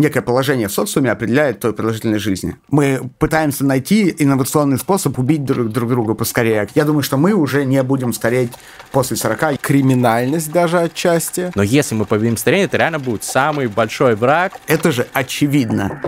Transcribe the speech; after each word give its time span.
некое 0.00 0.22
положение 0.22 0.68
в 0.68 0.72
социуме 0.72 1.10
определяет 1.10 1.60
твою 1.60 1.74
продолжительность 1.74 2.24
жизни. 2.24 2.56
Мы 2.70 3.10
пытаемся 3.18 3.64
найти 3.64 4.14
инновационный 4.18 4.78
способ 4.78 5.18
убить 5.18 5.44
друг, 5.44 5.68
друг 5.68 5.90
друга 5.90 6.14
поскорее. 6.14 6.68
Я 6.74 6.84
думаю, 6.84 7.02
что 7.02 7.16
мы 7.16 7.32
уже 7.32 7.64
не 7.64 7.82
будем 7.82 8.12
стареть 8.12 8.52
после 8.92 9.16
40. 9.16 9.60
Криминальность 9.60 10.50
даже 10.50 10.78
отчасти. 10.78 11.52
Но 11.54 11.62
если 11.62 11.94
мы 11.94 12.04
победим 12.04 12.36
старение, 12.36 12.66
это 12.66 12.76
реально 12.76 12.98
будет 12.98 13.24
самый 13.24 13.68
большой 13.68 14.16
враг. 14.16 14.54
Это 14.66 14.90
же 14.90 15.06
очевидно. 15.12 16.00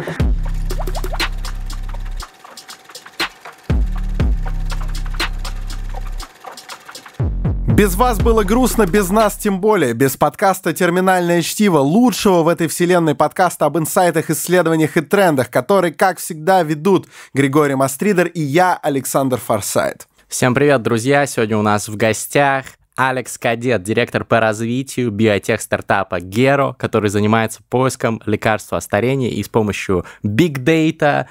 Без 7.83 7.97
вас 7.97 8.21
было 8.21 8.45
грустно, 8.45 8.87
без 8.87 9.11
нас 9.11 9.35
тем 9.35 9.61
более. 9.61 9.93
Без 9.93 10.17
подкаста 10.17 10.73
«Терминальное 10.73 11.43
чтиво», 11.43 11.79
лучшего 11.79 12.45
в 12.45 12.49
этой 12.49 12.69
вселенной 12.69 13.17
подкаста 13.17 13.67
об 13.67 13.77
инсайтах, 13.77 14.31
исследованиях 14.31 14.97
и 14.97 15.01
трендах, 15.01 15.51
который, 15.51 15.91
как 15.91 16.19
всегда, 16.19 16.63
ведут 16.63 17.09
Григорий 17.35 17.75
Мастридер 17.75 18.29
и 18.29 18.41
я, 18.41 18.79
Александр 18.81 19.39
Форсайт. 19.39 20.07
Всем 20.29 20.55
привет, 20.55 20.81
друзья! 20.83 21.27
Сегодня 21.27 21.59
у 21.59 21.63
нас 21.63 21.89
в 21.89 21.97
гостях 21.97 22.67
Алекс 22.95 23.37
Кадет, 23.37 23.83
директор 23.83 24.25
по 24.25 24.39
развитию 24.39 25.11
биотех 25.11 25.61
стартапа 25.61 26.21
Gero, 26.21 26.75
который 26.79 27.11
занимается 27.11 27.63
поиском 27.69 28.23
лекарства 28.27 28.79
от 28.79 28.85
старения 28.85 29.31
и 29.31 29.43
с 29.43 29.49
помощью 29.49 30.05
Data, 30.23 31.27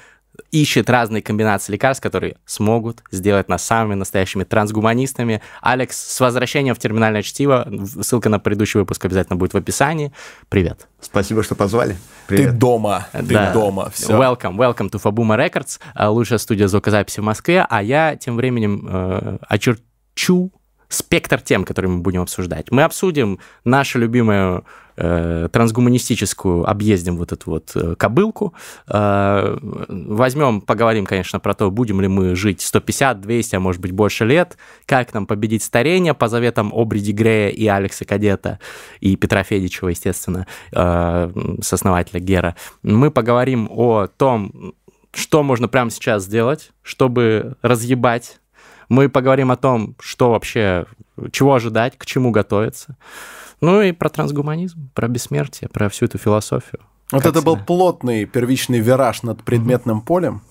ищет 0.50 0.88
разные 0.88 1.22
комбинации 1.22 1.72
лекарств, 1.72 2.02
которые 2.02 2.36
смогут 2.46 3.02
сделать 3.10 3.48
нас 3.48 3.62
самыми 3.62 3.94
настоящими 3.94 4.44
трансгуманистами. 4.44 5.42
Алекс, 5.60 5.96
с 5.96 6.20
возвращением 6.20 6.74
в 6.74 6.78
терминальное 6.78 7.22
чтиво. 7.22 7.68
Ссылка 8.00 8.28
на 8.28 8.38
предыдущий 8.38 8.80
выпуск 8.80 9.04
обязательно 9.04 9.36
будет 9.36 9.54
в 9.54 9.56
описании. 9.56 10.12
Привет. 10.48 10.88
Спасибо, 11.00 11.42
что 11.42 11.54
позвали. 11.54 11.96
Привет. 12.26 12.50
Ты 12.50 12.56
дома. 12.56 13.08
Ты 13.12 13.22
да. 13.22 13.52
дома. 13.52 13.90
Все. 13.90 14.12
Welcome. 14.12 14.56
Welcome 14.56 14.90
to 14.90 15.02
Fabuma 15.02 15.36
Records. 15.36 15.80
Э, 15.94 16.06
лучшая 16.06 16.38
студия 16.38 16.68
звукозаписи 16.68 17.20
в 17.20 17.24
Москве. 17.24 17.66
А 17.68 17.82
я 17.82 18.16
тем 18.16 18.36
временем 18.36 18.86
э, 18.88 19.38
очерчу 19.48 20.52
спектр 20.92 21.40
тем, 21.40 21.64
которые 21.64 21.90
мы 21.90 22.00
будем 22.00 22.22
обсуждать. 22.22 22.70
Мы 22.70 22.82
обсудим 22.82 23.38
нашу 23.64 23.98
любимую 23.98 24.64
э, 24.96 25.48
трансгуманистическую, 25.50 26.68
объездим 26.68 27.16
вот 27.16 27.32
эту 27.32 27.50
вот 27.50 27.72
э, 27.74 27.94
кобылку, 27.96 28.54
э, 28.88 29.58
возьмем, 29.88 30.60
поговорим, 30.60 31.06
конечно, 31.06 31.40
про 31.40 31.54
то, 31.54 31.70
будем 31.70 32.00
ли 32.00 32.08
мы 32.08 32.36
жить 32.36 32.60
150, 32.60 33.20
200, 33.20 33.56
а 33.56 33.60
может 33.60 33.80
быть 33.80 33.92
больше 33.92 34.24
лет, 34.24 34.56
как 34.86 35.14
нам 35.14 35.26
победить 35.26 35.62
старение 35.62 36.14
по 36.14 36.28
заветам 36.28 36.72
Обриди 36.74 37.12
Грея 37.12 37.48
и 37.48 37.66
Алекса 37.66 38.04
Кадета, 38.04 38.58
и 39.00 39.16
Петра 39.16 39.42
Федичева, 39.42 39.88
естественно, 39.88 40.46
э, 40.72 41.56
сооснователя 41.62 42.20
Гера. 42.20 42.56
Мы 42.82 43.10
поговорим 43.10 43.68
о 43.70 44.08
том, 44.08 44.74
что 45.14 45.42
можно 45.42 45.68
прямо 45.68 45.90
сейчас 45.90 46.24
сделать, 46.24 46.70
чтобы 46.82 47.56
разъебать 47.62 48.40
мы 48.92 49.08
поговорим 49.08 49.50
о 49.50 49.56
том, 49.56 49.96
что 50.00 50.30
вообще, 50.30 50.84
чего 51.30 51.54
ожидать, 51.54 51.96
к 51.96 52.04
чему 52.04 52.30
готовиться. 52.30 52.98
Ну 53.62 53.80
и 53.80 53.92
про 53.92 54.10
трансгуманизм, 54.10 54.90
про 54.92 55.08
бессмертие, 55.08 55.70
про 55.70 55.88
всю 55.88 56.04
эту 56.04 56.18
философию. 56.18 56.80
Вот 57.10 57.24
это 57.24 57.40
был 57.40 57.56
плотный 57.56 58.26
первичный 58.26 58.80
вираж 58.80 59.22
над 59.22 59.42
предметным 59.44 60.00
mm-hmm. 60.00 60.06
полем. 60.06 60.42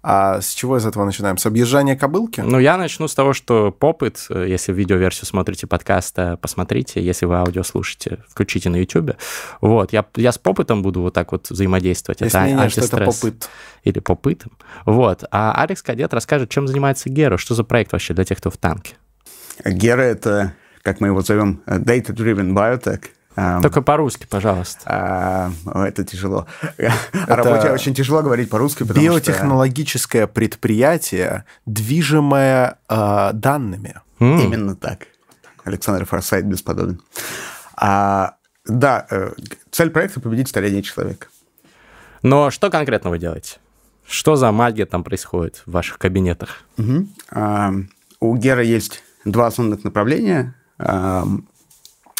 А 0.00 0.40
с 0.40 0.54
чего 0.54 0.76
из 0.76 0.86
этого 0.86 1.04
начинаем? 1.04 1.38
С 1.38 1.46
объезжания 1.46 1.96
кобылки? 1.96 2.40
Ну, 2.40 2.58
я 2.58 2.76
начну 2.76 3.08
с 3.08 3.14
того, 3.14 3.32
что 3.32 3.72
попыт, 3.72 4.26
э, 4.30 4.46
если 4.48 4.72
видеоверсию 4.72 5.26
смотрите 5.26 5.66
подкаста, 5.66 6.38
посмотрите, 6.40 7.02
если 7.02 7.26
вы 7.26 7.36
аудио 7.36 7.64
слушаете, 7.64 8.18
включите 8.28 8.70
на 8.70 8.76
YouTube. 8.76 9.16
Вот, 9.60 9.92
я, 9.92 10.06
я 10.14 10.30
с 10.30 10.38
попытом 10.38 10.82
буду 10.82 11.02
вот 11.02 11.14
так 11.14 11.32
вот 11.32 11.50
взаимодействовать. 11.50 12.20
Есть 12.20 12.34
это 12.34 12.44
мнение, 12.44 12.68
что 12.68 12.84
это 12.84 12.96
попыт. 13.04 13.48
Или 13.82 13.98
попытом. 13.98 14.56
Вот. 14.86 15.24
А 15.32 15.52
Алекс 15.60 15.82
Кадет 15.82 16.14
расскажет, 16.14 16.50
чем 16.50 16.68
занимается 16.68 17.08
Гера, 17.08 17.36
что 17.36 17.54
за 17.54 17.64
проект 17.64 17.92
вообще 17.92 18.14
для 18.14 18.24
тех, 18.24 18.38
кто 18.38 18.50
в 18.50 18.56
танке. 18.56 18.94
Гера— 19.64 20.02
это, 20.02 20.54
как 20.82 21.00
мы 21.00 21.08
его 21.08 21.22
зовем, 21.22 21.60
Data-Driven 21.66 22.52
Biotech— 22.52 23.06
только 23.62 23.82
по-русски, 23.82 24.26
пожалуйста. 24.28 24.80
А, 24.84 25.50
это 25.86 26.04
тяжело. 26.04 26.46
О 26.78 27.26
работе 27.36 27.70
очень 27.70 27.94
тяжело 27.94 28.22
говорить 28.22 28.50
по-русски, 28.50 28.84
потому 28.84 29.00
Биотехнологическое 29.00 30.26
что... 30.26 30.32
предприятие, 30.32 31.44
движимое 31.66 32.78
э, 32.88 33.30
данными. 33.32 34.00
Mm. 34.18 34.44
Именно 34.44 34.76
так. 34.76 35.06
Александр 35.64 36.04
Форсайт 36.04 36.46
бесподобен. 36.46 37.00
А, 37.76 38.34
да, 38.64 39.06
э, 39.10 39.32
цель 39.70 39.90
проекта– 39.90 40.20
победить 40.22 40.48
старение 40.48 40.82
человека. 40.82 41.28
Но 42.22 42.50
что 42.50 42.70
конкретно 42.70 43.10
вы 43.10 43.18
делаете? 43.18 43.58
Что 44.06 44.36
за 44.36 44.50
магия 44.50 44.86
там 44.86 45.04
происходит 45.04 45.62
в 45.66 45.72
ваших 45.72 45.98
кабинетах? 45.98 46.62
Угу. 46.78 47.08
А, 47.32 47.72
у 48.20 48.36
Гера 48.36 48.62
есть 48.62 49.02
два 49.24 49.46
основных 49.46 49.84
направления. 49.84 50.54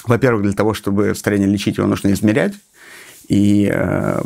Во-первых, 0.04 0.42
для 0.42 0.52
того, 0.52 0.74
чтобы 0.74 1.14
старение 1.14 1.48
лечить, 1.48 1.76
его 1.78 1.86
нужно 1.86 2.12
измерять. 2.12 2.54
И 3.28 3.70
э, 3.70 4.22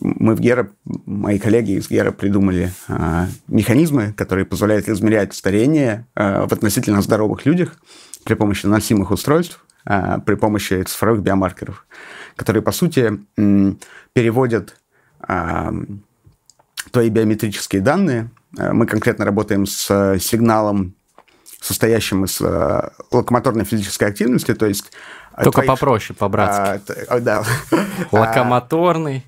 мы 0.00 0.34
в 0.34 0.40
Гера, 0.40 0.70
мои 0.84 1.38
коллеги 1.38 1.78
из 1.78 1.88
Гера 1.88 2.10
придумали 2.10 2.72
э, 2.88 3.26
механизмы, 3.46 4.12
которые 4.12 4.44
позволяют 4.44 4.88
измерять 4.88 5.34
старение 5.34 6.06
э, 6.16 6.46
в 6.46 6.52
относительно 6.52 7.00
здоровых 7.00 7.46
людях 7.46 7.76
при 8.24 8.34
помощи 8.34 8.66
наносимых 8.66 9.12
устройств, 9.12 9.64
э, 9.86 10.18
при 10.26 10.34
помощи 10.34 10.82
цифровых 10.82 11.22
биомаркеров, 11.22 11.86
которые, 12.34 12.62
по 12.62 12.72
сути, 12.72 13.20
э, 13.36 13.72
переводят 14.14 14.76
э, 15.28 15.70
твои 16.90 17.08
биометрические 17.08 17.82
данные. 17.82 18.30
Э, 18.58 18.72
мы 18.72 18.86
конкретно 18.86 19.24
работаем 19.24 19.64
с 19.64 20.18
сигналом 20.18 20.96
состоящим 21.60 22.24
из 22.24 22.40
э, 22.40 22.90
локомоторной 23.10 23.64
физической 23.64 24.08
активности, 24.08 24.54
то 24.54 24.66
есть 24.66 24.90
а 25.32 25.44
Только 25.44 25.62
твоих... 25.62 25.68
попроще, 25.68 26.16
по-братски. 26.18 26.82
А, 27.08 27.20
да. 27.20 27.44
Локомоторный. 28.10 29.24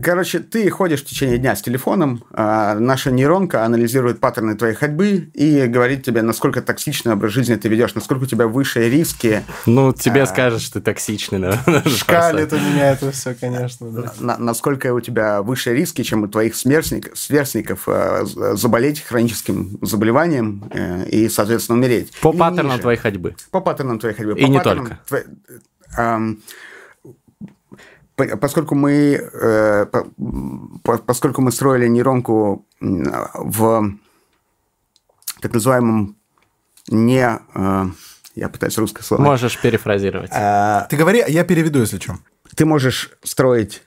Короче, 0.00 0.38
ты 0.38 0.70
ходишь 0.70 1.02
в 1.02 1.06
течение 1.06 1.38
дня 1.38 1.56
с 1.56 1.62
телефоном, 1.62 2.22
а 2.30 2.76
наша 2.76 3.10
нейронка 3.10 3.64
анализирует 3.64 4.20
паттерны 4.20 4.56
твоей 4.56 4.74
ходьбы 4.74 5.28
и 5.34 5.66
говорит 5.66 6.04
тебе, 6.04 6.22
насколько 6.22 6.62
токсичный 6.62 7.14
образ 7.14 7.32
жизни 7.32 7.56
ты 7.56 7.68
ведешь, 7.68 7.94
насколько 7.96 8.24
у 8.24 8.26
тебя 8.26 8.46
выше 8.46 8.88
риски. 8.88 9.42
Ну, 9.66 9.92
тебе 9.92 10.22
а, 10.22 10.26
скажет, 10.26 10.62
что 10.62 10.74
ты 10.74 10.82
токсичный. 10.82 11.40
Да? 11.40 11.60
Шкалит 11.84 12.52
у 12.52 12.56
меня 12.56 12.92
это 12.92 13.10
все, 13.10 13.34
конечно. 13.34 13.90
Да. 13.90 14.14
На, 14.20 14.38
насколько 14.38 14.94
у 14.94 15.00
тебя 15.00 15.42
выше 15.42 15.74
риски, 15.74 16.02
чем 16.02 16.22
у 16.22 16.28
твоих 16.28 16.54
сверстников, 16.54 17.18
сверстников 17.18 17.88
а, 17.88 18.24
заболеть 18.24 19.00
хроническим 19.00 19.78
заболеванием 19.82 20.70
э, 20.72 21.08
и, 21.08 21.28
соответственно, 21.28 21.78
умереть. 21.78 22.12
По 22.20 22.32
и 22.32 22.36
паттернам 22.36 22.72
ниже. 22.72 22.82
твоей 22.82 22.98
ходьбы. 22.98 23.34
По 23.50 23.60
паттернам 23.60 23.98
твоей 23.98 24.14
ходьбы. 24.14 24.38
И 24.38 24.44
по 24.44 24.48
не 24.48 24.60
только. 24.60 25.00
Твоей, 25.08 25.24
поскольку 28.16 28.74
мы, 28.74 29.20
э, 29.32 29.86
поскольку 30.82 31.42
мы 31.42 31.52
строили 31.52 31.86
нейронку 31.86 32.66
в 32.80 33.92
так 35.40 35.52
называемом 35.52 36.16
не... 36.88 37.38
Э, 37.54 37.84
я 38.34 38.48
пытаюсь 38.48 38.76
русское 38.78 39.02
слово. 39.02 39.22
Можешь 39.22 39.58
перефразировать. 39.60 40.30
А, 40.32 40.86
Ты 40.90 40.96
говори, 40.96 41.20
а 41.20 41.28
я 41.28 41.44
переведу, 41.44 41.80
если 41.80 41.98
что. 41.98 42.16
Ты 42.54 42.66
можешь 42.66 43.10
строить 43.22 43.82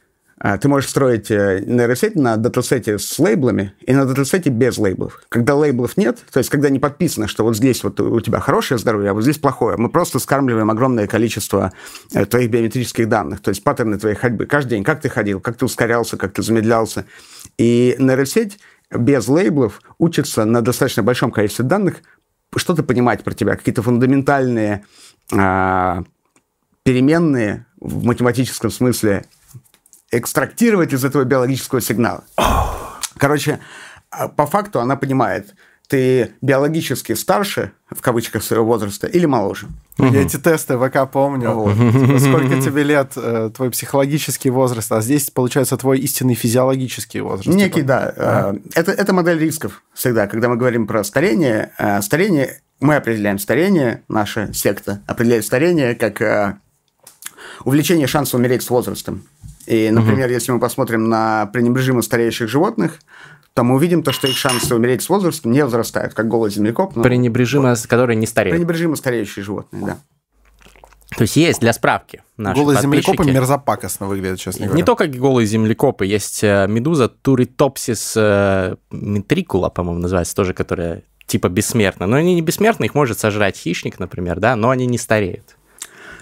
ты 0.57 0.67
можешь 0.69 0.89
строить 0.89 1.29
э, 1.31 1.61
нейросеть 1.65 2.15
на 2.15 2.37
датасете 2.37 2.97
с 2.97 3.19
лейблами 3.19 3.73
и 3.81 3.93
на 3.93 4.05
датасете 4.05 4.49
без 4.49 4.77
лейблов. 4.77 5.21
Когда 5.27 5.55
лейблов 5.55 5.97
нет, 5.97 6.19
то 6.31 6.37
есть 6.37 6.49
когда 6.49 6.69
не 6.69 6.79
подписано, 6.79 7.27
что 7.27 7.43
вот 7.43 7.57
здесь 7.57 7.83
вот 7.83 7.99
у 7.99 8.21
тебя 8.21 8.39
хорошее 8.39 8.77
здоровье, 8.77 9.11
а 9.11 9.13
вот 9.13 9.23
здесь 9.23 9.37
плохое, 9.37 9.75
мы 9.75 9.89
просто 9.89 10.19
скармливаем 10.19 10.71
огромное 10.71 11.07
количество 11.07 11.73
э, 12.13 12.25
твоих 12.25 12.49
биометрических 12.49 13.09
данных, 13.09 13.41
то 13.41 13.49
есть 13.49 13.63
паттерны 13.63 13.99
твоей 13.99 14.15
ходьбы. 14.15 14.45
Каждый 14.45 14.71
день, 14.71 14.83
как 14.83 15.01
ты 15.01 15.09
ходил, 15.09 15.41
как 15.41 15.57
ты 15.57 15.65
ускорялся, 15.65 16.15
как 16.15 16.33
ты 16.33 16.41
замедлялся. 16.41 17.05
И 17.57 17.95
нейросеть 17.99 18.59
без 18.91 19.27
лейблов 19.27 19.81
учится 19.97 20.45
на 20.45 20.61
достаточно 20.61 21.03
большом 21.03 21.31
количестве 21.31 21.65
данных 21.65 21.97
что-то 22.55 22.83
понимать 22.83 23.23
про 23.23 23.33
тебя, 23.33 23.55
какие-то 23.55 23.83
фундаментальные 23.83 24.83
а, 25.31 26.03
переменные 26.83 27.67
в 27.79 28.03
математическом 28.05 28.71
смысле 28.71 29.25
экстрактировать 30.11 30.93
из 30.93 31.03
этого 31.05 31.23
биологического 31.23 31.81
сигнала. 31.81 32.23
Короче, 33.17 33.59
а, 34.11 34.27
по 34.27 34.45
факту 34.45 34.79
она 34.79 34.95
понимает, 34.95 35.55
ты 35.89 36.33
биологически 36.41 37.13
старше, 37.13 37.71
в 37.89 38.01
кавычках, 38.01 38.43
своего 38.43 38.63
возраста 38.63 39.07
или 39.07 39.25
моложе. 39.25 39.67
Я 39.97 40.21
эти 40.21 40.37
тесты 40.37 40.77
ВК 40.77 41.09
помню. 41.11 41.51
Вот. 41.51 41.73
Типа, 41.73 42.19
сколько 42.19 42.61
тебе 42.61 42.83
лет, 42.83 43.13
э, 43.15 43.49
твой 43.53 43.71
психологический 43.71 44.51
возраст, 44.51 44.91
а 44.91 45.01
здесь, 45.01 45.31
получается, 45.31 45.77
твой 45.77 45.99
истинный 45.99 46.35
физиологический 46.35 47.21
возраст. 47.21 47.49
Некий, 47.49 47.81
типа. 47.81 47.87
да. 47.87 48.13
А. 48.15 48.55
Это, 48.75 48.91
это 48.91 49.13
модель 49.13 49.39
рисков 49.39 49.81
всегда. 49.95 50.27
Когда 50.27 50.47
мы 50.47 50.57
говорим 50.57 50.85
про 50.85 51.03
старение, 51.03 51.71
э, 51.79 52.01
старение, 52.03 52.61
мы 52.79 52.95
определяем 52.95 53.39
старение, 53.39 54.03
наша 54.07 54.53
секта 54.53 55.01
определяет 55.07 55.43
старение 55.43 55.95
как 55.95 56.21
э, 56.21 56.59
увеличение 57.65 58.05
шанса 58.05 58.37
умереть 58.37 58.61
с 58.61 58.69
возрастом. 58.69 59.23
И, 59.69 59.91
например, 59.91 60.25
угу. 60.25 60.33
если 60.33 60.51
мы 60.51 60.59
посмотрим 60.59 61.09
на 61.09 61.45
пренебрежимо 61.45 62.01
стареющих 62.01 62.49
животных, 62.49 62.99
то 63.53 63.63
мы 63.63 63.75
увидим 63.75 64.01
то, 64.01 64.11
что 64.11 64.27
их 64.27 64.35
шансы 64.35 64.73
умереть 64.73 65.03
с 65.03 65.09
возрастом 65.09 65.51
не 65.51 65.63
возрастают, 65.63 66.15
как 66.15 66.27
голый 66.27 66.49
землекоп. 66.49 66.95
Но... 66.95 67.03
Пренебрежимо, 67.03 67.69
вот. 67.69 67.87
которые 67.87 68.15
не 68.15 68.25
стареют. 68.25 68.55
Пренебрежимо 68.55 68.95
стареющие 68.95 69.45
животные, 69.45 69.85
да. 69.85 69.97
То 71.15 71.21
есть 71.21 71.35
есть 71.35 71.59
для 71.59 71.71
справки. 71.73 72.23
Голые 72.37 72.81
землекопы 72.81 73.25
мерзопакостно 73.25 74.07
выглядят, 74.07 74.39
честно 74.39 74.65
говоря. 74.65 74.75
Не 74.75 74.83
только 74.83 75.05
голые 75.07 75.45
землекопы, 75.45 76.07
есть 76.07 76.43
э, 76.43 76.65
медуза 76.67 77.07
Туритопсис 77.07 78.13
э, 78.15 78.75
метрикула, 78.89 79.69
по-моему, 79.69 80.01
называется, 80.01 80.35
тоже, 80.35 80.53
которая 80.55 81.03
типа 81.27 81.47
бессмертна. 81.47 82.07
Но 82.07 82.15
они 82.15 82.33
не 82.33 82.41
бессмертны, 82.41 82.85
их 82.85 82.95
может 82.95 83.19
сожрать 83.19 83.55
хищник, 83.55 83.99
например, 83.99 84.39
да, 84.39 84.55
но 84.55 84.71
они 84.71 84.87
не 84.87 84.97
стареют. 84.97 85.57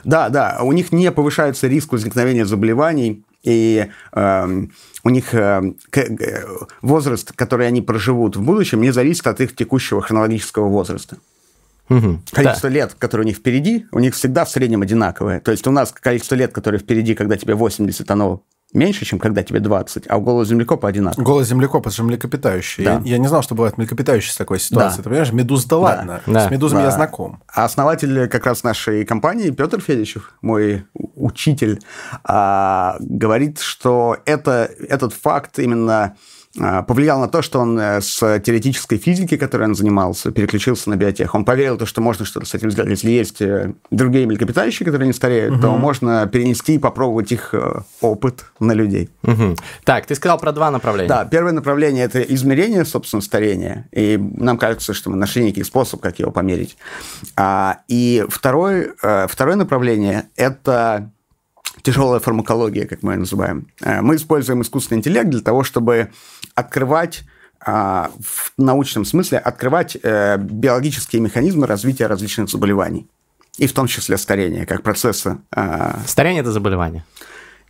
Да, 0.03 0.29
да, 0.29 0.59
у 0.61 0.71
них 0.71 0.91
не 0.91 1.11
повышается 1.11 1.67
риск 1.67 1.91
возникновения 1.91 2.45
заболеваний, 2.45 3.23
и 3.47 3.87
э, 4.11 4.47
у 5.03 5.09
них 5.09 5.33
э, 5.33 5.61
возраст, 6.81 7.31
который 7.31 7.65
они 7.67 7.81
проживут 7.81 8.35
в 8.35 8.41
будущем, 8.41 8.81
не 8.81 8.91
зависит 8.91 9.25
от 9.25 9.39
их 9.39 9.55
текущего 9.55 10.01
хронологического 10.01 10.67
возраста. 10.67 11.17
Угу, 11.89 12.19
количество 12.33 12.69
да. 12.69 12.75
лет, 12.75 12.95
которые 12.99 13.23
у 13.23 13.27
них 13.27 13.37
впереди, 13.37 13.85
у 13.93 13.99
них 13.99 14.13
всегда 14.15 14.43
в 14.43 14.49
среднем 14.49 14.81
одинаковое. 14.81 15.39
То 15.39 15.51
есть 15.51 15.65
у 15.65 15.71
нас 15.71 15.93
количество 15.93 16.35
лет, 16.35 16.51
которые 16.51 16.81
впереди, 16.81 17.15
когда 17.15 17.37
тебе 17.37 17.55
80, 17.55 18.11
оно 18.11 18.43
меньше, 18.73 19.05
чем 19.05 19.19
когда 19.19 19.43
тебе 19.43 19.59
20, 19.59 20.05
а 20.09 20.17
у 20.17 20.21
голого 20.21 20.45
землекопа 20.45 20.89
одинаково. 20.89 21.23
Голый 21.23 21.45
землекоп– 21.45 21.87
это 21.87 21.95
же 21.95 22.03
млекопитающий. 22.03 22.83
Да. 22.83 23.01
Я, 23.03 23.13
я 23.13 23.17
не 23.17 23.27
знал, 23.27 23.41
что 23.41 23.55
бывает 23.55 23.77
млекопитающий 23.77 24.31
с 24.31 24.37
такой 24.37 24.59
ситуацией. 24.59 24.97
Да. 24.97 25.03
Ты 25.03 25.09
понимаешь, 25.09 25.31
медуз 25.31 25.65
да 25.65 25.77
ладно. 25.77 26.21
Да. 26.25 26.47
С 26.47 26.51
медузами 26.51 26.79
да. 26.79 26.85
я 26.85 26.91
знаком. 26.91 27.41
А 27.47 27.65
основатель 27.65 28.27
как 28.27 28.45
раз 28.45 28.63
нашей 28.63 29.05
компании 29.05 29.49
Петр 29.51 29.79
Федичев, 29.79 30.33
мой 30.41 30.85
учитель, 31.15 31.79
а, 32.23 32.97
говорит, 32.99 33.59
что 33.59 34.17
это, 34.25 34.69
этот 34.89 35.13
факт 35.13 35.59
именно 35.59 36.15
повлиял 36.57 37.19
на 37.19 37.27
то, 37.27 37.41
что 37.41 37.59
он 37.59 37.79
э, 37.79 38.01
с 38.01 38.39
теоретической 38.39 38.97
физики, 38.97 39.37
которой 39.37 39.63
он 39.63 39.75
занимался, 39.75 40.31
переключился 40.31 40.89
на 40.89 40.95
биотех. 40.95 41.35
Он 41.35 41.45
поверил, 41.45 41.77
то, 41.77 41.85
что 41.85 42.01
можно 42.01 42.25
что-то 42.25 42.45
с 42.45 42.53
этим 42.53 42.71
сделать. 42.71 42.89
Если 42.89 43.11
есть 43.11 43.41
э, 43.41 43.73
другие 43.91 44.25
млекопитающие, 44.25 44.85
которые 44.85 45.07
не 45.07 45.13
стареют, 45.13 45.55
угу. 45.55 45.61
то 45.61 45.77
можно 45.77 46.27
перенести 46.27 46.75
и 46.75 46.77
попробовать 46.79 47.31
их 47.31 47.53
э, 47.53 47.81
опыт 48.01 48.45
на 48.59 48.71
людей. 48.71 49.09
Угу. 49.23 49.55
Так, 49.83 50.05
ты 50.05 50.15
сказал 50.15 50.39
про 50.39 50.51
два 50.51 50.71
направления. 50.71 51.09
Да, 51.09 51.25
первое 51.25 51.51
направление– 51.51 52.05
это 52.05 52.21
измерение, 52.21 52.85
собственно, 52.85 53.21
старения. 53.21 53.87
И 53.91 54.17
нам 54.17 54.57
кажется, 54.57 54.93
что 54.93 55.09
мы 55.09 55.17
нашли 55.17 55.43
некий 55.43 55.63
способ, 55.63 56.01
как 56.01 56.19
его 56.19 56.31
померить. 56.31 56.77
А, 57.35 57.79
и 57.87 58.25
второе, 58.29 58.93
второе 59.27 59.55
направление– 59.55 60.29
это 60.35 61.11
тяжелая 61.83 62.19
фармакология, 62.19 62.85
как 62.85 63.03
мы 63.03 63.13
ее 63.13 63.19
называем. 63.19 63.67
Мы 64.01 64.15
используем 64.15 64.61
искусственный 64.61 64.99
интеллект 64.99 65.29
для 65.29 65.41
того, 65.41 65.63
чтобы 65.63 66.09
открывать 66.57 67.23
а, 67.59 68.11
в 68.19 68.51
научном 68.57 69.05
смысле 69.05 69.37
открывать 69.37 69.97
э, 70.01 70.37
биологические 70.37 71.21
механизмы 71.21 71.67
развития 71.67 72.07
различных 72.07 72.49
заболеваний. 72.49 73.07
И 73.57 73.67
в 73.67 73.73
том 73.73 73.87
числе 73.87 74.17
старения, 74.17 74.65
как 74.65 74.83
процесса. 74.83 75.39
А, 75.51 75.99
старение– 76.05 76.41
это 76.41 76.51
заболевание? 76.51 77.03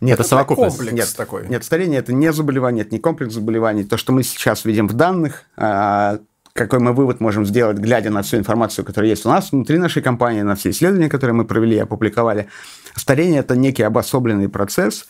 Нет, 0.00 0.14
это, 0.14 0.22
это 0.22 0.30
совокупность. 0.30 0.76
Комплекс 0.76 0.96
нет, 0.96 1.16
такой. 1.16 1.48
Нет, 1.48 1.64
старение– 1.64 1.98
это 2.00 2.12
не 2.12 2.32
заболевание, 2.32 2.82
это 2.82 2.94
не 2.94 3.00
комплекс 3.00 3.34
заболеваний. 3.34 3.84
То, 3.84 3.96
что 3.96 4.12
мы 4.12 4.22
сейчас 4.22 4.64
видим 4.64 4.88
в 4.88 4.94
данных, 4.94 5.44
а, 5.56 6.18
какой 6.54 6.78
мы 6.78 6.92
вывод 6.92 7.20
можем 7.20 7.44
сделать, 7.44 7.78
глядя 7.78 8.10
на 8.10 8.22
всю 8.22 8.36
информацию, 8.38 8.84
которая 8.84 9.10
есть 9.10 9.26
у 9.26 9.28
нас 9.28 9.52
внутри 9.52 9.78
нашей 9.78 10.02
компании, 10.02 10.42
на 10.42 10.54
все 10.54 10.70
исследования, 10.70 11.08
которые 11.08 11.34
мы 11.34 11.44
провели 11.44 11.76
и 11.76 11.80
опубликовали. 11.80 12.48
Старение– 12.94 13.40
это 13.40 13.56
некий 13.56 13.82
обособленный 13.82 14.48
процесс, 14.48 15.06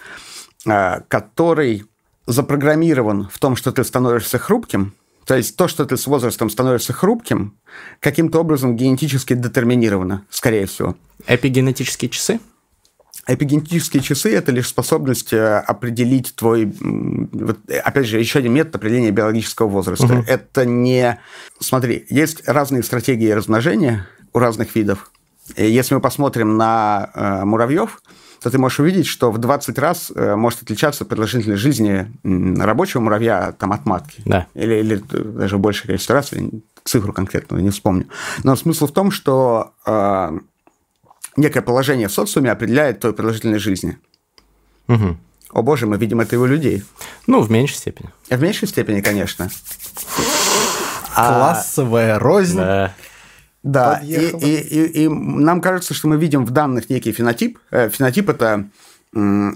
который 0.64 1.84
запрограммирован 2.28 3.28
в 3.32 3.38
том, 3.38 3.56
что 3.56 3.72
ты 3.72 3.82
становишься 3.82 4.38
хрупким, 4.38 4.92
то 5.24 5.36
есть 5.36 5.56
то, 5.56 5.66
что 5.66 5.84
ты 5.84 5.96
с 5.96 6.06
возрастом 6.06 6.50
становишься 6.50 6.92
хрупким, 6.92 7.54
каким-то 8.00 8.40
образом 8.40 8.76
генетически 8.76 9.34
детерминировано, 9.34 10.24
скорее 10.30 10.66
всего. 10.66 10.96
Эпигенетические 11.26 12.10
часы? 12.10 12.40
Эпигенетические 13.26 14.02
часы– 14.02 14.34
это 14.34 14.52
лишь 14.52 14.68
способность 14.68 15.34
э, 15.34 15.58
определить 15.58 16.34
твой... 16.34 16.72
Вот, 16.80 17.58
опять 17.84 18.06
же, 18.06 18.18
еще 18.18 18.38
один 18.38 18.54
метод 18.54 18.76
определения 18.76 19.10
биологического 19.10 19.68
возраста. 19.68 20.06
Угу. 20.06 20.24
Это 20.26 20.64
не... 20.64 21.18
Смотри, 21.60 22.06
есть 22.08 22.48
разные 22.48 22.82
стратегии 22.82 23.28
размножения 23.28 24.06
у 24.32 24.38
разных 24.38 24.74
видов. 24.74 25.10
Если 25.56 25.94
мы 25.94 26.00
посмотрим 26.00 26.56
на 26.56 27.10
э, 27.14 27.44
муравьев, 27.44 28.00
то 28.42 28.50
ты 28.50 28.58
можешь 28.58 28.80
увидеть, 28.80 29.06
что 29.06 29.30
в 29.30 29.38
20 29.38 29.78
раз 29.78 30.12
э, 30.14 30.36
может 30.36 30.62
отличаться 30.62 31.04
продолжительность 31.04 31.60
жизни 31.60 32.10
рабочего 32.24 33.00
муравья 33.00 33.52
там, 33.52 33.72
от 33.72 33.84
матки. 33.86 34.22
Да. 34.24 34.46
Или, 34.54 34.76
или 34.76 34.96
даже 34.96 35.58
большее 35.58 35.88
количество 35.88 36.14
раз, 36.14 36.32
цифру 36.84 37.12
конкретно 37.12 37.58
не 37.58 37.70
вспомню. 37.70 38.06
Но 38.44 38.56
смысл 38.56 38.86
в 38.86 38.92
том, 38.92 39.10
что 39.10 39.72
э, 39.86 40.38
некое 41.36 41.62
положение 41.62 42.08
в 42.08 42.12
социуме 42.12 42.50
определяет 42.50 43.00
твою 43.00 43.14
продолжительность 43.14 43.64
жизни. 43.64 43.98
Угу. 44.88 45.16
О 45.50 45.62
боже, 45.62 45.86
мы 45.86 45.96
видим 45.96 46.20
это 46.20 46.36
и 46.36 46.38
у 46.38 46.46
людей. 46.46 46.84
Ну, 47.26 47.40
в 47.40 47.50
меньшей 47.50 47.76
степени. 47.76 48.10
В 48.28 48.40
меньшей 48.40 48.68
степени, 48.68 49.00
конечно. 49.00 49.50
Классовая 51.14 52.16
а... 52.16 52.18
рознь. 52.18 52.58
Да. 52.58 52.94
Да, 53.62 54.00
и, 54.04 54.14
и, 54.14 54.56
и, 54.56 55.04
и 55.04 55.08
нам 55.08 55.60
кажется, 55.60 55.92
что 55.92 56.08
мы 56.08 56.16
видим 56.16 56.44
в 56.44 56.50
данных 56.50 56.90
некий 56.90 57.12
фенотип. 57.12 57.58
Э, 57.70 57.88
фенотип– 57.88 58.28
это 58.30 58.68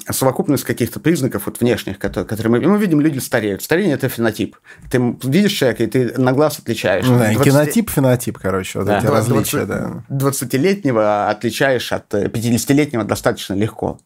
совокупность 0.09 0.65
каких-то 0.65 0.99
признаков 0.99 1.45
вот 1.45 1.61
внешних, 1.61 1.99
которые, 1.99 2.27
которые 2.27 2.51
мы, 2.51 2.69
мы 2.69 2.79
видим, 2.79 3.01
люди 3.01 3.19
стареют. 3.19 3.63
Старение– 3.63 3.95
это 3.95 4.09
фенотип. 4.09 4.57
Ты 4.91 5.17
видишь 5.23 5.53
человека, 5.53 5.85
и 5.85 5.87
ты 5.87 6.19
на 6.19 6.33
глаз 6.33 6.59
отличаешь. 6.59 7.07
Ну, 7.07 7.19
да, 7.19 7.33
20... 7.33 7.47
генотип, 7.47 7.91
фенотип, 7.91 8.39
короче, 8.39 8.79
вот 8.79 8.89
да. 8.89 8.99
эти 8.99 9.07
20, 9.07 9.29
различия, 9.29 9.67
20, 9.67 9.69
да. 10.09 10.29
20-летнего 10.31 11.29
отличаешь 11.29 11.93
от 11.93 12.13
50-летнего 12.15 13.05
достаточно 13.05 13.55
легко. 13.55 13.99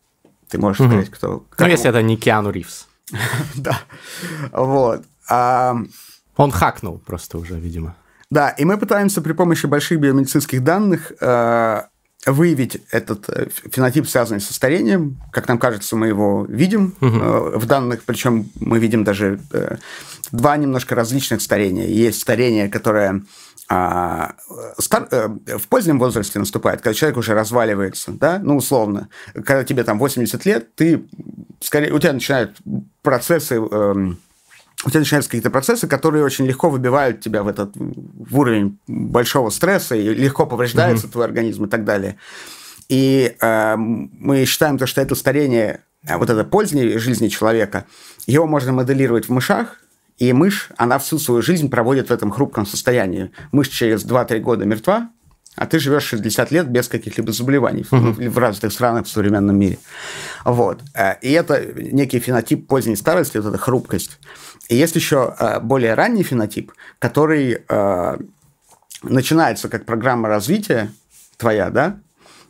Ты 0.49 0.59
можешь 0.59 0.81
угу. 0.81 0.91
сказать, 0.91 1.11
кто... 1.11 1.45
Ну, 1.59 1.67
если 1.67 1.91
это 1.91 2.03
не 2.03 2.17
Киану 2.17 2.51
Ривз. 2.51 2.89
да, 3.55 3.79
вот. 4.53 5.05
Он 5.31 6.51
хакнул 6.51 6.99
просто 6.99 7.39
уже, 7.39 7.55
видимо. 7.55 7.95
Да, 8.31 8.51
и 8.51 8.65
мы 8.65 8.77
пытаемся 8.77 9.23
при 9.23 9.33
помощи 9.33 9.67
больших 9.67 10.01
биомедицинских 10.01 10.65
данных 10.65 11.13
э, 11.21 11.83
выявить 12.27 12.83
этот 12.91 13.29
э, 13.29 13.49
фенотип, 13.71 14.09
связанный 14.09 14.41
со 14.41 14.53
старением. 14.53 15.21
Как 15.33 15.47
нам 15.49 15.59
кажется, 15.59 15.97
мы 15.97 16.09
его 16.09 16.45
видим 16.49 16.95
угу. 17.01 17.59
в 17.59 17.67
данных, 17.67 18.03
причем 18.05 18.51
мы 18.61 18.79
видим 18.79 19.05
даже 19.05 19.39
два 20.33 20.57
немножко 20.57 20.95
различных 20.95 21.41
старения. 21.41 21.87
Есть 21.87 22.21
старение, 22.21 22.69
которое 22.69 23.23
а, 23.69 24.35
стар, 24.79 25.09
в 25.11 25.69
позднем 25.69 25.99
возрасте 25.99 26.39
наступает, 26.39 26.83
когда 26.83 26.95
человек 26.95 27.19
уже 27.19 27.35
разваливается, 27.35 28.13
да, 28.13 28.39
ну, 28.43 28.57
условно. 28.57 29.09
Когда 29.35 29.65
тебе 29.65 29.83
там 29.83 29.99
80 29.99 30.45
лет, 30.47 30.75
ты 30.77 31.05
скорее, 31.61 31.93
у 31.93 31.99
тебя 31.99 32.13
начинают 32.13 32.57
процессы 33.03 33.57
эм, 33.57 34.19
у 34.85 34.91
тебя 34.91 35.01
начинаются 35.01 35.31
какие-то 35.31 35.51
процессы, 35.51 35.87
которые 35.87 36.25
очень 36.25 36.47
легко 36.47 36.69
выбивают 36.69 37.21
тебя 37.21 37.43
в 37.43 37.49
этот 37.49 37.75
в 37.75 38.39
уровень 38.39 38.79
большого 38.87 39.51
стресса, 39.51 39.97
и 39.97 40.15
легко 40.15 40.47
повреждается 40.47 41.07
mm-hmm. 41.07 41.13
твой 41.13 41.25
организм 41.25 41.65
и 41.65 41.69
так 41.69 41.85
далее. 41.85 42.17
И 42.89 43.35
э, 43.41 43.77
мы 43.77 44.45
считаем 44.45 44.79
то, 44.79 44.87
что 44.87 45.01
это 45.01 45.15
старение, 45.15 45.81
э, 46.07 46.17
вот 46.17 46.31
это 46.31 46.45
поздней 46.45 46.99
жизни 46.99 47.29
человека, 47.29 47.87
его 48.27 48.47
можно 48.47 48.73
моделировать 48.73 49.29
в 49.29 49.33
мышах, 49.33 49.81
и 50.19 50.33
мышь, 50.33 50.71
она 50.77 50.99
всю 50.99 51.19
свою 51.19 51.43
жизнь 51.43 51.69
проводит 51.69 52.09
в 52.09 52.13
этом 52.13 52.31
хрупком 52.31 52.67
состоянии. 52.67 53.33
Мышь 53.53 53.69
через 53.69 54.05
2-3 54.05 54.39
года 54.41 54.65
мертва, 54.65 55.11
а 55.57 55.67
ты 55.67 55.79
живешь 55.79 56.05
60 56.05 56.51
лет 56.53 56.69
без 56.69 56.89
каких-либо 56.89 57.33
заболеваний 57.33 57.83
uh-huh. 57.83 58.29
в 58.29 58.39
разных 58.39 58.73
странах 58.73 59.07
в 59.07 59.09
современном 59.09 59.59
мире. 59.59 59.79
Вот. 60.45 60.81
Э, 60.95 61.15
и 61.23 61.33
это 61.33 61.65
некий 61.75 62.21
фенотип 62.21 62.67
поздней 62.67 62.97
старости, 62.97 63.39
вот 63.39 63.49
эта 63.49 63.59
хрупкость. 63.59 64.19
И 64.69 64.77
есть 64.77 64.97
еще 64.97 65.35
э, 65.39 65.61
более 65.61 65.95
ранний 65.95 66.23
фенотип, 66.23 66.73
который 66.99 67.63
э, 67.69 68.17
начинается 69.03 69.69
как 69.69 69.85
программа 69.85 70.29
развития 70.29 70.93
твоя, 71.37 71.71
да, 71.71 71.99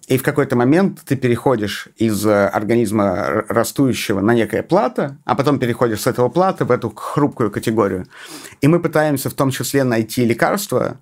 и 0.06 0.18
в 0.18 0.22
какой-то 0.22 0.54
момент 0.54 1.00
ты 1.04 1.16
переходишь 1.16 1.88
из 1.96 2.24
э, 2.24 2.46
организма 2.46 3.44
растущего 3.48 4.20
на 4.20 4.34
некое 4.34 4.62
плато, 4.62 5.16
а 5.24 5.34
потом 5.34 5.58
переходишь 5.58 6.02
с 6.02 6.06
этого 6.06 6.28
плата 6.28 6.64
в 6.64 6.70
эту 6.70 6.90
хрупкую 6.90 7.50
категорию. 7.50 8.06
И 8.60 8.68
мы 8.68 8.80
пытаемся 8.80 9.28
в 9.28 9.34
том 9.34 9.50
числе 9.50 9.84
найти 9.84 10.24
лекарства, 10.24 10.98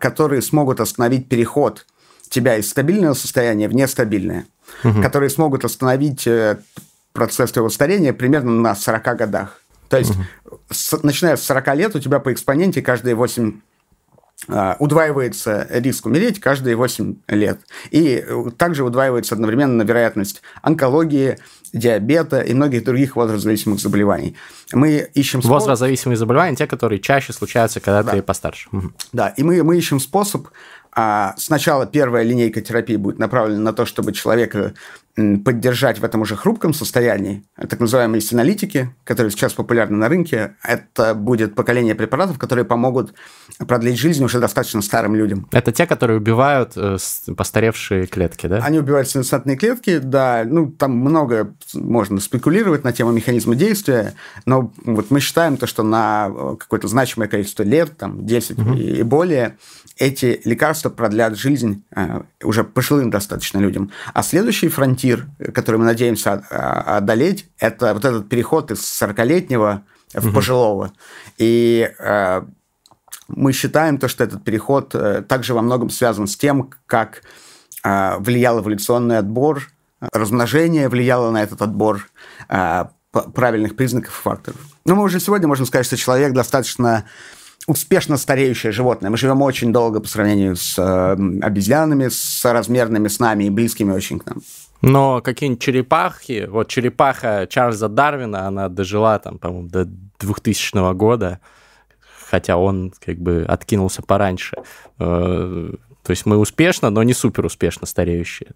которые 0.00 0.42
смогут 0.42 0.80
остановить 0.80 1.28
переход 1.28 1.86
тебя 2.28 2.56
из 2.56 2.68
стабильного 2.68 3.14
состояния 3.14 3.68
в 3.68 3.74
нестабильное, 3.74 4.46
угу. 4.82 5.00
которые 5.00 5.30
смогут 5.30 5.64
остановить 5.64 6.26
процесс 7.12 7.52
твоего 7.52 7.70
старения 7.70 8.12
примерно 8.12 8.50
на 8.50 8.74
40 8.74 9.16
годах. 9.16 9.59
То 9.90 9.98
есть, 9.98 10.12
угу. 10.12 10.60
с, 10.70 11.02
начиная 11.02 11.36
с 11.36 11.42
40 11.42 11.74
лет, 11.74 11.96
у 11.96 11.98
тебя 11.98 12.20
по 12.20 12.32
экспоненте 12.32 12.80
каждые 12.80 13.16
8 13.16 13.60
а, 14.48 14.76
удваивается 14.78 15.66
риск 15.68 16.06
умереть 16.06 16.40
каждые 16.40 16.76
8 16.76 17.16
лет. 17.28 17.60
И 17.90 18.24
также 18.56 18.84
удваивается 18.84 19.34
одновременно 19.34 19.82
вероятность 19.82 20.42
онкологии, 20.62 21.38
диабета 21.72 22.40
и 22.40 22.54
многих 22.54 22.84
других 22.84 23.16
возрастзависимых 23.16 23.80
заболеваний. 23.80 24.36
Мы 24.72 25.10
ищем 25.14 25.40
способ... 25.40 25.60
Возрастзависимые 25.60 26.16
заболевания, 26.16 26.56
те, 26.56 26.66
которые 26.66 27.00
чаще 27.00 27.32
случаются, 27.32 27.80
когда 27.80 28.02
да. 28.02 28.12
ты 28.12 28.22
постарше. 28.22 28.70
Да, 29.12 29.28
и 29.28 29.42
мы, 29.42 29.62
мы 29.62 29.76
ищем 29.76 30.00
способ 30.00 30.48
сначала 31.36 31.86
первая 31.86 32.24
линейка 32.24 32.60
терапии 32.60 32.96
будет 32.96 33.18
направлена 33.18 33.60
на 33.60 33.72
то, 33.72 33.84
чтобы 33.86 34.12
человека 34.12 34.74
поддержать 35.44 35.98
в 35.98 36.04
этом 36.04 36.22
уже 36.22 36.36
хрупком 36.36 36.72
состоянии, 36.72 37.44
так 37.56 37.80
называемые 37.80 38.20
синолитики, 38.20 38.94
которые 39.04 39.30
сейчас 39.30 39.52
популярны 39.52 39.96
на 39.96 40.08
рынке, 40.08 40.56
это 40.62 41.14
будет 41.14 41.54
поколение 41.54 41.94
препаратов, 41.94 42.38
которые 42.38 42.64
помогут 42.64 43.14
продлить 43.66 43.98
жизнь 43.98 44.24
уже 44.24 44.40
достаточно 44.40 44.82
старым 44.82 45.16
людям. 45.16 45.48
Это 45.52 45.72
те, 45.72 45.86
которые 45.86 46.18
убивают 46.18 46.72
э, 46.76 46.96
постаревшие 47.36 48.06
клетки, 48.06 48.46
да? 48.46 48.58
Они 48.58 48.78
убивают 48.78 49.08
сенсатные 49.08 49.56
клетки, 49.56 49.98
да. 49.98 50.44
Ну, 50.46 50.70
там 50.70 50.92
много 50.92 51.54
можно 51.74 52.20
спекулировать 52.20 52.84
на 52.84 52.92
тему 52.92 53.10
механизма 53.10 53.54
действия, 53.56 54.14
но 54.46 54.72
вот 54.84 55.10
мы 55.10 55.20
считаем 55.20 55.56
то, 55.56 55.66
что 55.66 55.82
на 55.82 56.28
э, 56.30 56.56
какое-то 56.58 56.88
значимое 56.88 57.28
количество 57.28 57.62
лет, 57.62 57.96
там, 57.96 58.24
10 58.24 58.58
угу. 58.58 58.74
и 58.74 59.02
более, 59.02 59.56
эти 60.00 60.40
лекарства 60.46 60.88
продлят 60.88 61.36
жизнь 61.36 61.84
э, 61.94 62.22
уже 62.42 62.64
пожилым 62.64 63.10
достаточно 63.10 63.58
людям. 63.58 63.92
А 64.14 64.22
следующий 64.22 64.68
фронтир, 64.68 65.26
который 65.54 65.76
мы 65.76 65.84
надеемся 65.84 66.32
одолеть, 66.32 67.46
это 67.58 67.92
вот 67.92 68.04
этот 68.06 68.28
переход 68.30 68.70
из 68.70 68.80
40-летнего 68.80 69.82
в 70.14 70.26
угу. 70.26 70.34
пожилого. 70.34 70.92
И 71.36 71.92
э, 71.98 72.42
мы 73.28 73.52
считаем 73.52 73.98
то, 73.98 74.08
что 74.08 74.24
этот 74.24 74.42
переход 74.42 74.94
э, 74.94 75.20
также 75.20 75.52
во 75.52 75.60
многом 75.60 75.90
связан 75.90 76.26
с 76.26 76.36
тем, 76.36 76.70
как 76.86 77.22
влиял 77.82 78.60
эволюционный 78.60 79.16
отбор, 79.16 79.62
размножение 80.12 80.90
влияло 80.90 81.30
на 81.30 81.42
этот 81.42 81.62
отбор 81.62 82.10
правильных 83.10 83.74
признаков 83.74 84.18
и 84.18 84.22
факторов. 84.22 84.60
Но 84.84 84.96
мы 84.96 85.04
уже 85.04 85.18
сегодня 85.18 85.48
можем 85.48 85.64
сказать, 85.64 85.86
что 85.86 85.96
человек 85.96 86.34
достаточно 86.34 87.06
успешно 87.70 88.16
стареющее 88.16 88.72
животное. 88.72 89.10
Мы 89.10 89.16
живем 89.16 89.42
очень 89.42 89.72
долго 89.72 90.00
по 90.00 90.08
сравнению 90.08 90.56
с 90.56 90.76
э, 90.76 91.12
обезьянами, 91.40 92.08
с 92.08 92.44
размерными 92.44 93.06
с 93.06 93.20
нами 93.20 93.44
и 93.44 93.50
близкими 93.50 93.92
очень 93.92 94.18
к 94.18 94.26
нам. 94.26 94.42
Но 94.82 95.20
какие-нибудь 95.20 95.62
черепахи, 95.62 96.48
вот 96.50 96.66
черепаха 96.66 97.46
Чарльза 97.48 97.88
Дарвина, 97.88 98.48
она 98.48 98.68
дожила 98.68 99.18
там, 99.20 99.38
по-моему, 99.38 99.68
до 99.68 99.84
2000 99.84 100.94
года, 100.94 101.38
хотя 102.28 102.56
он 102.56 102.92
как 102.98 103.18
бы 103.18 103.44
откинулся 103.48 104.02
пораньше. 104.02 104.56
Э, 104.98 105.72
то 106.02 106.10
есть 106.10 106.26
мы 106.26 106.38
успешно, 106.38 106.90
но 106.90 107.04
не 107.04 107.12
супер 107.12 107.44
успешно 107.44 107.86
стареющие. 107.86 108.50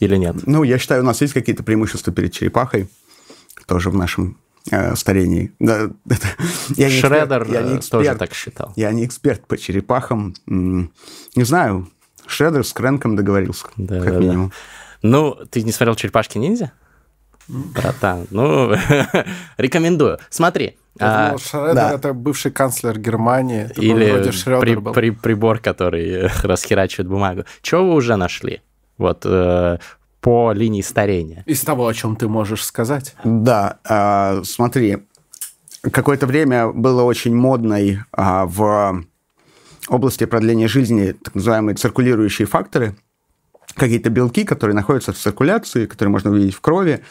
Или 0.00 0.16
нет? 0.16 0.34
Ну, 0.46 0.64
я 0.64 0.78
считаю, 0.78 1.02
у 1.02 1.06
нас 1.06 1.20
есть 1.20 1.32
какие-то 1.32 1.62
преимущества 1.62 2.12
перед 2.12 2.32
черепахой, 2.32 2.88
тоже 3.68 3.90
в 3.90 3.94
нашем 3.94 4.36
э, 4.70 4.94
старении. 4.96 5.52
Да, 5.58 5.90
это, 6.08 6.26
я 6.76 6.88
не 6.88 7.00
Шредер 7.00 7.42
эксперт, 7.42 7.48
я 7.48 7.62
не 7.62 7.76
эксперт, 7.78 8.04
тоже 8.04 8.18
так 8.18 8.34
считал. 8.34 8.72
Я 8.76 8.92
не 8.92 9.04
эксперт 9.04 9.46
по 9.46 9.56
черепахам. 9.56 10.34
Не 10.46 11.44
знаю, 11.44 11.88
Шредер 12.26 12.64
с 12.64 12.72
Крэнком 12.72 13.16
договорился, 13.16 13.66
да, 13.76 14.00
как 14.00 14.14
да, 14.14 14.18
минимум. 14.18 14.48
Да. 14.48 14.54
Ну, 15.02 15.36
ты 15.50 15.62
не 15.62 15.72
смотрел 15.72 15.96
«Черепашки-ниндзя»? 15.96 16.72
Братан, 17.48 18.26
ну, 18.30 18.72
рекомендую. 19.56 20.18
Смотри. 20.30 20.76
Я 21.00 21.26
думал, 21.26 21.38
Шредер 21.38 21.74
да. 21.74 21.92
это 21.94 22.12
бывший 22.12 22.52
канцлер 22.52 22.98
Германии. 22.98 23.68
Или 23.76 24.22
при, 24.60 24.92
при, 24.92 25.10
прибор, 25.10 25.58
который 25.58 26.28
расхерачивает 26.42 27.08
бумагу. 27.08 27.44
Чего 27.62 27.88
вы 27.88 27.94
уже 27.94 28.16
нашли? 28.16 28.62
Вот 28.98 29.22
э, 29.24 29.78
по 30.22 30.52
линии 30.52 30.80
старения. 30.80 31.44
Из 31.44 31.60
того, 31.60 31.86
о 31.86 31.92
чем 31.92 32.16
ты 32.16 32.28
можешь 32.28 32.64
сказать. 32.64 33.14
Да, 33.24 33.80
э, 33.84 34.42
смотри, 34.44 35.00
какое-то 35.82 36.26
время 36.26 36.68
было 36.68 37.02
очень 37.02 37.34
модной 37.34 37.98
э, 38.16 38.42
в 38.46 39.04
области 39.88 40.24
продления 40.24 40.68
жизни 40.68 41.12
так 41.12 41.34
называемые 41.34 41.76
циркулирующие 41.76 42.46
факторы– 42.46 42.96
какие-то 43.74 44.10
белки, 44.10 44.44
которые 44.44 44.74
находятся 44.74 45.12
в 45.12 45.18
циркуляции, 45.18 45.86
которые 45.86 46.12
можно 46.12 46.30
увидеть 46.30 46.54
в 46.54 46.60
крови, 46.60 47.02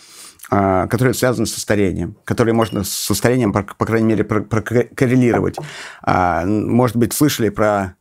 а, 0.49 0.87
которые 0.87 1.13
связаны 1.13 1.45
со 1.45 1.59
старением, 1.59 2.17
которые 2.25 2.53
можно 2.53 2.83
со 2.83 3.13
старением, 3.15 3.53
по, 3.53 3.63
по 3.63 3.85
крайней 3.85 4.07
мере, 4.07 4.23
прокоррелировать. 4.23 5.57
А, 6.01 6.45
может 6.45 6.97
быть, 6.97 7.13
слышали 7.13 7.49
про, 7.49 7.95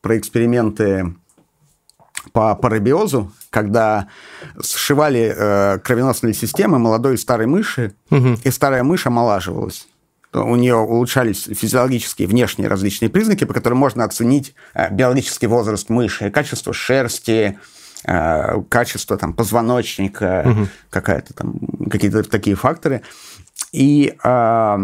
про 0.00 0.18
эксперименты 0.18 1.14
по 2.32 2.54
парабиозу, 2.54 3.32
когда 3.50 4.08
сшивали 4.62 5.34
э, 5.36 5.78
кровеносные 5.78 6.34
системы 6.34 6.78
молодой 6.78 7.14
и 7.14 7.18
старой 7.18 7.46
мыши, 7.46 7.94
угу. 8.10 8.36
и 8.42 8.50
старая 8.50 8.82
мышь 8.82 9.06
омолаживалась 9.06 9.86
у 10.36 10.56
нее 10.56 10.74
улучшались 10.74 11.44
физиологические 11.44 12.26
внешние 12.26 12.66
различные 12.68 13.08
признаки, 13.08 13.44
по 13.44 13.54
которым 13.54 13.78
можно 13.78 14.02
оценить 14.02 14.56
э, 14.74 14.92
биологический 14.92 15.46
возраст 15.46 15.88
мыши, 15.90 16.28
качество 16.32 16.72
шерсти, 16.72 17.56
Э, 18.06 18.60
качество 18.68 19.16
там, 19.16 19.32
позвоночника, 19.32 20.44
угу. 20.46 20.68
какая-то 20.90 21.32
там, 21.32 21.54
какие-то 21.90 22.22
такие 22.22 22.54
факторы. 22.54 23.00
И 23.72 24.14
э, 24.22 24.78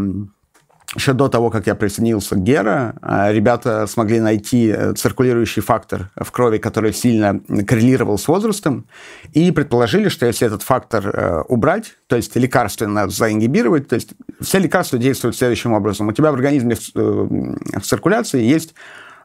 еще 0.95 1.13
до 1.13 1.29
того, 1.29 1.51
как 1.51 1.67
я 1.67 1.75
присоединился 1.75 2.35
к 2.35 2.43
Гера, 2.43 2.95
э, 3.01 3.33
ребята 3.33 3.87
смогли 3.87 4.21
найти 4.21 4.69
э, 4.69 4.93
циркулирующий 4.95 5.63
фактор 5.63 6.11
в 6.17 6.31
крови, 6.33 6.59
который 6.59 6.93
сильно 6.93 7.41
коррелировал 7.67 8.19
с 8.19 8.27
возрастом, 8.29 8.87
и 9.33 9.53
предположили, 9.53 10.09
что 10.09 10.27
если 10.27 10.47
этот 10.47 10.63
фактор 10.63 11.45
убрать, 11.49 11.97
то 12.07 12.17
есть 12.17 12.37
лекарственно 12.37 13.09
заингибировать, 13.09 13.89
то 13.89 13.95
есть 13.95 14.11
все 14.41 14.59
лекарства 14.59 14.99
действуют 14.99 15.37
следующим 15.37 15.73
образом. 15.73 16.09
У 16.09 16.13
тебя 16.13 16.31
в 16.33 16.35
организме 16.35 16.75
в, 16.75 17.81
циркуляции 17.83 18.43
есть 18.43 18.75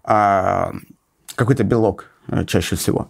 какой-то 0.04 1.64
белок 1.64 2.06
чаще 2.48 2.76
всего. 2.76 3.10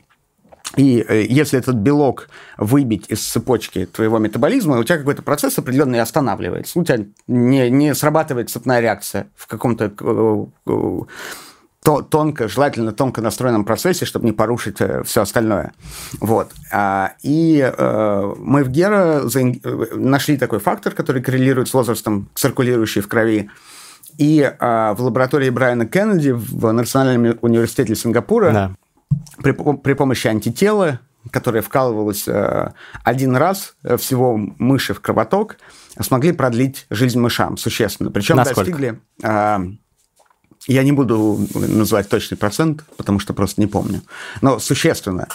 И 0.75 1.05
э, 1.07 1.25
если 1.27 1.59
этот 1.59 1.75
белок 1.75 2.29
выбить 2.57 3.05
из 3.09 3.23
цепочки 3.23 3.85
твоего 3.85 4.17
метаболизма, 4.17 4.77
у 4.79 4.83
тебя 4.83 4.97
какой-то 4.97 5.21
процесс 5.21 5.57
определенный 5.57 6.01
останавливается. 6.01 6.79
У 6.79 6.83
тебя 6.83 7.05
не, 7.27 7.69
не 7.69 7.95
срабатывает 7.95 8.49
цепная 8.49 8.81
реакция 8.81 9.27
в 9.35 9.47
каком-то 9.47 9.85
э, 9.85 10.45
э, 10.67 10.99
то, 11.83 12.01
тонко, 12.01 12.47
желательно 12.47 12.91
тонко 12.91 13.21
настроенном 13.21 13.63
процессе, 13.63 14.05
чтобы 14.05 14.25
не 14.25 14.31
порушить 14.31 14.79
все 15.05 15.21
остальное. 15.21 15.71
Вот. 16.19 16.49
А, 16.73 17.13
и 17.21 17.71
мы 17.77 18.63
в 18.63 18.69
Гера 18.69 19.21
нашли 19.93 20.37
такой 20.37 20.57
фактор, 20.57 20.93
который 20.93 21.21
коррелирует 21.21 21.67
с 21.67 21.75
возрастом, 21.75 22.27
циркулирующий 22.33 23.01
в 23.01 23.07
крови. 23.07 23.51
И 24.17 24.41
э, 24.41 24.93
в 24.93 25.01
лаборатории 25.03 25.51
Брайана 25.51 25.85
Кеннеди 25.85 26.31
в 26.31 26.71
Национальном 26.71 27.37
университете 27.41 27.95
Сингапура 27.95 28.51
да 28.51 28.75
при, 29.41 29.51
при 29.51 29.93
помощи 29.93 30.27
антитела, 30.27 30.99
которое 31.31 31.61
вкалывалось 31.61 32.27
э, 32.27 32.73
один 33.03 33.35
раз 33.35 33.75
э, 33.83 33.97
всего 33.97 34.37
мыши 34.37 34.93
в 34.93 35.01
кровоток, 35.01 35.57
смогли 35.99 36.31
продлить 36.31 36.85
жизнь 36.89 37.19
мышам 37.19 37.57
существенно. 37.57 38.11
Причем 38.11 38.35
Насколько? 38.35 38.71
достигли... 38.71 39.01
Э, 39.23 39.59
я 40.67 40.83
не 40.83 40.91
буду 40.91 41.39
называть 41.53 42.09
точный 42.09 42.37
процент, 42.37 42.83
потому 42.97 43.19
что 43.19 43.33
просто 43.33 43.61
не 43.61 43.67
помню. 43.67 44.01
Но 44.41 44.59
существенно. 44.59 45.27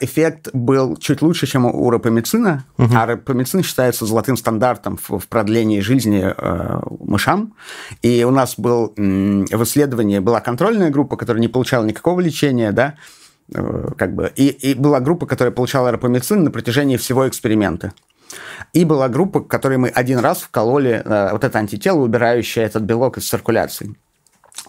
Эффект 0.00 0.48
был 0.52 0.96
чуть 0.96 1.22
лучше, 1.22 1.46
чем 1.46 1.66
у 1.66 1.90
рапамицина, 1.90 2.64
угу. 2.78 2.94
а 2.94 3.06
рапамицин 3.06 3.62
считается 3.62 4.06
золотым 4.06 4.36
стандартом 4.36 4.98
в 5.08 5.28
продлении 5.28 5.80
жизни 5.80 6.34
мышам. 7.00 7.54
И 8.02 8.24
у 8.24 8.30
нас 8.30 8.54
был 8.56 8.94
в 8.96 9.62
исследовании 9.64 10.20
была 10.20 10.40
контрольная 10.40 10.90
группа, 10.90 11.16
которая 11.16 11.40
не 11.40 11.48
получала 11.48 11.84
никакого 11.84 12.20
лечения, 12.20 12.72
да, 12.72 12.94
Э, 13.54 13.90
как 13.96 14.14
бы, 14.14 14.32
и, 14.34 14.48
и 14.48 14.74
была 14.74 15.00
группа, 15.00 15.26
которая 15.26 15.52
получала 15.52 15.92
рапамицин 15.92 16.44
на 16.44 16.50
протяжении 16.50 16.96
всего 16.96 17.28
эксперимента. 17.28 17.92
И 18.72 18.84
была 18.84 19.08
группа, 19.08 19.40
которой 19.40 19.78
мы 19.78 19.88
один 19.88 20.18
раз 20.18 20.40
вкололи 20.40 21.02
э, 21.04 21.32
вот 21.32 21.44
это 21.44 21.58
антитело, 21.58 22.00
убирающее 22.00 22.64
этот 22.64 22.82
белок 22.82 23.18
из 23.18 23.28
циркуляции. 23.28 23.94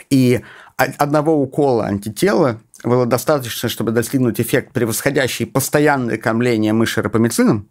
И 0.10 0.42
одного 0.76 1.42
укола 1.42 1.86
антитела 1.86 2.60
было 2.84 3.06
достаточно, 3.06 3.70
чтобы 3.70 3.92
достигнуть 3.92 4.40
эффект, 4.40 4.72
превосходящий 4.74 5.46
постоянное 5.46 6.18
кормление 6.18 6.74
мыши 6.74 7.02
рапамицином, 7.02 7.68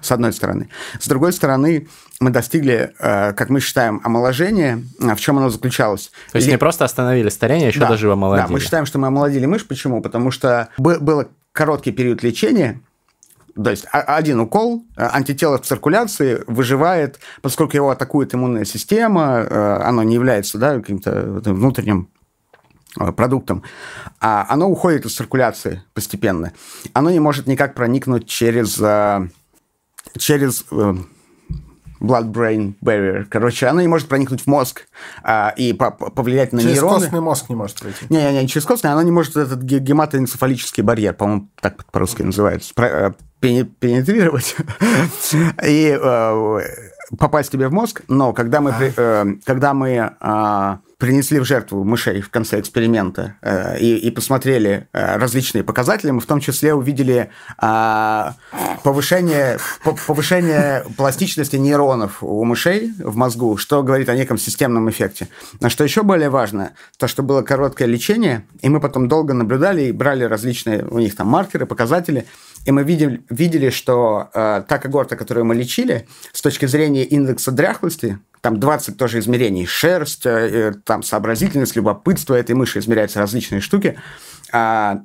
с 0.00 0.12
одной 0.12 0.32
стороны. 0.32 0.68
С 1.00 1.08
другой 1.08 1.32
стороны, 1.32 1.88
мы 2.20 2.30
достигли, 2.30 2.94
э, 2.98 3.32
как 3.32 3.50
мы 3.50 3.60
считаем, 3.60 4.00
омоложения. 4.04 4.82
В 4.98 5.16
чем 5.16 5.38
оно 5.38 5.50
заключалось? 5.50 6.12
То 6.30 6.36
есть 6.36 6.46
Ли... 6.46 6.52
не 6.52 6.58
просто 6.58 6.84
остановили 6.84 7.28
старение, 7.28 7.66
а 7.66 7.70
еще 7.70 7.80
да, 7.80 7.88
даже 7.88 8.10
омолодили. 8.10 8.46
Да, 8.46 8.52
мы 8.52 8.60
считаем, 8.60 8.86
что 8.86 8.98
мы 8.98 9.08
омолодили 9.08 9.46
мышь. 9.46 9.66
Почему? 9.66 10.00
Потому 10.00 10.30
что 10.30 10.68
был 10.78 11.26
короткий 11.52 11.90
период 11.90 12.22
лечения, 12.22 12.80
то 13.62 13.70
есть 13.70 13.86
один 13.90 14.40
укол, 14.40 14.84
э, 14.96 15.04
антитело 15.04 15.58
в 15.58 15.62
циркуляции 15.62 16.42
выживает, 16.46 17.18
поскольку 17.42 17.74
его 17.76 17.90
атакует 17.90 18.34
иммунная 18.34 18.64
система, 18.64 19.38
э, 19.48 19.80
оно 19.82 20.02
не 20.04 20.14
является 20.14 20.58
да, 20.58 20.76
каким-то 20.76 21.40
внутренним 21.44 22.08
э, 23.00 23.10
продуктом, 23.12 23.62
а 24.20 24.46
оно 24.48 24.68
уходит 24.68 25.06
из 25.06 25.16
циркуляции 25.16 25.82
постепенно. 25.94 26.52
Оно 26.92 27.10
не 27.10 27.20
может 27.20 27.46
никак 27.46 27.74
проникнуть 27.74 28.26
через, 28.28 28.80
через 30.16 30.64
blood-brain 32.00 32.74
barrier. 32.80 33.24
Короче, 33.24 33.66
оно 33.66 33.80
не 33.80 33.88
может 33.88 34.08
проникнуть 34.08 34.42
в 34.42 34.46
мозг 34.46 34.86
а, 35.24 35.52
и 35.56 35.72
по 35.72 35.90
повлиять 35.90 36.52
на 36.52 36.60
через 36.60 36.74
нейроны. 36.76 37.00
костный 37.00 37.20
мозг 37.20 37.48
не 37.48 37.56
может 37.56 37.80
пройти. 37.80 38.06
Не-не-не, 38.08 38.46
через 38.46 38.64
костный, 38.66 38.92
оно 38.92 39.02
не 39.02 39.10
может 39.10 39.36
этот 39.36 39.62
ге- 39.62 39.80
гематоэнцефалический 39.80 40.84
барьер, 40.84 41.14
по-моему, 41.14 41.48
так 41.60 41.84
по-русски 41.90 42.22
называется, 42.22 42.72
про- 42.72 42.86
э, 42.86 43.10
пене- 43.10 43.27
пенетрировать 43.40 44.56
и 45.64 45.98
э, 46.00 46.60
попасть 47.16 47.52
тебе 47.52 47.68
в 47.68 47.72
мозг. 47.72 48.02
Но 48.08 48.32
когда 48.32 48.60
мы, 48.60 48.72
э, 48.96 49.24
когда 49.44 49.74
мы 49.74 50.12
а, 50.20 50.80
принесли 50.98 51.38
в 51.38 51.44
жертву 51.44 51.84
мышей 51.84 52.20
в 52.20 52.30
конце 52.30 52.60
эксперимента 52.60 53.36
э, 53.40 53.78
и, 53.78 53.96
и 53.96 54.10
посмотрели 54.10 54.88
различные 54.92 55.62
показатели, 55.62 56.10
мы 56.10 56.20
в 56.20 56.26
том 56.26 56.40
числе 56.40 56.74
увидели 56.74 57.30
а, 57.56 58.34
повышение, 58.82 59.58
по- 59.84 59.96
повышение 60.06 60.84
пластичности 60.96 61.56
нейронов 61.56 62.22
у 62.22 62.44
мышей 62.44 62.92
в 62.98 63.16
мозгу, 63.16 63.56
что 63.56 63.82
говорит 63.82 64.08
о 64.08 64.16
неком 64.16 64.38
системном 64.38 64.90
эффекте. 64.90 65.28
А 65.60 65.68
что 65.68 65.84
еще 65.84 66.02
более 66.02 66.30
важно, 66.30 66.72
то, 66.98 67.06
что 67.06 67.22
было 67.22 67.42
короткое 67.42 67.86
лечение, 67.86 68.44
и 68.60 68.68
мы 68.68 68.80
потом 68.80 69.08
долго 69.08 69.34
наблюдали 69.34 69.82
и 69.84 69.92
брали 69.92 70.24
различные 70.24 70.84
у 70.84 70.98
них 70.98 71.14
там 71.14 71.28
маркеры, 71.28 71.66
показатели, 71.66 72.26
и 72.64 72.70
мы 72.70 72.84
видели, 72.84 73.22
видели 73.30 73.70
что 73.70 74.30
э, 74.34 74.62
та 74.66 74.78
когорта, 74.78 75.16
которую 75.16 75.44
мы 75.44 75.54
лечили, 75.54 76.06
с 76.32 76.42
точки 76.42 76.66
зрения 76.66 77.04
индекса 77.04 77.50
дряхлости, 77.52 78.18
там 78.40 78.60
20 78.60 78.96
тоже 78.96 79.18
измерений, 79.18 79.66
шерсть, 79.66 80.26
э, 80.26 80.30
э, 80.30 80.72
там 80.84 81.02
сообразительность, 81.02 81.76
любопытство 81.76 82.34
этой 82.34 82.54
мыши, 82.54 82.78
измеряются 82.78 83.20
различные 83.20 83.60
штуки, 83.60 83.98
а, 84.52 85.00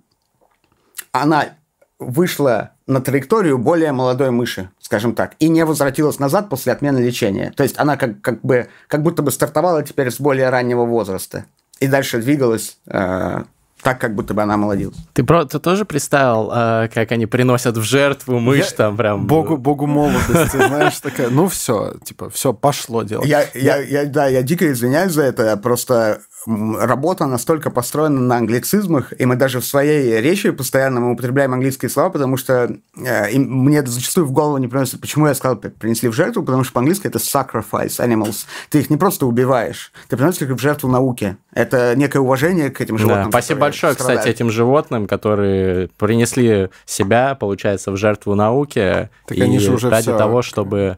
она 1.11 1.55
вышла 1.99 2.71
на 2.87 3.01
траекторию 3.01 3.57
более 3.57 3.91
молодой 3.91 4.31
мыши, 4.31 4.69
скажем 4.79 5.15
так, 5.15 5.35
и 5.39 5.47
не 5.47 5.63
возвратилась 5.65 6.19
назад 6.19 6.49
после 6.49 6.73
отмены 6.73 6.99
лечения. 6.99 7.53
То 7.55 7.63
есть 7.63 7.79
она 7.79 7.97
как, 7.97 8.21
как, 8.21 8.41
бы, 8.41 8.67
как 8.87 9.03
будто 9.03 9.21
бы 9.21 9.31
стартовала 9.31 9.83
теперь 9.83 10.11
с 10.11 10.19
более 10.19 10.49
раннего 10.49 10.85
возраста 10.85 11.45
и 11.79 11.87
дальше 11.87 12.19
двигалась 12.19 12.77
э, 12.87 13.43
так, 13.83 13.99
как 13.99 14.15
будто 14.15 14.33
бы 14.33 14.41
она 14.41 14.57
молодилась. 14.57 14.95
Ты, 15.13 15.23
про, 15.23 15.45
ты 15.45 15.59
тоже 15.59 15.85
представил, 15.85 16.49
э, 16.53 16.89
как 16.93 17.11
они 17.11 17.25
приносят 17.25 17.77
в 17.77 17.83
жертву 17.83 18.39
мышь 18.39 18.69
Я- 18.71 18.75
там 18.77 18.97
прям... 18.97 19.27
Богу, 19.27 19.57
богу 19.57 19.85
молодости, 19.87 20.55
знаешь, 20.57 20.97
такая, 20.99 21.29
ну 21.29 21.47
все, 21.47 21.93
типа, 22.03 22.29
все, 22.29 22.53
пошло 22.53 23.03
дело. 23.03 23.23
Я, 23.25 23.45
я, 23.53 23.77
я, 23.77 24.05
да, 24.05 24.27
я 24.27 24.41
дико 24.41 24.71
извиняюсь 24.71 25.11
за 25.11 25.23
это, 25.23 25.55
просто 25.57 25.93
м, 25.93 26.19
работа 26.45 27.25
настолько 27.25 27.69
построена 27.69 28.19
на 28.19 28.37
англицизмах, 28.37 29.13
и 29.17 29.25
мы 29.25 29.35
даже 29.35 29.59
в 29.59 29.65
своей 29.65 30.19
речи 30.21 30.51
постоянно 30.51 30.99
мы 30.99 31.11
употребляем 31.13 31.53
английские 31.53 31.89
слова, 31.89 32.09
потому 32.09 32.37
что 32.37 32.75
э, 32.97 33.37
мне 33.37 33.85
зачастую 33.85 34.25
в 34.25 34.31
голову 34.31 34.57
не 34.57 34.67
приносит, 34.67 34.99
почему 34.99 35.27
я 35.27 35.35
сказал, 35.35 35.57
принесли 35.57 36.09
в 36.09 36.13
жертву, 36.13 36.43
потому 36.43 36.63
что 36.63 36.73
по-английски 36.73 37.07
это 37.07 37.19
sacrifice 37.19 37.99
animals. 37.99 38.45
Ты 38.69 38.79
их 38.79 38.89
не 38.89 38.97
просто 38.97 39.25
убиваешь, 39.25 39.91
ты 40.09 40.17
приносишь 40.17 40.41
их 40.43 40.49
в 40.49 40.59
жертву 40.59 40.89
науке. 40.89 41.37
Это 41.53 41.95
некое 41.95 42.19
уважение 42.19 42.69
к 42.69 42.81
этим 42.81 42.97
Да, 42.97 43.01
животным. 43.01 43.29
спасибо 43.31 43.55
которые 43.55 43.61
большое, 43.61 43.93
кстати, 43.93 44.05
страдают. 44.11 44.35
этим 44.35 44.49
животным, 44.49 45.07
которые 45.07 45.87
принесли 45.97 46.69
себя, 46.85 47.35
получается, 47.35 47.91
в 47.91 47.97
жертву 47.97 48.35
науке. 48.35 49.09
Так 49.27 49.37
и 49.37 49.41
они 49.41 49.59
же 49.59 49.71
уже 49.73 49.89
ради 49.89 50.03
всё. 50.03 50.17
того, 50.17 50.41
чтобы... 50.41 50.97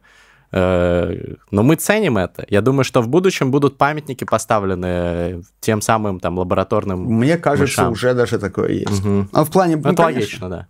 Но 0.51 1.63
мы 1.63 1.75
ценим 1.75 2.17
это. 2.17 2.45
Я 2.49 2.61
думаю, 2.61 2.83
что 2.83 3.01
в 3.01 3.07
будущем 3.07 3.51
будут 3.51 3.77
памятники 3.77 4.23
поставлены 4.23 5.43
тем 5.59 5.81
самым 5.81 6.19
там 6.19 6.37
лабораторным... 6.37 7.01
Мне 7.01 7.37
кажется, 7.37 7.81
мышам. 7.81 7.91
уже 7.91 8.13
даже 8.13 8.39
такое 8.39 8.69
есть. 8.71 9.03
Мгм. 9.03 9.29
А 9.33 9.43
в 9.43 9.51
плане... 9.51 9.75
Ну, 9.75 9.91
это 9.91 10.03
конечно. 10.03 10.47
логично, 10.47 10.49
да. 10.49 10.67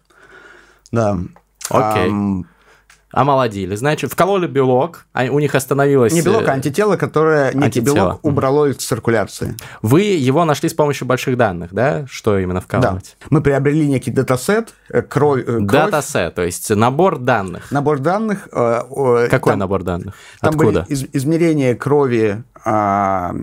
Да. 0.91 1.19
Окей. 1.69 2.09
Ам, 2.09 2.45
Омолодили. 3.15 3.75
Значит, 3.75 4.11
вкололи 4.11 4.45
белок, 4.47 5.05
а 5.13 5.23
у 5.31 5.39
них 5.39 5.55
остановилось... 5.55 6.11
не 6.13 6.21
белок, 6.21 6.43
э, 6.43 6.47
а 6.47 6.51
антитело, 6.53 6.97
которое 6.97 7.53
некий 7.53 7.79
антитело. 7.79 7.95
белок 7.95 8.19
убрало 8.23 8.65
из 8.65 8.75
циркуляции. 8.77 9.55
Вы 9.81 10.01
его 10.01 10.43
нашли 10.45 10.67
с 10.69 10.73
помощью 10.73 11.07
больших 11.07 11.37
данных, 11.37 11.73
да? 11.73 12.05
Что 12.09 12.37
именно 12.37 12.59
Да. 12.59 12.61
вкалывать? 12.61 13.15
Мы 13.29 13.41
приобрели 13.41 13.87
некий 13.87 14.11
датасет, 14.11 14.73
э, 14.89 15.01
кровь, 15.01 15.41
э, 15.41 15.43
кровь, 15.45 15.65
Датасет, 15.71 16.35
то 16.35 16.41
есть 16.43 16.69
набор 16.69 17.17
данных. 17.17 17.71
набор 17.71 17.99
данных. 17.99 18.49
э, 18.51 18.81
э, 18.89 19.27
Какой 19.29 19.53
там- 19.53 19.59
набор 19.59 19.83
данных? 19.83 20.13
Там 20.41 20.49
Откуда? 20.49 20.81
были 20.81 20.93
из- 20.93 21.05
измерения 21.13 21.73
крови, 21.75 22.43
а, 22.65 23.33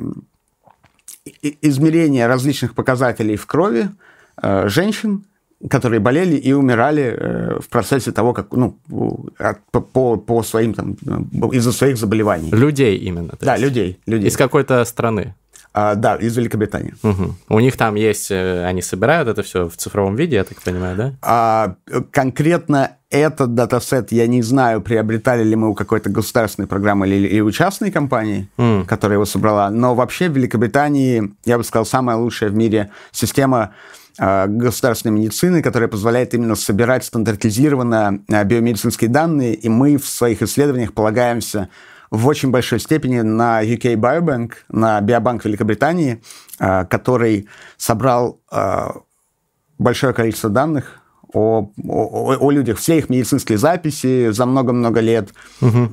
и- 1.24 1.58
измерения 1.62 2.26
различных 2.28 2.74
показателей 2.74 3.36
в 3.36 3.46
крови 3.46 3.88
э, 4.42 4.68
женщин, 4.68 5.24
которые 5.70 6.00
болели 6.00 6.36
и 6.36 6.52
умирали 6.52 7.02
э, 7.02 7.60
в 7.60 7.68
процессе 7.68 8.12
того, 8.12 8.32
как, 8.32 8.52
ну, 8.52 8.76
от- 9.38 9.60
по, 9.92 10.16
по, 10.16 10.42
своим 10.42 10.74
там, 10.74 10.96
э, 11.06 11.56
из-за 11.56 11.72
своих 11.72 11.96
заболеваний. 11.96 12.50
Людей 12.50 12.96
именно. 12.98 13.32
Да, 13.40 13.52
есть. 13.54 13.64
людей, 13.64 14.00
людей. 14.06 14.28
Из 14.28 14.36
какой-то 14.36 14.84
страны. 14.84 15.34
А, 15.74 15.94
да, 15.94 16.16
из 16.16 16.36
Великобритании. 16.36 16.94
Мгм. 17.02 17.34
У 17.48 17.60
них 17.60 17.76
там 17.78 17.94
есть, 17.94 18.30
э, 18.30 18.64
они 18.66 18.82
собирают 18.82 19.28
это 19.28 19.42
все 19.42 19.68
в 19.68 19.76
цифровом 19.76 20.16
виде, 20.16 20.36
я 20.36 20.44
так 20.44 20.60
понимаю, 20.60 20.96
да? 20.96 21.12
А 21.22 21.76
конкретно 22.10 22.90
этот 23.10 23.54
датасет, 23.54 24.12
я 24.12 24.26
не 24.26 24.42
знаю, 24.42 24.80
приобретали 24.82 25.44
ли 25.44 25.56
мы 25.56 25.68
у 25.70 25.74
какой-то 25.74 26.10
государственной 26.10 26.66
программы 26.68 27.08
или, 27.08 27.26
или 27.26 27.40
у 27.40 27.50
частной 27.50 27.90
компании, 27.90 28.48
М. 28.58 28.84
которая 28.86 29.16
его 29.16 29.24
собрала. 29.24 29.70
Но 29.70 29.94
вообще 29.94 30.28
в 30.28 30.32
Великобритании, 30.36 31.32
я 31.46 31.56
бы 31.58 31.64
сказал, 31.64 31.86
самая 31.86 32.16
лучшая 32.16 32.50
в 32.50 32.54
мире 32.54 32.90
система 33.10 33.72
государственной 34.46 35.18
медицины, 35.18 35.62
которая 35.62 35.88
позволяет 35.88 36.34
именно 36.34 36.54
собирать 36.54 37.04
стандартизированно 37.04 38.20
э, 38.28 38.44
биомедицинские 38.44 39.08
данные, 39.10 39.54
и 39.54 39.68
мы 39.68 39.96
в 39.96 40.06
своих 40.06 40.42
исследованиях 40.42 40.92
полагаемся 40.92 41.68
в 42.10 42.26
очень 42.26 42.50
большой 42.50 42.78
степени 42.78 43.20
на 43.22 43.62
UK 43.62 43.94
Biobank, 43.94 44.52
на 44.68 45.00
биобанк 45.00 45.44
Великобритании, 45.44 46.22
э, 46.60 46.84
который 46.86 47.48
собрал 47.76 48.40
большое 49.78 50.12
количество 50.12 50.50
данных 50.50 50.98
о, 51.32 51.70
о, 51.88 52.36
о 52.38 52.50
людях, 52.50 52.76
все 52.78 52.98
их 52.98 53.08
медицинские 53.08 53.56
записи 53.56 54.30
за 54.30 54.44
много-много 54.44 55.00
лет, 55.00 55.30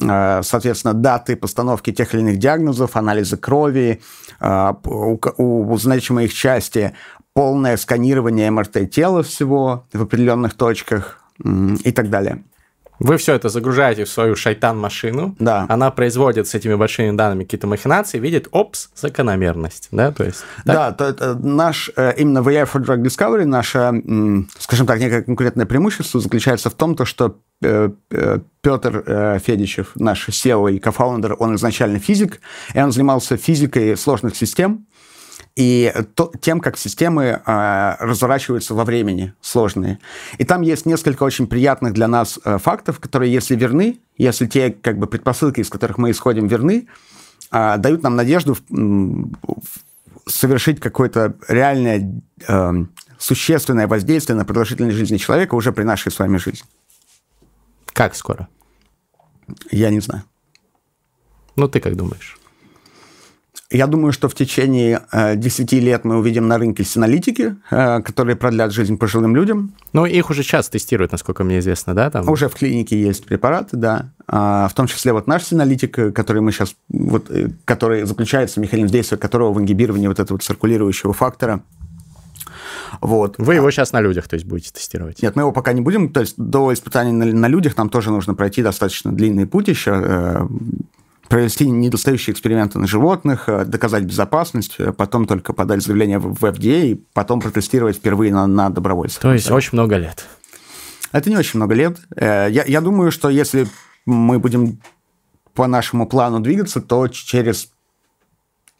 Э, 0.01 0.41
соответственно, 0.43 0.93
даты 0.93 1.37
постановки 1.37 1.93
тех 1.93 2.13
или 2.13 2.21
иных 2.21 2.37
диагнозов, 2.37 2.97
анализы 2.97 3.37
крови, 3.37 4.01
у, 4.41 5.17
ка- 5.17 5.33
у 5.37 5.77
значимой 5.77 6.25
их 6.25 6.33
части, 6.33 6.93
полное 7.33 7.77
сканирование 7.77 8.51
МРТ 8.51 8.89
тела 8.89 9.23
всего 9.23 9.85
в 9.93 10.01
определенных 10.01 10.55
точках 10.55 11.21
и 11.83 11.91
так 11.91 12.09
далее. 12.09 12.43
Вы 12.99 13.15
все 13.15 13.33
это 13.33 13.47
загружаете 13.47 14.03
в 14.03 14.09
свою 14.09 14.35
шайтан-машину, 14.35 15.35
Да. 15.39 15.65
она 15.69 15.89
производит 15.89 16.47
с 16.49 16.55
этими 16.55 16.75
большими 16.75 17.15
данными 17.15 17.45
какие-то 17.45 17.65
махинации, 17.65 18.19
видит, 18.19 18.49
опс, 18.51 18.89
закономерность, 18.93 19.87
да, 19.91 20.11
то 20.11 20.25
есть... 20.25 20.43
так? 20.65 20.75
Да, 20.75 20.91
то 20.91 21.05
это 21.05 21.35
наш, 21.35 21.89
э, 21.95 22.13
именно 22.17 22.41
в 22.41 22.49
AI 22.49 22.69
for 22.69 22.83
Drug 22.83 23.01
Discovery 23.01 23.45
наше, 23.45 24.03
скажем 24.59 24.85
так, 24.85 24.99
некое 24.99 25.21
конкурентное 25.21 25.65
преимущество 25.65 26.19
заключается 26.19 26.69
в 26.69 26.73
том, 26.73 26.95
то, 26.95 27.05
что 27.05 27.37
э, 27.61 27.89
э, 28.11 28.39
Петр 28.61 29.39
Федичев, 29.45 29.91
наш 29.95 30.27
SEO 30.27 30.69
и 30.69 30.79
кофаундер, 30.79 31.37
он 31.39 31.55
изначально 31.55 31.99
физик, 31.99 32.41
и 32.73 32.79
он 32.81 32.91
занимался 32.91 33.37
физикой 33.37 33.95
сложных 33.95 34.35
систем, 34.35 34.85
и 35.55 35.93
то- 36.15 36.31
тем, 36.41 36.59
как 36.61 36.77
системы 36.77 37.41
э, 37.45 37.95
разворачиваются 37.99 38.73
во 38.73 38.85
времени, 38.85 39.33
сложные. 39.41 39.99
И 40.37 40.45
там 40.45 40.61
есть 40.61 40.85
несколько 40.85 41.23
очень 41.23 41.47
приятных 41.47 41.93
для 41.93 42.07
нас 42.07 42.39
э, 42.45 42.57
фактов, 42.57 42.99
которые, 42.99 43.31
если 43.33 43.55
верны, 43.55 43.99
если 44.17 44.45
те 44.47 44.71
как 44.71 44.97
бы 44.97 45.07
предпосылки, 45.07 45.59
из 45.59 45.69
которых 45.69 45.97
мы 45.97 46.11
исходим, 46.11 46.47
верны, 46.47 46.87
э, 47.51 47.77
дают 47.77 48.03
нам 48.03 48.15
надежду 48.15 48.53
в- 48.55 48.61
в- 48.69 50.29
совершить 50.29 50.79
какое-то 50.79 51.35
реальное 51.47 52.21
э, 52.47 52.71
существенное 53.17 53.87
воздействие 53.87 54.37
на 54.37 54.45
продолжительность 54.45 54.95
жизни 54.97 55.17
человека 55.17 55.55
уже 55.55 55.73
при 55.73 55.83
нашей 55.83 56.11
с 56.11 56.19
вами 56.19 56.37
жизни. 56.37 56.67
Как 57.87 58.15
скоро? 58.15 58.47
Я 59.71 59.89
не 59.89 59.99
знаю. 59.99 60.23
Ну, 61.57 61.67
ты 61.67 61.81
как 61.81 61.95
думаешь? 61.97 62.38
Я 63.71 63.85
думаю, 63.85 64.11
что 64.13 64.29
в 64.29 64.33
течение 64.33 65.01
э, 65.11 65.35
10 65.35 65.73
лет 65.73 66.03
мы 66.03 66.17
увидим 66.17 66.47
на 66.47 66.57
рынке 66.57 66.83
синалитики, 66.83 67.55
э, 67.69 68.01
которые 68.01 68.35
продлят 68.35 68.73
жизнь 68.73 68.97
пожилым 68.97 69.35
людям. 69.35 69.73
Ну, 69.93 70.07
их 70.07 70.31
уже 70.31 70.41
сейчас 70.41 70.69
тестируют, 70.69 71.11
насколько 71.11 71.43
мне 71.43 71.59
известно, 71.59 71.93
да, 71.93 72.09
там? 72.09 72.27
Уже 72.27 72.49
в 72.49 72.55
клинике 72.55 72.99
есть 72.99 73.25
препараты, 73.25 73.77
да. 73.77 74.11
А, 74.27 74.67
в 74.69 74.73
том 74.73 74.87
числе 74.87 75.13
вот 75.13 75.27
наш 75.27 75.43
синалитик, 75.43 75.99
э, 75.99 76.11
который 76.11 76.41
мы 76.41 76.51
сейчас, 76.51 76.75
вот, 76.89 77.29
э, 77.29 77.49
который 77.63 78.05
заключается, 78.05 78.59
механизм 78.59 78.91
действия 78.91 79.19
которого 79.19 79.53
в 79.53 79.59
ингибировании 79.59 80.07
вот 80.07 80.19
этого 80.19 80.39
циркулирующего 80.39 81.13
фактора. 81.13 81.61
Вот. 83.01 83.35
Вы 83.37 83.53
его 83.53 83.69
сейчас 83.69 83.93
на 83.93 84.01
людях, 84.01 84.27
то 84.27 84.33
есть, 84.33 84.47
будете 84.47 84.71
тестировать? 84.71 85.21
Нет, 85.21 85.35
мы 85.35 85.43
его 85.43 85.51
пока 85.51 85.73
не 85.73 85.81
будем. 85.81 86.11
То 86.11 86.21
есть 86.21 86.33
до 86.37 86.73
испытаний 86.73 87.11
на, 87.11 87.25
на 87.25 87.47
людях 87.47 87.77
нам 87.77 87.89
тоже 87.89 88.09
нужно 88.09 88.33
пройти 88.33 88.63
достаточно 88.63 89.11
длинный 89.11 89.45
путь 89.45 89.67
еще. 89.67 89.91
э, 89.93 90.47
провести 91.29 91.69
недостающие 91.69 92.33
эксперименты 92.33 92.79
на 92.79 92.87
животных, 92.87 93.47
э, 93.47 93.63
доказать 93.63 94.03
безопасность, 94.03 94.75
э, 94.79 94.91
потом 94.91 95.27
только 95.27 95.53
подать 95.53 95.83
заявление 95.83 96.17
в 96.19 96.43
FDA, 96.43 96.87
и 96.87 96.95
потом 97.13 97.39
протестировать 97.39 97.97
впервые 97.97 98.33
на, 98.33 98.47
на 98.47 98.69
добровольцах. 98.69 99.21
То 99.21 99.33
есть 99.33 99.49
очень 99.49 99.69
много 99.73 99.97
лет. 99.97 100.25
Это 101.11 101.29
не 101.29 101.37
очень 101.37 101.57
много 101.59 101.75
лет. 101.75 101.97
Э, 102.15 102.47
я, 102.49 102.63
я 102.65 102.81
думаю, 102.81 103.11
что 103.11 103.29
если 103.29 103.67
мы 104.05 104.39
будем 104.39 104.79
по 105.53 105.67
нашему 105.67 106.07
плану 106.07 106.39
двигаться, 106.39 106.81
то 106.81 107.07
через 107.07 107.69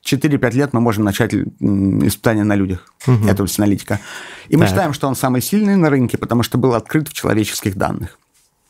4-5 0.05 0.51
лет 0.53 0.73
мы 0.73 0.81
можем 0.81 1.03
начать 1.03 1.33
испытания 1.33 2.43
на 2.43 2.55
людях 2.55 2.91
угу. 3.05 3.27
этого 3.27 3.47
синалитика. 3.47 3.99
И 4.47 4.53
так. 4.53 4.59
мы 4.59 4.67
считаем, 4.67 4.93
что 4.93 5.07
он 5.07 5.15
самый 5.15 5.41
сильный 5.41 5.75
на 5.75 5.89
рынке, 5.89 6.17
потому 6.17 6.41
что 6.41 6.57
был 6.57 6.73
открыт 6.73 7.09
в 7.09 7.13
человеческих 7.13 7.75
данных. 7.75 8.17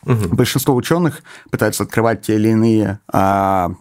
Угу. 0.09 0.35
Большинство 0.35 0.75
ученых 0.75 1.21
пытаются 1.51 1.83
открывать 1.83 2.23
те 2.23 2.35
или 2.35 2.49
иные 2.49 2.99
а, 3.07 3.73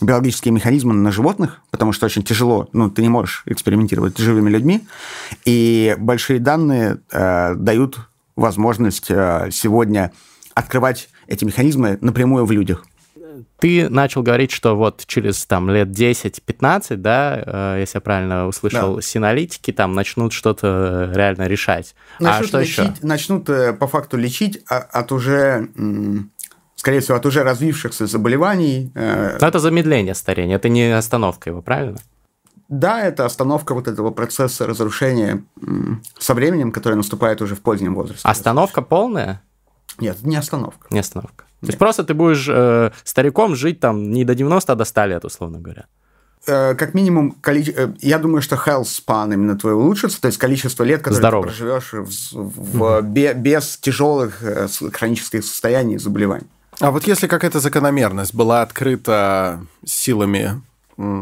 биологические 0.00 0.52
механизмы 0.52 0.94
на 0.94 1.10
животных, 1.10 1.60
потому 1.72 1.92
что 1.92 2.06
очень 2.06 2.22
тяжело, 2.22 2.68
ну, 2.72 2.88
ты 2.88 3.02
не 3.02 3.08
можешь 3.08 3.42
экспериментировать 3.46 4.16
с 4.16 4.20
живыми 4.20 4.48
людьми, 4.48 4.86
и 5.44 5.96
большие 5.98 6.38
данные 6.38 7.00
а, 7.12 7.56
дают 7.56 7.98
возможность 8.36 9.10
а, 9.10 9.48
сегодня 9.50 10.12
открывать 10.54 11.08
эти 11.26 11.44
механизмы 11.44 11.98
напрямую 12.00 12.46
в 12.46 12.52
людях 12.52 12.86
ты 13.62 13.88
начал 13.88 14.24
говорить, 14.24 14.50
что 14.50 14.74
вот 14.74 15.04
через 15.06 15.46
там 15.46 15.70
лет 15.70 15.86
10-15, 15.86 16.96
да, 16.96 17.74
э, 17.76 17.76
если 17.78 17.98
я 17.98 18.00
правильно 18.00 18.48
услышал, 18.48 18.96
да. 18.96 19.02
синалитики 19.02 19.72
там 19.72 19.92
начнут 19.92 20.32
что-то 20.32 21.12
реально 21.14 21.46
решать. 21.46 21.94
А 22.18 22.24
начнут 22.24 22.42
а 22.42 22.48
что 22.48 22.60
лечить, 22.60 22.78
еще? 22.78 22.94
Начнут 23.02 23.48
э, 23.48 23.72
по 23.72 23.86
факту 23.86 24.16
лечить 24.16 24.60
от 24.66 25.12
уже 25.12 25.68
скорее 26.74 26.98
всего, 26.98 27.16
от 27.16 27.24
уже 27.24 27.44
развившихся 27.44 28.08
заболеваний. 28.08 28.90
Э, 28.96 29.38
Но 29.40 29.46
это 29.46 29.60
замедление 29.60 30.16
старения, 30.16 30.56
это 30.56 30.68
не 30.68 30.90
остановка 30.90 31.50
его, 31.50 31.62
правильно? 31.62 31.98
Да, 32.68 33.00
это 33.00 33.24
остановка 33.24 33.74
вот 33.74 33.86
этого 33.86 34.10
процесса 34.10 34.66
разрушения 34.66 35.44
со 36.18 36.34
временем, 36.34 36.72
который 36.72 36.96
наступает 36.96 37.40
уже 37.40 37.54
в 37.54 37.60
позднем 37.60 37.94
возрасте. 37.94 38.26
Остановка 38.26 38.82
полная? 38.82 39.40
Нет, 39.98 40.22
не 40.22 40.36
остановка. 40.36 40.86
Не 40.90 41.00
остановка. 41.00 41.44
То 41.60 41.66
есть 41.68 41.78
просто 41.78 42.02
ты 42.02 42.14
будешь 42.14 42.48
э, 42.48 42.90
стариком 43.04 43.54
жить 43.54 43.78
там 43.78 44.10
не 44.10 44.24
до 44.24 44.34
90, 44.34 44.72
а 44.72 44.76
до 44.76 44.84
100 44.84 45.04
лет, 45.06 45.24
условно 45.24 45.60
говоря. 45.60 45.86
Э, 46.46 46.74
как 46.74 46.94
минимум, 46.94 47.36
коли... 47.40 47.72
Э, 47.72 47.94
я 48.00 48.18
думаю, 48.18 48.42
что 48.42 48.56
health 48.56 48.88
span 48.88 49.32
именно 49.32 49.56
твой 49.56 49.74
улучшится, 49.74 50.20
то 50.20 50.26
есть 50.26 50.38
количество 50.38 50.82
лет, 50.82 51.00
которые 51.00 51.18
Здорово. 51.18 51.42
ты 51.44 51.48
проживешь 51.48 51.92
в, 51.92 52.32
в, 52.32 52.82
угу. 52.82 53.02
без 53.02 53.76
тяжелых 53.76 54.42
э, 54.42 54.66
хронических 54.92 55.44
состояний 55.44 55.94
и 55.94 55.98
заболеваний. 55.98 56.48
А 56.80 56.90
вот 56.90 57.06
если 57.06 57.28
какая-то 57.28 57.60
закономерность 57.60 58.34
была 58.34 58.62
открыта 58.62 59.64
силами 59.84 60.60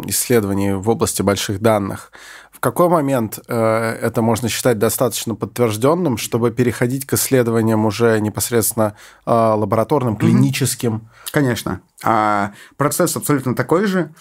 исследований 0.06 0.72
в 0.72 0.88
области 0.88 1.22
больших 1.22 1.60
данных, 1.60 2.12
в 2.60 2.62
какой 2.62 2.90
момент 2.90 3.38
э, 3.48 3.54
это 3.54 4.20
можно 4.20 4.50
считать 4.50 4.78
достаточно 4.78 5.34
подтвержденным, 5.34 6.18
чтобы 6.18 6.50
переходить 6.50 7.06
к 7.06 7.14
исследованиям 7.14 7.86
уже 7.86 8.20
непосредственно 8.20 8.96
э, 9.24 9.30
лабораторным, 9.30 10.14
клиническим? 10.14 11.08
Конечно. 11.30 11.80
А 12.04 12.52
процесс 12.76 13.16
абсолютно 13.16 13.54
такой 13.54 13.86
же. 13.86 14.12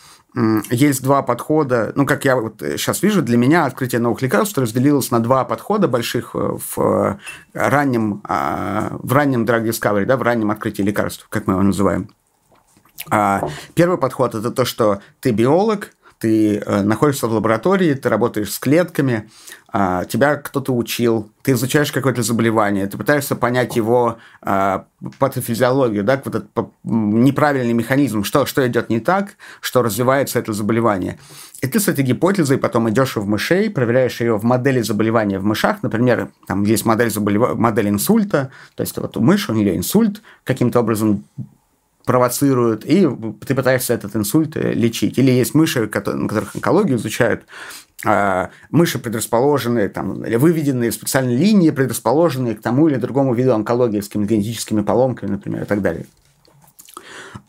Есть 0.71 1.03
два 1.03 1.21
подхода. 1.21 1.91
Ну, 1.97 2.05
как 2.05 2.23
я 2.23 2.37
вот 2.37 2.61
сейчас 2.61 3.03
вижу, 3.03 3.21
для 3.21 3.35
меня 3.35 3.65
открытие 3.65 3.99
новых 3.99 4.21
лекарств 4.21 4.57
разделилось 4.57 5.11
на 5.11 5.19
два 5.19 5.43
подхода 5.43 5.89
больших 5.89 6.31
э, 6.33 6.57
в 6.75 7.19
раннем, 7.53 8.21
а, 8.23 8.97
в 8.99 9.11
раннем 9.11 9.43
drug 9.43 9.67
discovery, 9.67 10.05
да, 10.05 10.15
в 10.15 10.21
раннем 10.21 10.49
открытии 10.49 10.81
лекарств, 10.83 11.27
как 11.29 11.45
мы 11.45 11.55
его 11.55 11.63
называем. 11.63 12.09
А, 13.09 13.49
первый 13.73 13.97
подход– 13.97 14.33
это 14.35 14.49
то, 14.51 14.63
что 14.63 15.01
ты 15.19 15.31
биолог, 15.31 15.91
ты 16.19 16.57
э, 16.57 16.81
находишься 16.81 17.27
в 17.27 17.33
лаборатории, 17.33 17.93
ты 17.93 18.09
работаешь 18.09 18.51
с 18.51 18.59
клетками, 18.59 19.29
э, 19.73 20.03
тебя 20.09 20.35
кто-то 20.35 20.75
учил, 20.75 21.31
ты 21.43 21.53
изучаешь 21.53 21.91
какое-то 21.93 22.21
заболевание, 22.23 22.87
ты 22.87 22.97
пытаешься 22.97 23.35
понять 23.35 23.77
его 23.77 24.17
э, 24.41 24.79
патофизиологию, 25.17 26.03
да, 26.03 26.21
вот 26.23 26.35
этот 26.35 26.69
неправильный 26.83 27.73
механизм, 27.73 28.25
что, 28.25 28.45
что 28.45 28.67
идет 28.67 28.89
не 28.89 28.99
так, 28.99 29.37
что 29.61 29.81
развивается 29.81 30.39
это 30.39 30.51
заболевание. 30.51 31.17
И 31.61 31.67
ты 31.67 31.79
с 31.79 31.87
этой 31.87 32.03
гипотезой 32.03 32.57
потом 32.57 32.89
идешь 32.89 33.15
в 33.15 33.25
мышей, 33.25 33.69
проверяешь 33.69 34.19
ее 34.19 34.37
в 34.37 34.43
модели 34.43 34.81
заболевания 34.81 35.39
в 35.39 35.45
мышах. 35.45 35.83
Например, 35.83 36.29
там 36.47 36.63
есть 36.63 36.85
модель, 36.85 37.09
заболев... 37.09 37.55
модель 37.55 37.89
инсульта, 37.89 38.51
то 38.75 38.81
есть 38.83 38.97
вот 38.97 39.15
у 39.17 39.21
мыши, 39.21 39.51
у 39.51 39.55
нее 39.55 39.75
инсульт 39.75 40.21
каким-то 40.43 40.81
образом 40.81 41.23
провоцируют, 42.09 42.85
и 42.85 43.07
ты 43.45 43.53
пытаешься 43.53 43.93
этот 43.93 44.15
инсульт 44.15 44.57
э, 44.57 44.73
лечить. 44.73 45.19
Или 45.19 45.29
есть 45.29 45.53
мыши, 45.53 45.85
которые, 45.85 46.23
на 46.23 46.27
которых 46.27 46.55
онкологию 46.55 46.97
изучают, 46.97 47.43
а, 48.03 48.49
мыши 48.71 48.97
предрасположенные, 48.97 49.89
там, 49.89 50.25
или 50.25 50.35
выведенные 50.35 50.91
специальные 50.91 51.37
линии, 51.37 51.69
предрасположенные 51.69 52.55
к 52.55 52.63
тому 52.63 52.87
или 52.87 52.95
другому 52.95 53.35
виду 53.35 53.53
онкологии 53.53 54.01
с 54.01 54.07
какими-то 54.07 54.33
генетическими 54.33 54.81
поломками, 54.81 55.29
например, 55.29 55.61
и 55.61 55.65
так 55.67 55.83
далее. 55.83 56.07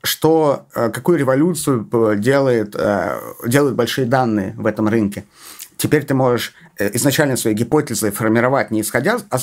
Что, 0.03 0.67
э, 0.75 0.91
какую 0.91 1.19
революцию 1.19 1.89
э, 1.91 2.17
делает, 2.19 2.77
делают 3.47 3.77
большие 3.77 4.07
данные 4.07 4.55
в 4.59 4.67
этом 4.67 4.89
рынке? 4.89 5.25
Теперь 5.79 6.05
ты 6.05 6.13
можешь 6.13 6.53
изначально 6.79 7.39
свои 7.39 7.55
гипотезы 7.55 8.11
формировать 8.11 8.71
не 8.71 8.83
исходя 8.83 9.21
а 9.31 9.39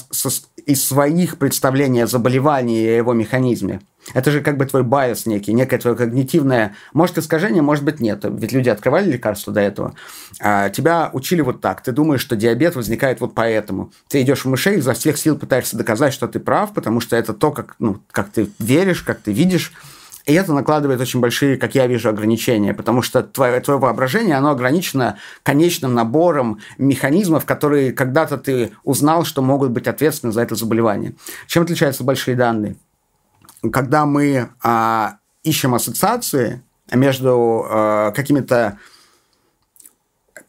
из 0.67 0.83
своих 0.83 1.37
представлений 1.39 2.01
о 2.01 2.07
заболевании 2.07 2.83
и 2.83 2.97
его 2.97 3.13
механизме, 3.13 3.81
это 4.13 4.31
же 4.31 4.41
как 4.41 4.57
бы 4.57 4.65
твой 4.65 4.83
байс 4.83 5.25
некий, 5.25 5.53
некое 5.53 5.77
твое 5.77 5.95
когнитивное... 5.95 6.75
Может, 6.93 7.17
искажение, 7.17 7.61
может 7.61 7.83
быть, 7.83 7.99
нет. 7.99 8.23
Ведь 8.23 8.51
люди 8.51 8.69
открывали 8.69 9.11
лекарства 9.11 9.53
до 9.53 9.61
этого. 9.61 9.93
А 10.39 10.69
тебя 10.69 11.09
учили 11.13 11.41
вот 11.41 11.61
так. 11.61 11.81
Ты 11.81 11.91
думаешь, 11.91 12.21
что 12.21 12.35
диабет 12.35 12.75
возникает 12.75 13.19
вот 13.19 13.33
поэтому. 13.33 13.91
Ты 14.07 14.21
идешь 14.21 14.45
в 14.45 14.49
мышей, 14.49 14.77
изо 14.77 14.93
всех 14.93 15.17
сил 15.17 15.37
пытаешься 15.37 15.77
доказать, 15.77 16.13
что 16.13 16.27
ты 16.27 16.39
прав, 16.39 16.73
потому 16.73 16.99
что 16.99 17.15
это 17.15 17.33
то, 17.33 17.51
как, 17.51 17.75
ну, 17.79 17.99
как 18.11 18.29
ты 18.29 18.49
веришь, 18.59 19.01
как 19.01 19.19
ты 19.19 19.31
видишь. 19.31 19.73
И 20.27 20.33
это 20.33 20.51
накладывает 20.53 20.99
очень 20.99 21.21
большие, 21.21 21.55
как 21.55 21.73
я 21.73 21.87
вижу, 21.87 22.09
ограничения, 22.09 22.73
потому 22.73 23.01
что 23.01 23.23
твое, 23.23 23.61
твое 23.61 23.79
воображение, 23.79 24.35
оно 24.35 24.51
ограничено 24.51 25.17
конечным 25.41 25.93
набором 25.93 26.59
механизмов, 26.77 27.45
которые 27.45 27.93
когда-то 27.93 28.37
ты 28.37 28.71
узнал, 28.83 29.23
что 29.23 29.41
могут 29.41 29.71
быть 29.71 29.87
ответственны 29.87 30.33
за 30.33 30.41
это 30.41 30.55
заболевание. 30.55 31.15
Чем 31.47 31.63
отличаются 31.63 32.03
большие 32.03 32.35
данные? 32.35 32.75
Когда 33.71 34.05
мы 34.05 34.49
а, 34.63 35.17
ищем 35.43 35.73
ассоциации 35.73 36.61
между 36.91 37.65
а, 37.67 38.11
какими-то 38.11 38.77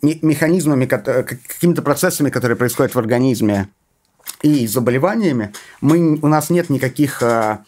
механизмами, 0.03 0.87
какими-то 0.87 1.83
процессами, 1.83 2.31
которые 2.31 2.57
происходят 2.57 2.95
в 2.95 2.99
организме, 2.99 3.69
и 4.43 4.67
заболеваниями, 4.67 5.53
мы, 5.81 6.19
у 6.23 6.29
нас 6.29 6.51
нет 6.51 6.71
никаких 6.71 7.23
а, 7.23 7.65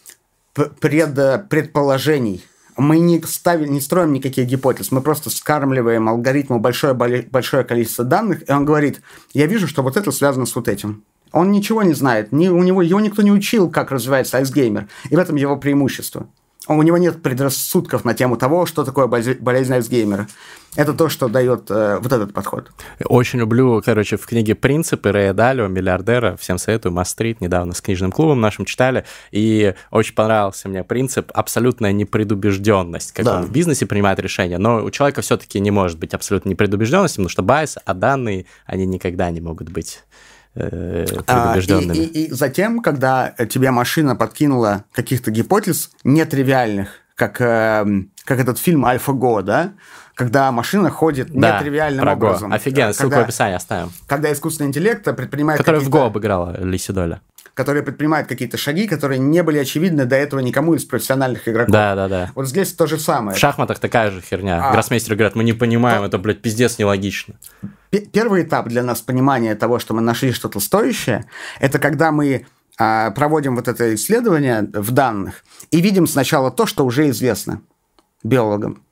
пред, 0.54 1.48
предположений. 1.48 2.44
Мы 2.76 2.98
не, 2.98 3.20
ставим, 3.22 3.72
не 3.72 3.80
строим 3.80 4.12
никаких 4.12 4.46
гипотез, 4.46 4.92
мы 4.92 5.00
просто 5.00 5.28
скармливаем 5.30 6.08
алгоритму 6.08 6.60
большое, 6.60 6.94
большое 6.94 7.64
количество 7.64 8.04
данных, 8.04 8.48
и 8.48 8.52
он 8.52 8.64
говорит, 8.64 9.02
я 9.32 9.46
вижу, 9.46 9.66
что 9.66 9.82
вот 9.82 9.96
это 9.96 10.12
связано 10.12 10.46
с 10.46 10.54
вот 10.54 10.68
этим. 10.68 11.04
Он 11.32 11.50
ничего 11.52 11.82
не 11.82 11.94
знает, 11.94 12.32
ни, 12.32 12.48
у 12.48 12.62
него, 12.62 12.82
его 12.82 13.00
никто 13.00 13.22
не 13.22 13.32
учил, 13.32 13.70
как 13.70 13.90
развивается 13.90 14.38
айсгеймер, 14.38 14.88
и 15.10 15.16
в 15.16 15.18
этом 15.18 15.36
его 15.36 15.56
преимущество. 15.56 16.26
У 16.68 16.82
него 16.82 16.98
нет 16.98 17.22
предрассудков 17.22 18.04
на 18.04 18.14
тему 18.14 18.36
того, 18.36 18.66
что 18.66 18.84
такое 18.84 19.06
болезнь 19.06 19.72
Альцгеймера. 19.72 20.28
Это 20.76 20.92
то, 20.92 21.08
что 21.08 21.28
дает 21.28 21.68
э, 21.68 21.98
вот 22.00 22.12
этот 22.12 22.32
подход. 22.32 22.70
Очень 23.06 23.40
люблю, 23.40 23.82
короче, 23.84 24.16
в 24.16 24.24
книге 24.24 24.54
«Принципы» 24.54 25.10
Рэя 25.10 25.32
Далио, 25.32 25.66
миллиардера, 25.66 26.36
всем 26.36 26.58
советую, 26.58 26.92
Мастрит, 26.92 27.40
недавно 27.40 27.74
с 27.74 27.80
книжным 27.80 28.12
клубом 28.12 28.40
нашим 28.40 28.66
читали, 28.66 29.04
и 29.32 29.74
очень 29.90 30.14
понравился 30.14 30.68
мне 30.68 30.84
принцип 30.84 31.32
абсолютная 31.34 31.90
непредубежденность, 31.90 33.10
как 33.12 33.24
да. 33.24 33.38
он 33.38 33.46
в 33.46 33.50
бизнесе 33.50 33.86
принимает 33.86 34.20
решения, 34.20 34.58
но 34.58 34.84
у 34.84 34.90
человека 34.92 35.22
все-таки 35.22 35.58
не 35.58 35.72
может 35.72 35.98
быть 35.98 36.14
абсолютно 36.14 36.50
непредубежденности, 36.50 37.16
потому 37.16 37.30
что 37.30 37.42
байс, 37.42 37.78
а 37.84 37.94
данные, 37.94 38.46
они 38.66 38.86
никогда 38.86 39.28
не 39.30 39.40
могут 39.40 39.70
быть 39.70 40.04
предубежденными. 40.54 41.98
А, 41.98 42.02
и, 42.02 42.06
и, 42.06 42.24
и 42.26 42.30
затем, 42.32 42.80
когда 42.80 43.34
тебе 43.48 43.70
машина 43.70 44.16
подкинула 44.16 44.84
каких-то 44.92 45.30
гипотез 45.30 45.90
нетривиальных, 46.04 46.88
как, 47.14 47.40
э, 47.40 47.84
как 48.24 48.40
этот 48.40 48.58
фильм 48.58 48.84
«Альфа-Го», 48.84 49.42
да, 49.42 49.74
когда 50.20 50.52
машина 50.52 50.90
ходит 50.90 51.30
да, 51.32 51.56
нетривиальным 51.56 52.02
про 52.02 52.12
образом. 52.12 52.52
Офигенно, 52.52 52.92
ссылку 52.92 53.12
когда, 53.12 53.22
в 53.22 53.24
описании 53.24 53.56
оставим. 53.56 53.90
Когда 54.06 54.30
искусственный 54.30 54.68
интеллект 54.68 55.02
предпринимает 55.16 55.58
Который 55.58 55.80
в 55.80 55.88
Го 55.88 56.02
обыграла 56.02 56.62
Лиси 56.62 56.92
Доля. 56.92 57.22
Который 57.54 57.82
предпринимает 57.82 58.26
какие-то 58.26 58.58
шаги, 58.58 58.86
которые 58.86 59.18
не 59.18 59.42
были 59.42 59.56
очевидны 59.56 60.04
до 60.04 60.16
этого 60.16 60.40
никому 60.40 60.74
из 60.74 60.84
профессиональных 60.84 61.48
игроков. 61.48 61.72
Да, 61.72 61.94
да, 61.94 62.08
да. 62.08 62.30
Вот 62.34 62.46
здесь 62.46 62.74
то 62.74 62.86
же 62.86 62.98
самое. 62.98 63.34
В 63.34 63.40
шахматах 63.40 63.78
такая 63.78 64.10
же 64.10 64.20
херня. 64.20 64.68
А, 64.68 64.72
Гроссмейстеры 64.72 65.16
говорят, 65.16 65.36
мы 65.36 65.42
не 65.42 65.54
понимаем, 65.54 66.02
а, 66.02 66.06
это, 66.06 66.18
блядь, 66.18 66.42
пиздец 66.42 66.78
нелогично. 66.78 67.36
Первый 68.12 68.42
этап 68.42 68.68
для 68.68 68.82
нас 68.82 69.00
понимания 69.00 69.54
того, 69.54 69.78
что 69.78 69.94
мы 69.94 70.02
нашли 70.02 70.32
что-то 70.32 70.60
стоящее, 70.60 71.24
это 71.60 71.78
когда 71.78 72.12
мы 72.12 72.44
а, 72.78 73.10
проводим 73.12 73.56
вот 73.56 73.68
это 73.68 73.94
исследование 73.94 74.68
в 74.70 74.90
данных 74.90 75.44
и 75.70 75.80
видим 75.80 76.06
сначала 76.06 76.50
то, 76.50 76.66
что 76.66 76.84
уже 76.84 77.08
известно 77.08 77.62
биологам. 78.22 78.82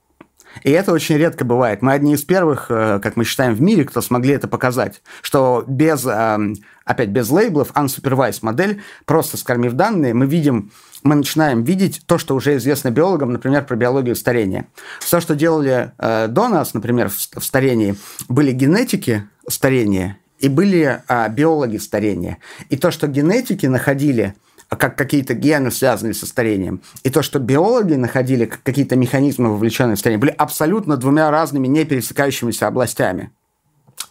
И 0.63 0.71
это 0.71 0.93
очень 0.93 1.17
редко 1.17 1.45
бывает. 1.45 1.83
Мы 1.83 1.93
одни 1.93 2.15
из 2.15 2.23
первых, 2.23 2.67
э, 2.71 3.01
как 3.03 3.17
мы 3.17 3.25
считаем, 3.25 3.55
в 3.55 3.61
мире, 3.61 3.85
кто 3.85 4.01
смогли 4.01 4.35
это 4.35 4.49
показать, 4.49 5.03
что 5.23 5.65
без, 5.67 6.05
эм, 6.07 6.57
опять, 6.85 7.11
без 7.11 7.31
лейблов, 7.31 7.73
unsupervised 7.73 8.41
модель, 8.43 8.83
просто 9.05 9.37
скормив 9.37 9.73
данные, 9.73 10.15
мы 10.15 10.27
видим 10.27 10.71
мы 11.03 11.15
начинаем 11.15 11.63
видеть 11.63 12.03
то, 12.07 12.19
что 12.19 12.35
уже 12.35 12.57
известно 12.57 12.91
биологам, 12.91 13.33
например, 13.33 13.65
про 13.65 13.77
биологию 13.77 14.17
старения. 14.17 14.67
Все, 15.01 15.21
что 15.21 15.35
делали 15.35 15.93
э, 15.99 16.27
до 16.29 16.49
нас, 16.49 16.75
например, 16.75 17.09
в, 17.09 17.45
старении, 17.45 17.95
были 18.29 18.53
генетики 18.53 19.29
старения 19.49 20.19
и 20.39 20.49
были 20.49 21.03
э, 21.07 21.29
биологи 21.31 21.77
старения. 21.77 22.39
И 22.69 22.77
то, 22.77 22.91
что 22.91 23.07
генетики 23.07 23.67
находили 23.67 24.35
как 24.77 24.97
какие-то 24.97 25.35
гены, 25.35 25.71
связанные 25.71 26.15
со 26.15 26.27
старением, 26.27 26.83
и 27.03 27.11
то, 27.11 27.23
что 27.23 27.39
биологи 27.39 27.95
находили 27.95 28.47
какие-то 28.47 28.97
механизмы, 28.97 29.51
вовлеченные 29.51 29.97
в 29.97 29.99
старение, 29.99 30.21
были 30.21 30.35
абсолютно 30.37 30.97
двумя 30.97 31.31
разными, 31.31 31.67
не 31.67 31.85
пересекающимися 31.85 32.67
областями 32.67 33.31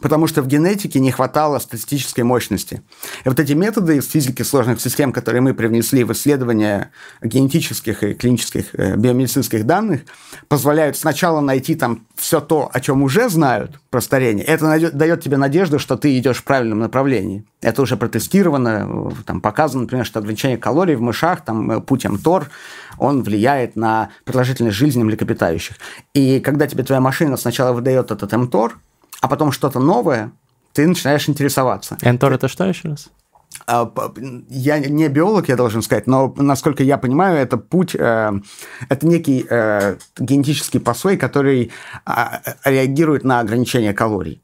потому 0.02 0.28
что 0.28 0.42
в 0.42 0.48
генетике 0.48 1.00
не 1.00 1.12
хватало 1.12 1.60
статистической 1.60 2.24
мощности. 2.24 2.82
И 3.26 3.30
вот 3.30 3.40
эти 3.40 3.54
методы 3.54 3.98
из 3.98 4.08
физики 4.08 4.42
сложных 4.44 4.80
систем, 4.82 5.12
которые 5.12 5.42
мы 5.42 5.54
привнесли 5.54 6.04
в 6.04 6.12
исследование 6.12 6.92
генетических 7.22 8.04
и 8.04 8.14
клинических 8.14 8.74
э, 8.74 8.96
биомедицинских 8.96 9.66
данных, 9.66 10.02
позволяют 10.48 10.98
сначала 10.98 11.42
найти 11.42 11.76
там 11.76 12.06
все 12.16 12.40
то, 12.42 12.70
о 12.72 12.80
чем 12.80 13.04
уже 13.04 13.30
знают 13.30 13.80
про 13.90 14.02
старение. 14.02 14.46
Это 14.46 14.92
дает 14.92 15.22
тебе 15.22 15.38
надежду, 15.38 15.80
что 15.80 15.98
ты 15.98 16.18
идешь 16.18 16.38
в 16.38 16.44
правильном 16.44 16.80
направлении. 16.80 17.46
Это 17.62 17.82
уже 17.82 17.98
протестировано, 17.98 19.12
там 19.26 19.42
показано, 19.42 19.84
например, 19.84 20.06
что 20.06 20.20
ограничение 20.20 20.58
калорий 20.58 20.96
в 20.96 21.02
мышах, 21.02 21.42
там 21.42 21.72
э, 21.72 21.82
путь 21.82 22.06
МТОР, 22.06 22.50
он 22.98 23.24
влияет 23.24 23.76
на 23.76 24.10
продолжительность 24.26 24.78
жизни 24.78 25.04
млекопитающих. 25.04 25.78
И 26.14 26.40
когда 26.40 26.68
тебе 26.68 26.84
твоя 26.84 27.02
машина 27.02 27.38
сначала 27.38 27.74
выдает 27.74 28.12
этот 28.12 28.32
МТОР, 28.32 28.78
а 29.22 29.28
потом 29.28 29.52
что-то 29.52 29.80
новое, 29.80 30.32
ты 30.74 30.88
начинаешь 30.88 31.28
интересоваться. 31.28 31.98
Энтор 32.02 32.34
это 32.34 32.48
что 32.48 32.66
еще 32.66 32.90
раз? 32.90 33.10
А, 33.66 33.92
я 34.50 34.80
не 34.80 35.08
биолог, 35.08 35.50
я 35.50 35.56
должен 35.56 35.82
сказать, 35.82 36.08
но, 36.08 36.34
насколько 36.38 36.84
я 36.84 36.98
понимаю, 36.98 37.38
это 37.38 37.58
путь, 37.58 37.96
э, 37.96 38.32
это 38.90 39.08
некий 39.08 39.46
э, 39.50 39.98
генетический 40.20 40.80
посой, 40.80 41.18
который 41.18 41.72
а, 42.06 42.42
реагирует 42.66 43.24
на 43.24 43.40
ограничение 43.40 43.94
калорий. 43.94 44.42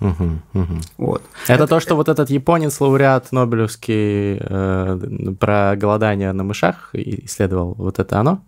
Угу, 0.00 0.24
угу. 0.52 0.74
Вот. 0.98 1.22
Это, 1.44 1.54
это 1.54 1.66
то, 1.66 1.80
что 1.80 1.96
вот 1.96 2.08
этот 2.08 2.28
японец, 2.28 2.80
лауреат 2.80 3.32
Нобелевский 3.32 4.38
э, 4.40 5.34
про 5.40 5.74
голодание 5.76 6.32
на 6.32 6.44
мышах 6.44 6.90
исследовал, 6.92 7.74
вот 7.78 7.98
это 7.98 8.20
оно? 8.20 8.42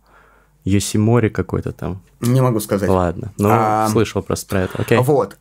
Йосимори 0.69 1.29
какой-то 1.29 1.73
там. 1.73 2.03
Не 2.21 2.41
могу 2.41 2.61
сказать. 2.61 2.89
Ладно, 2.89 3.33
ну, 3.39 3.49
а, 3.51 3.89
слышал 3.91 4.23
просто 4.23 4.47
про 4.49 4.61
это, 4.63 4.79
окей. 4.79 4.99
Вот. 4.99 5.37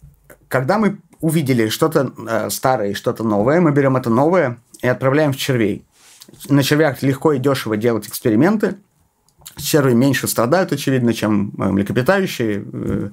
Когда 0.47 0.77
мы 0.77 0.99
увидели 1.19 1.69
что-то 1.69 2.13
э, 2.27 2.49
старое 2.49 2.91
и 2.91 2.93
что-то 2.93 3.23
новое, 3.23 3.59
мы 3.59 3.71
берем 3.71 3.97
это 3.97 4.09
новое 4.09 4.57
и 4.81 4.87
отправляем 4.87 5.33
в 5.33 5.37
червей. 5.37 5.83
На 6.49 6.63
червях 6.63 7.01
легко 7.01 7.33
и 7.33 7.39
дешево 7.39 7.77
делать 7.77 8.07
эксперименты. 8.07 8.75
Черви 9.57 9.93
меньше 9.93 10.27
страдают, 10.27 10.71
очевидно, 10.71 11.13
чем 11.13 11.51
э, 11.57 11.71
млекопитающие. 11.71 12.63
Э, 12.71 13.09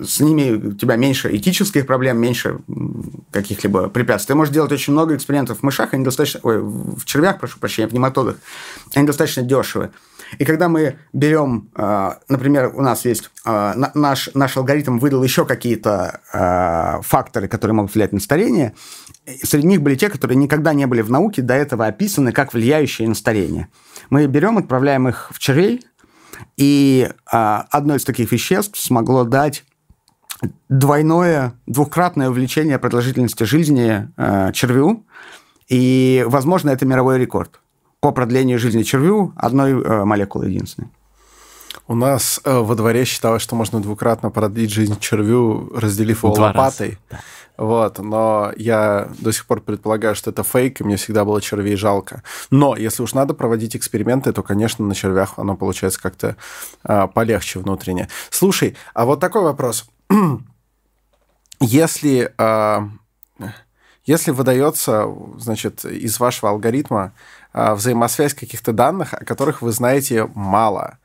с 0.00 0.20
ними 0.20 0.68
у 0.68 0.72
тебя 0.72 0.96
меньше 0.96 1.34
этических 1.34 1.86
проблем, 1.86 2.18
меньше 2.18 2.58
каких-либо 3.32 3.88
препятствий. 3.88 4.32
Ты 4.32 4.36
можешь 4.36 4.54
делать 4.54 4.70
очень 4.70 4.92
много 4.92 5.16
экспериментов 5.16 5.58
в 5.58 5.62
мышах, 5.62 5.94
они 5.94 6.04
достаточно... 6.04 6.40
Ой, 6.44 6.60
в 6.62 7.04
червях, 7.04 7.40
прошу 7.40 7.58
прощения, 7.58 7.88
в 7.88 7.92
нематодах. 7.92 8.36
Они 8.94 9.06
достаточно 9.06 9.42
дешевые. 9.42 9.90
И 10.36 10.44
когда 10.44 10.68
мы 10.68 10.98
берем, 11.12 11.70
а, 11.74 12.18
например, 12.28 12.72
у 12.74 12.82
нас 12.82 13.04
есть 13.04 13.30
а, 13.44 13.74
наш, 13.94 14.30
наш 14.34 14.56
алгоритм 14.56 14.98
выдал 14.98 15.22
еще 15.22 15.46
какие-то 15.46 16.20
а, 16.32 17.00
факторы, 17.02 17.48
которые 17.48 17.74
могут 17.74 17.94
влиять 17.94 18.12
на 18.12 18.20
старение, 18.20 18.74
среди 19.42 19.66
них 19.66 19.82
были 19.82 19.94
те, 19.94 20.10
которые 20.10 20.36
никогда 20.36 20.74
не 20.74 20.86
были 20.86 21.00
в 21.00 21.10
науке 21.10 21.40
до 21.40 21.54
этого 21.54 21.86
описаны 21.86 22.32
как 22.32 22.52
влияющие 22.52 23.08
на 23.08 23.14
старение. 23.14 23.68
Мы 24.10 24.26
берем, 24.26 24.58
отправляем 24.58 25.08
их 25.08 25.30
в 25.32 25.38
червей, 25.38 25.84
и 26.56 27.10
одно 27.26 27.96
из 27.96 28.04
таких 28.04 28.30
веществ 28.30 28.78
смогло 28.78 29.24
дать 29.24 29.64
двойное, 30.68 31.54
двукратное 31.66 32.30
увеличение 32.30 32.78
продолжительности 32.78 33.42
жизни 33.42 34.08
червю, 34.52 35.04
и, 35.68 36.24
возможно, 36.28 36.70
это 36.70 36.86
мировой 36.86 37.18
рекорд 37.18 37.60
по 38.00 38.12
продлению 38.12 38.58
жизни 38.58 38.82
червю 38.82 39.32
одной 39.36 39.72
э, 39.72 40.04
молекулы 40.04 40.46
единственной. 40.46 40.88
У 41.86 41.94
нас 41.94 42.40
э, 42.44 42.58
во 42.58 42.74
дворе 42.74 43.04
считалось, 43.04 43.42
что 43.42 43.56
можно 43.56 43.80
двукратно 43.80 44.30
продлить 44.30 44.70
жизнь 44.70 44.98
червю, 45.00 45.72
разделив 45.74 46.22
его 46.22 46.34
Два 46.34 46.48
лопатой. 46.48 46.98
Да. 47.10 47.20
Вот, 47.56 47.98
но 47.98 48.52
я 48.56 49.08
до 49.18 49.32
сих 49.32 49.44
пор 49.46 49.60
предполагаю, 49.60 50.14
что 50.14 50.30
это 50.30 50.44
фейк, 50.44 50.80
и 50.80 50.84
мне 50.84 50.96
всегда 50.96 51.24
было 51.24 51.40
червей 51.40 51.74
жалко. 51.74 52.22
Но 52.50 52.76
если 52.76 53.02
уж 53.02 53.14
надо 53.14 53.34
проводить 53.34 53.74
эксперименты, 53.74 54.32
то, 54.32 54.44
конечно, 54.44 54.84
на 54.84 54.94
червях 54.94 55.34
оно 55.38 55.56
получается 55.56 56.00
как-то 56.00 56.36
э, 56.84 57.08
полегче 57.12 57.58
внутренне. 57.58 58.08
Слушай, 58.30 58.76
а 58.94 59.06
вот 59.06 59.18
такой 59.18 59.42
вопрос. 59.42 59.86
если, 61.60 62.32
э, 62.38 62.80
если 64.04 64.30
выдается, 64.30 65.06
значит, 65.38 65.84
из 65.84 66.20
вашего 66.20 66.50
алгоритма 66.50 67.12
взаимосвязь 67.74 68.34
каких-то 68.34 68.72
данных, 68.72 69.14
о 69.14 69.24
которых 69.24 69.62
вы 69.62 69.72
знаете 69.72 70.28
мало. 70.34 70.98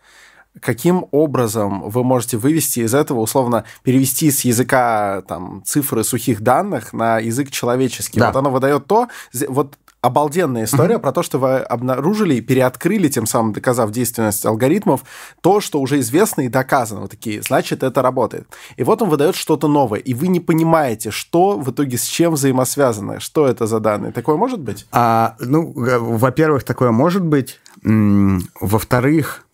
Каким 0.59 1.07
образом 1.09 1.89
вы 1.89 2.03
можете 2.03 2.37
вывести 2.37 2.81
из 2.81 2.93
этого, 2.93 3.19
условно, 3.21 3.63
перевести 3.81 4.29
с 4.29 4.41
языка 4.41 5.23
там, 5.27 5.63
цифры 5.65 6.03
сухих 6.03 6.41
данных 6.41 6.93
на 6.93 7.17
язык 7.17 7.49
человеческий? 7.49 8.19
Да. 8.19 8.27
Вот 8.27 8.35
оно 8.35 8.51
выдает 8.51 8.85
то, 8.85 9.07
вот 9.47 9.77
обалденная 10.03 10.65
история 10.65 10.95
mm-hmm. 10.95 10.99
про 10.99 11.11
то, 11.13 11.23
что 11.23 11.39
вы 11.39 11.59
обнаружили 11.59 12.35
и 12.35 12.41
переоткрыли, 12.41 13.07
тем 13.07 13.25
самым 13.25 13.53
доказав 13.53 13.89
действенность 13.91 14.45
алгоритмов, 14.45 15.05
то, 15.39 15.61
что 15.61 15.79
уже 15.79 16.01
известно 16.01 16.41
и 16.41 16.49
доказано. 16.49 17.01
Вот 17.01 17.11
такие, 17.11 17.41
значит, 17.41 17.83
это 17.83 18.01
работает. 18.01 18.45
И 18.75 18.83
вот 18.83 19.01
он 19.01 19.09
выдает 19.09 19.35
что-то 19.35 19.69
новое, 19.69 19.99
и 19.99 20.13
вы 20.13 20.27
не 20.27 20.41
понимаете, 20.41 21.09
что 21.09 21.57
в 21.57 21.71
итоге 21.71 21.97
с 21.97 22.03
чем 22.03 22.33
взаимосвязано, 22.33 23.21
что 23.21 23.47
это 23.47 23.65
за 23.65 23.79
данные. 23.79 24.11
Такое 24.11 24.35
может 24.35 24.59
быть? 24.59 24.85
А, 24.91 25.37
ну, 25.39 25.71
во-первых, 25.73 26.65
такое 26.65 26.91
может 26.91 27.23
быть. 27.23 27.61
Во-вторых, 27.81 29.45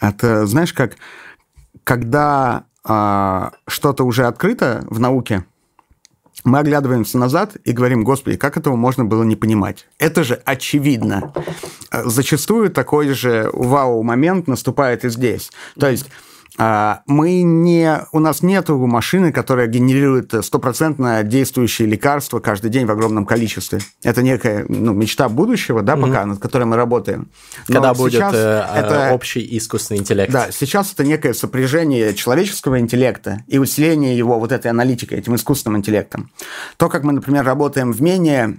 это, 0.00 0.46
знаешь, 0.46 0.74
как 0.74 0.96
когда 1.84 2.64
а, 2.84 3.52
что-то 3.66 4.04
уже 4.04 4.26
открыто 4.26 4.84
в 4.90 5.00
науке, 5.00 5.46
мы 6.44 6.58
оглядываемся 6.58 7.18
назад 7.18 7.56
и 7.64 7.72
говорим, 7.72 8.04
господи, 8.04 8.36
как 8.36 8.56
этого 8.56 8.76
можно 8.76 9.04
было 9.04 9.22
не 9.22 9.36
понимать? 9.36 9.86
Это 9.98 10.22
же 10.24 10.40
очевидно. 10.44 11.32
Зачастую 11.92 12.70
такой 12.70 13.08
же 13.14 13.50
вау-момент 13.52 14.46
наступает 14.46 15.04
и 15.04 15.08
здесь. 15.08 15.50
То 15.78 15.88
есть 15.88 16.06
мы 16.58 17.42
не, 17.42 18.00
у 18.12 18.18
нас 18.18 18.42
нет 18.42 18.68
машины, 18.68 19.32
которая 19.32 19.66
генерирует 19.66 20.32
стопроцентно 20.44 21.22
действующие 21.22 21.88
лекарства 21.88 22.40
каждый 22.40 22.70
день 22.70 22.86
в 22.86 22.90
огромном 22.90 23.26
количестве. 23.26 23.80
Это 24.02 24.22
некая 24.22 24.64
ну, 24.68 24.92
мечта 24.92 25.28
будущего, 25.28 25.82
да, 25.82 25.96
пока, 25.96 26.22
mm-hmm. 26.22 26.24
над 26.24 26.38
которой 26.40 26.64
мы 26.64 26.76
работаем. 26.76 27.28
Но 27.68 27.74
Когда 27.74 27.94
будет 27.94 28.22
э, 28.32 28.64
это, 28.74 29.10
общий 29.12 29.46
искусственный 29.58 30.00
интеллект. 30.00 30.32
Да, 30.32 30.50
сейчас 30.50 30.92
это 30.92 31.04
некое 31.04 31.34
сопряжение 31.34 32.14
человеческого 32.14 32.80
интеллекта 32.80 33.42
и 33.46 33.58
усиление 33.58 34.16
его 34.16 34.38
вот 34.38 34.52
этой 34.52 34.70
аналитикой, 34.70 35.18
этим 35.18 35.34
искусственным 35.36 35.78
интеллектом. 35.78 36.30
То, 36.76 36.88
как 36.88 37.04
мы, 37.04 37.12
например, 37.12 37.44
работаем 37.44 37.92
в 37.92 38.00
менее 38.00 38.56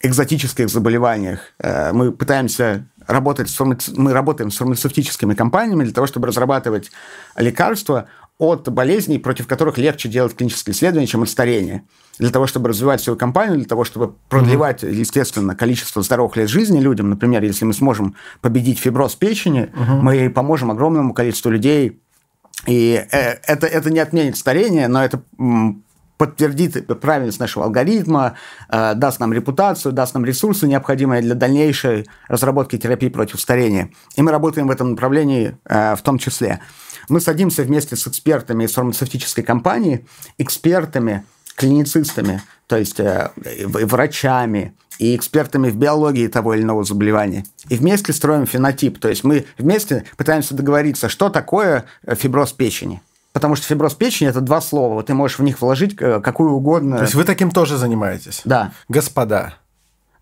экзотических 0.00 0.68
заболеваниях, 0.68 1.40
э, 1.58 1.92
мы 1.92 2.12
пытаемся 2.12 2.86
работать 3.08 3.48
с 3.48 3.54
фармаци... 3.56 3.92
мы 3.96 4.12
работаем 4.12 4.50
с 4.50 4.58
фармацевтическими 4.58 5.34
компаниями 5.34 5.82
для 5.84 5.92
того, 5.92 6.06
чтобы 6.06 6.28
разрабатывать 6.28 6.92
лекарства 7.36 8.06
от 8.38 8.68
болезней, 8.68 9.18
против 9.18 9.48
которых 9.48 9.78
легче 9.78 10.08
делать 10.08 10.36
клинические 10.36 10.72
исследования, 10.72 11.08
чем 11.08 11.22
от 11.22 11.28
старения. 11.28 11.82
Для 12.18 12.30
того, 12.30 12.46
чтобы 12.46 12.68
развивать 12.68 13.00
свою 13.00 13.16
компанию, 13.16 13.56
для 13.56 13.66
того, 13.66 13.84
чтобы 13.84 14.14
продлевать, 14.28 14.84
mm-hmm. 14.84 14.92
естественно, 14.92 15.56
количество 15.56 16.02
здоровых 16.02 16.36
лет 16.36 16.48
жизни 16.48 16.80
людям. 16.80 17.10
Например, 17.10 17.42
если 17.42 17.64
мы 17.64 17.72
сможем 17.72 18.14
победить 18.40 18.78
фиброз 18.78 19.16
печени, 19.16 19.72
mm-hmm. 19.72 20.00
мы 20.00 20.30
поможем 20.30 20.70
огромному 20.70 21.14
количеству 21.14 21.50
людей. 21.50 22.00
И 22.66 23.04
э, 23.10 23.34
это, 23.46 23.66
это 23.66 23.90
не 23.90 24.00
отменит 24.00 24.36
старение, 24.36 24.88
но 24.88 25.04
это 25.04 25.22
подтвердит 26.18 26.86
правильность 27.00 27.40
нашего 27.40 27.64
алгоритма, 27.64 28.36
э, 28.68 28.94
даст 28.94 29.20
нам 29.20 29.32
репутацию, 29.32 29.92
даст 29.92 30.14
нам 30.14 30.24
ресурсы, 30.24 30.66
необходимые 30.66 31.22
для 31.22 31.34
дальнейшей 31.34 32.06
разработки 32.26 32.76
терапии 32.76 33.08
против 33.08 33.40
старения. 33.40 33.90
И 34.16 34.22
мы 34.22 34.32
работаем 34.32 34.66
в 34.66 34.70
этом 34.70 34.90
направлении 34.90 35.56
э, 35.64 35.94
в 35.94 36.02
том 36.02 36.18
числе. 36.18 36.60
Мы 37.08 37.20
садимся 37.20 37.62
вместе 37.62 37.96
с 37.96 38.06
экспертами 38.06 38.64
из 38.64 38.72
фармацевтической 38.72 39.44
компании, 39.44 40.04
экспертами, 40.36 41.24
клиницистами, 41.56 42.42
то 42.66 42.76
есть 42.76 43.00
э, 43.00 43.30
врачами, 43.36 44.74
и 44.98 45.14
экспертами 45.14 45.70
в 45.70 45.76
биологии 45.76 46.26
того 46.26 46.54
или 46.54 46.62
иного 46.62 46.82
заболевания. 46.82 47.44
И 47.68 47.76
вместе 47.76 48.12
строим 48.12 48.46
фенотип. 48.46 48.98
То 48.98 49.08
есть 49.08 49.22
мы 49.22 49.46
вместе 49.56 50.04
пытаемся 50.16 50.54
договориться, 50.54 51.08
что 51.08 51.28
такое 51.28 51.84
фиброз 52.04 52.52
печени. 52.52 53.00
Потому 53.32 53.56
что 53.56 53.66
фиброз 53.66 53.94
печени– 53.94 54.28
это 54.30 54.40
два 54.40 54.60
слова. 54.60 55.02
Ты 55.02 55.14
можешь 55.14 55.38
в 55.38 55.42
них 55.42 55.60
вложить 55.60 55.96
э, 56.00 56.20
какую 56.20 56.52
угодно. 56.52 56.96
То 56.96 57.02
есть 57.02 57.14
вы 57.14 57.24
таким 57.24 57.50
тоже 57.50 57.76
занимаетесь? 57.76 58.40
Да. 58.44 58.72
Господа, 58.88 59.54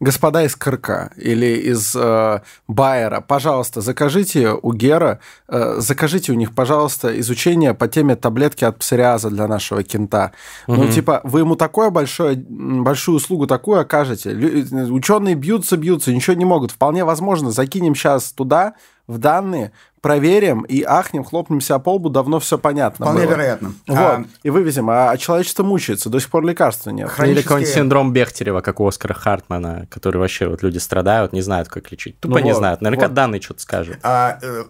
господа 0.00 0.44
из 0.44 0.54
КРК 0.56 1.12
или 1.16 1.70
из 1.70 1.94
э, 1.96 2.40
Байера, 2.68 3.20
пожалуйста, 3.20 3.80
закажите 3.80 4.50
у 4.50 4.72
Гера, 4.72 5.20
э, 5.48 5.76
закажите 5.78 6.32
у 6.32 6.34
них, 6.34 6.54
пожалуйста, 6.54 7.18
изучение 7.20 7.74
по 7.74 7.88
теме 7.88 8.16
таблетки 8.16 8.64
от 8.64 8.78
псориаза 8.78 9.30
для 9.30 9.46
нашего 9.48 9.82
кента. 9.82 10.32
Угу. 10.66 10.76
Ну, 10.76 10.92
типа, 10.92 11.20
вы 11.24 11.40
ему 11.40 11.56
такое 11.56 11.90
большое, 11.90 12.36
большую 12.36 13.16
услугу 13.16 13.46
такую 13.46 13.80
окажете. 13.80 14.30
Ученые 14.30 15.34
бьются, 15.34 15.76
бьются, 15.76 16.12
ничего 16.12 16.36
не 16.36 16.44
могут. 16.44 16.72
Вполне 16.72 17.04
возможно, 17.04 17.50
закинем 17.50 17.94
сейчас 17.94 18.32
туда, 18.32 18.74
в 19.06 19.18
данные, 19.18 19.72
проверим 20.06 20.60
и 20.60 20.84
ахнем, 20.84 21.24
хлопнемся 21.24 21.80
по 21.80 21.94
лбу, 21.94 22.08
давно 22.10 22.38
все 22.38 22.58
понятно 22.58 23.06
Вполне 23.06 23.24
было. 23.24 23.32
вероятно. 23.32 23.72
Вот, 23.88 23.98
а... 23.98 24.24
и 24.44 24.50
вывезем. 24.50 24.88
А, 24.88 25.10
а 25.10 25.16
человечество 25.16 25.64
мучается, 25.64 26.10
до 26.10 26.20
сих 26.20 26.30
пор 26.30 26.44
лекарства 26.46 26.90
нет. 26.90 27.08
Хронические... 27.08 27.40
Или 27.40 27.42
какой-нибудь 27.42 27.74
синдром 27.74 28.12
Бехтерева, 28.12 28.60
как 28.60 28.78
у 28.78 28.86
Оскара 28.86 29.14
Хартмана, 29.14 29.88
который 29.90 30.18
вообще 30.18 30.46
вот 30.46 30.62
люди 30.62 30.78
страдают, 30.78 31.32
не 31.32 31.40
знают, 31.40 31.68
как 31.68 31.90
лечить. 31.90 32.20
Тупо 32.20 32.38
ну, 32.38 32.44
не 32.44 32.52
вот, 32.52 32.58
знают. 32.58 32.82
Наверняка 32.82 33.08
вот. 33.08 33.14
данные 33.14 33.42
что-то 33.42 33.62
скажут. 33.62 33.98
А, 34.04 34.38
э, 34.40 34.66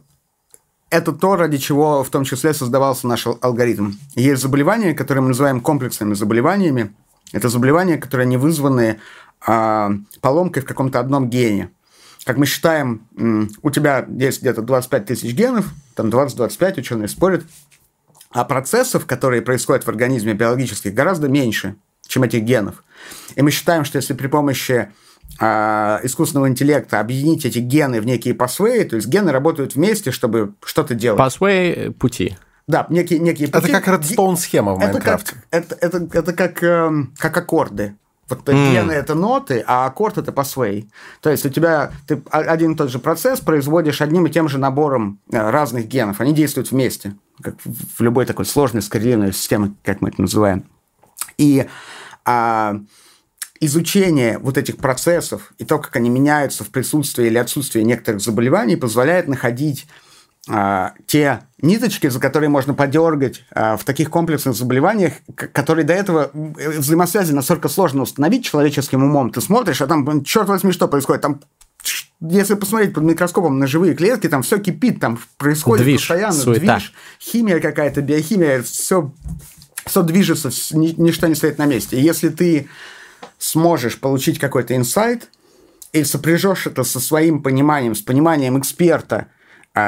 это 0.88 1.12
то, 1.12 1.36
ради 1.36 1.58
чего 1.58 2.02
в 2.02 2.08
том 2.08 2.24
числе 2.24 2.54
создавался 2.54 3.06
наш 3.06 3.26
алгоритм. 3.26 3.92
Есть 4.14 4.40
заболевания, 4.40 4.94
которые 4.94 5.20
мы 5.20 5.28
называем 5.28 5.60
комплексными 5.60 6.14
заболеваниями. 6.14 6.96
Это 7.34 7.50
заболевания, 7.50 7.98
которые 7.98 8.26
не 8.26 8.38
вызваны 8.38 9.00
а, 9.46 9.90
поломкой 10.22 10.62
в 10.62 10.64
каком-то 10.64 10.98
одном 10.98 11.28
гене 11.28 11.72
как 12.26 12.38
мы 12.38 12.46
считаем, 12.46 13.06
у 13.62 13.70
тебя 13.70 14.04
есть 14.18 14.40
где-то 14.40 14.60
25 14.60 15.06
тысяч 15.06 15.32
генов, 15.32 15.66
там 15.94 16.08
20-25, 16.08 16.80
ученые 16.80 17.06
спорят, 17.06 17.44
а 18.30 18.44
процессов, 18.44 19.06
которые 19.06 19.42
происходят 19.42 19.84
в 19.84 19.88
организме 19.88 20.34
биологических, 20.34 20.92
гораздо 20.92 21.28
меньше, 21.28 21.76
чем 22.04 22.24
этих 22.24 22.42
генов. 22.42 22.82
И 23.36 23.42
мы 23.42 23.52
считаем, 23.52 23.84
что 23.84 23.98
если 23.98 24.12
при 24.14 24.26
помощи 24.26 24.90
э, 25.40 25.98
искусственного 26.02 26.48
интеллекта 26.48 26.98
объединить 26.98 27.44
эти 27.44 27.60
гены 27.60 28.00
в 28.00 28.06
некие 28.06 28.34
пасвеи, 28.34 28.82
то 28.82 28.96
есть 28.96 29.06
гены 29.06 29.30
работают 29.30 29.76
вместе, 29.76 30.10
чтобы 30.10 30.54
что-то 30.64 30.96
делать. 30.96 31.18
Пасвей– 31.18 31.90
пути. 31.98 32.36
Да, 32.66 32.88
некие, 32.90 33.20
некие 33.20 33.46
пути. 33.46 33.68
Это 33.68 33.80
как 33.80 34.00
редстоун-схема 34.00 34.74
в 34.74 34.80
Майнкрафте. 34.80 35.36
Это, 35.52 35.76
как, 35.76 35.84
это, 35.84 35.96
это, 36.02 36.18
это 36.18 36.32
как, 36.32 36.62
э, 36.64 36.90
как 37.18 37.36
аккорды. 37.36 37.94
Вот 38.28 38.48
mm. 38.48 38.72
гены 38.72 38.92
это 38.92 39.14
ноты, 39.14 39.62
а 39.66 39.86
аккорд 39.86 40.18
это 40.18 40.32
пасвей. 40.32 40.90
То 41.20 41.30
есть 41.30 41.46
у 41.46 41.48
тебя 41.48 41.92
ты 42.06 42.20
один 42.30 42.72
и 42.72 42.76
тот 42.76 42.90
же 42.90 42.98
процесс 42.98 43.40
производишь 43.40 44.00
одним 44.00 44.26
и 44.26 44.30
тем 44.30 44.48
же 44.48 44.58
набором 44.58 45.20
э, 45.30 45.50
разных 45.50 45.86
генов. 45.86 46.20
Они 46.20 46.32
действуют 46.32 46.70
вместе, 46.70 47.14
как 47.40 47.54
в 47.62 48.00
любой 48.00 48.26
такой 48.26 48.44
сложной 48.44 48.82
скоррелированной 48.82 49.32
системе, 49.32 49.74
как 49.84 50.00
мы 50.00 50.08
это 50.08 50.20
называем. 50.20 50.64
И 51.38 51.66
а, 52.24 52.80
изучение 53.60 54.38
вот 54.38 54.58
этих 54.58 54.76
процессов 54.78 55.52
и 55.58 55.64
то, 55.64 55.78
как 55.78 55.94
они 55.96 56.10
меняются 56.10 56.64
в 56.64 56.70
присутствии 56.70 57.26
или 57.26 57.38
отсутствии 57.38 57.82
некоторых 57.82 58.20
заболеваний, 58.20 58.76
позволяет 58.76 59.28
находить 59.28 59.86
те 61.06 61.40
ниточки, 61.60 62.08
за 62.08 62.20
которые 62.20 62.48
можно 62.48 62.72
подергать 62.72 63.42
а, 63.50 63.76
в 63.76 63.84
таких 63.84 64.10
комплексных 64.10 64.54
заболеваниях, 64.54 65.14
которые 65.34 65.84
до 65.84 65.92
этого 65.92 66.30
э, 66.32 66.78
взаимосвязи 66.78 67.32
настолько 67.32 67.68
сложно 67.68 68.02
установить 68.02 68.44
человеческим 68.44 69.02
умом. 69.02 69.32
Ты 69.32 69.40
смотришь, 69.40 69.80
а 69.80 69.86
там, 69.86 70.22
черт 70.22 70.48
возьми, 70.48 70.70
что 70.70 70.86
происходит? 70.86 71.22
Там 71.22 71.40
если 72.20 72.54
посмотреть 72.54 72.94
под 72.94 73.04
микроскопом 73.04 73.58
на 73.58 73.66
живые 73.66 73.94
клетки, 73.94 74.28
там 74.28 74.42
все 74.42 74.58
кипит, 74.58 75.00
там 75.00 75.18
происходит 75.36 75.84
движ, 75.84 76.00
постоянно 76.00 76.32
суета. 76.32 76.76
движ, 76.76 76.92
химия 77.20 77.60
какая-то, 77.60 78.00
биохимия, 78.00 78.62
все, 78.62 79.12
все 79.84 80.02
движется, 80.02 80.50
ничто 80.74 81.26
не 81.26 81.34
стоит 81.34 81.58
на 81.58 81.66
месте. 81.66 81.98
И 81.98 82.02
если 82.02 82.28
ты 82.30 82.68
сможешь 83.38 83.98
получить 84.00 84.38
какой-то 84.38 84.74
инсайт 84.74 85.28
и 85.92 86.04
сопряжешь 86.04 86.66
это 86.66 86.84
со 86.84 87.00
своим 87.00 87.42
пониманием, 87.42 87.94
с 87.94 88.00
пониманием 88.00 88.58
эксперта, 88.58 89.28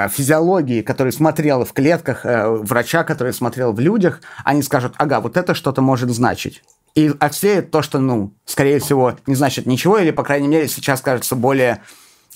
физиологии, 0.09 0.83
который 0.83 1.12
смотрел 1.12 1.64
в 1.64 1.72
клетках, 1.72 2.27
э, 2.27 2.46
врача, 2.48 3.05
который 3.05 3.33
смотрел 3.33 3.72
в 3.72 3.81
людях, 3.81 4.20
они 4.44 4.62
скажут, 4.62 4.92
ага, 4.98 5.20
вот 5.20 5.37
это 5.37 5.55
что-то 5.55 5.81
может 5.81 6.11
значить. 6.11 6.62
И 6.94 7.11
отсеет 7.20 7.70
то, 7.70 7.81
что, 7.81 7.98
ну, 7.98 8.35
скорее 8.44 8.81
всего, 8.81 9.16
не 9.27 9.35
значит 9.35 9.66
ничего, 9.66 9.98
или, 9.98 10.11
по 10.11 10.24
крайней 10.24 10.48
мере, 10.48 10.68
сейчас 10.68 11.01
кажется 11.01 11.37
более 11.37 11.83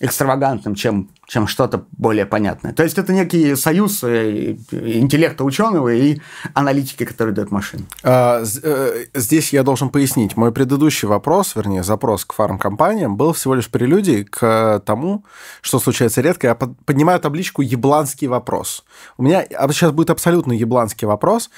экстравагантным, 0.02 0.74
чем, 0.74 1.08
чем 1.26 1.46
что-то 1.46 1.84
более 1.92 2.26
понятное. 2.26 2.72
То 2.72 2.82
есть 2.82 2.98
это 2.98 3.12
некий 3.12 3.54
союз 3.54 4.02
э, 4.02 4.56
интеллекта 4.72 5.44
ученого 5.44 5.94
и 5.94 6.18
аналитики, 6.54 7.04
который 7.04 7.32
дает 7.32 7.52
машины. 7.52 7.84
А, 8.02 8.42
э, 8.42 9.04
здесь 9.14 9.52
я 9.52 9.62
должен 9.62 9.90
пояснить. 9.90 10.36
Мой 10.36 10.50
предыдущий 10.50 11.06
вопрос, 11.06 11.54
вернее, 11.54 11.84
запрос 11.84 12.24
к 12.24 12.32
фармкомпаниям 12.32 13.16
был 13.16 13.32
всего 13.32 13.54
лишь 13.54 13.70
прелюдией 13.70 14.24
к 14.24 14.82
тому, 14.84 15.24
что 15.60 15.78
случается 15.78 16.20
редко. 16.20 16.48
Я 16.48 16.56
поднимаю 16.56 17.20
табличку 17.20 17.62
«Ебланский 17.62 18.26
вопрос». 18.26 18.84
У 19.16 19.22
меня 19.22 19.46
сейчас 19.70 19.92
будет 19.92 20.10
абсолютно 20.10 20.52
ебланский 20.52 21.06
вопрос, 21.06 21.48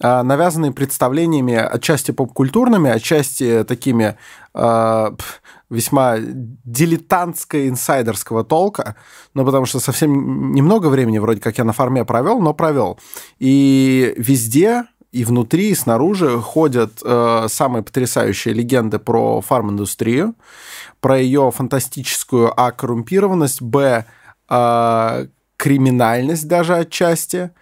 а, 0.00 0.24
навязанный 0.24 0.72
представлениями 0.72 1.54
отчасти 1.54 2.10
поп-культурными, 2.10 2.90
отчасти 2.90 3.62
такими 3.62 4.16
а, 4.54 5.14
весьма 5.72 6.16
дилетантского 6.18 7.68
инсайдерского 7.68 8.44
толка, 8.44 8.96
ну, 9.34 9.44
потому 9.44 9.66
что 9.66 9.80
совсем 9.80 10.52
немного 10.52 10.88
времени 10.88 11.18
вроде 11.18 11.40
как 11.40 11.58
я 11.58 11.64
на 11.64 11.72
фарме 11.72 12.04
провел, 12.04 12.40
но 12.40 12.54
провел. 12.54 12.98
И 13.38 14.14
везде 14.16 14.84
и 15.12 15.24
внутри, 15.24 15.70
и 15.70 15.74
снаружи 15.74 16.40
ходят 16.40 17.02
э, 17.04 17.46
самые 17.48 17.82
потрясающие 17.82 18.54
легенды 18.54 18.98
про 18.98 19.40
фарм-индустрию, 19.42 20.34
про 21.00 21.18
ее 21.18 21.50
фантастическую 21.50 22.52
а. 22.58 22.70
коррумпированность, 22.72 23.60
б. 23.60 24.06
Э, 24.48 25.26
криминальность 25.62 26.48
даже 26.48 26.74
отчасти, 26.74 27.52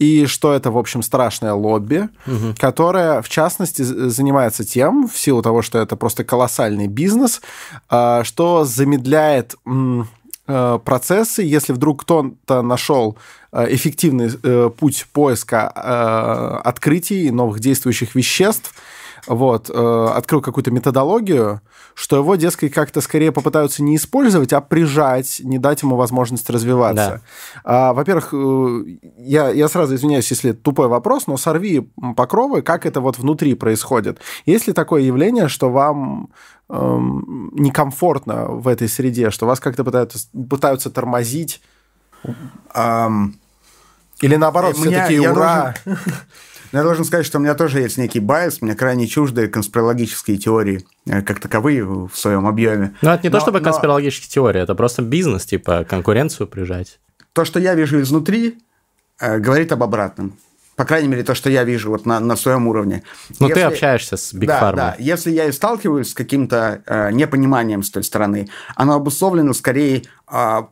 и 0.00 0.24
что 0.24 0.54
это, 0.54 0.70
в 0.70 0.78
общем, 0.78 1.02
страшное 1.02 1.52
лобби, 1.52 2.08
угу. 2.26 2.54
которое, 2.58 3.20
в 3.20 3.28
частности, 3.28 3.82
занимается 3.82 4.64
тем, 4.64 5.06
в 5.06 5.16
силу 5.16 5.42
того, 5.42 5.60
что 5.60 5.78
это 5.78 5.94
просто 5.94 6.24
колоссальный 6.24 6.86
бизнес, 6.86 7.42
а, 7.90 8.24
что 8.24 8.64
замедляет 8.64 9.56
э, 10.46 10.78
процессы, 10.84 11.42
если 11.42 11.74
вдруг 11.74 12.02
кто-то 12.02 12.62
нашел 12.62 13.18
э, 13.52 13.66
эффективный 13.74 14.30
э, 14.42 14.70
путь 14.76 15.06
поиска 15.12 15.68
открытий 16.64 17.30
новых 17.30 17.60
действующих 17.60 18.14
веществ, 18.14 18.74
вот, 19.26 19.70
открыл 19.70 20.40
какую-то 20.40 20.70
методологию, 20.70 21.60
что 21.94 22.16
его, 22.16 22.36
дескать, 22.36 22.72
как-то 22.72 23.00
скорее 23.00 23.32
попытаются 23.32 23.82
не 23.82 23.96
использовать, 23.96 24.52
а 24.52 24.60
прижать, 24.60 25.40
не 25.44 25.58
дать 25.58 25.82
ему 25.82 25.96
возможность 25.96 26.48
развиваться. 26.48 27.20
Да. 27.64 27.90
А, 27.90 27.92
во-первых, 27.92 28.30
э, 28.32 28.84
я, 29.18 29.50
я 29.50 29.68
сразу 29.68 29.94
извиняюсь, 29.94 30.30
если 30.30 30.52
тупой 30.52 30.88
вопрос, 30.88 31.26
но 31.26 31.36
сорви 31.36 31.90
покровы, 32.16 32.62
как 32.62 32.86
это 32.86 33.00
вот 33.00 33.18
внутри 33.18 33.54
происходит. 33.54 34.18
Есть 34.46 34.66
ли 34.66 34.72
такое 34.72 35.02
явление, 35.02 35.48
что 35.48 35.70
вам 35.70 36.30
эм, 36.68 37.50
некомфортно 37.52 38.46
в 38.46 38.68
этой 38.68 38.88
среде, 38.88 39.30
что 39.30 39.46
вас 39.46 39.60
как-то 39.60 39.84
пытаются, 39.84 40.18
пытаются 40.48 40.90
тормозить? 40.90 41.60
Um, 42.74 43.34
Или 44.20 44.36
наоборот, 44.36 44.76
все 44.76 44.90
такие 44.90 45.20
ура. 45.30 45.74
Должен... 45.84 46.02
Но 46.72 46.78
я 46.78 46.84
должен 46.84 47.04
сказать, 47.04 47.26
что 47.26 47.38
у 47.38 47.40
меня 47.40 47.54
тоже 47.54 47.80
есть 47.80 47.98
некий 47.98 48.20
байс, 48.20 48.62
мне 48.62 48.74
крайне 48.74 49.06
чужды 49.06 49.48
конспирологические 49.48 50.38
теории 50.38 50.84
э, 51.06 51.22
как 51.22 51.40
таковые 51.40 51.84
в 51.84 52.10
своем 52.14 52.46
объеме. 52.46 52.94
Ну, 53.02 53.10
это 53.10 53.22
не 53.24 53.28
но, 53.30 53.38
то 53.38 53.42
чтобы 53.42 53.58
но... 53.58 53.64
конспирологические 53.64 54.30
теории, 54.30 54.62
это 54.62 54.74
просто 54.74 55.02
бизнес, 55.02 55.46
типа 55.46 55.84
конкуренцию 55.88 56.46
прижать. 56.46 56.98
То, 57.32 57.44
что 57.44 57.60
я 57.60 57.74
вижу 57.74 58.00
изнутри, 58.00 58.58
э, 59.18 59.38
говорит 59.38 59.72
об 59.72 59.82
обратном. 59.82 60.36
По 60.80 60.86
крайней 60.86 61.08
мере, 61.08 61.22
то, 61.24 61.34
что 61.34 61.50
я 61.50 61.64
вижу 61.64 61.90
вот 61.90 62.06
на, 62.06 62.20
на 62.20 62.36
своем 62.36 62.66
уровне. 62.66 63.02
Но 63.38 63.48
если, 63.48 63.60
ты 63.60 63.66
общаешься 63.66 64.16
с 64.16 64.32
Big 64.32 64.46
да, 64.46 64.62
Pharma. 64.62 64.76
Да, 64.76 64.96
если 64.98 65.30
я 65.30 65.44
и 65.44 65.52
сталкиваюсь 65.52 66.08
с 66.08 66.14
каким-то 66.14 66.82
э, 66.86 67.10
непониманием 67.12 67.82
с 67.82 67.90
той 67.90 68.02
стороны, 68.02 68.48
оно 68.76 68.94
обусловлено 68.94 69.52
скорее 69.52 70.04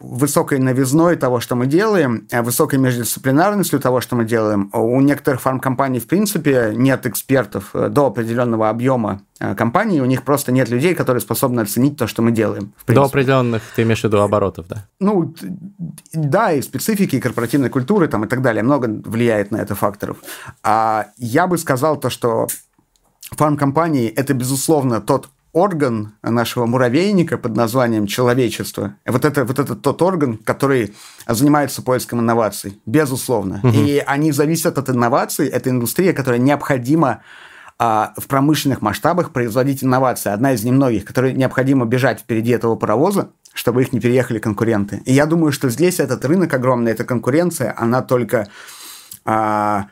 высокой 0.01 0.59
новизной 0.59 1.17
того, 1.17 1.41
что 1.41 1.57
мы 1.57 1.67
делаем, 1.67 2.29
а, 2.31 2.43
высокой 2.43 2.79
междисциплинарностью 2.79 3.81
того, 3.81 4.01
что 4.01 4.15
мы 4.15 4.25
делаем. 4.25 4.71
У 4.73 5.01
некоторых 5.01 5.41
фармкомпаний, 5.41 5.99
в 5.99 6.07
принципе, 6.07 6.73
нет 6.75 7.07
экспертов 7.07 7.71
э, 7.75 7.89
до 7.89 8.07
определенного 8.07 8.69
объема 8.69 9.23
э, 9.41 9.55
компании, 9.55 10.01
у 10.01 10.05
них 10.05 10.23
просто 10.23 10.53
нет 10.53 10.69
людей, 10.69 10.95
которые 10.95 11.21
способны 11.21 11.61
оценить 11.61 11.97
то, 11.97 12.07
что 12.07 12.23
мы 12.23 12.31
делаем. 12.31 12.73
До 12.87 13.05
определенных, 13.05 13.63
ты 13.75 13.83
имеешь 13.83 14.01
в 14.01 14.05
виду 14.05 14.21
оборотов, 14.21 14.69
да? 14.69 14.87
Ну, 15.01 15.35
да, 16.13 16.53
и 16.53 16.63
специфики, 16.63 17.17
и 17.17 17.21
корпоративной 17.21 17.69
культуры 17.69 18.07
там, 18.07 18.25
и 18.25 18.29
так 18.29 18.43
далее. 18.43 18.63
Много 18.63 18.87
влияет 18.87 19.51
на 19.51 19.57
это 19.57 19.75
факторов. 19.75 20.19
А 20.63 21.07
я 21.17 21.47
бы 21.49 21.59
сказал 21.59 21.97
то, 21.97 22.11
что 22.11 22.47
фармкомпании– 23.33 24.09
это, 24.17 24.35
безусловно, 24.35 25.01
тот 25.01 25.29
орган 25.59 26.15
нашего 26.23 26.67
муравейника 26.67 27.39
под 27.39 27.57
названием 27.57 28.07
человечество. 28.07 28.95
Вот 29.07 29.25
это, 29.25 29.45
вот 29.45 29.59
это 29.59 29.75
тот 29.75 30.01
орган, 30.03 30.39
который 30.39 30.95
занимается 31.27 31.83
поиском 31.83 32.21
инноваций, 32.21 32.81
безусловно. 32.87 33.61
Угу. 33.63 33.73
И 33.75 33.99
они 34.07 34.33
зависят 34.33 34.79
от 34.79 34.89
инноваций. 34.89 35.49
Это 35.49 35.71
индустрия, 35.71 36.13
которая 36.13 36.41
необходима 36.41 37.23
а, 37.79 38.13
в 38.17 38.27
промышленных 38.27 38.83
масштабах 38.83 39.31
производить 39.33 39.85
инновации. 39.85 40.31
Одна 40.31 40.53
из 40.53 40.65
немногих, 40.65 41.05
которой 41.05 41.33
необходимо 41.33 41.87
бежать 41.87 42.21
впереди 42.21 42.53
этого 42.53 42.75
паровоза, 42.77 43.31
чтобы 43.55 43.83
их 43.83 43.93
не 43.93 44.01
переехали 44.01 44.39
конкуренты. 44.39 45.03
И 45.05 45.13
я 45.13 45.27
думаю, 45.27 45.53
что 45.53 45.71
здесь 45.71 46.01
этот 46.01 46.25
рынок 46.25 46.53
огромный, 46.55 46.93
эта 46.93 47.05
конкуренция, 47.05 47.75
она 47.77 48.03
только 48.03 48.49
а, 49.25 49.87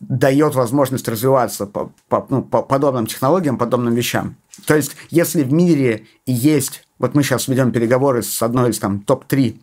дает 0.00 0.54
возможность 0.54 1.06
развиваться 1.08 1.66
по, 1.66 1.92
по, 2.08 2.26
ну, 2.30 2.42
по 2.42 2.62
подобным 2.62 3.06
технологиям, 3.06 3.58
подобным 3.58 3.94
вещам. 3.94 4.36
То 4.66 4.74
есть, 4.74 4.96
если 5.10 5.42
в 5.42 5.52
мире 5.52 6.06
есть, 6.26 6.84
вот 6.98 7.14
мы 7.14 7.22
сейчас 7.22 7.48
ведем 7.48 7.70
переговоры 7.70 8.22
с 8.22 8.42
одной 8.42 8.70
из 8.70 8.78
там 8.78 9.00
топ-3 9.00 9.60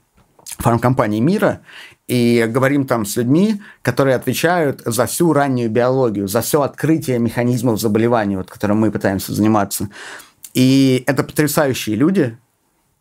фармкомпаний 0.59 1.19
мира, 1.19 1.61
и 2.07 2.45
говорим 2.47 2.85
там 2.85 3.05
с 3.05 3.17
людьми, 3.17 3.61
которые 3.81 4.15
отвечают 4.15 4.81
за 4.85 5.05
всю 5.07 5.33
раннюю 5.33 5.69
биологию, 5.69 6.27
за 6.27 6.41
все 6.41 6.61
открытие 6.61 7.19
механизмов 7.19 7.81
заболеваний, 7.81 8.37
вот, 8.37 8.49
которым 8.49 8.79
мы 8.79 8.91
пытаемся 8.91 9.33
заниматься. 9.33 9.89
И 10.53 11.03
это 11.05 11.23
потрясающие 11.23 11.95
люди, 11.95 12.37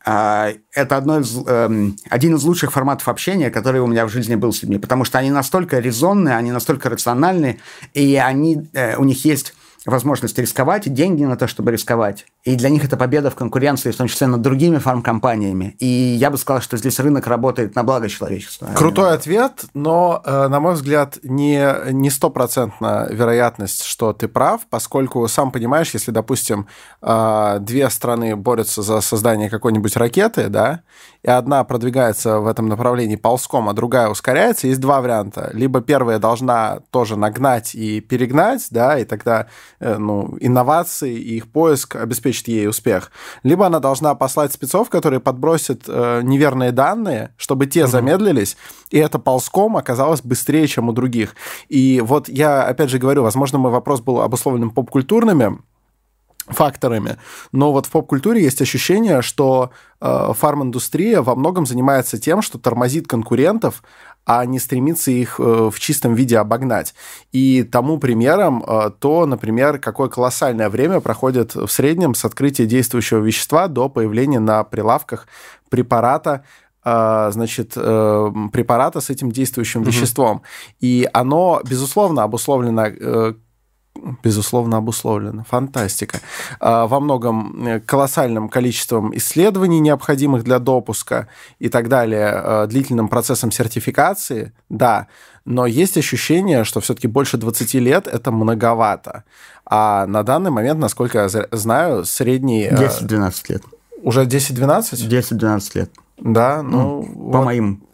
это 0.07 0.96
одно 0.96 1.18
из, 1.18 1.36
эм, 1.46 1.96
один 2.09 2.36
из 2.36 2.44
лучших 2.44 2.70
форматов 2.70 3.09
общения, 3.09 3.50
который 3.50 3.80
у 3.80 3.88
меня 3.88 4.07
в 4.07 4.09
жизни 4.09 4.36
был 4.36 4.52
с 4.52 4.62
людьми, 4.62 4.78
потому 4.78 5.04
что 5.04 5.18
они 5.18 5.30
настолько 5.30 5.80
резонные, 5.80 6.36
они 6.36 6.52
настолько 6.52 6.88
рациональные, 6.88 7.59
и 7.92 8.14
они, 8.14 8.68
э, 8.72 8.96
у 8.98 9.04
них 9.04 9.24
есть 9.24 9.54
возможность 9.84 10.38
рисковать, 10.38 10.92
деньги 10.92 11.24
на 11.24 11.36
то, 11.36 11.48
чтобы 11.48 11.72
рисковать. 11.72 12.26
И 12.47 12.55
для 12.55 12.68
них 12.68 12.84
это 12.84 12.97
победа 12.97 13.30
в 13.30 13.34
конкуренции, 13.34 13.90
в 13.90 13.97
том 13.97 14.07
числе 14.07 14.28
над 14.28 14.40
другими 14.40 14.78
фармкомпаниями. 14.78 15.76
И 15.80 15.86
я 15.86 16.30
бы 16.30 16.38
сказал, 16.38 16.62
что 16.62 16.76
здесь 16.76 17.01
рынок 17.01 17.26
работает 17.26 17.74
на 17.74 17.82
благо 17.82 18.09
человечества. 18.09 18.68
Крутой 18.74 19.14
ответ, 19.14 19.64
но, 19.74 20.22
э, 20.24 20.49
на 20.49 20.61
мой 20.61 20.74
взгляд, 20.74 21.18
не, 21.22 21.92
не 21.92 22.11
стопроцентная 22.11 23.09
вероятность, 23.11 23.82
что 23.82 24.12
ты 24.12 24.28
прав, 24.28 24.61
поскольку, 24.70 25.26
сам 25.28 25.51
понимаешь, 25.51 25.90
если, 25.92 26.12
допустим, 26.12 26.68
э, 27.03 27.59
две 27.61 27.90
страны 27.90 28.36
борются 28.36 28.82
за 28.82 29.01
создание 29.01 29.51
какой-нибудь 29.51 29.97
ракеты, 29.97 30.49
да, 30.49 30.82
и 31.22 31.28
одна 31.28 31.64
продвигается 31.64 32.38
в 32.38 32.47
этом 32.47 32.68
направлении 32.68 33.16
ползком, 33.16 33.68
а 33.68 33.72
другая 33.72 34.09
ускоряется, 34.09 34.68
есть 34.68 34.80
два 34.80 35.01
варианта. 35.01 35.51
Либо 35.53 35.80
первая 35.80 36.20
должна 36.20 36.78
тоже 36.90 37.16
нагнать 37.16 37.74
и 37.74 38.01
перегнать, 38.01 38.68
да, 38.70 38.99
и 38.99 39.05
тогда 39.05 39.49
Э, 39.78 39.99
ну, 39.99 40.36
инновации 40.40 41.14
и 41.14 41.36
их 41.36 41.49
поиск 41.53 41.97
обеспечит 42.37 42.49
ей 42.49 42.68
успех. 42.68 43.11
Либо 43.43 43.66
она 43.66 43.80
должна 43.80 44.14
послать 44.14 44.53
спецов, 44.53 44.89
которые 44.89 45.20
подбросят 45.20 45.84
э, 45.89 46.20
неверные 46.22 46.72
данные, 46.72 47.30
чтобы 47.37 47.66
те 47.66 47.84
угу. 47.84 47.91
замедлились, 47.91 48.57
и 48.91 48.99
это 48.99 49.18
ползком 49.18 49.76
оказалось 49.76 50.22
быстрее, 50.22 50.66
чем 50.66 50.89
у 50.89 50.93
других. 50.93 51.34
И 51.68 52.03
вот 52.05 52.28
я, 52.28 52.64
опять 52.64 52.91
же 52.91 52.99
говорю, 52.99 53.22
возможно, 53.22 53.59
мой 53.59 53.72
вопрос 53.72 54.01
был 54.01 54.20
обусловлен 54.20 54.70
поп-культурными 54.70 55.59
факторами. 56.49 57.16
Но 57.53 57.72
вот 57.72 57.87
в 57.87 57.91
поп-культуре 57.91 58.41
есть 58.41 58.62
ощущение, 58.62 59.20
что 59.22 59.70
э, 60.01 60.32
фарм-индустрия 60.32 61.20
во 61.20 61.34
многом 61.34 61.66
занимается 61.66 62.18
тем, 62.18 62.41
что 62.41 62.59
тормозит 62.59 63.09
конкурентов, 63.09 63.82
а 64.27 64.45
не 64.45 64.59
стремится 64.59 65.12
их 65.12 65.39
э, 65.39 65.70
в 65.72 65.79
чистом 65.79 66.14
виде 66.14 66.37
обогнать. 66.37 66.95
И 67.31 67.62
тому 67.62 67.99
примером 67.99 68.62
э, 68.66 68.91
то, 68.99 69.24
например, 69.24 69.79
какое 69.79 70.09
колоссальное 70.09 70.68
время 70.68 71.01
проходит 71.01 71.55
в 71.55 71.68
среднем 71.68 72.14
с 72.14 72.24
открытия 72.24 72.66
действующего 72.66 73.20
вещества 73.20 73.68
до 73.68 73.89
появления 73.89 74.41
на 74.41 74.64
прилавках 74.64 75.29
препарата, 75.70 76.45
э, 76.85 77.31
значит, 77.33 77.74
препарата 77.74 79.01
с 79.01 79.11
этим 79.11 79.31
действующим 79.31 79.83
угу. 79.83 79.91
веществом. 79.91 80.43
И 80.81 81.09
оно, 81.12 81.62
безусловно, 81.64 82.24
обусловлено 82.24 83.37
безусловно, 84.22 84.76
обусловлено. 84.78 85.44
Фантастика. 85.49 86.20
А, 86.61 86.86
во 86.86 87.01
многом 87.01 87.66
э, 87.66 87.80
колоссальным 87.80 88.49
количеством 88.49 89.16
исследований, 89.16 89.80
необходимых 89.80 90.44
для 90.44 90.59
допуска 90.59 91.28
и 91.59 91.68
так 91.68 91.88
далее, 91.88 92.30
а, 92.32 92.66
длительным 92.66 93.09
процессом 93.09 93.51
сертификации, 93.51 94.53
да, 94.68 95.07
но 95.44 95.66
есть 95.66 95.97
ощущение, 95.97 96.64
что 96.64 96.80
все-таки 96.80 97.07
больше 97.07 97.36
20 97.36 97.74
лет 97.74 98.09
это 98.09 98.32
многовато. 98.32 99.22
А 99.64 100.07
на 100.07 100.22
данный 100.22 100.51
момент, 100.51 100.80
насколько 100.80 101.18
я 101.18 101.28
знаю, 101.53 102.05
средний... 102.05 102.68
10-12 102.68 103.32
э, 103.49 103.53
лет. 103.53 103.62
Уже 104.03 104.24
10-12? 104.24 105.09
10-12 105.09 105.70
лет. 105.74 105.90
Да, 106.18 106.62
ну... 106.62 107.03
ну 107.03 107.30
по 107.32 107.38
вот. 107.38 107.44
моим 107.44 107.86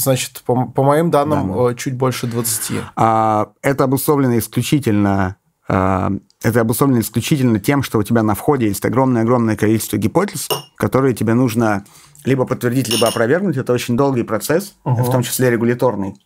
Значит, 0.00 0.42
по, 0.46 0.66
по 0.66 0.82
моим 0.82 1.10
данным, 1.10 1.52
да, 1.52 1.74
чуть 1.74 1.94
больше 1.94 2.26
20. 2.26 2.82
А, 2.96 3.52
это 3.62 3.84
обусловлено 3.84 4.38
исключительно 4.38 5.36
а, 5.68 6.10
это 6.42 6.62
обусловлено 6.62 7.00
исключительно 7.00 7.60
тем, 7.60 7.82
что 7.82 7.98
у 7.98 8.02
тебя 8.02 8.22
на 8.22 8.34
входе 8.34 8.66
есть 8.66 8.84
огромное-огромное 8.84 9.56
количество 9.56 9.98
гипотез, 9.98 10.48
которые 10.76 11.14
тебе 11.14 11.34
нужно 11.34 11.84
либо 12.24 12.44
подтвердить, 12.44 12.88
либо 12.88 13.06
опровергнуть. 13.06 13.56
Это 13.56 13.72
очень 13.72 13.96
долгий 13.96 14.24
процесс, 14.24 14.74
угу. 14.84 15.02
в 15.02 15.12
том 15.12 15.22
числе 15.22 15.50
регуляторный. 15.50 16.16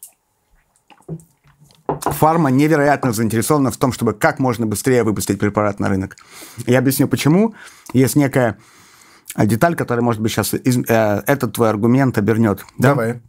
Фарма 1.87 2.51
невероятно 2.51 3.12
заинтересована 3.12 3.70
в 3.70 3.77
том, 3.77 3.93
чтобы 3.93 4.14
как 4.14 4.39
можно 4.39 4.66
быстрее 4.66 5.05
выпустить 5.05 5.39
препарат 5.39 5.79
на 5.79 5.89
рынок. 5.89 6.16
Я 6.66 6.79
объясню, 6.79 7.07
почему. 7.07 7.55
Есть 7.93 8.16
некая 8.16 8.59
деталь, 9.37 9.77
которая, 9.77 10.03
может 10.03 10.22
быть, 10.22 10.33
сейчас 10.33 10.55
из, 10.55 10.79
э, 10.89 11.22
этот 11.27 11.53
твой 11.53 11.68
аргумент 11.68 12.16
обернет. 12.16 12.64
Давай. 12.79 13.20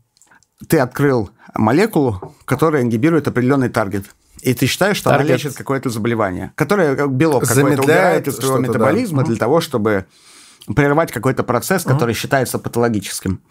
Ты 0.68 0.80
открыл 0.80 1.30
молекулу, 1.54 2.36
которая 2.46 2.84
ингибирует 2.84 3.28
определенный 3.28 3.70
таргет. 3.70 4.06
И 4.42 4.54
ты 4.54 4.68
считаешь, 4.68 4.98
что 4.98 5.10
таргет. 5.10 5.26
она 5.26 5.34
лечит 5.36 5.56
какое-то 5.56 5.90
заболевание, 5.90 6.52
которое 6.56 6.96
как 6.96 7.12
белок 7.12 7.46
какой-то 7.48 7.82
убирает 7.82 8.28
из 8.28 8.36
твоего 8.36 8.60
метаболизма 8.60 9.24
да. 9.24 9.30
для 9.30 9.38
того, 9.38 9.62
чтобы 9.62 10.06
прервать 10.76 11.12
какой-то 11.12 11.44
процесс, 11.44 11.84
который 11.84 12.12
угу. 12.12 12.18
считается 12.18 12.60
патологическим. 12.60 13.42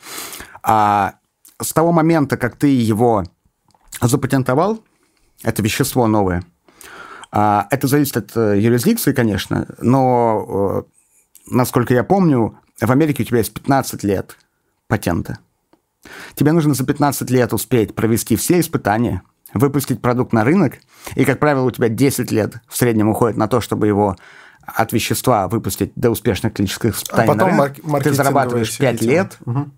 А 0.62 1.14
с 1.60 1.72
того 1.72 1.92
момента, 1.92 2.36
как 2.36 2.56
ты 2.56 2.68
его 2.68 3.24
запатентовал, 4.00 4.82
это 5.42 5.62
вещество 5.62 6.06
новое, 6.06 6.44
а, 7.30 7.66
это 7.70 7.86
зависит 7.86 8.16
от 8.16 8.36
э, 8.36 8.60
юрисдикции, 8.60 9.12
конечно, 9.12 9.66
но, 9.80 10.84
э, 10.86 11.50
насколько 11.50 11.92
я 11.92 12.04
помню, 12.04 12.58
в 12.80 12.90
Америке 12.90 13.22
у 13.22 13.26
тебя 13.26 13.38
есть 13.38 13.52
15 13.52 14.04
лет 14.04 14.36
патента. 14.88 15.38
Тебе 16.34 16.52
нужно 16.52 16.74
за 16.74 16.84
15 16.84 17.30
лет 17.30 17.52
успеть 17.52 17.94
провести 17.94 18.36
все 18.36 18.60
испытания, 18.60 19.22
выпустить 19.52 20.02
продукт 20.02 20.32
на 20.32 20.44
рынок, 20.44 20.74
и, 21.14 21.24
как 21.24 21.38
правило, 21.38 21.64
у 21.64 21.70
тебя 21.70 21.88
10 21.88 22.30
лет 22.32 22.56
в 22.68 22.76
среднем 22.76 23.08
уходит 23.08 23.36
на 23.36 23.48
то, 23.48 23.60
чтобы 23.60 23.86
его 23.86 24.16
от 24.66 24.92
вещества 24.92 25.48
выпустить 25.48 25.92
до 25.94 26.10
успешных 26.10 26.54
клинических 26.54 26.96
испытаний 26.96 27.28
а 27.28 27.32
потом 27.32 27.56
на 27.56 27.64
рынок. 27.64 28.02
Ты 28.02 28.12
зарабатываешь 28.12 28.76
5 28.76 29.02
лет, 29.02 29.38
угу. 29.44 29.68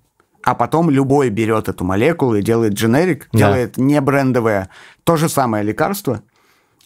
а 0.42 0.54
потом 0.54 0.90
любой 0.90 1.30
берет 1.30 1.68
эту 1.68 1.84
молекулу 1.84 2.36
и 2.36 2.42
делает 2.42 2.74
дженерик, 2.74 3.28
да. 3.32 3.38
делает 3.38 3.76
не 3.76 4.00
брендовое, 4.00 4.70
то 5.04 5.16
же 5.16 5.28
самое 5.28 5.64
лекарство, 5.64 6.22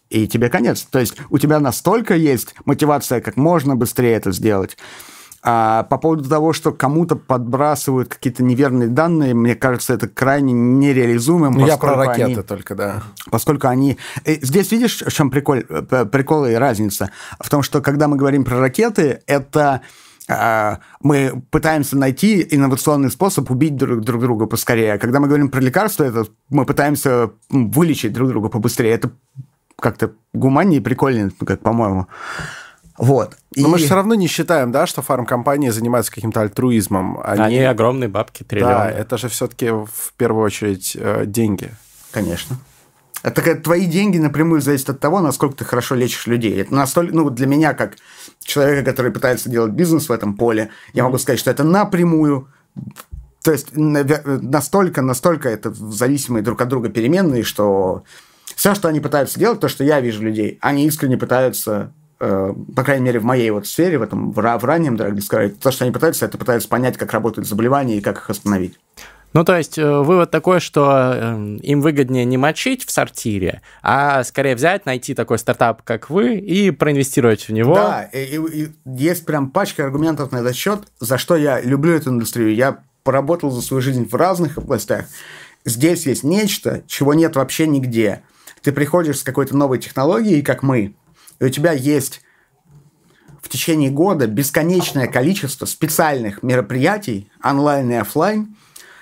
и 0.08 0.26
тебе 0.26 0.48
конец. 0.48 0.82
То 0.82 0.98
есть 0.98 1.16
у 1.30 1.38
тебя 1.38 1.60
настолько 1.60 2.14
есть 2.16 2.54
мотивация 2.64 3.20
как 3.20 3.36
можно 3.36 3.76
быстрее 3.76 4.14
это 4.14 4.32
сделать, 4.32 4.76
а 5.42 5.84
по 5.84 5.96
поводу 5.96 6.28
того, 6.28 6.52
что 6.52 6.70
кому-то 6.70 7.16
подбрасывают 7.16 8.08
какие-то 8.08 8.42
неверные 8.42 8.88
данные, 8.88 9.32
мне 9.32 9.54
кажется, 9.54 9.94
это 9.94 10.06
крайне 10.06 10.52
нереализуемым. 10.52 11.54
Ну, 11.54 11.66
я 11.66 11.78
про 11.78 11.96
ракеты 11.96 12.22
они, 12.24 12.42
только, 12.42 12.74
да. 12.74 13.02
Поскольку 13.30 13.68
они... 13.68 13.96
Э, 14.24 14.34
здесь 14.42 14.70
видишь, 14.70 15.00
в 15.00 15.10
чем 15.10 15.30
прикол, 15.30 15.56
э, 15.56 16.04
прикол 16.04 16.44
и 16.44 16.54
разница? 16.54 17.10
В 17.38 17.48
том, 17.48 17.62
что 17.62 17.80
когда 17.80 18.06
мы 18.06 18.16
говорим 18.16 18.44
про 18.44 18.58
ракеты, 18.58 19.22
это 19.26 19.80
а, 20.28 20.80
мы 21.00 21.42
пытаемся 21.50 21.96
найти 21.96 22.46
инновационный 22.50 23.10
способ 23.10 23.50
убить 23.50 23.76
друг, 23.76 24.02
друг 24.02 24.20
друга 24.20 24.46
поскорее. 24.46 24.98
Когда 24.98 25.20
мы 25.20 25.26
говорим 25.26 25.48
про 25.48 25.60
лекарства, 25.60 26.04
это 26.04 26.26
мы 26.50 26.66
пытаемся 26.66 27.30
вылечить 27.48 28.12
друг 28.12 28.28
друга 28.28 28.48
побыстрее. 28.48 28.92
Это 28.92 29.10
как-то 29.76 30.12
гуманнее 30.32 30.80
и 30.80 30.82
прикольнее, 30.82 31.32
как 31.44 31.60
по-моему. 31.60 32.06
Вот. 33.00 33.38
Но 33.56 33.68
и... 33.68 33.70
мы 33.70 33.78
же 33.78 33.86
все 33.86 33.94
равно 33.94 34.14
не 34.14 34.26
считаем, 34.26 34.72
да, 34.72 34.86
что 34.86 35.00
фармкомпании 35.00 35.70
занимаются 35.70 36.12
каким-то 36.12 36.42
альтруизмом. 36.42 37.18
Они, 37.24 37.42
Они 37.42 37.58
огромные 37.60 38.10
бабки, 38.10 38.42
триллионы. 38.42 38.74
Да, 38.74 38.90
это 38.90 39.16
же 39.16 39.28
все-таки 39.28 39.70
в 39.70 40.12
первую 40.18 40.44
очередь 40.44 40.96
э, 41.00 41.24
деньги. 41.24 41.70
Конечно. 42.10 42.58
Это 43.22 43.54
твои 43.56 43.86
деньги 43.86 44.18
напрямую 44.18 44.60
зависят 44.60 44.90
от 44.90 45.00
того, 45.00 45.20
насколько 45.20 45.56
ты 45.56 45.64
хорошо 45.64 45.94
лечишь 45.94 46.26
людей. 46.26 46.60
Это 46.60 46.74
настолько, 46.74 47.14
ну, 47.14 47.30
для 47.30 47.46
меня, 47.46 47.72
как 47.72 47.96
человека, 48.42 48.90
который 48.90 49.10
пытается 49.12 49.48
делать 49.48 49.72
бизнес 49.72 50.10
в 50.10 50.12
этом 50.12 50.36
поле, 50.36 50.68
я 50.92 51.04
могу 51.04 51.16
сказать, 51.16 51.40
что 51.40 51.50
это 51.50 51.64
напрямую 51.64 52.48
то 53.42 53.52
есть 53.52 53.68
настолько, 53.74 55.00
настолько 55.00 55.48
это 55.48 55.72
зависимые 55.72 56.42
друг 56.42 56.60
от 56.60 56.68
друга 56.68 56.90
переменные, 56.90 57.42
что 57.42 58.04
все, 58.54 58.74
что 58.74 58.88
они 58.88 59.00
пытаются 59.00 59.38
делать, 59.38 59.60
то, 59.60 59.68
что 59.68 59.82
я 59.82 60.00
вижу 60.00 60.22
людей, 60.22 60.58
они 60.60 60.84
искренне 60.84 61.16
пытаются 61.16 61.94
по 62.20 62.84
крайней 62.84 63.04
мере, 63.06 63.18
в 63.18 63.24
моей 63.24 63.50
вот 63.50 63.66
сфере, 63.66 63.98
в 63.98 64.02
этом 64.02 64.30
в, 64.30 64.34
в 64.34 64.64
раннем 64.64 64.96
Drug 64.96 65.14
Discovery, 65.14 65.48
то, 65.50 65.70
что 65.70 65.84
они 65.84 65.92
пытаются, 65.92 66.26
это 66.26 66.36
пытаются 66.36 66.68
понять, 66.68 66.98
как 66.98 67.12
работают 67.12 67.48
заболевания 67.48 67.96
и 67.96 68.00
как 68.02 68.18
их 68.18 68.30
остановить. 68.30 68.78
Ну, 69.32 69.44
то 69.44 69.56
есть 69.56 69.78
э, 69.78 70.00
вывод 70.00 70.30
такой, 70.30 70.58
что 70.58 71.12
э, 71.14 71.58
им 71.62 71.80
выгоднее 71.80 72.24
не 72.24 72.36
мочить 72.36 72.84
в 72.84 72.90
сортире, 72.90 73.62
а 73.80 74.24
скорее 74.24 74.56
взять, 74.56 74.86
найти 74.86 75.14
такой 75.14 75.38
стартап, 75.38 75.82
как 75.82 76.10
вы, 76.10 76.36
и 76.36 76.72
проинвестировать 76.72 77.48
в 77.48 77.52
него. 77.52 77.74
Да, 77.76 78.02
и, 78.12 78.36
и, 78.36 78.64
и 78.64 78.72
есть 78.84 79.24
прям 79.24 79.50
пачка 79.50 79.84
аргументов 79.84 80.32
на 80.32 80.38
этот 80.38 80.56
счет, 80.56 80.80
за 80.98 81.16
что 81.16 81.36
я 81.36 81.60
люблю 81.60 81.94
эту 81.94 82.10
индустрию. 82.10 82.54
Я 82.54 82.78
поработал 83.04 83.50
за 83.50 83.62
свою 83.62 83.80
жизнь 83.80 84.08
в 84.08 84.14
разных 84.14 84.58
областях. 84.58 85.06
Здесь 85.64 86.06
есть 86.06 86.24
нечто, 86.24 86.82
чего 86.86 87.14
нет 87.14 87.36
вообще 87.36 87.66
нигде. 87.68 88.22
Ты 88.62 88.72
приходишь 88.72 89.20
с 89.20 89.22
какой-то 89.22 89.56
новой 89.56 89.78
технологией, 89.78 90.42
как 90.42 90.62
мы, 90.62 90.94
и 91.40 91.44
у 91.44 91.48
тебя 91.48 91.72
есть 91.72 92.22
в 93.42 93.48
течение 93.48 93.90
года 93.90 94.26
бесконечное 94.26 95.06
количество 95.06 95.66
специальных 95.66 96.42
мероприятий, 96.42 97.30
онлайн 97.42 97.90
и 97.90 97.94
офлайн, 97.94 98.54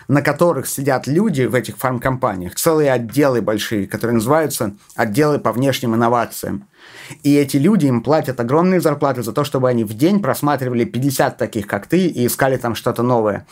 на 0.07 0.22
которых 0.22 0.66
сидят 0.66 1.07
люди 1.07 1.43
в 1.43 1.55
этих 1.55 1.76
фармкомпаниях, 1.76 2.55
целые 2.55 2.93
отделы 2.93 3.43
большие, 3.43 3.86
которые 3.86 4.14
называются 4.14 4.74
отделы 4.97 5.39
по 5.39 5.53
внешним 5.53 5.95
инновациям. 5.95 6.66
И 7.22 7.34
эти 7.34 7.59
люди 7.59 7.86
им 7.86 8.03
платят 8.03 8.41
огромные 8.41 8.80
зарплаты 8.80 9.22
за 9.22 9.32
то, 9.32 9.45
чтобы 9.45 9.68
они 9.68 9.84
в 9.84 9.93
день 9.93 10.22
просматривали 10.22 10.84
50 10.84 11.36
таких, 11.36 11.66
как 11.66 11.86
ты, 11.86 12.07
и 12.07 12.26
искали 12.26 12.57
там 12.57 12.74
что-то 12.74 13.03
новое. 13.03 13.47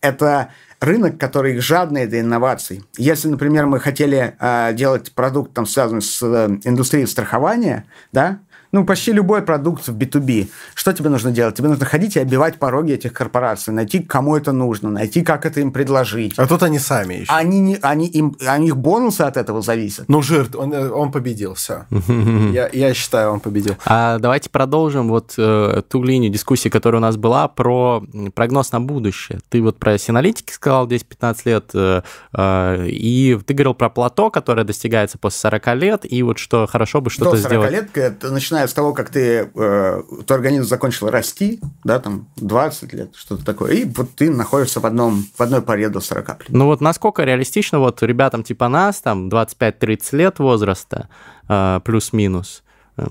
Это 0.00 0.50
рынок, 0.86 1.18
который 1.18 1.58
жадный 1.58 2.06
до 2.06 2.20
инноваций. 2.20 2.84
Если, 2.96 3.28
например, 3.28 3.66
мы 3.66 3.80
хотели 3.80 4.34
э, 4.38 4.72
делать 4.74 5.12
продукт, 5.12 5.52
там, 5.52 5.66
связанный 5.66 6.02
с 6.02 6.22
э, 6.22 6.58
индустрией 6.64 7.06
страхования, 7.06 7.84
да, 8.12 8.38
ну, 8.76 8.84
почти 8.84 9.12
любой 9.12 9.40
продукт 9.40 9.88
в 9.88 9.96
B2B. 9.96 10.48
Что 10.74 10.92
тебе 10.92 11.08
нужно 11.08 11.30
делать? 11.30 11.54
Тебе 11.54 11.68
нужно 11.68 11.86
ходить 11.86 12.16
и 12.16 12.20
обивать 12.20 12.58
пороги 12.58 12.92
этих 12.92 13.14
корпораций, 13.14 13.72
найти, 13.72 14.00
кому 14.00 14.36
это 14.36 14.52
нужно, 14.52 14.90
найти, 14.90 15.22
как 15.22 15.46
это 15.46 15.60
им 15.60 15.72
предложить. 15.72 16.34
А 16.38 16.46
тут 16.46 16.62
они 16.62 16.78
сами 16.78 17.14
еще. 17.14 17.32
Они, 17.32 17.60
не, 17.60 17.78
они, 17.80 18.06
им, 18.06 18.36
они 18.46 18.66
их 18.66 18.76
бонусы 18.76 19.22
от 19.22 19.38
этого 19.38 19.62
зависят. 19.62 20.10
Ну, 20.10 20.20
жир, 20.20 20.48
он, 20.54 20.74
он 20.74 21.10
победил, 21.10 21.54
все. 21.54 21.86
я, 22.52 22.68
я 22.70 22.92
считаю, 22.92 23.30
он 23.30 23.40
победил. 23.40 23.76
А 23.86 24.18
давайте 24.18 24.50
продолжим 24.50 25.08
вот 25.08 25.32
э, 25.38 25.80
ту 25.88 26.02
линию 26.02 26.30
дискуссии, 26.30 26.68
которая 26.68 27.00
у 27.00 27.02
нас 27.02 27.16
была 27.16 27.48
про 27.48 28.04
прогноз 28.34 28.72
на 28.72 28.80
будущее. 28.82 29.40
Ты 29.48 29.62
вот 29.62 29.78
про 29.78 29.96
синалитики 29.96 30.52
сказал 30.52 30.86
10-15 30.86 31.36
лет, 31.46 31.70
э, 31.72 32.02
э, 32.36 32.86
и 32.88 33.38
ты 33.46 33.54
говорил 33.54 33.72
про 33.72 33.88
плато, 33.88 34.28
которое 34.30 34.64
достигается 34.64 35.16
после 35.16 35.38
40 35.38 35.74
лет, 35.76 36.12
и 36.12 36.22
вот 36.22 36.36
что 36.36 36.66
хорошо 36.66 37.00
бы 37.00 37.08
что-то 37.08 37.38
сделать. 37.38 37.70
До 37.70 37.76
40 37.76 37.96
лет, 37.96 38.22
начиная 38.30 38.65
с 38.66 38.74
того, 38.74 38.92
как 38.92 39.10
ты, 39.10 39.50
э, 39.54 40.02
твой 40.26 40.36
организм 40.36 40.64
закончил 40.64 41.08
расти, 41.10 41.60
да, 41.84 41.98
там 41.98 42.28
20 42.36 42.92
лет, 42.92 43.14
что-то 43.14 43.44
такое, 43.44 43.72
и 43.72 43.84
вот 43.84 44.10
ты 44.14 44.30
находишься 44.30 44.80
в, 44.80 44.86
одном, 44.86 45.26
в 45.36 45.40
одной 45.40 45.62
паре 45.62 45.88
до 45.88 46.00
40 46.00 46.28
лет. 46.28 46.48
Ну 46.48 46.66
вот 46.66 46.80
насколько 46.80 47.24
реалистично 47.24 47.78
вот 47.78 48.02
ребятам 48.02 48.42
типа 48.42 48.68
нас, 48.68 49.00
там 49.00 49.28
25-30 49.28 50.16
лет 50.16 50.38
возраста, 50.38 51.08
э, 51.48 51.80
плюс-минус, 51.84 52.62
э, 52.96 53.06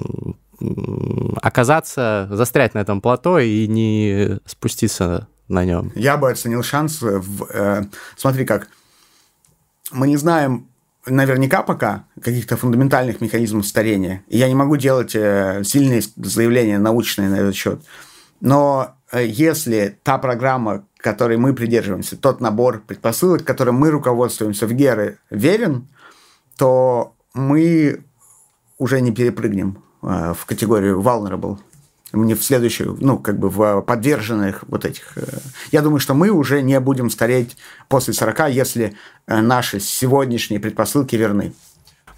оказаться, 1.42 2.28
застрять 2.32 2.74
на 2.74 2.80
этом 2.80 3.02
плато 3.02 3.40
и 3.40 3.68
не 3.68 4.40
спуститься 4.46 5.28
на 5.48 5.66
нем? 5.66 5.92
Я 5.96 6.18
бы 6.18 6.32
оценил 6.32 6.64
шанс 6.64 7.02
в... 7.02 7.48
Э, 7.50 7.84
смотри 8.16 8.46
как, 8.46 8.68
мы 9.92 10.08
не 10.08 10.18
знаем 10.18 10.68
наверняка 11.08 11.64
пока 11.64 12.06
каких-то 12.22 12.58
фундаментальных 12.58 13.22
механизмов 13.22 13.66
старения. 13.66 14.24
Я 14.28 14.48
не 14.48 14.56
могу 14.56 14.78
делать 14.78 15.16
э, 15.16 15.64
сильные 15.64 16.02
заявления 16.16 16.80
научные 16.80 17.30
на 17.30 17.36
этот 17.36 17.56
счет. 17.56 17.82
Но 18.42 18.96
э, 19.12 19.26
если 19.26 20.00
та 20.04 20.18
программа, 20.18 20.86
которой 20.98 21.38
мы 21.38 21.54
придерживаемся, 21.54 22.18
тот 22.18 22.42
набор 22.42 22.82
предпосылок, 22.86 23.44
которым 23.44 23.76
мы 23.76 23.92
руководствуемся 23.92 24.68
в 24.68 24.74
Геры, 24.74 25.20
верен, 25.30 25.88
то 26.58 27.16
мы 27.34 28.04
уже 28.78 29.02
не 29.02 29.12
перепрыгнем 29.12 29.84
э, 30.02 30.34
в 30.34 30.46
категорию 30.46 31.02
vulnerable 31.02 31.60
в 32.16 32.44
следующую, 32.44 32.98
ну, 33.00 33.18
как 33.18 33.40
бы 33.40 33.50
в 33.50 33.82
подверженных 33.82 34.64
вот 34.68 34.86
этих... 34.86 35.18
Э, 35.18 35.24
я 35.72 35.82
думаю, 35.82 36.00
что 36.00 36.14
мы 36.14 36.30
уже 36.30 36.62
не 36.62 36.80
будем 36.80 37.10
стареть 37.10 37.58
после 37.88 38.14
40, 38.14 38.50
если 38.50 38.96
э, 39.28 39.42
наши 39.42 39.80
сегодняшние 39.80 40.60
предпосылки 40.60 41.16
верны. 41.16 41.54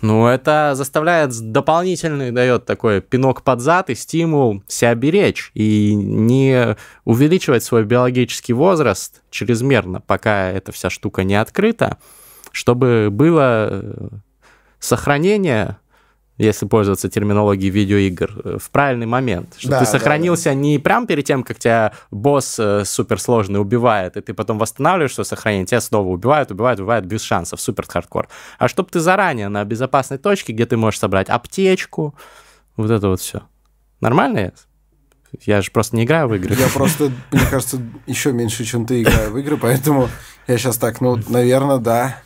Ну, 0.01 0.27
это 0.27 0.73
заставляет 0.75 1.31
дополнительный, 1.51 2.31
дает 2.31 2.65
такой 2.65 3.01
пинок 3.01 3.41
под 3.41 3.61
зад 3.61 3.89
и 3.89 3.95
стимул 3.95 4.63
себя 4.67 4.93
беречь 4.93 5.51
и 5.55 5.95
не 5.95 6.77
увеличивать 7.03 7.63
свой 7.63 7.83
биологический 7.83 8.53
возраст 8.53 9.23
чрезмерно, 9.31 9.99
пока 9.99 10.51
эта 10.51 10.71
вся 10.71 10.91
штука 10.91 11.23
не 11.23 11.35
открыта, 11.35 11.97
чтобы 12.51 13.09
было 13.11 13.69
э, 13.71 14.07
сохранение 14.79 15.77
если 16.37 16.67
пользоваться 16.67 17.09
терминологией 17.09 17.71
видеоигр, 17.71 18.41
э, 18.43 18.57
в 18.59 18.69
правильный 18.69 19.07
момент. 19.07 19.55
Что 19.57 19.69
да, 19.69 19.79
ты 19.79 19.85
сохранился 19.85 20.45
да, 20.45 20.51
да. 20.51 20.55
не 20.55 20.79
прямо 20.79 21.07
перед 21.07 21.25
тем, 21.25 21.43
как 21.43 21.57
тебя 21.59 21.93
босс 22.11 22.59
э, 22.59 22.85
суперсложный 22.85 23.59
убивает, 23.59 24.17
и 24.17 24.21
ты 24.21 24.33
потом 24.33 24.59
восстанавливаешь 24.59 25.13
свое 25.13 25.25
сохранение, 25.25 25.65
тебя 25.65 25.81
снова 25.81 26.07
убивают, 26.07 26.51
убивают, 26.51 26.79
убивают 26.79 27.05
без 27.05 27.21
шансов, 27.21 27.59
супер 27.59 27.85
хардкор. 27.87 28.27
А 28.59 28.67
чтобы 28.67 28.89
ты 28.89 28.99
заранее 28.99 29.49
на 29.49 29.63
безопасной 29.65 30.17
точке, 30.17 30.53
где 30.53 30.65
ты 30.65 30.77
можешь 30.77 30.99
собрать 30.99 31.29
аптечку, 31.29 32.15
вот 32.75 32.91
это 32.91 33.07
вот 33.07 33.19
все. 33.19 33.41
Nормально 34.01 34.37
я 34.37 34.51
я 35.45 35.61
же 35.61 35.71
просто 35.71 35.95
не 35.95 36.03
играю 36.03 36.27
в 36.27 36.35
игры. 36.35 36.55
Я 36.55 36.67
просто, 36.67 37.11
мне 37.31 37.41
кажется, 37.49 37.81
еще 38.05 38.31
меньше, 38.31 38.63
чем 38.63 38.85
ты 38.85 39.01
играю 39.01 39.31
в 39.31 39.37
игры, 39.37 39.57
поэтому 39.57 40.09
я 40.47 40.57
сейчас 40.57 40.77
так, 40.77 41.01
ну, 41.01 41.17
наверное, 41.27 41.77
да. 41.77 42.21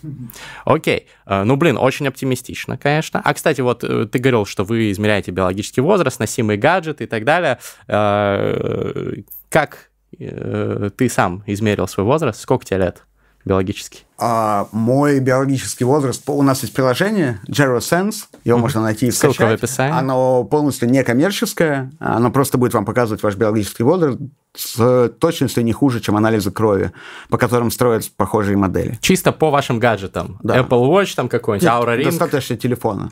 Окей. 0.63 1.07
Э, 1.25 1.43
ну, 1.43 1.55
блин, 1.55 1.77
очень 1.77 2.07
оптимистично, 2.07 2.77
конечно. 2.77 3.21
А, 3.23 3.33
кстати, 3.33 3.61
вот 3.61 3.83
э, 3.83 4.05
ты 4.05 4.19
говорил, 4.19 4.45
что 4.45 4.63
вы 4.63 4.91
измеряете 4.91 5.31
биологический 5.31 5.81
возраст, 5.81 6.19
носимые 6.19 6.57
гаджеты 6.57 7.05
и 7.05 7.07
так 7.07 7.25
далее. 7.25 7.57
Э, 7.87 9.13
как 9.49 9.89
ты 10.17 11.09
сам 11.09 11.41
измерил 11.47 11.87
свой 11.87 12.05
возраст? 12.05 12.41
Сколько 12.41 12.65
тебе 12.65 12.79
лет? 12.79 13.05
Биологический? 13.45 14.05
А, 14.17 14.67
мой 14.71 15.19
биологический 15.19 15.83
возраст, 15.83 16.23
у 16.27 16.41
нас 16.43 16.61
есть 16.61 16.73
приложение 16.73 17.39
Gero 17.47 17.79
Sense, 17.79 18.25
его 18.43 18.57
mm-hmm. 18.57 18.61
можно 18.61 18.81
найти 18.81 19.07
и 19.07 19.11
скачать. 19.11 19.35
Ссылка 19.35 19.49
в 19.49 19.53
описании. 19.53 19.97
Оно 19.97 20.43
полностью 20.43 20.89
некоммерческое, 20.89 21.91
оно 21.99 22.31
просто 22.31 22.57
будет 22.57 22.73
вам 22.73 22.85
показывать 22.85 23.23
ваш 23.23 23.35
биологический 23.35 23.83
возраст 23.83 24.19
с 24.55 25.09
точностью 25.19 25.63
не 25.63 25.73
хуже, 25.73 26.01
чем 26.01 26.17
анализы 26.17 26.51
крови, 26.51 26.91
по 27.29 27.37
которым 27.37 27.71
строят 27.71 28.11
похожие 28.15 28.57
модели. 28.57 28.99
Чисто 29.01 29.31
по 29.31 29.49
вашим 29.49 29.79
гаджетам? 29.79 30.37
Да. 30.43 30.59
Apple 30.59 30.89
Watch 30.89 31.15
там 31.15 31.29
какой-нибудь, 31.29 31.63
Нет, 31.63 31.73
Aura 31.73 31.97
Ring? 31.97 32.05
Достаточно 32.05 32.57
телефона. 32.57 33.11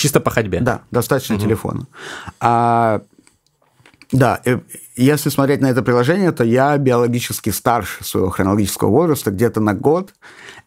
Чисто 0.00 0.20
по 0.20 0.30
ходьбе? 0.30 0.60
Да, 0.60 0.80
достаточно 0.90 1.36
угу. 1.36 1.44
телефона. 1.44 1.86
А, 2.40 3.02
да, 4.12 4.40
если 4.96 5.28
смотреть 5.28 5.60
на 5.60 5.66
это 5.66 5.82
приложение, 5.82 6.32
то 6.32 6.44
я 6.44 6.76
биологически 6.76 7.50
старше 7.50 8.04
своего 8.04 8.30
хронологического 8.30 8.90
возраста, 8.90 9.30
где-то 9.30 9.60
на 9.60 9.74
год. 9.74 10.14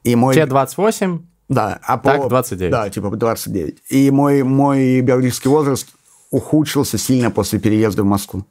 И 0.04 0.16
мой... 0.16 0.34
Тебе 0.34 0.46
28? 0.46 1.20
Да. 1.50 1.80
А 1.84 1.98
так, 1.98 2.24
по... 2.24 2.30
29. 2.30 2.72
Да, 2.72 2.90
типа 2.90 3.10
29. 3.10 3.84
И 3.90 4.12
мой, 4.12 4.44
мой 4.44 5.02
биологический 5.02 5.50
возраст 5.50 5.88
ухудшился 6.32 6.98
сильно 6.98 7.32
после 7.32 7.60
переезда 7.60 8.04
в 8.04 8.06
Москву. 8.06 8.46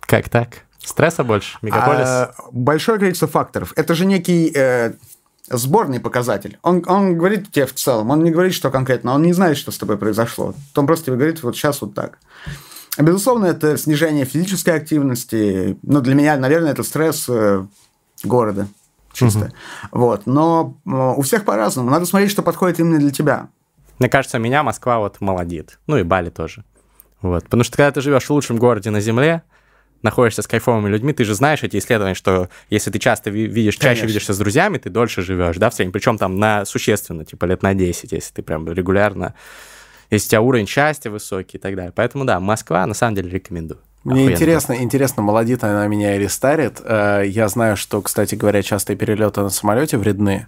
Как 0.00 0.28
так? 0.28 0.64
Стресса 0.78 1.24
больше? 1.24 1.58
Мегаполис? 1.62 2.06
А, 2.06 2.34
большое 2.50 2.98
количество 2.98 3.28
факторов. 3.28 3.72
Это 3.76 3.94
же 3.94 4.04
некий 4.04 4.52
э, 4.54 4.92
сборный 5.48 6.00
показатель. 6.00 6.58
Он, 6.62 6.82
он 6.86 7.16
говорит 7.16 7.50
тебе 7.50 7.66
в 7.66 7.74
целом, 7.74 8.10
он 8.10 8.22
не 8.22 8.30
говорит, 8.30 8.52
что 8.52 8.70
конкретно, 8.70 9.14
он 9.14 9.22
не 9.22 9.32
знает, 9.32 9.56
что 9.56 9.70
с 9.70 9.78
тобой 9.78 9.96
произошло. 9.96 10.54
Он 10.74 10.86
просто 10.86 11.06
тебе 11.06 11.16
говорит, 11.16 11.42
вот 11.42 11.56
сейчас 11.56 11.80
вот 11.80 11.94
так. 11.94 12.18
Безусловно, 12.98 13.46
это 13.46 13.76
снижение 13.76 14.24
физической 14.24 14.70
активности. 14.70 15.76
Ну, 15.82 16.00
для 16.00 16.14
меня, 16.14 16.36
наверное, 16.36 16.72
это 16.72 16.82
стресс 16.82 17.26
э, 17.28 17.66
города 18.22 18.68
чисто. 19.14 19.38
Угу. 19.92 19.98
Вот. 19.98 20.26
Но 20.26 20.76
у 20.84 21.22
всех 21.22 21.44
по-разному. 21.44 21.90
Надо 21.90 22.04
смотреть, 22.04 22.30
что 22.30 22.42
подходит 22.42 22.80
именно 22.80 22.98
для 22.98 23.10
тебя. 23.10 23.48
Мне 23.98 24.08
кажется, 24.08 24.38
меня 24.38 24.62
Москва 24.62 24.98
вот 24.98 25.20
молодит. 25.20 25.78
Ну 25.86 25.96
и 25.96 26.02
Бали 26.02 26.30
тоже. 26.30 26.64
Вот. 27.22 27.44
Потому 27.44 27.64
что 27.64 27.76
когда 27.76 27.90
ты 27.92 28.00
живешь 28.00 28.24
в 28.24 28.30
лучшем 28.30 28.58
городе 28.58 28.90
на 28.90 29.00
Земле, 29.00 29.42
находишься 30.02 30.42
с 30.42 30.46
кайфовыми 30.46 30.90
людьми, 30.90 31.12
ты 31.12 31.24
же 31.24 31.34
знаешь 31.34 31.62
эти 31.62 31.78
исследования, 31.78 32.14
что 32.14 32.50
если 32.68 32.90
ты 32.90 32.98
часто 32.98 33.30
видишь, 33.30 33.78
Конечно. 33.78 33.96
чаще 33.96 34.06
видишься 34.06 34.34
с 34.34 34.38
друзьями, 34.38 34.78
ты 34.78 34.90
дольше 34.90 35.22
живешь, 35.22 35.56
да, 35.56 35.70
в 35.70 35.74
среднем. 35.74 35.92
Причем 35.92 36.18
там 36.18 36.38
на 36.38 36.66
существенно, 36.66 37.24
типа 37.24 37.46
лет 37.46 37.62
на 37.62 37.72
10, 37.72 38.12
если 38.12 38.34
ты 38.34 38.42
прям 38.42 38.68
регулярно 38.70 39.34
если 40.10 40.26
у 40.26 40.30
тебя 40.30 40.40
уровень 40.42 40.66
счастья 40.66 41.10
высокий 41.10 41.58
и 41.58 41.60
так 41.60 41.76
далее. 41.76 41.92
Поэтому 41.94 42.24
да, 42.24 42.40
Москва 42.40 42.86
на 42.86 42.94
самом 42.94 43.16
деле 43.16 43.30
рекомендую. 43.30 43.80
Мне 44.04 44.20
Охуенно. 44.20 44.34
интересно, 44.34 44.72
интересно, 44.74 45.22
молодит 45.22 45.64
она 45.64 45.86
меня 45.86 46.14
или 46.14 46.26
старит. 46.26 46.80
Э, 46.84 47.22
я 47.26 47.48
знаю, 47.48 47.76
что, 47.76 48.02
кстати 48.02 48.34
говоря, 48.34 48.62
частые 48.62 48.96
перелеты 48.96 49.40
на 49.40 49.48
самолете 49.48 49.96
вредны. 49.96 50.46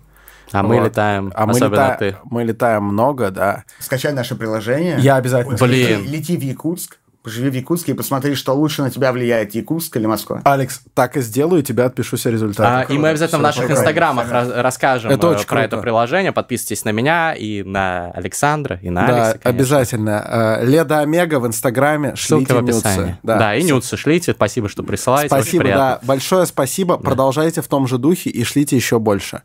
А 0.53 0.63
вот. 0.63 0.69
мы 0.69 0.85
летаем, 0.85 1.33
а 1.35 1.47
мы, 1.47 1.59
лета... 1.59 1.97
ты. 1.99 2.17
мы 2.25 2.45
летаем 2.45 2.85
много, 2.85 3.31
да. 3.31 3.65
Скачай 3.81 4.13
наше 4.13 4.37
приложение. 4.37 4.97
Я 4.99 5.17
обязательно. 5.17 5.57
Блин. 5.57 6.05
Лети 6.05 6.37
в 6.37 6.43
Якутск, 6.43 6.99
поживи 7.27 7.51
в 7.51 7.55
Якутске 7.55 7.91
и 7.91 7.95
посмотри, 7.97 8.37
что 8.37 8.55
лучше 8.55 8.83
на 8.83 8.91
тебя 8.91 9.11
влияет, 9.11 9.53
Якутск 9.57 9.97
или 9.97 10.07
Москва. 10.07 10.43
Алекс, 10.45 10.81
так 10.95 11.17
и 11.17 11.21
сделаю, 11.21 11.61
тебя 11.65 11.87
отпишусь 11.87 12.25
о 12.27 12.31
результатах. 12.31 12.89
А, 12.89 12.93
и 12.93 12.97
мы 12.99 13.09
обязательно 13.09 13.41
в 13.41 13.43
наших 13.43 13.69
инстаграмах 13.69 14.31
раз- 14.31 14.49
расскажем 14.55 15.11
Это 15.11 15.27
э, 15.27 15.31
очень 15.31 15.47
про 15.47 15.63
круто. 15.63 15.65
это 15.65 15.79
приложение. 15.79 16.31
Подписывайтесь 16.31 16.85
на 16.85 16.91
меня 16.93 17.35
и 17.35 17.65
на 17.65 18.13
Александра, 18.13 18.79
и 18.81 18.91
на 18.91 19.01
Да, 19.01 19.07
Алекса, 19.15 19.39
конечно. 19.39 19.51
обязательно. 19.51 20.59
Э, 20.61 20.65
Леда 20.65 21.01
Омега 21.01 21.41
в 21.41 21.47
Инстаграме. 21.49 22.15
Ссылка 22.17 22.45
шлите 22.47 22.55
в 22.55 22.59
описании. 22.65 23.07
нюцы. 23.09 23.19
Да, 23.25 23.57
и 23.57 23.61
всё. 23.61 23.75
нюцы 23.75 23.97
шлите. 23.97 24.33
Спасибо, 24.33 24.69
что 24.69 24.85
присылаете. 24.85 25.29
Спасибо, 25.35 25.65
да. 25.65 25.99
Большое 26.03 26.47
спасибо. 26.47 26.97
Продолжайте 26.97 27.61
в 27.61 27.67
том 27.67 27.89
же 27.89 27.99
духе 27.99 28.31
и 28.31 28.45
шлите 28.45 28.77
еще 28.77 29.01
больше. 29.01 29.43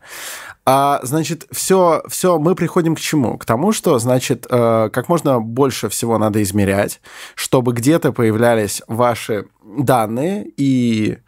А, 0.64 1.00
значит, 1.02 1.46
все, 1.50 2.02
все, 2.08 2.38
мы 2.38 2.54
приходим 2.54 2.94
к 2.94 3.00
чему? 3.00 3.36
К 3.36 3.44
тому, 3.44 3.72
что, 3.72 3.98
значит, 3.98 4.46
э, 4.48 4.90
как 4.92 5.08
можно 5.08 5.40
больше 5.40 5.88
всего 5.88 6.18
надо 6.18 6.40
измерять, 6.42 7.00
чтобы 7.34 7.72
где-то 7.72 8.12
появлялись 8.12 8.80
ваши 8.86 9.46
данные, 9.64 10.46
и 10.56 11.18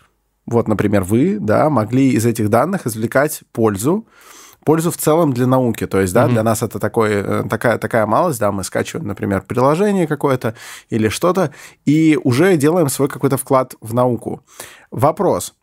вот, 0.46 0.68
например, 0.68 1.02
вы, 1.02 1.38
да, 1.40 1.68
могли 1.68 2.10
из 2.10 2.26
этих 2.26 2.48
данных 2.48 2.86
извлекать 2.86 3.42
пользу, 3.50 4.06
пользу 4.64 4.92
в 4.92 4.96
целом 4.96 5.32
для 5.32 5.48
науки. 5.48 5.86
То 5.86 6.00
есть, 6.00 6.14
да, 6.14 6.28
для 6.28 6.42
нас 6.44 6.62
это 6.62 6.78
такой, 6.78 7.10
э, 7.12 7.44
такая, 7.50 7.78
такая 7.78 8.06
малость, 8.06 8.38
да, 8.38 8.52
мы 8.52 8.62
скачиваем, 8.62 9.08
например, 9.08 9.42
приложение 9.42 10.06
какое-то 10.06 10.54
или 10.90 11.08
что-то, 11.08 11.52
и 11.84 12.18
уже 12.22 12.56
делаем 12.56 12.88
свой 12.88 13.08
какой-то 13.08 13.36
вклад 13.36 13.74
в 13.80 13.94
науку. 13.94 14.42
Вопрос. 14.92 15.54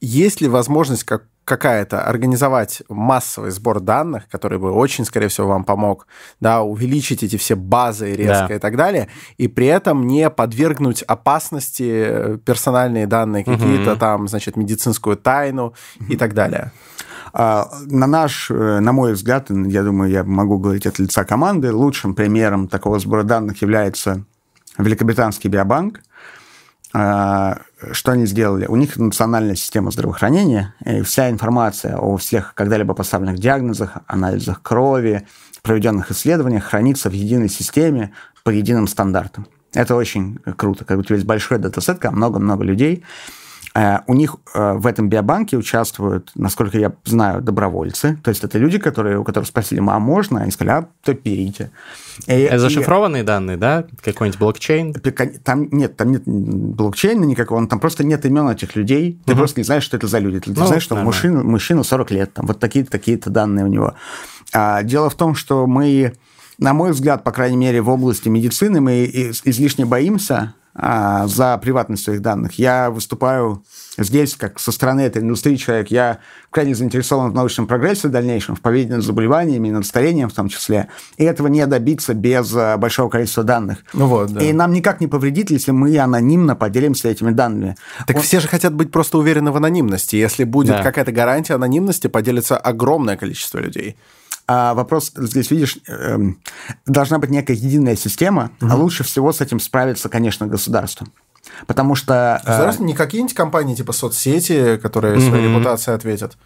Есть 0.00 0.40
ли 0.40 0.48
возможность 0.48 1.04
как 1.04 1.24
какая-то 1.48 2.02
организовать 2.02 2.82
массовый 2.90 3.50
сбор 3.50 3.80
данных, 3.80 4.28
который 4.28 4.58
бы 4.58 4.70
очень, 4.70 5.06
скорее 5.06 5.28
всего, 5.28 5.48
вам 5.48 5.64
помог, 5.64 6.06
да, 6.40 6.60
увеличить 6.60 7.22
эти 7.22 7.36
все 7.36 7.54
базы 7.54 8.12
резко 8.14 8.48
Да. 8.48 8.54
и 8.56 8.58
так 8.58 8.76
далее, 8.76 9.08
и 9.38 9.48
при 9.48 9.66
этом 9.66 10.06
не 10.06 10.28
подвергнуть 10.28 11.00
опасности 11.02 12.04
э, 12.06 12.38
персональные 12.44 13.06
данные 13.06 13.44
какие-то 13.44 13.96
там, 13.96 14.28
значит, 14.28 14.56
медицинскую 14.56 15.16
тайну 15.16 15.72
и 16.10 16.16
так 16.18 16.34
далее. 16.34 16.70
А, 17.32 17.66
На 17.86 18.06
наш, 18.06 18.50
э, 18.50 18.80
на 18.80 18.92
мой 18.92 19.14
взгляд, 19.14 19.48
я 19.48 19.82
думаю, 19.82 20.10
я 20.10 20.24
могу 20.24 20.58
говорить 20.58 20.86
от 20.86 20.98
лица 20.98 21.24
команды, 21.24 21.72
лучшим 21.72 22.14
примером 22.14 22.68
такого 22.68 22.98
сбора 22.98 23.22
данных 23.22 23.62
является 23.62 24.22
Великобританский 24.76 25.48
биобанк. 25.48 26.00
А, 26.94 27.58
Что 27.92 28.12
они 28.12 28.26
сделали? 28.26 28.66
У 28.66 28.76
них 28.76 28.96
национальная 28.96 29.54
система 29.54 29.90
здравоохранения, 29.90 30.74
и 30.84 31.02
вся 31.02 31.30
информация 31.30 31.96
о 31.96 32.16
всех 32.16 32.54
когда-либо 32.54 32.94
поставленных 32.94 33.38
диагнозах, 33.38 33.98
анализах 34.06 34.62
крови, 34.62 35.26
проведенных 35.62 36.10
исследованиях 36.10 36.64
хранится 36.64 37.10
в 37.10 37.12
единой 37.12 37.48
системе 37.48 38.12
по 38.42 38.50
единым 38.50 38.86
стандартам. 38.86 39.46
Это 39.74 39.94
очень 39.94 40.38
круто, 40.56 40.84
когда 40.84 41.00
у 41.00 41.02
тебя 41.02 41.16
есть 41.16 41.26
большой 41.26 41.58
датасет, 41.58 42.02
много-много 42.02 42.64
людей, 42.64 43.04
У 44.06 44.14
них 44.14 44.36
э, 44.54 44.72
в 44.74 44.86
этом 44.86 45.08
биобанке 45.08 45.56
участвуют, 45.56 46.30
насколько 46.34 46.78
я 46.78 46.92
знаю, 47.04 47.42
добровольцы. 47.42 48.18
То 48.24 48.30
есть 48.30 48.42
это 48.42 48.58
люди, 48.58 48.78
которые, 48.78 49.18
у 49.18 49.24
которых 49.24 49.46
спросили, 49.48 49.78
а 49.80 49.98
можно? 49.98 50.40
Они 50.42 50.50
сказали, 50.50 50.78
а, 50.84 50.88
то. 51.04 51.12
И- 51.12 52.32
Это 52.32 52.56
и- 52.56 52.58
зашифрованные 52.58 53.22
данные, 53.22 53.56
да? 53.56 53.84
Какой-нибудь 54.02 54.38
блокчейн? 54.40 54.94
там 55.44 55.68
нет, 55.70 55.96
там 55.96 56.10
нет 56.12 56.22
блокчейна 56.26 57.24
никакого, 57.24 57.66
там 57.68 57.78
просто 57.78 58.04
нет 58.04 58.24
имен 58.26 58.48
этих 58.48 58.74
людей. 58.74 59.20
Ты 59.26 59.36
просто 59.36 59.60
не 59.60 59.64
знаешь, 59.64 59.84
что 59.84 59.96
это 59.96 60.06
за 60.08 60.18
люди. 60.18 60.40
Ты 60.40 60.50
Ну, 60.50 60.66
знаешь, 60.66 60.82
что 60.82 60.96
мужчина, 60.96 61.42
мужчина 61.44 61.82
40 61.84 62.10
лет, 62.10 62.32
там 62.34 62.46
вот 62.46 62.58
такие-то, 62.58 62.90
такие-то 62.90 63.30
данные 63.30 63.64
у 63.64 63.68
него. 63.68 63.94
А, 64.52 64.82
дело 64.82 65.10
в 65.10 65.14
том, 65.14 65.34
что 65.34 65.66
мы, 65.66 66.14
на 66.58 66.72
мой 66.72 66.92
взгляд, 66.92 67.22
по 67.22 67.30
крайней 67.32 67.56
мере, 67.58 67.80
в 67.82 67.88
области 67.90 68.28
медицины 68.28 68.80
мы 68.80 69.04
из- 69.04 69.42
излишне 69.44 69.84
боимся 69.84 70.54
а, 70.80 71.26
за 71.26 71.58
приватность 71.58 72.04
своих 72.04 72.22
данных. 72.22 72.56
Я 72.58 72.90
выступаю 72.90 73.64
здесь 73.98 74.36
как 74.36 74.60
со 74.60 74.70
стороны 74.70 75.00
этой 75.00 75.20
индустрии 75.22 75.56
человек. 75.56 75.88
Я 75.90 76.18
крайне 76.50 76.74
заинтересован 76.76 77.32
в 77.32 77.34
научном 77.34 77.66
прогрессе 77.66 78.06
в 78.06 78.12
дальнейшем, 78.12 78.54
в 78.54 78.60
поведении 78.60 78.94
над 78.94 79.04
заболеваниями, 79.04 79.70
над 79.70 79.84
старением 79.84 80.28
в 80.28 80.34
том 80.34 80.48
числе. 80.48 80.86
И 81.16 81.24
этого 81.24 81.48
не 81.48 81.66
добиться 81.66 82.14
без 82.14 82.54
а, 82.54 82.76
большого 82.76 83.08
количества 83.08 83.42
данных. 83.42 83.78
Ну 83.92 84.06
вот, 84.06 84.30
да. 84.32 84.40
И 84.40 84.52
нам 84.52 84.72
никак 84.72 85.00
не 85.00 85.08
повредит, 85.08 85.50
если 85.50 85.72
мы 85.72 85.98
анонимно 85.98 86.54
поделимся 86.54 87.08
этими 87.08 87.32
данными. 87.32 87.74
Так 88.06 88.16
Он- 88.16 88.22
все 88.22 88.38
же 88.38 88.46
хотят 88.46 88.72
быть 88.72 88.92
просто 88.92 89.18
уверены 89.18 89.50
в 89.50 89.56
анонимности. 89.56 90.14
Если 90.14 90.44
будет 90.44 90.76
Да. 90.76 90.82
какая-то 90.84 91.10
гарантия 91.10 91.54
анонимности, 91.54 92.06
поделится 92.06 92.56
огромное 92.56 93.16
количество 93.16 93.58
людей. 93.58 93.96
А 94.50 94.72
вопрос 94.72 95.12
здесь, 95.14 95.50
видишь, 95.50 95.76
эм, 95.88 96.40
должна 96.86 97.18
быть 97.18 97.28
некая 97.28 97.52
единая 97.52 97.96
система, 97.96 98.50
а 98.62 98.76
лучше 98.76 99.04
всего 99.04 99.30
с 99.30 99.42
этим 99.42 99.60
справится, 99.60 100.08
конечно, 100.08 100.46
государство. 100.46 101.06
Потому 101.66 101.94
что... 101.94 102.40
э, 102.42 102.46
Государство 102.46 102.82
не 102.84 102.94
какие-нибудь 102.94 103.34
компании 103.34 103.74
типа 103.74 103.92
соцсети, 103.92 104.78
которые 104.78 105.20
своей 105.20 105.48
репутацией 105.48 105.94
ответят. 105.96 106.38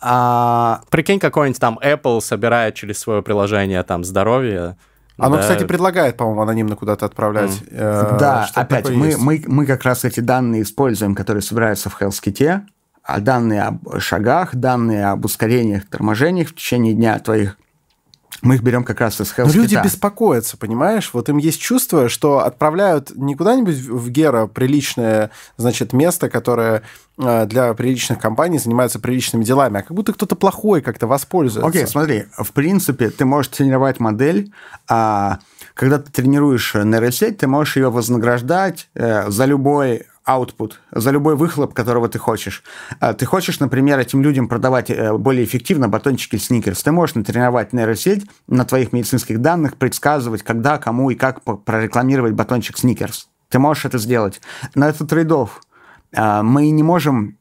а, 0.00 0.80
Прикинь, 0.90 1.18
какой-нибудь 1.20 1.60
там 1.60 1.78
Apple 1.82 2.20
собирает 2.20 2.74
через 2.74 2.98
свое 2.98 3.22
приложение 3.22 3.82
там 3.84 4.04
здоровье. 4.04 4.76
Оно, 5.16 5.36
Да. 5.36 5.42
кстати, 5.42 5.64
предлагает, 5.64 6.16
по-моему, 6.16 6.42
анонимно 6.42 6.76
куда-то 6.76 7.06
отправлять. 7.06 7.50
э, 7.70 8.16
да, 8.20 8.48
опять, 8.54 8.84
такое 8.84 8.96
мы, 8.98 9.06
есть. 9.06 9.18
мы, 9.18 9.42
мы 9.46 9.66
как 9.66 9.82
раз 9.84 10.04
эти 10.04 10.20
данные 10.20 10.62
используем, 10.62 11.14
которые 11.16 11.42
собираются 11.42 11.90
в 11.90 12.00
HealthKit, 12.00 12.62
данные 13.18 13.62
об 13.62 13.98
шагах, 14.00 14.54
данные 14.54 15.06
об 15.06 15.24
ускорениях, 15.24 15.86
торможениях 15.86 16.48
в 16.48 16.54
течение 16.54 16.94
дня 16.94 17.18
твоих, 17.18 17.56
мы 18.42 18.54
их 18.54 18.62
берем 18.62 18.84
как 18.84 19.00
раз 19.00 19.20
из 19.20 19.34
Но 19.36 19.44
HealthKit. 19.44 19.52
люди 19.54 19.80
беспокоятся, 19.82 20.56
понимаешь? 20.56 21.10
Вот 21.12 21.28
им 21.28 21.38
есть 21.38 21.60
чувство, 21.60 22.08
что 22.08 22.44
отправляют 22.44 23.10
не 23.16 23.34
куда-нибудь 23.34 23.76
в 23.76 24.10
Гера 24.10 24.46
приличное, 24.46 25.30
значит, 25.56 25.92
место, 25.92 26.30
которое 26.30 26.82
э, 27.18 27.46
для 27.46 27.74
приличных 27.74 28.20
компаний 28.20 28.58
занимается 28.58 29.00
приличными 29.00 29.42
делами, 29.42 29.80
а 29.80 29.82
как 29.82 29.92
будто 29.92 30.12
кто-то 30.12 30.36
плохой 30.36 30.82
как-то 30.82 31.06
воспользуется. 31.06 31.68
Окей, 31.68 31.86
смотри, 31.86 32.26
в 32.36 32.52
принципе, 32.52 33.10
ты 33.10 33.24
можешь 33.24 33.48
тренировать 33.48 33.98
модель, 33.98 34.52
а 34.88 35.38
когда 35.74 35.98
ты 35.98 36.12
тренируешь 36.12 36.74
нейросеть, 36.74 37.38
ты 37.38 37.48
можешь 37.48 37.76
ее 37.76 37.90
вознаграждать 37.90 38.88
э, 38.94 39.28
за 39.30 39.46
любой 39.46 40.06
output, 40.28 40.74
за 40.92 41.10
любой 41.10 41.36
выхлоп, 41.36 41.74
которого 41.74 42.08
ты 42.08 42.18
хочешь. 42.18 42.62
А 43.00 43.14
Ты 43.14 43.24
хочешь, 43.26 43.60
например, 43.60 43.98
этим 43.98 44.22
людям 44.22 44.46
продавать 44.48 44.90
э, 44.90 45.16
более 45.16 45.44
эффективно 45.44 45.88
батончики 45.88 46.36
сникерс. 46.36 46.82
Ты 46.82 46.92
можешь 46.92 47.14
натренировать 47.14 47.72
нейросеть 47.72 48.26
на 48.46 48.64
твоих 48.64 48.92
медицинских 48.92 49.40
данных, 49.40 49.76
предсказывать, 49.76 50.42
когда, 50.42 50.78
кому 50.78 51.10
и 51.10 51.14
как 51.14 51.42
прорекламировать 51.42 52.34
батончик 52.34 52.76
сникерс. 52.76 53.28
Ты 53.48 53.58
можешь 53.58 53.86
это 53.86 53.98
сделать. 53.98 54.40
Но 54.74 54.86
это 54.86 55.06
трейдов. 55.06 55.62
Мы 56.12 56.70
не 56.70 56.82
можем 56.82 57.38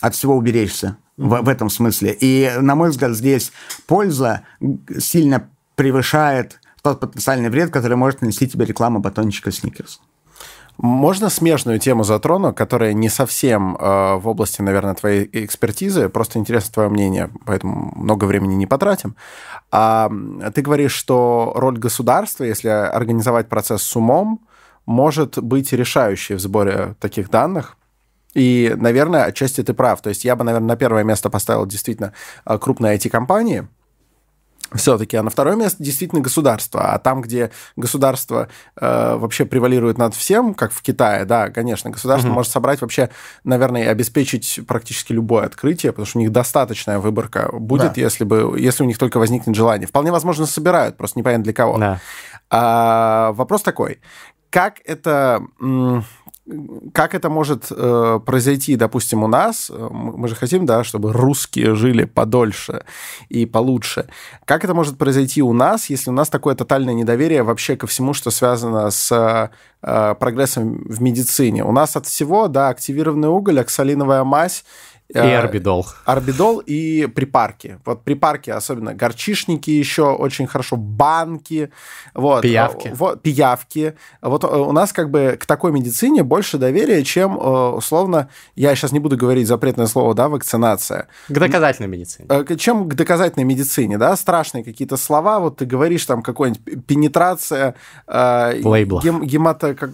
от 0.00 0.14
всего 0.14 0.36
уберечься 0.36 0.96
в, 1.16 1.42
в 1.42 1.48
этом 1.48 1.70
смысле. 1.70 2.16
И, 2.20 2.50
на 2.60 2.74
мой 2.74 2.90
взгляд, 2.90 3.12
здесь 3.12 3.52
польза 3.86 4.42
сильно 4.98 5.48
превышает 5.76 6.60
тот 6.82 7.00
потенциальный 7.00 7.48
вред, 7.48 7.70
который 7.70 7.96
может 7.96 8.20
нанести 8.20 8.48
тебе 8.48 8.66
реклама 8.66 9.00
батончика 9.00 9.50
Сникерс. 9.50 10.00
Можно 10.76 11.30
смежную 11.30 11.78
тему 11.78 12.02
затрону, 12.02 12.52
которая 12.52 12.94
не 12.94 13.08
совсем 13.08 13.76
э, 13.76 14.14
в 14.16 14.26
области, 14.26 14.60
наверное, 14.60 14.94
твоей 14.94 15.28
экспертизы, 15.32 16.08
просто 16.08 16.38
интересно 16.40 16.72
твое 16.74 16.88
мнение, 16.88 17.30
поэтому 17.46 17.92
много 17.94 18.24
времени 18.24 18.54
не 18.54 18.66
потратим. 18.66 19.14
А, 19.70 20.10
ты 20.52 20.62
говоришь, 20.62 20.92
что 20.92 21.52
роль 21.54 21.78
государства, 21.78 22.42
если 22.44 22.68
организовать 22.68 23.48
процесс 23.48 23.82
с 23.82 23.96
умом, 23.96 24.40
может 24.84 25.38
быть 25.38 25.72
решающей 25.72 26.34
в 26.34 26.40
сборе 26.40 26.96
таких 27.00 27.30
данных. 27.30 27.76
И, 28.34 28.74
наверное, 28.76 29.24
отчасти 29.24 29.62
ты 29.62 29.74
прав. 29.74 30.02
То 30.02 30.08
есть 30.08 30.24
я 30.24 30.34
бы, 30.34 30.42
наверное, 30.42 30.68
на 30.68 30.76
первое 30.76 31.04
место 31.04 31.30
поставил 31.30 31.66
действительно 31.66 32.12
э, 32.44 32.58
крупные 32.58 32.96
IT-компании, 32.96 33.68
все-таки, 34.74 35.16
а 35.16 35.22
на 35.22 35.30
второе 35.30 35.56
место 35.56 35.82
действительно 35.82 36.20
государство. 36.20 36.92
А 36.92 36.98
там, 36.98 37.20
где 37.20 37.50
государство 37.76 38.48
э, 38.76 39.16
вообще 39.16 39.44
превалирует 39.44 39.98
над 39.98 40.14
всем, 40.14 40.54
как 40.54 40.72
в 40.72 40.82
Китае, 40.82 41.24
да, 41.24 41.50
конечно, 41.50 41.90
государство 41.90 42.28
Мгм. 42.28 42.34
может 42.34 42.52
собрать 42.52 42.80
вообще, 42.80 43.10
наверное, 43.44 43.84
и 43.84 43.86
обеспечить 43.86 44.60
практически 44.66 45.12
любое 45.12 45.46
открытие, 45.46 45.92
потому 45.92 46.06
что 46.06 46.18
у 46.18 46.20
них 46.22 46.32
достаточная 46.32 46.98
выборка 46.98 47.50
будет, 47.52 47.94
Да. 47.94 48.00
если 48.00 48.24
бы, 48.24 48.56
если 48.58 48.82
у 48.82 48.86
них 48.86 48.98
только 48.98 49.18
возникнет 49.18 49.54
желание. 49.56 49.86
Вполне 49.86 50.10
возможно, 50.12 50.46
собирают, 50.46 50.96
просто 50.96 51.18
непонятно 51.18 51.44
для 51.44 51.52
кого. 51.52 51.78
Да. 51.78 52.00
А, 52.50 53.32
вопрос 53.32 53.62
такой: 53.62 54.00
как 54.50 54.76
это 54.84 55.42
как 56.92 57.14
это 57.14 57.30
может 57.30 57.68
э, 57.70 58.20
произойти, 58.24 58.76
допустим, 58.76 59.24
у 59.24 59.26
нас? 59.26 59.70
Э, 59.70 59.88
Мы 59.90 60.28
же 60.28 60.34
хотим, 60.34 60.66
да, 60.66 60.84
чтобы 60.84 61.12
русские 61.12 61.74
жили 61.74 62.04
подольше 62.04 62.84
и 63.30 63.46
получше. 63.46 64.08
Как 64.44 64.62
это 64.64 64.74
может 64.74 64.98
произойти 64.98 65.42
у 65.42 65.54
нас, 65.54 65.88
если 65.88 66.10
у 66.10 66.12
нас 66.12 66.28
такое 66.28 66.54
тотальное 66.54 66.92
недоверие 66.92 67.42
вообще 67.42 67.76
ко 67.76 67.86
всему, 67.86 68.12
что 68.12 68.30
связано 68.30 68.90
с 68.90 69.50
э, 69.80 70.14
прогрессом 70.20 70.84
в 70.86 71.00
медицине? 71.00 71.64
У 71.64 71.72
нас 71.72 71.96
от 71.96 72.06
всего, 72.06 72.48
да, 72.48 72.68
активированный 72.68 73.28
уголь, 73.28 73.60
оксалиновая 73.60 74.24
мазь 74.24 74.64
И 75.08 75.18
орбидол. 75.18 75.86
Орбидол 76.06 76.60
и 76.60 77.06
припарки. 77.06 77.78
Вот 77.84 78.04
припарки, 78.04 78.48
особенно 78.48 78.94
горчишники 78.94 79.70
еще 79.70 80.12
очень 80.12 80.46
хорошо, 80.46 80.76
банки. 80.76 81.70
Вот, 82.14 82.40
пиявки. 82.40 82.90
Вот, 82.94 83.20
пиявки. 83.20 83.94
Вот 84.22 84.44
у 84.44 84.72
нас 84.72 84.94
как 84.94 85.10
бы 85.10 85.36
к 85.38 85.44
такой 85.44 85.72
медицине 85.72 86.22
больше 86.22 86.56
доверия, 86.56 87.04
чем 87.04 87.36
условно, 87.36 88.30
я 88.56 88.74
сейчас 88.74 88.92
не 88.92 88.98
буду 88.98 89.18
говорить 89.18 89.46
запретное 89.46 89.86
слово, 89.86 90.14
да, 90.14 90.30
вакцинация. 90.30 91.08
К 91.28 91.38
доказательной 91.38 91.88
медицине. 91.88 92.28
Чем 92.56 92.88
к 92.88 92.94
доказательной 92.94 93.44
медицине, 93.44 93.98
да, 93.98 94.16
страшные 94.16 94.64
какие-то 94.64 94.96
слова, 94.96 95.38
вот 95.38 95.58
ты 95.58 95.66
говоришь 95.66 96.06
там 96.06 96.22
какой-нибудь 96.22 96.86
пенетрация, 96.86 97.74
Лейбла. 98.08 99.02
Гем, 99.02 99.22
гемато, 99.22 99.74
как, 99.74 99.90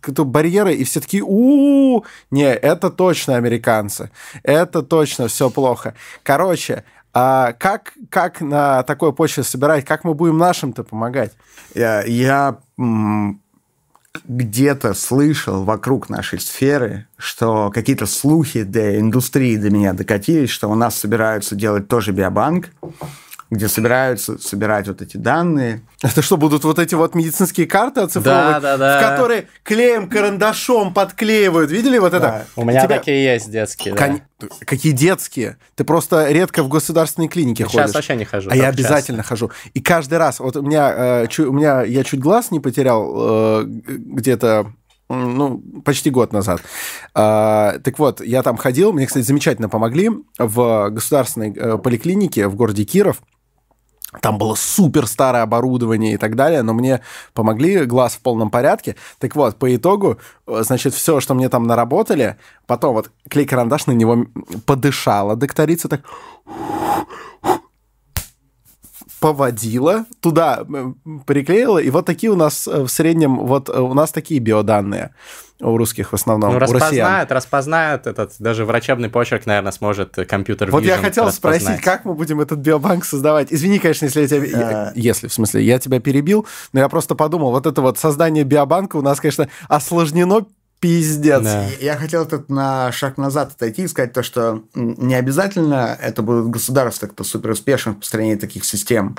как, 0.00 0.26
барьеры, 0.26 0.74
и 0.74 0.84
все 0.84 1.00
такие, 1.00 1.24
у, 1.24 1.98
-у, 1.98 2.00
-у 2.00 2.04
не, 2.30 2.44
это 2.44 2.90
точно 2.90 3.34
американцы 3.34 4.10
это 4.44 4.82
точно 4.82 5.26
все 5.26 5.50
плохо. 5.50 5.94
Короче, 6.22 6.84
а 7.12 7.52
как, 7.52 7.94
как 8.10 8.40
на 8.40 8.82
такой 8.84 9.12
почве 9.12 9.42
собирать? 9.42 9.84
Как 9.84 10.04
мы 10.04 10.14
будем 10.14 10.38
нашим-то 10.38 10.84
помогать? 10.84 11.32
Я, 11.74 12.02
я 12.04 12.58
где-то 14.24 14.94
слышал 14.94 15.64
вокруг 15.64 16.08
нашей 16.08 16.40
сферы, 16.40 17.06
что 17.16 17.70
какие-то 17.70 18.06
слухи 18.06 18.62
до 18.62 18.98
индустрии 19.00 19.56
до 19.56 19.70
меня 19.70 19.92
докатились, 19.92 20.50
что 20.50 20.68
у 20.68 20.74
нас 20.74 20.96
собираются 20.96 21.56
делать 21.56 21.88
тоже 21.88 22.12
биобанк, 22.12 22.70
где 23.50 23.68
собираются 23.68 24.38
собирать 24.38 24.88
вот 24.88 25.02
эти 25.02 25.16
данные. 25.16 25.82
Это 26.02 26.22
что, 26.22 26.36
будут 26.36 26.64
вот 26.64 26.78
эти 26.78 26.94
вот 26.94 27.14
медицинские 27.14 27.66
карты 27.66 28.00
оцифровывать, 28.00 28.62
да, 28.62 28.76
да, 28.76 28.76
да. 28.76 28.98
в 28.98 29.10
которые 29.10 29.48
клеем 29.62 30.08
карандашом 30.08 30.92
подклеивают? 30.92 31.70
Видели 31.70 31.98
вот 31.98 32.14
это? 32.14 32.20
Да. 32.20 32.44
У 32.56 32.64
меня 32.64 32.84
Тебя... 32.84 32.98
такие 32.98 33.24
есть 33.24 33.50
детские, 33.50 33.94
Кон... 33.94 34.20
да. 34.40 34.48
Какие 34.66 34.92
детские? 34.92 35.56
Ты 35.74 35.84
просто 35.84 36.30
редко 36.30 36.62
в 36.62 36.68
государственные 36.68 37.28
клиники 37.28 37.62
Сейчас 37.62 37.72
ходишь. 37.72 37.86
Сейчас 37.86 37.94
вообще 37.94 38.16
не 38.16 38.24
хожу. 38.24 38.50
А 38.50 38.56
я 38.56 38.68
обязательно 38.68 39.18
часто. 39.18 39.28
хожу. 39.28 39.50
И 39.72 39.80
каждый 39.80 40.18
раз, 40.18 40.40
вот 40.40 40.56
у 40.56 40.62
меня, 40.62 41.22
э, 41.22 41.26
чу, 41.28 41.50
у 41.50 41.52
меня 41.52 41.82
я 41.82 42.04
чуть 42.04 42.20
глаз 42.20 42.50
не 42.50 42.60
потерял 42.60 43.14
э, 43.16 43.64
где-то 43.66 44.72
ну, 45.08 45.62
почти 45.84 46.10
год 46.10 46.32
назад. 46.32 46.62
А, 47.14 47.78
так 47.82 47.98
вот, 47.98 48.20
я 48.20 48.42
там 48.42 48.56
ходил, 48.56 48.92
мне, 48.92 49.06
кстати, 49.06 49.24
замечательно 49.24 49.68
помогли 49.68 50.10
в 50.38 50.90
государственной 50.90 51.52
э, 51.54 51.78
поликлинике 51.78 52.48
в 52.48 52.56
городе 52.56 52.84
Киров. 52.84 53.22
Там 54.20 54.38
было 54.38 54.54
супер 54.54 55.06
старое 55.06 55.42
оборудование 55.42 56.14
и 56.14 56.16
так 56.16 56.36
далее, 56.36 56.62
но 56.62 56.72
мне 56.72 57.00
помогли, 57.32 57.84
глаз 57.84 58.14
в 58.14 58.20
полном 58.20 58.50
порядке. 58.50 58.96
Так 59.18 59.36
вот, 59.36 59.56
по 59.56 59.74
итогу, 59.74 60.18
э, 60.46 60.62
значит, 60.62 60.94
все, 60.94 61.20
что 61.20 61.34
мне 61.34 61.48
там 61.48 61.66
наработали, 61.66 62.36
потом 62.66 62.94
вот 62.94 63.10
клей-карандаш 63.28 63.86
на 63.86 63.92
него 63.92 64.26
подышала 64.66 65.36
докторица 65.36 65.88
так 65.88 66.02
поводила, 69.20 70.04
туда 70.20 70.66
приклеила, 71.24 71.78
и 71.78 71.88
вот 71.88 72.04
такие 72.04 72.30
у 72.30 72.36
нас 72.36 72.68
э, 72.68 72.82
в 72.82 72.88
среднем, 72.88 73.38
вот 73.38 73.70
э, 73.70 73.80
у 73.80 73.94
нас 73.94 74.12
такие 74.12 74.38
биоданные 74.38 75.14
у 75.60 75.76
русских 75.76 76.10
в 76.10 76.14
основном, 76.14 76.50
ну, 76.50 76.56
у 76.56 76.60
распознает, 76.60 77.30
распознает 77.30 78.06
этот, 78.06 78.32
даже 78.38 78.64
врачебный 78.64 79.08
почерк, 79.08 79.46
наверное, 79.46 79.72
сможет 79.72 80.16
компьютер 80.28 80.70
Вот 80.70 80.84
я 80.84 80.98
хотел 80.98 81.30
спросить, 81.30 81.80
как 81.80 82.04
мы 82.04 82.14
будем 82.14 82.40
этот 82.40 82.58
биобанк 82.58 83.04
создавать? 83.04 83.52
Извини, 83.52 83.78
конечно, 83.78 84.06
если 84.06 84.22
я 84.22 84.28
тебя... 84.28 84.92
Если, 84.94 85.28
в 85.28 85.32
смысле, 85.32 85.62
я 85.64 85.78
тебя 85.78 86.00
перебил, 86.00 86.46
но 86.72 86.80
я 86.80 86.88
просто 86.88 87.14
подумал, 87.14 87.50
вот 87.50 87.66
это 87.66 87.80
вот 87.82 87.98
создание 87.98 88.44
биобанка 88.44 88.96
у 88.96 89.02
нас, 89.02 89.20
конечно, 89.20 89.48
осложнено 89.68 90.46
пиздец. 90.84 91.42
Да. 91.42 91.64
Я 91.80 91.96
хотел 91.96 92.26
тут 92.26 92.50
на 92.50 92.92
шаг 92.92 93.16
назад 93.16 93.52
отойти 93.52 93.84
и 93.84 93.88
сказать 93.88 94.12
то, 94.12 94.22
что 94.22 94.64
не 94.74 95.14
обязательно 95.14 95.96
это 95.98 96.20
будет 96.20 96.48
государство, 96.48 97.06
кто 97.06 97.24
супер 97.24 97.52
успешен 97.52 97.94
в 97.94 98.00
построении 98.00 98.34
таких 98.34 98.66
систем. 98.66 99.16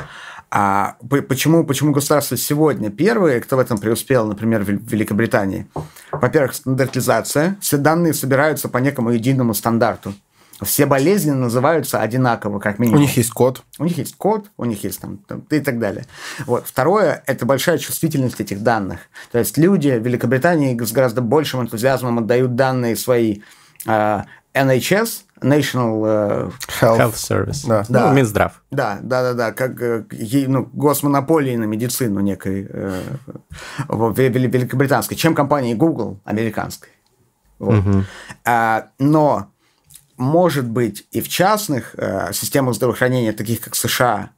А 0.58 0.96
почему, 1.28 1.66
почему 1.66 1.92
государство 1.92 2.38
сегодня 2.38 2.90
первые, 2.90 3.42
кто 3.42 3.58
в 3.58 3.60
этом 3.60 3.78
преуспел, 3.78 4.26
например, 4.26 4.64
в 4.64 4.70
Великобритании? 4.70 5.68
Во-первых, 6.14 6.56
стандартизация. 6.56 7.58
Все 7.60 7.76
данные 7.76 8.14
собираются 8.14 8.70
по 8.70 8.78
некому 8.78 9.10
единому 9.10 9.54
стандарту. 9.54 10.14
Все 10.62 10.86
болезни 10.86 11.32
называются 11.32 12.00
одинаково, 12.00 12.60
как 12.60 12.80
минимум. 12.80 13.00
У 13.00 13.02
них 13.02 13.18
есть 13.18 13.32
код. 13.32 13.64
У 13.80 13.84
них 13.84 13.98
есть 13.98 14.16
код, 14.16 14.46
у 14.56 14.64
них 14.64 14.86
есть 14.86 15.02
там, 15.02 15.18
там 15.18 15.42
и 15.50 15.60
так 15.60 15.78
далее. 15.78 16.06
Вот. 16.46 16.66
Второе– 16.66 17.22
это 17.28 17.46
большая 17.46 17.78
чувствительность 17.78 18.40
этих 18.40 18.64
данных. 18.64 19.00
То 19.34 19.40
есть 19.40 19.58
люди 19.58 19.90
в 19.90 20.06
Великобритании 20.06 20.80
с 20.82 20.94
гораздо 20.94 21.20
большим 21.20 21.64
энтузиазмом 21.64 22.20
отдают 22.20 22.56
данные 22.56 22.96
свои 22.96 23.42
uh, 23.86 24.24
NHS, 24.56 25.24
National 25.42 26.02
uh, 26.04 26.52
Health, 26.82 27.00
Health 27.00 27.16
Service. 27.16 27.68
Да. 27.68 27.86
Да. 27.90 28.10
Ну, 28.10 28.16
Минздрав. 28.16 28.64
Да, 28.72 29.00
да, 29.02 29.22
да, 29.22 29.34
да, 29.34 29.52
как 29.52 29.80
ну, 30.48 30.70
госмонополии 30.74 31.56
на 31.56 31.66
медицину 31.66 32.22
некой 32.22 32.68
э, 32.70 33.02
великобританской, 33.90 35.18
чем 35.18 35.36
компании 35.36 35.74
Google 35.74 36.20
американской. 36.24 36.90
Вот. 37.60 37.80
Угу. 37.80 38.04
А, 38.46 38.88
но 39.00 39.48
может 40.18 40.68
быть 40.68 41.08
и 41.12 41.22
в 41.22 41.28
частных 41.28 41.96
э, 41.98 42.32
системах 42.34 42.76
здравоохранения, 42.76 43.34
таких 43.34 43.62
как 43.62 43.76
США, 43.76 44.32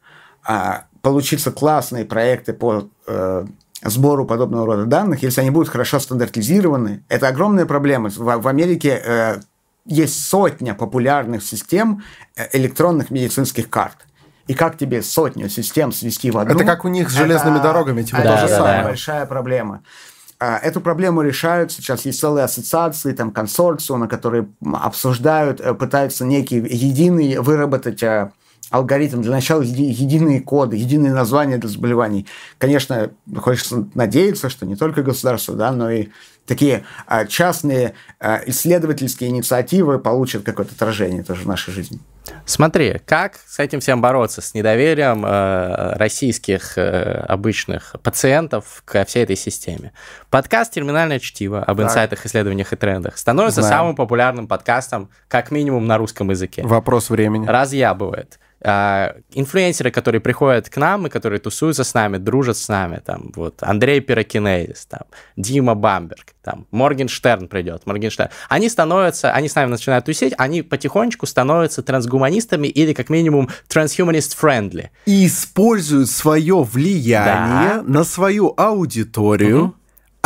э, 0.47 0.53
получиться 1.01 1.51
классные 1.51 2.05
проекты 2.05 2.53
по 2.53 2.89
э, 3.05 3.45
сбору 3.84 4.26
подобного 4.26 4.65
рода 4.65 4.86
данных, 4.86 5.24
если 5.24 5.41
они 5.41 5.51
будут 5.51 5.70
хорошо 5.70 5.99
стандартизированы. 5.99 7.03
Это 7.09 7.28
огромная 7.28 7.65
проблема. 7.65 8.09
В, 8.09 8.41
в 8.41 8.47
Америке 8.47 9.01
э, 9.03 9.39
есть 9.88 10.23
сотня 10.23 10.75
популярных 10.75 11.43
систем 11.43 12.03
э, 12.35 12.47
электронных 12.53 13.09
медицинских 13.09 13.69
карт. 13.69 13.97
И 14.47 14.53
как 14.53 14.77
тебе 14.77 15.01
сотню 15.01 15.49
систем 15.49 15.91
свести 15.91 16.31
в 16.31 16.38
одну? 16.38 16.55
Это 16.55 16.63
как 16.63 16.85
у 16.85 16.88
них 16.88 17.09
с 17.09 17.13
железными 17.13 17.55
это, 17.55 17.63
дорогами, 17.63 18.03
типа 18.03 18.21
да, 18.23 18.35
то 18.35 18.41
же 18.41 18.47
да, 18.47 18.57
самое. 18.57 18.77
Да. 18.77 18.83
большая 18.83 19.25
проблема. 19.25 19.81
А, 20.39 20.57
эту 20.57 20.81
проблему 20.81 21.21
решают. 21.21 21.71
Сейчас 21.71 22.05
есть 22.05 22.19
целые 22.19 22.45
ассоциации, 22.45 23.11
там, 23.13 23.31
консорциумы, 23.31 24.07
которые 24.07 24.47
обсуждают, 24.73 25.59
э, 25.59 25.73
пытаются 25.73 26.25
некий 26.25 26.57
единый 26.57 27.39
выработать 27.39 28.03
э, 28.03 28.31
алгоритм. 28.69 29.21
Для 29.21 29.31
начала 29.31 29.61
единые 29.63 30.41
коды, 30.41 30.77
единые 30.77 31.13
названия 31.13 31.57
для 31.57 31.69
заболеваний. 31.69 32.27
Конечно, 32.57 33.09
хочется 33.38 33.88
надеяться, 33.95 34.49
что 34.49 34.65
не 34.65 34.75
только 34.75 35.01
государство, 35.01 35.55
да, 35.55 35.71
но 35.71 35.89
и 35.89 36.07
такие 36.48 36.86
а, 37.06 37.26
частные 37.26 37.93
а, 38.20 38.41
исследовательские 38.45 39.30
инициативы 39.30 40.00
получат 40.00 40.43
какое-то 40.43 40.74
отражение 40.74 41.24
тоже 41.24 41.43
в 41.43 41.48
нашей 41.48 41.74
жизни. 41.74 42.00
Смотри, 42.45 43.00
как 43.06 43.39
с 43.48 43.60
этим 43.60 43.80
всем 43.80 44.02
бороться, 44.02 44.41
с 44.41 44.54
недоверием 44.54 45.26
э, 45.26 45.93
российских 45.95 46.78
э, 46.78 47.24
обычных 47.28 47.95
пациентов 48.04 48.84
ко 48.86 49.06
всей 49.06 49.24
этой 49.24 49.38
системе. 49.38 49.93
Подкаст 50.30 50.74
«Терминальное 50.74 51.20
чтиво» 51.20 51.64
об 51.64 51.78
так. 51.78 51.86
инсайтах, 51.86 52.26
исследованиях 52.26 52.74
и 52.74 52.76
трендах 52.76 53.18
становится 53.18 53.62
Знаем. 53.62 53.78
самым 53.78 53.95
популярным 53.95 54.48
подкастом, 54.48 55.10
как 55.30 55.52
минимум, 55.52 55.88
на 55.88 55.98
русском 55.98 56.30
языке. 56.30 56.64
Вопрос 56.64 57.10
времени. 57.10 57.48
Разъябывает. 57.48 58.39
Uh, 58.60 59.24
инфлюенсеры, 59.34 59.91
которые 59.91 60.20
приходят 60.20 60.68
к 60.68 60.78
нам 60.78 61.05
и 61.05 61.10
которые 61.12 61.39
тусуются 61.39 61.84
с 61.84 61.93
нами, 61.93 62.18
дружат 62.18 62.58
с 62.58 62.68
нами, 62.68 62.99
там, 63.05 63.32
вот, 63.36 63.62
Андрей 63.62 64.01
Пирокинезис, 64.01 64.88
там, 64.88 65.01
Дима 65.36 65.76
Бамберг, 65.76 66.34
там, 66.41 66.66
Моргенштерн 66.72 67.47
придет, 67.49 67.86
Моргенштерн, 67.86 68.32
они 68.49 68.68
становятся, 68.70 69.32
они 69.32 69.47
с 69.47 69.53
нами 69.53 69.70
начинают 69.70 70.05
тусить, 70.05 70.34
они 70.39 70.64
потихонечку 70.64 71.28
становятся 71.28 71.84
трансгуманистами 71.84 72.68
или, 72.68 72.93
как 72.93 73.10
минимум, 73.10 73.49
transhumanist-friendly. 73.70 74.89
И 75.05 75.28
используют 75.28 76.10
свое 76.10 76.64
влияние 76.64 77.76
да. 77.76 77.84
на 77.86 78.03
свою 78.03 78.55
аудиторию, 78.58 79.66
угу 79.66 79.76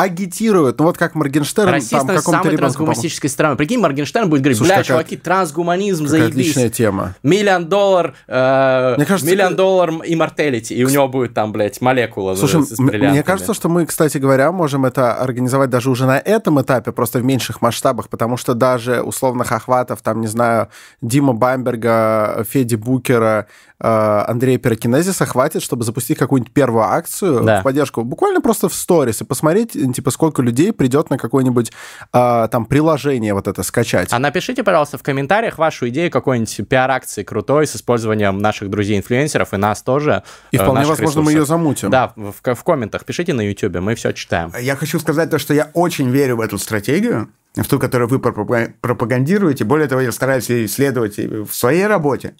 агитируют, 0.02 0.80
ну 0.80 0.86
вот 0.86 0.98
как 0.98 1.16
Моргенштерн 1.16 1.70
Россия 1.70 2.00
там 2.00 2.08
каком-то 2.08 2.44
самой 2.44 2.58
трансгуманистической 2.58 3.30
страной. 3.30 3.58
Прикинь, 3.58 3.80
Моргенштерн 3.80 4.30
будет 4.30 4.42
говорить, 4.42 4.62
бля, 4.62 4.84
чуваки, 4.84 5.18
трансгуманизм, 5.18 6.08
заебись. 6.08 6.30
отличная 6.30 6.70
тема. 6.70 7.16
Миллион 7.24 7.68
доллар, 7.68 8.16
э, 8.28 8.96
мне 8.98 9.06
кажется, 9.06 9.32
миллион 9.32 9.56
доллар 9.56 9.92
имморталити, 10.06 10.74
и 10.74 10.84
у 10.84 10.90
него 10.90 11.08
будет 11.08 11.34
там, 11.34 11.52
блядь, 11.52 11.80
молекула 11.82 12.36
Слушай, 12.36 12.64
с, 12.64 12.80
мне 12.80 13.24
кажется, 13.24 13.54
что 13.54 13.70
мы, 13.70 13.86
кстати 13.86 14.18
говоря, 14.18 14.52
можем 14.52 14.86
это 14.86 15.14
организовать 15.16 15.70
даже 15.70 15.90
уже 15.90 16.06
на 16.06 16.18
этом 16.18 16.62
этапе, 16.62 16.92
просто 16.92 17.20
в 17.20 17.24
меньших 17.24 17.62
масштабах, 17.62 18.10
потому 18.10 18.38
что 18.38 18.54
даже 18.54 19.02
условно 19.02 19.44
Хохватов, 19.44 20.02
там, 20.02 20.22
не 20.22 20.28
знаю, 20.28 20.70
Дима 21.02 21.34
Бамберга, 21.34 22.46
Феди 22.50 22.76
Букера, 22.76 23.32
Э, 23.32 23.46
Андрея 23.82 24.58
Пирокинезиса 24.58 25.26
хватит, 25.26 25.64
чтобы 25.64 25.84
запустить 25.84 26.18
какую-нибудь 26.18 26.54
первую 26.54 26.84
акцию 26.84 27.44
да. 27.44 27.62
в 27.62 27.64
поддержку. 27.64 28.04
Буквально 28.04 28.42
просто 28.42 28.70
в 28.70 28.76
сторис 28.76 29.22
и 29.22 29.26
посмотреть, 29.26 29.72
типа, 29.72 30.12
сколько 30.12 30.42
людей 30.42 30.72
придет 30.72 31.10
на 31.10 31.18
какое-нибудь 31.18 31.72
э, 32.14 32.48
там 32.52 32.66
приложение 32.66 33.34
вот 33.34 33.48
это 33.48 33.64
скачать. 33.64 34.10
А 34.12 34.20
напишите, 34.20 34.64
пожалуйста, 34.64 34.98
в 34.98 35.04
комментариях 35.04 35.58
вашу 35.58 35.90
идею 35.90 36.12
какой-нибудь 36.12 36.68
пиар-акции 36.68 37.24
крутой 37.24 37.68
с 37.68 37.76
использованием 37.76 38.38
наших 38.38 38.70
друзей-инфлюенсеров 38.70 39.54
и 39.54 39.58
нас 39.58 39.82
тоже. 39.82 40.24
И 40.52 40.58
э, 40.58 40.60
вполне 40.60 40.82
возможно, 40.82 41.04
ресурсов. 41.04 41.26
мы 41.26 41.32
ее 41.32 41.46
замутим. 41.46 41.90
Да, 41.90 42.14
в, 42.16 42.34
в 42.54 42.64
комментах 42.64 43.06
пишите 43.06 43.34
на 43.34 43.42
YouTube, 43.42 43.78
мы 43.80 43.96
все 43.96 44.12
читаем. 44.14 44.52
Я 44.60 44.76
хочу 44.76 45.00
сказать 45.00 45.30
то, 45.30 45.40
что 45.40 45.54
я 45.54 45.72
очень 45.74 46.10
верю 46.10 46.38
в 46.38 46.42
эту 46.42 46.58
стратегию, 46.58 47.30
в 47.56 47.68
ту, 47.68 47.80
которую 47.80 48.08
вы 48.08 48.20
пропагандируете. 48.20 49.66
Более 49.66 49.88
того, 49.88 50.02
я 50.02 50.12
стараюсь 50.12 50.50
исследовать 50.50 51.18
в 51.18 51.52
своей 51.52 51.88
работе. 51.88 52.36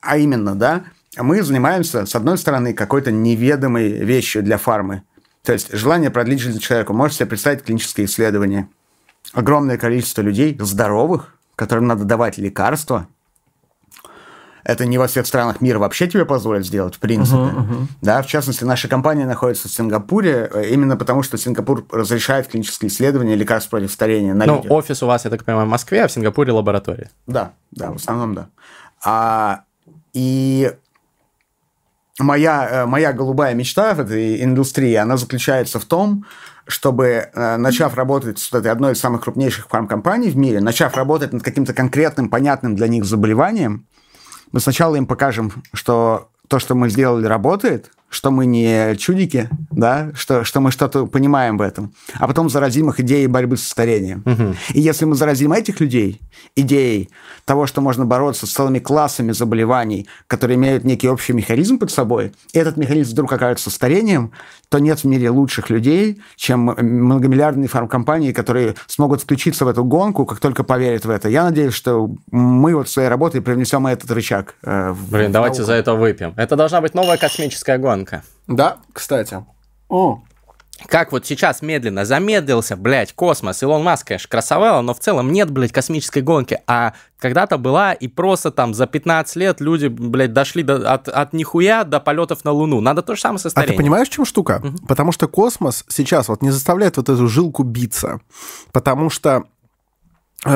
А, 0.00 0.16
именно, 0.16 0.54
да, 0.54 0.84
мы 1.16 1.42
занимаемся, 1.42 2.06
с 2.06 2.14
одной 2.14 2.38
стороны, 2.38 2.72
какой-то 2.72 3.10
неведомой 3.10 3.90
вещью 3.90 4.42
для 4.42 4.58
фармы. 4.58 5.02
То 5.42 5.52
есть 5.52 5.72
желание 5.72 6.10
продлить 6.10 6.40
жизнь 6.40 6.58
человеку. 6.58 6.92
Можете 6.92 7.18
себе 7.18 7.30
представить 7.30 7.62
клиническое 7.62 8.06
исследование. 8.06 8.68
Огромное 9.32 9.78
количество 9.78 10.22
людей, 10.22 10.56
здоровых, 10.60 11.34
которым 11.56 11.86
надо 11.86 12.04
давать 12.04 12.38
лекарства, 12.38 13.06
это 14.64 14.86
не 14.86 14.98
во 14.98 15.06
всех 15.06 15.26
странах 15.26 15.60
мира 15.60 15.78
вообще 15.78 16.06
тебе 16.06 16.24
позволят 16.24 16.66
сделать, 16.66 16.94
в 16.94 16.98
принципе. 16.98 17.38
Uh-huh, 17.38 17.66
uh-huh. 17.66 17.86
Да, 18.02 18.22
в 18.22 18.26
частности, 18.26 18.64
наша 18.64 18.88
компания 18.88 19.26
находится 19.26 19.68
в 19.68 19.72
Сингапуре, 19.72 20.50
э, 20.52 20.68
именно 20.70 20.96
потому, 20.96 21.22
что 21.22 21.38
Сингапур 21.38 21.86
разрешает 21.90 22.48
клинические 22.48 22.90
исследования 22.90 23.36
лекарств 23.36 23.70
против 23.70 23.90
старения 23.90 24.34
на 24.34 24.44
Ну, 24.46 24.56
людях. 24.56 24.70
офис 24.70 25.02
у 25.02 25.06
вас, 25.06 25.24
я 25.24 25.30
так 25.30 25.44
понимаю, 25.44 25.66
в 25.66 25.70
Москве, 25.70 26.04
а 26.04 26.08
в 26.08 26.12
Сингапуре 26.12 26.52
лаборатория. 26.52 27.10
Да, 27.26 27.52
да, 27.70 27.90
в 27.90 27.96
основном 27.96 28.34
да. 28.34 28.48
А, 29.02 29.62
и 30.12 30.72
моя, 32.18 32.68
э, 32.68 32.86
моя 32.86 33.12
голубая 33.12 33.54
мечта 33.54 33.94
в 33.94 34.00
этой 34.00 34.42
индустрии, 34.42 34.94
она 34.94 35.16
заключается 35.16 35.78
в 35.78 35.84
том, 35.84 36.26
чтобы, 36.66 37.30
э, 37.32 37.56
начав 37.56 37.94
работать 37.94 38.38
с 38.38 38.52
этой 38.52 38.70
одной 38.70 38.92
из 38.92 39.00
самых 39.00 39.22
крупнейших 39.22 39.68
фармкомпаний 39.68 40.30
в 40.30 40.36
мире, 40.36 40.60
начав 40.60 40.94
работать 40.94 41.32
над 41.32 41.42
каким-то 41.42 41.74
конкретным, 41.74 42.28
понятным 42.28 42.76
для 42.76 42.88
них 42.88 43.04
заболеванием, 43.04 43.86
мы 44.52 44.60
сначала 44.60 44.96
им 44.96 45.06
покажем, 45.06 45.62
что 45.72 46.30
то, 46.48 46.58
что 46.58 46.74
мы 46.74 46.90
сделали, 46.90 47.26
работает, 47.26 47.90
что 48.10 48.32
мы 48.32 48.44
не 48.44 48.96
чудики, 48.96 49.48
да, 49.70 50.10
что, 50.14 50.44
что 50.44 50.60
мы 50.60 50.72
что-то 50.72 51.06
понимаем 51.06 51.56
в 51.56 51.62
этом, 51.62 51.94
а 52.18 52.26
потом 52.26 52.50
заразим 52.50 52.90
их 52.90 52.98
идеей 53.00 53.28
борьбы 53.28 53.56
с 53.56 53.66
старением. 53.66 54.22
Угу. 54.26 54.54
И 54.74 54.80
если 54.80 55.04
мы 55.04 55.14
заразим 55.14 55.52
этих 55.52 55.80
людей 55.80 56.20
идеей 56.56 57.08
того, 57.44 57.66
что 57.66 57.80
можно 57.80 58.04
бороться 58.04 58.46
с 58.46 58.50
целыми 58.50 58.80
классами 58.80 59.30
заболеваний, 59.30 60.08
которые 60.26 60.56
имеют 60.56 60.84
некий 60.84 61.08
общий 61.08 61.32
механизм 61.32 61.78
под 61.78 61.92
собой, 61.92 62.32
и 62.52 62.58
этот 62.58 62.76
механизм 62.76 63.12
вдруг 63.12 63.32
окажется 63.32 63.70
старением, 63.70 64.32
то 64.68 64.78
нет 64.78 65.00
в 65.00 65.04
мире 65.04 65.30
лучших 65.30 65.70
людей, 65.70 66.20
чем 66.34 66.74
многомиллиардные 66.76 67.68
фармкомпании, 67.68 68.32
которые 68.32 68.74
смогут 68.86 69.22
включиться 69.22 69.64
в 69.64 69.68
эту 69.68 69.84
гонку, 69.84 70.26
как 70.26 70.40
только 70.40 70.64
поверят 70.64 71.04
в 71.04 71.10
это. 71.10 71.28
Я 71.28 71.44
надеюсь, 71.44 71.74
что 71.74 72.10
мы 72.32 72.74
вот 72.74 72.88
своей 72.88 73.08
работой 73.08 73.40
привнесем 73.40 73.86
этот 73.86 74.10
рычаг. 74.10 74.56
Э, 74.62 74.94
Блин, 75.10 75.30
давайте 75.30 75.58
науку. 75.58 75.66
за 75.66 75.74
это 75.74 75.94
выпьем. 75.94 76.34
Это 76.36 76.56
должна 76.56 76.80
быть 76.80 76.94
новая 76.94 77.16
космическая 77.16 77.78
гонка 77.78 77.99
гонка. 78.00 78.22
Да, 78.46 78.78
кстати. 78.92 79.44
О. 79.88 80.22
Как 80.86 81.12
вот 81.12 81.26
сейчас 81.26 81.60
медленно 81.60 82.06
замедлился, 82.06 82.74
блядь, 82.74 83.12
космос. 83.12 83.62
Илон 83.62 83.82
Маск, 83.82 84.06
конечно, 84.06 84.30
красовал, 84.30 84.82
но 84.82 84.94
в 84.94 84.98
целом 84.98 85.30
нет, 85.30 85.50
блядь, 85.50 85.72
космической 85.72 86.22
гонки. 86.22 86.58
А 86.66 86.94
когда-то 87.18 87.58
была, 87.58 87.92
и 87.92 88.08
просто 88.08 88.50
там 88.50 88.72
за 88.72 88.86
15 88.86 89.36
лет 89.36 89.60
люди, 89.60 89.88
блядь, 89.88 90.32
дошли 90.32 90.62
до, 90.62 90.90
от, 90.90 91.08
от 91.08 91.34
нихуя 91.34 91.84
до 91.84 92.00
полетов 92.00 92.46
на 92.46 92.52
Луну. 92.52 92.80
Надо 92.80 93.02
то 93.02 93.14
же 93.14 93.20
самое 93.20 93.38
состояние. 93.38 93.74
А 93.74 93.76
ты 93.76 93.82
понимаешь, 93.82 94.08
в 94.08 94.12
чем 94.12 94.24
штука? 94.24 94.62
Угу. 94.64 94.86
Потому 94.88 95.12
что 95.12 95.28
космос 95.28 95.84
сейчас 95.88 96.28
вот 96.28 96.40
не 96.40 96.50
заставляет 96.50 96.96
вот 96.96 97.10
эту 97.10 97.28
жилку 97.28 97.62
биться. 97.62 98.20
Потому 98.72 99.10
что 99.10 99.44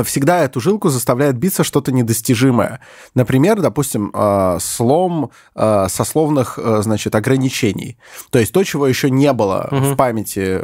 всегда 0.04 0.40
эту 0.40 0.60
жилку 0.60 0.88
заставляет 0.88 1.36
биться 1.36 1.64
что-то 1.64 1.92
недостижимое. 1.92 2.80
Например, 3.14 3.60
допустим, 3.60 4.10
э, 4.14 4.58
слом 4.60 5.30
э, 5.54 5.86
сословных, 5.88 6.58
значит, 6.80 7.14
ограничений. 7.14 7.98
То 8.30 8.38
есть 8.38 8.52
то, 8.52 8.64
чего 8.64 8.86
еще 8.86 9.10
не 9.10 9.32
было 9.32 9.68
угу. 9.70 9.80
в 9.80 9.96
памяти 9.96 10.60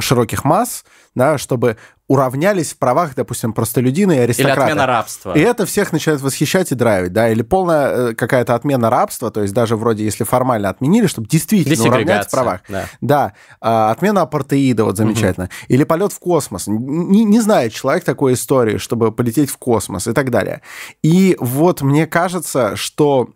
широких 0.00 0.44
масс, 0.44 0.84
да, 1.14 1.38
чтобы 1.38 1.76
уравнялись 2.06 2.72
в 2.72 2.78
правах, 2.78 3.14
допустим, 3.14 3.52
простолюдина 3.52 4.12
и 4.12 4.18
аристократа. 4.18 4.62
Или 4.62 4.70
отмена 4.70 4.86
рабства. 4.86 5.32
И 5.32 5.40
это 5.40 5.64
всех 5.64 5.92
начинает 5.92 6.20
восхищать 6.20 6.72
и 6.72 6.74
драйвить, 6.74 7.12
да, 7.12 7.30
или 7.30 7.42
полная 7.42 8.10
э, 8.10 8.14
какая-то 8.14 8.56
отмена 8.56 8.90
рабства, 8.90 9.30
то 9.30 9.42
есть 9.42 9.54
даже 9.54 9.76
вроде 9.76 10.04
если 10.04 10.24
формально 10.24 10.70
отменили, 10.70 11.06
чтобы 11.06 11.28
действительно 11.28 11.88
уравнять 11.88 12.26
в 12.26 12.30
правах. 12.30 12.62
Да, 12.68 12.86
да 13.00 13.32
а, 13.60 13.90
отмена 13.92 14.22
апартеида, 14.22 14.84
вот 14.84 14.96
замечательно. 14.96 15.46
Угу. 15.46 15.52
Или 15.68 15.84
полет 15.84 16.12
в 16.12 16.18
космос. 16.18 16.66
Не, 16.66 17.24
не 17.24 17.40
знает 17.40 17.72
человек 17.72 18.02
такой 18.02 18.32
истории, 18.32 18.78
чтобы 18.78 19.12
полететь 19.12 19.50
в 19.50 19.58
космос 19.58 20.08
и 20.08 20.12
так 20.12 20.30
далее. 20.30 20.62
И 21.02 21.36
вот 21.38 21.80
мне 21.80 22.08
кажется, 22.08 22.74
что 22.74 23.30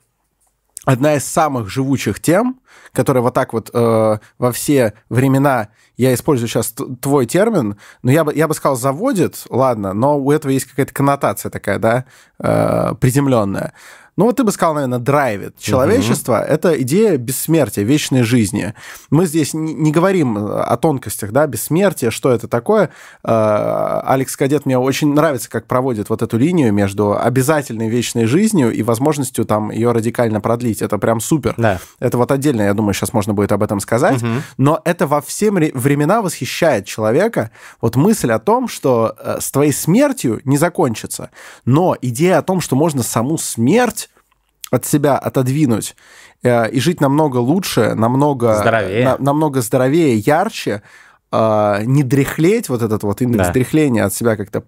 одна 0.85 1.15
из 1.15 1.25
самых 1.25 1.69
живучих 1.69 2.21
тем, 2.21 2.61
которая 2.95 3.23
вот 3.23 3.35
так 3.35 3.53
вот 3.53 3.71
э, 3.75 4.19
во 4.39 4.53
все 4.53 4.95
времена 5.11 5.69
я 5.97 6.15
использую 6.15 6.49
сейчас 6.49 6.75
твой 7.01 7.27
термин, 7.27 7.77
но 8.03 8.11
я 8.11 8.25
бы, 8.25 8.35
я 8.35 8.49
бы 8.49 8.55
сказал, 8.55 8.77
заводит, 8.77 9.45
ладно, 9.51 9.93
но 9.93 10.19
у 10.19 10.31
этого 10.31 10.51
есть 10.51 10.67
какая-то 10.67 10.93
коннотация 10.93 11.51
такая, 11.51 11.79
да, 11.79 12.05
э, 12.39 12.95
приземленная. 13.01 13.75
Ну, 14.17 14.27
вот 14.27 14.37
ты 14.37 14.45
бы 14.45 14.53
сказал, 14.53 14.75
наверное, 14.75 14.99
драйвит. 14.99 15.59
Человечество 15.59 16.37
угу. 16.37 16.45
это 16.45 16.81
идея 16.83 17.17
бессмертия, 17.17 17.83
вечной 17.83 18.23
жизни. 18.23 18.75
Мы 19.11 19.27
здесь 19.27 19.55
не 19.55 19.91
говорим 19.91 20.37
о 20.39 20.77
тонкостях, 20.77 21.33
да, 21.33 21.47
бессмертия, 21.47 22.11
что 22.11 22.31
это 22.31 22.47
такое. 22.47 22.91
Э, 23.25 24.01
Алекс 24.05 24.37
Кадет 24.37 24.67
мне 24.67 24.79
очень 24.79 25.13
нравится, 25.13 25.51
как 25.51 25.67
проводит 25.67 26.11
вот 26.11 26.23
эту 26.23 26.39
линию 26.39 26.73
между 26.73 27.19
обязательной 27.19 27.89
вечной 27.89 28.27
жизнью 28.27 28.73
и 28.73 28.83
возможностью 28.83 29.45
там 29.45 29.71
ее 29.71 29.91
радикально 29.91 30.41
продлить. 30.41 30.81
Это 30.81 30.99
прям 30.99 31.21
супер. 31.21 31.55
Да. 31.57 31.81
Это 31.99 32.17
вот 32.17 32.31
отдельно, 32.31 32.63
я 32.63 32.75
думаю, 32.75 32.95
сейчас 32.95 33.13
можно 33.13 33.35
будет 33.35 33.51
об 33.51 33.63
этом 33.63 33.81
сказать. 33.81 34.23
Угу. 34.23 34.33
Но 34.59 34.81
это 34.85 35.07
во 35.09 35.21
все 35.21 35.51
времена 35.51 36.23
восхищает 36.23 36.87
человека. 36.87 37.51
Вот 37.81 37.97
мысль 37.97 38.31
о 38.31 38.39
том, 38.39 38.69
что 38.69 39.17
э, 39.19 39.39
с 39.41 39.51
твоей 39.51 39.73
смертью 39.73 40.41
не 40.45 40.57
закончится. 40.57 41.31
Но 41.65 41.97
идея 42.01 42.39
о 42.39 42.43
том, 42.43 42.61
что 42.61 42.77
можно 42.77 43.03
саму 43.03 43.39
смерть 43.39 44.04
от 44.71 44.87
себя 44.87 45.17
отодвинуть 45.19 45.97
э, 46.43 46.71
и 46.71 46.81
жить 46.81 47.01
намного 47.01 47.39
лучше, 47.39 47.95
намного 47.95 48.57
здоровее, 48.57 49.05
на, 49.05 49.19
намного 49.19 49.61
здоровее 49.61 50.17
ярче, 50.17 50.83
э, 51.33 51.83
не 51.85 52.03
дряхлеть, 52.03 52.69
вот 52.69 52.83
этот 52.83 53.03
вот 53.03 53.23
индекс 53.23 53.49
да. 53.49 53.53
дряхления 53.53 54.05
от 54.05 54.15
себя 54.15 54.37
как-то... 54.37 54.65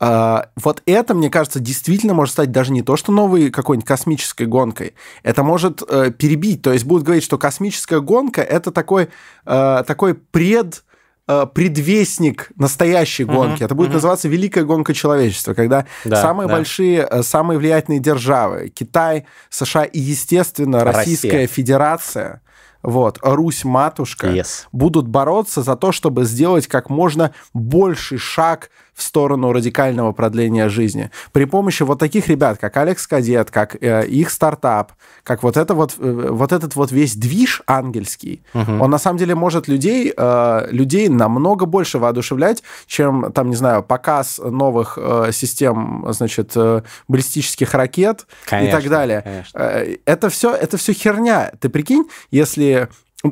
Э, 0.00 0.42
вот 0.62 0.82
это, 0.86 1.14
мне 1.14 1.30
кажется, 1.30 1.60
действительно 1.60 2.14
может 2.14 2.32
стать 2.32 2.50
даже 2.52 2.72
не 2.72 2.82
то, 2.82 2.96
что 2.96 3.12
новой 3.12 3.50
какой-нибудь 3.50 3.86
космической 3.86 4.46
гонкой. 4.46 4.94
Это 5.22 5.42
может 5.42 5.82
э, 5.88 6.10
перебить. 6.10 6.62
То 6.62 6.72
есть 6.72 6.84
будут 6.84 7.04
говорить, 7.04 7.24
что 7.24 7.38
космическая 7.38 8.00
гонка— 8.00 8.42
это 8.42 8.70
такой, 8.70 9.08
э, 9.44 9.84
такой 9.86 10.14
пред 10.14 10.84
Э, 11.32 11.46
предвестник 11.46 12.50
настоящей 12.56 13.24
гонки. 13.24 13.62
Uh-huh, 13.62 13.64
Это 13.64 13.74
будет 13.74 13.90
uh-huh. 13.90 13.94
называться 13.94 14.28
Великая 14.28 14.64
гонка 14.64 14.94
человечества, 14.94 15.54
когда 15.54 15.86
да, 16.04 16.20
самые 16.20 16.48
да. 16.48 16.54
большие, 16.54 17.06
э, 17.08 17.22
самые 17.22 17.58
влиятельные 17.58 18.00
державы, 18.00 18.68
Китай, 18.68 19.26
США 19.50 19.84
и, 19.84 19.98
естественно, 19.98 20.84
Российская 20.84 21.30
Россия. 21.30 21.46
Федерация, 21.46 22.42
вот, 22.82 23.18
Русь-матушка, 23.22 24.28
yes. 24.28 24.66
будут 24.72 25.06
бороться 25.06 25.62
за 25.62 25.76
то, 25.76 25.92
чтобы 25.92 26.24
сделать 26.24 26.66
как 26.66 26.90
можно 26.90 27.32
больший 27.52 28.18
шаг 28.18 28.70
в 28.94 29.02
сторону 29.02 29.52
радикального 29.52 30.12
продления 30.12 30.68
жизни. 30.68 31.10
При 31.32 31.46
помощи 31.46 31.82
вот 31.82 31.98
таких 31.98 32.28
ребят, 32.28 32.58
как 32.58 32.76
Алекс 32.76 33.06
Кадет, 33.06 33.50
как 33.50 33.82
э, 33.82 34.06
их 34.06 34.30
стартап, 34.30 34.92
как 35.22 35.42
вот, 35.42 35.56
это 35.56 35.74
вот, 35.74 35.94
э, 35.98 36.28
вот 36.30 36.52
этот 36.52 36.76
вот 36.76 36.92
весь 36.92 37.16
движ 37.16 37.62
ангельский, 37.66 38.42
угу. 38.52 38.72
он 38.80 38.90
на 38.90 38.98
самом 38.98 39.18
деле 39.18 39.34
может 39.34 39.66
людей, 39.66 40.12
э, 40.14 40.68
людей 40.70 41.08
намного 41.08 41.64
больше 41.64 41.98
воодушевлять, 41.98 42.62
чем, 42.86 43.32
там, 43.32 43.48
не 43.48 43.56
знаю, 43.56 43.82
показ 43.82 44.38
новых 44.44 44.98
э, 45.00 45.30
систем, 45.32 46.06
значит, 46.10 46.52
э, 46.54 46.82
баллистических 47.08 47.72
ракет 47.72 48.26
конечно, 48.44 48.68
и 48.68 48.80
так 48.80 48.90
далее. 48.90 49.22
Конечно. 49.22 49.58
Э, 49.58 49.96
это 50.04 50.28
все, 50.28 50.54
это 50.54 50.76
все 50.76 50.92
херня. 50.92 51.52
Ты 51.60 51.70
прикинь, 51.70 52.04
если 52.30 52.71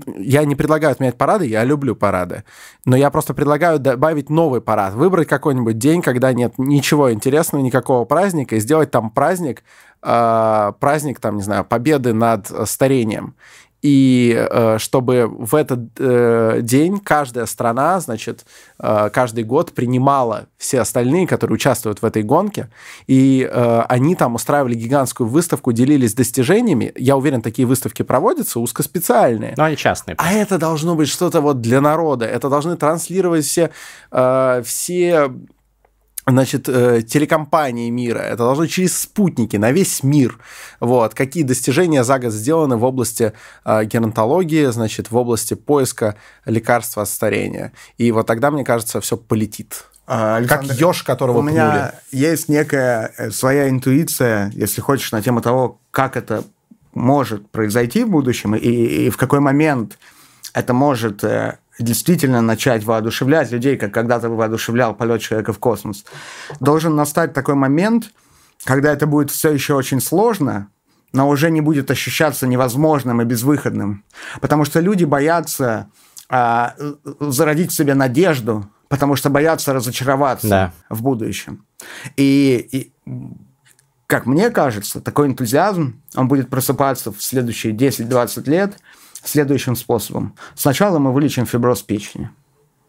я 0.07 0.45
не 0.45 0.55
предлагаю 0.55 0.93
отменять 0.93 1.18
парады, 1.18 1.47
я 1.47 1.64
люблю 1.64 1.97
парады. 1.97 2.45
Но 2.84 2.97
я 2.97 3.11
просто 3.11 3.34
предлагаю 3.34 3.78
добавить 3.78 4.30
новый 4.30 4.61
парад. 4.61 4.95
Выбрать 4.95 5.28
какой-нибудь 5.28 5.78
день, 5.78 6.03
когда 6.03 6.32
нет 6.32 6.55
ничего 6.59 7.12
интересного, 7.12 7.62
никакого 7.62 8.05
праздника, 8.05 8.57
и 8.57 8.61
сделать 8.61 8.91
там 8.91 9.11
праздник, 9.11 9.64
э, 10.03 10.72
праздник, 10.78 11.18
там, 11.20 11.36
не 11.36 11.43
знаю, 11.43 11.64
победы 11.64 12.12
над 12.12 12.47
старением 12.68 13.34
и 13.83 14.37
э, 14.37 14.78
чтобы 14.78 15.26
в 15.26 15.55
этот 15.55 15.81
э, 15.99 16.59
день 16.62 16.99
каждая 17.01 17.47
страна, 17.47 17.99
значит, 18.01 18.45
э, 18.78 19.11
каждый 19.12 19.45
год 19.45 19.72
принимала 19.72 20.47
все 20.59 20.81
остальные, 20.81 21.26
которые 21.26 21.55
участвуют 21.55 22.03
в 22.03 22.05
этой 22.05 22.22
гонке, 22.22 22.68
и 23.07 23.51
они 23.89 24.14
там 24.14 24.35
устраивали 24.35 24.74
гигантскую 24.74 25.28
выставку, 25.28 25.72
делились 25.72 26.14
достижениями. 26.14 26.93
Я 26.97 27.16
уверен, 27.16 27.43
такие 27.43 27.66
выставки 27.66 28.03
проводятся 28.03 28.61
узкоспециальные. 28.61 29.55
Но 29.57 29.64
они 29.64 29.76
частные. 29.76 30.14
А 30.18 30.33
это 30.33 30.59
должно 30.59 30.95
быть 30.95 31.09
что-то 31.09 31.41
вот 31.41 31.61
для 31.61 31.81
народа. 31.81 32.26
Это 32.26 32.49
должны 32.49 32.76
транслировать 32.76 33.45
все, 33.45 33.70
все 34.11 35.31
значит, 36.31 36.68
э, 36.68 37.03
телекомпании 37.03 37.91
мира, 37.91 38.18
это 38.18 38.39
должно 38.39 38.66
через 38.66 38.99
спутники 38.99 39.57
на 39.57 39.72
весь 39.72 40.03
мир. 40.03 40.39
Вот, 40.81 41.14
какие 41.14 41.43
достижения 41.43 42.05
за 42.05 42.18
год 42.18 42.33
сделаны 42.33 42.76
в 42.76 42.85
области 42.85 43.33
э, 43.64 43.85
геронтологии, 43.85 44.66
значит, 44.66 45.11
в 45.11 45.16
области 45.16 45.55
поиска 45.55 46.16
лекарства 46.45 47.03
от 47.03 47.09
старения. 47.09 47.72
И 47.99 48.12
вот 48.12 48.26
тогда, 48.26 48.51
мне 48.51 48.64
кажется, 48.64 49.01
все 49.01 49.16
полетит. 49.16 49.85
А, 50.07 50.43
Как 50.43 50.62
Александр, 50.62 50.89
еж, 50.89 51.03
которого 51.05 51.39
У 51.39 51.43
меня 51.43 51.93
пнули. 52.11 52.24
есть 52.24 52.49
некая 52.49 53.12
э, 53.16 53.31
своя 53.31 53.68
интуиция, 53.68 54.51
если 54.55 54.81
хочешь, 54.81 55.12
на 55.12 55.22
тему 55.22 55.41
того, 55.41 55.81
как 55.91 56.16
это 56.16 56.45
может 56.93 57.49
произойти 57.51 58.03
в 58.03 58.11
будущем 58.11 58.57
и, 58.57 58.68
и 58.68 59.11
в 59.11 59.16
какой 59.16 59.39
момент 59.39 59.99
это 60.53 60.74
может 60.74 61.22
действительно 61.83 62.41
начать 62.41 62.85
воодушевлять 62.85 63.51
людей, 63.51 63.76
как 63.76 63.93
когда-то 63.93 64.28
воодушевлял 64.31 64.95
полет 64.95 65.20
человека 65.20 65.53
в 65.53 65.59
космос. 65.59 66.05
Должен 66.61 66.95
настать 66.97 67.33
такой 67.33 67.55
момент, 67.55 68.11
когда 68.64 68.93
это 68.93 69.07
будет 69.07 69.31
все 69.31 69.51
еще 69.53 69.74
очень 69.74 70.01
сложно, 70.01 70.68
но 71.12 71.28
уже 71.28 71.51
не 71.51 71.61
будет 71.61 71.91
ощущаться 71.91 72.47
невозможным 72.47 73.20
и 73.20 73.24
безвыходным. 73.24 74.05
Потому 74.41 74.64
что 74.64 74.81
люди 74.81 75.05
боятся 75.05 75.89
а, 76.28 76.74
зародить 77.18 77.72
в 77.72 77.74
себе 77.74 77.95
надежду, 77.95 78.68
потому 78.89 79.16
что 79.16 79.31
боятся 79.31 79.72
разочароваться 79.72 80.49
Да. 80.49 80.72
в 80.89 81.03
будущем. 81.03 81.64
И, 82.16 82.68
и, 82.72 82.93
как 84.07 84.26
мне 84.26 84.51
кажется, 84.51 85.01
такой 85.01 85.28
энтузиазм, 85.28 86.01
он 86.14 86.28
будет 86.28 86.49
просыпаться 86.51 87.12
в 87.12 87.20
следующие 87.22 87.72
10-20 87.72 88.49
лет 88.51 88.78
следующим 89.24 89.76
способом. 89.76 90.34
Сначала 90.54 90.98
мы 90.98 91.12
вылечим 91.12 91.46
фиброз 91.46 91.82
печени, 91.82 92.30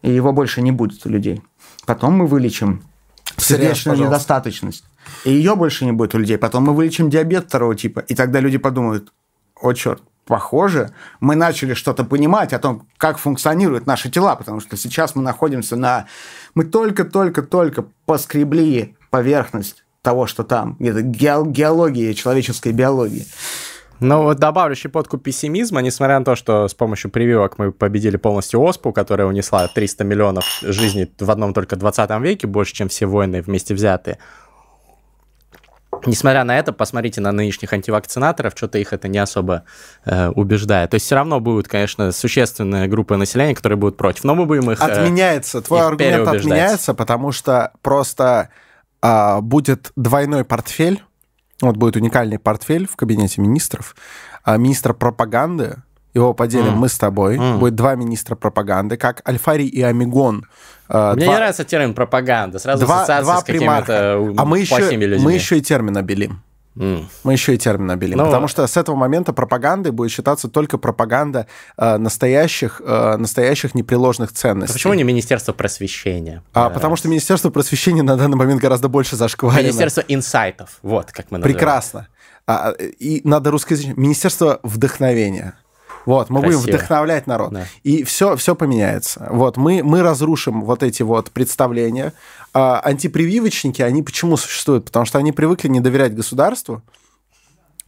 и 0.02 0.10
его 0.10 0.32
больше 0.32 0.62
не 0.62 0.72
будет 0.72 1.04
у 1.06 1.08
людей. 1.08 1.42
Потом 1.86 2.14
мы 2.14 2.26
вылечим 2.26 2.82
сердечную 3.36 3.96
пожалуйста. 3.96 4.04
недостаточность, 4.04 4.84
и 5.24 5.32
ее 5.32 5.54
больше 5.56 5.84
не 5.84 5.92
будет 5.92 6.14
у 6.14 6.18
людей. 6.18 6.38
Потом 6.38 6.64
мы 6.64 6.74
вылечим 6.74 7.10
диабет 7.10 7.46
второго 7.46 7.74
типа, 7.74 8.00
и 8.00 8.14
тогда 8.14 8.40
люди 8.40 8.58
подумают, 8.58 9.12
о, 9.60 9.72
черт, 9.72 10.02
похоже, 10.26 10.92
мы 11.20 11.34
начали 11.34 11.74
что-то 11.74 12.04
понимать 12.04 12.52
о 12.52 12.58
том, 12.58 12.88
как 12.96 13.18
функционируют 13.18 13.86
наши 13.86 14.10
тела, 14.10 14.36
потому 14.36 14.60
что 14.60 14.76
сейчас 14.76 15.14
мы 15.14 15.22
находимся 15.22 15.76
на... 15.76 16.06
Мы 16.54 16.64
только-только-только 16.64 17.86
поскребли 18.06 18.96
поверхность 19.10 19.84
того, 20.02 20.26
что 20.26 20.42
там, 20.42 20.76
где-то 20.78 21.02
гео- 21.02 21.50
геологии, 21.50 22.12
человеческой 22.12 22.72
биологии. 22.72 23.26
Ну, 24.02 24.22
вот 24.24 24.38
добавлю 24.38 24.74
щепотку 24.74 25.16
пессимизма, 25.16 25.80
несмотря 25.80 26.18
на 26.18 26.24
то, 26.24 26.34
что 26.34 26.66
с 26.66 26.74
помощью 26.74 27.10
прививок 27.10 27.58
мы 27.58 27.70
победили 27.70 28.16
полностью 28.16 28.60
ОСПУ, 28.60 28.92
которая 28.92 29.28
унесла 29.28 29.68
300 29.68 30.04
миллионов 30.04 30.44
жизней 30.62 31.10
в 31.20 31.30
одном 31.30 31.54
только 31.54 31.76
20 31.76 32.10
веке, 32.20 32.46
больше, 32.48 32.74
чем 32.74 32.88
все 32.88 33.06
войны 33.06 33.42
вместе 33.42 33.74
взятые. 33.74 34.18
Несмотря 36.04 36.42
на 36.42 36.58
это, 36.58 36.72
посмотрите 36.72 37.20
на 37.20 37.30
нынешних 37.30 37.72
антивакцинаторов, 37.72 38.54
что-то 38.56 38.78
их 38.78 38.92
это 38.92 39.06
не 39.06 39.18
особо 39.18 39.62
э, 40.04 40.30
убеждает. 40.30 40.90
То 40.90 40.96
есть 40.96 41.06
все 41.06 41.14
равно 41.14 41.38
будет, 41.38 41.68
конечно, 41.68 42.10
существенная 42.10 42.88
группа 42.88 43.16
населения, 43.16 43.54
которые 43.54 43.76
будут 43.76 43.96
против. 43.96 44.24
Но 44.24 44.34
мы 44.34 44.46
будем 44.46 44.68
их... 44.72 44.80
э, 44.80 44.84
Отменяется. 44.84 45.62
Твой 45.62 45.78
их 45.78 45.86
аргумент 45.86 46.26
отменяется, 46.26 46.94
потому 46.94 47.30
что 47.30 47.72
просто 47.82 48.48
а, 49.00 49.40
будет 49.40 49.92
двойной 49.94 50.44
портфель. 50.44 51.02
Вот 51.62 51.76
будет 51.76 51.96
уникальный 51.96 52.38
портфель 52.38 52.86
в 52.86 52.96
кабинете 52.96 53.40
министров. 53.40 53.94
А, 54.44 54.56
министр 54.58 54.92
пропаганды, 54.92 55.76
его 56.12 56.34
поделим 56.34 56.74
М. 56.74 56.78
мы 56.78 56.88
с 56.88 56.98
тобой. 56.98 57.38
М. 57.38 57.58
Будет 57.60 57.74
два 57.76 57.94
министра 57.94 58.34
пропаганды, 58.34 58.96
как 58.98 59.26
Альфари 59.26 59.66
и 59.66 59.80
Амигон. 59.80 60.44
А, 60.88 61.14
Мне 61.14 61.24
два- 61.24 61.32
не 61.34 61.38
нравится 61.38 61.64
термин 61.64 61.94
пропаганда. 61.94 62.58
Сразу 62.58 62.84
два, 62.84 63.02
ассоциация 63.04 63.24
два 63.24 63.40
с 63.40 63.44
какими-то. 63.44 64.34
А 64.36 64.44
мы 64.44 64.58
еще, 64.58 64.90
людьми. 64.90 65.24
мы 65.24 65.32
еще 65.32 65.56
и 65.56 65.62
термин 65.62 65.96
обелим. 65.96 66.42
М. 66.76 67.08
Мы 67.22 67.32
еще 67.32 67.54
и 67.54 67.58
термин 67.58 67.90
обелим. 67.90 68.18
Ну, 68.18 68.24
потому 68.24 68.48
что 68.48 68.66
с 68.66 68.76
этого 68.76 68.96
момента 68.96 69.32
пропагандой 69.32 69.92
будет 69.92 70.10
считаться 70.10 70.48
только 70.48 70.78
пропаганда 70.78 71.46
э, 71.76 71.98
настоящих, 71.98 72.80
э, 72.84 73.16
настоящих 73.16 73.74
непреложных 73.74 74.32
ценностей. 74.32 74.72
А 74.72 74.74
Почему 74.74 74.94
не 74.94 75.04
Министерство 75.04 75.52
просвещения? 75.52 76.42
А, 76.54 76.70
потому 76.70 76.96
что. 76.96 77.08
Министерство 77.08 77.50
просвещения 77.50 78.02
на 78.02 78.16
данный 78.16 78.36
момент 78.36 78.60
гораздо 78.60 78.88
больше 78.88 79.16
зашкварено. 79.16 79.62
Министерство 79.62 80.02
инсайтов. 80.08 80.78
Вот 80.82 81.12
как 81.12 81.30
мы 81.30 81.38
называем. 81.38 81.56
Прекрасно. 81.58 82.08
А, 82.46 82.70
и 82.70 83.20
надо 83.24 83.50
русскоязычное. 83.50 83.94
Министерство 83.96 84.60
вдохновения. 84.62 85.54
Вот, 86.06 86.30
мы 86.30 86.40
будем 86.40 86.60
Красиво. 86.60 86.76
вдохновлять 86.76 87.26
народ. 87.26 87.52
Да. 87.52 87.66
И 87.82 88.02
все, 88.04 88.36
все 88.36 88.54
поменяется. 88.54 89.26
Вот, 89.30 89.56
мы, 89.56 89.82
мы 89.82 90.02
разрушим 90.02 90.62
вот 90.62 90.82
эти 90.82 91.02
вот 91.02 91.30
представления. 91.30 92.12
А, 92.54 92.80
антипрививочники, 92.84 93.82
они 93.82 94.02
почему 94.02 94.36
существуют? 94.36 94.86
Потому 94.86 95.06
что 95.06 95.18
они 95.18 95.32
привыкли 95.32 95.68
не 95.68 95.80
доверять 95.80 96.14
государству, 96.14 96.82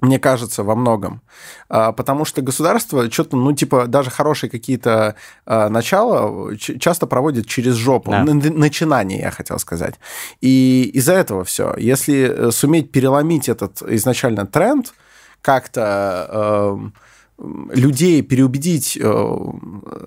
мне 0.00 0.18
кажется, 0.18 0.62
во 0.62 0.74
многом. 0.74 1.22
А, 1.68 1.92
Потому 1.92 2.24
что 2.24 2.42
государство 2.42 3.10
что-то, 3.10 3.36
ну, 3.36 3.52
типа, 3.52 3.86
даже 3.86 4.10
хорошие 4.10 4.50
какие-то 4.50 5.16
а, 5.46 5.68
начала 5.68 6.56
часто 6.56 7.06
проводит 7.06 7.46
через 7.46 7.74
жопу. 7.74 8.10
Да. 8.10 8.24
Начинание, 8.24 9.20
я 9.20 9.30
хотел 9.30 9.58
сказать. 9.58 9.94
И 10.40 10.90
из-за 10.94 11.14
этого 11.14 11.44
все. 11.44 11.74
Если 11.76 12.48
э, 12.48 12.50
суметь 12.50 12.92
переломить 12.92 13.48
этот 13.48 13.82
изначально 13.82 14.46
тренд, 14.46 14.94
как-то 15.40 16.74
эм, 16.74 16.94
людей 17.38 18.22
переубедить, 18.22 18.96
э, 19.00 19.36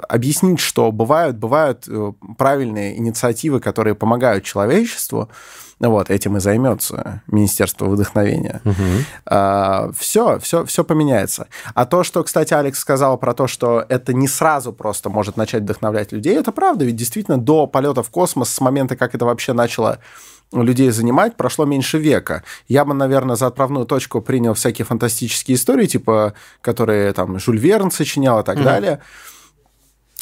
объяснить, 0.07 0.59
что 0.59 0.91
бывают, 0.91 1.37
бывают 1.37 1.85
э, 1.87 2.13
правильные 2.37 2.97
инициативы, 2.97 3.59
которые 3.59 3.95
помогают 3.95 4.43
человечеству, 4.43 5.29
вот, 5.79 6.09
этим 6.09 6.37
и 6.37 6.39
займется 6.39 7.21
Министерство 7.27 7.85
вдохновения. 7.85 8.61
Все, 9.95 10.39
все, 10.39 10.65
все 10.65 10.83
поменяется. 10.83 11.47
А 11.75 11.85
то, 11.85 12.03
что, 12.03 12.23
кстати, 12.23 12.53
Алекс 12.53 12.79
сказал 12.79 13.17
про 13.19 13.33
то, 13.35 13.45
что 13.45 13.85
это 13.87 14.13
не 14.13 14.27
сразу 14.27 14.73
просто 14.73 15.09
может 15.09 15.37
начать 15.37 15.63
вдохновлять 15.63 16.11
людей, 16.11 16.35
это 16.35 16.51
правда, 16.51 16.83
ведь 16.85 16.95
действительно 16.95 17.37
до 17.37 17.67
полета 17.67 18.01
в 18.01 18.09
космос, 18.09 18.49
с 18.49 18.59
момента, 18.59 18.95
как 18.95 19.13
это 19.13 19.25
вообще 19.25 19.53
начало 19.53 19.99
людей 20.53 20.89
занимать, 20.91 21.35
прошло 21.35 21.65
меньше 21.65 21.97
века. 21.97 22.43
Я 22.67 22.85
бы, 22.85 22.93
наверное, 22.93 23.35
за 23.35 23.47
отправную 23.47 23.85
точку 23.85 24.21
принял 24.21 24.53
всякие 24.53 24.85
фантастические 24.85 25.55
истории, 25.55 25.87
типа, 25.87 26.33
которые 26.61 27.13
там 27.13 27.39
Жюль 27.39 27.57
Верн 27.59 27.91
сочинял 27.91 28.39
и 28.39 28.43
так 28.43 28.63
далее. 28.63 29.01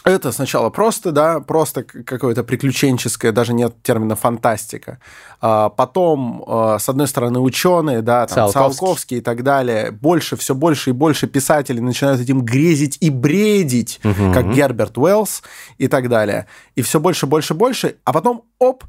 Это 0.06 0.32
сначала 0.32 0.70
просто, 0.70 1.12
да, 1.12 1.40
просто 1.40 1.84
какое-то 1.84 2.44
приключенческое, 2.44 3.32
даже 3.32 3.54
нет 3.54 3.74
термина 3.82 4.16
фантастика. 4.16 5.00
А 5.42 5.70
потом, 5.70 6.44
а, 6.46 6.78
с 6.78 6.88
одной 6.88 7.08
стороны, 7.08 7.40
ученые, 7.40 8.04
да, 8.04 8.28
там, 8.28 8.52
Циолковский. 8.52 8.78
Циолковский 8.78 9.18
и 9.18 9.22
так 9.22 9.42
далее, 9.42 9.90
больше, 9.90 10.36
все 10.38 10.54
больше 10.54 10.92
и 10.92 10.94
больше 10.94 11.26
писателей 11.26 11.82
начинают 11.82 12.22
этим 12.22 12.46
грезить 12.46 13.00
и 13.02 13.10
бредить, 13.10 14.00
как 14.04 14.54
Герберт 14.54 14.96
Уэллс 14.96 15.42
и 15.80 15.88
так 15.88 16.08
далее. 16.08 16.46
И 16.76 16.84
все 16.84 17.00
больше, 17.00 17.26
больше, 17.26 17.56
больше, 17.56 17.96
а 18.04 18.14
потом, 18.14 18.44
оп, 18.60 18.84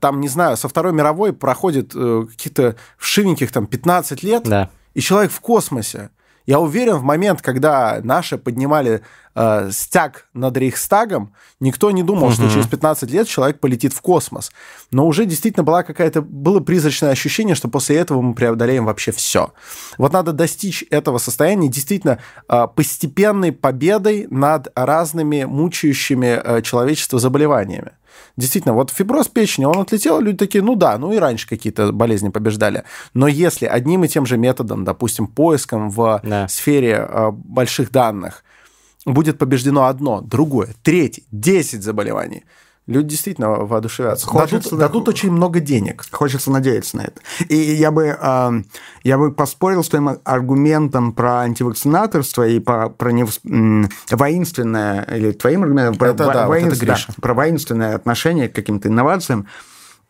там, 0.00 0.20
не 0.20 0.28
знаю, 0.28 0.56
со 0.56 0.68
Второй 0.68 0.92
мировой 0.92 1.32
проходит 1.32 1.92
э, 1.94 2.26
каких-то 2.30 2.76
вшивеньких 2.98 3.50
там 3.52 3.66
15 3.66 4.22
лет, 4.22 4.42
Да. 4.44 4.70
и 4.94 5.00
человек 5.00 5.32
в 5.32 5.40
космосе. 5.40 6.10
Я 6.44 6.58
уверен, 6.58 6.96
в 6.96 7.04
момент, 7.04 7.40
когда 7.40 8.00
наши 8.02 8.36
поднимали 8.36 9.02
э, 9.36 9.70
стяг 9.70 10.26
над 10.34 10.56
Рейхстагом, 10.56 11.32
никто 11.60 11.92
не 11.92 12.02
думал, 12.02 12.32
что 12.32 12.50
через 12.50 12.66
15 12.66 13.08
лет 13.12 13.28
человек 13.28 13.60
полетит 13.60 13.92
в 13.92 14.00
космос. 14.00 14.50
Но 14.90 15.06
уже 15.06 15.24
действительно 15.24 15.62
была 15.62 15.84
какая-то, 15.84 16.20
было 16.20 16.58
призрачное 16.58 17.10
ощущение, 17.12 17.54
что 17.54 17.68
после 17.68 17.96
этого 17.96 18.20
мы 18.20 18.34
преодолеем 18.34 18.86
вообще 18.86 19.12
все. 19.12 19.52
Вот 19.98 20.12
надо 20.12 20.32
достичь 20.32 20.84
этого 20.90 21.18
состояния 21.18 21.68
действительно 21.68 22.18
э, 22.48 22.66
постепенной 22.74 23.52
победой 23.52 24.26
над 24.28 24.66
разными 24.74 25.44
мучающими 25.44 26.40
э, 26.42 26.62
человечество 26.62 27.20
заболеваниями. 27.20 27.92
Действительно, 28.36 28.74
вот 28.74 28.90
фиброз 28.90 29.28
печени, 29.28 29.64
он 29.66 29.78
отлетел, 29.78 30.20
люди 30.20 30.38
такие, 30.38 30.62
ну 30.64 30.74
да, 30.74 30.98
ну 30.98 31.12
и 31.12 31.18
раньше 31.18 31.48
какие-то 31.48 31.92
болезни 31.92 32.30
побеждали. 32.30 32.84
Но 33.14 33.28
если 33.28 33.66
одним 33.66 34.04
и 34.04 34.08
тем 34.08 34.26
же 34.26 34.36
методом, 34.36 34.84
допустим, 34.84 35.26
поиском 35.26 35.90
в 35.90 36.20
Да. 36.24 36.48
сфере 36.48 37.06
э, 37.08 37.30
больших 37.32 37.90
данных 37.90 38.44
будет 39.04 39.38
побеждено 39.38 39.86
одно, 39.86 40.20
другое, 40.20 40.74
третье, 40.82 41.22
10 41.32 41.82
заболеваний, 41.82 42.44
люди 42.86 43.10
действительно 43.10 43.50
воодушевятся. 43.50 44.26
Хочется, 44.26 44.70
дадут, 44.70 44.78
да, 44.80 44.86
дадут 44.88 45.08
очень 45.08 45.30
много 45.30 45.60
денег. 45.60 46.04
Хочется 46.10 46.50
надеяться 46.50 46.96
на 46.96 47.02
это. 47.02 47.20
И 47.48 47.56
я 47.56 47.90
бы, 47.90 48.16
э, 48.20 48.50
я 49.04 49.18
бы 49.18 49.32
поспорил 49.32 49.84
с 49.84 49.88
твоим 49.88 50.18
аргументом 50.24 51.12
про 51.12 51.40
антивакцинаторство 51.40 52.46
и 52.46 52.58
по, 52.58 52.88
про 52.88 53.12
невс- 53.12 53.40
м, 53.44 53.88
воинственное, 54.10 55.02
или 55.04 55.32
твоим 55.32 55.62
аргументом, 55.62 55.96
про, 55.96 56.08
Это 56.08 56.26
да, 56.26 56.46
вот 56.46 56.54
это 56.56 56.76
Гриша. 56.76 57.12
про 57.20 57.34
воинственное 57.34 57.94
отношение 57.94 58.48
к 58.48 58.54
каким-то 58.54 58.88
инновациям. 58.88 59.46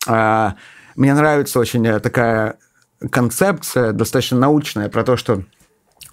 А, 0.07 0.55
мне 0.95 1.13
нравится 1.13 1.59
очень 1.59 1.85
э, 1.87 1.99
такая 1.99 2.55
концепция, 3.11 3.91
достаточно 3.91 4.37
научная, 4.39 4.89
про 4.89 5.03
то, 5.03 5.15
что 5.17 5.43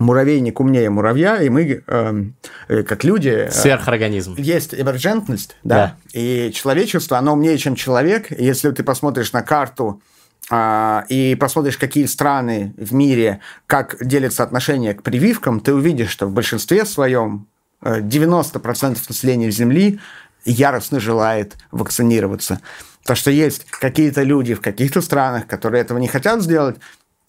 муравейник 0.01 0.59
умнее 0.59 0.91
муравья, 0.91 1.37
и 1.41 1.49
мы, 1.49 1.83
эм, 1.87 2.35
э, 2.69 2.83
как 2.83 3.05
люди... 3.05 3.29
э, 3.29 3.51
Сверхорганизм. 3.51 4.35
есть 4.37 4.75
эмерджентность, 4.75 5.57
да, 5.63 5.75
Да. 5.75 6.19
и 6.19 6.51
человечество, 6.53 7.19
оно 7.19 7.35
умнее, 7.35 7.57
чем 7.59 7.77
человек. 7.77 8.33
И 8.33 8.43
Если 8.45 8.71
ты 8.73 8.83
посмотришь 8.83 9.33
на 9.33 9.43
карту 9.43 10.03
а, 10.51 11.05
и 11.09 11.37
посмотришь, 11.37 11.77
какие 11.79 12.07
страны 12.07 12.75
в 12.77 12.93
мире, 12.95 13.41
как 13.67 13.97
делятся 14.01 14.43
отношения 14.43 14.95
к 14.95 15.03
прививкам, 15.03 15.61
ты 15.61 15.73
увидишь, 15.75 16.11
что 16.11 16.27
в 16.27 16.33
большинстве 16.33 16.85
своем 16.87 17.47
э, 17.83 18.01
90% 18.01 18.99
населения 19.09 19.51
Земли 19.51 20.01
яростно 20.47 20.99
желает 20.99 21.57
вакцинироваться. 21.71 22.61
То, 23.05 23.15
что 23.15 23.31
есть 23.31 23.67
какие-то 23.67 24.23
люди 24.23 24.55
в 24.55 24.61
каких-то 24.61 25.03
странах, 25.03 25.47
которые 25.47 25.83
этого 25.83 25.99
не 25.99 26.09
хотят 26.09 26.43
сделать, 26.43 26.77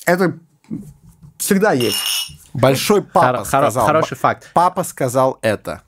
это 0.05 0.38
всегда 1.38 1.74
есть. 1.74 1.97
Большой 2.53 3.01
папа 3.01 3.41
хоро- 3.41 3.45
сказал. 3.45 3.85
хороший 3.85 4.17
факт. 4.17 4.49
Папа 4.53 4.83
сказал 4.83 5.37
это. 5.41 5.81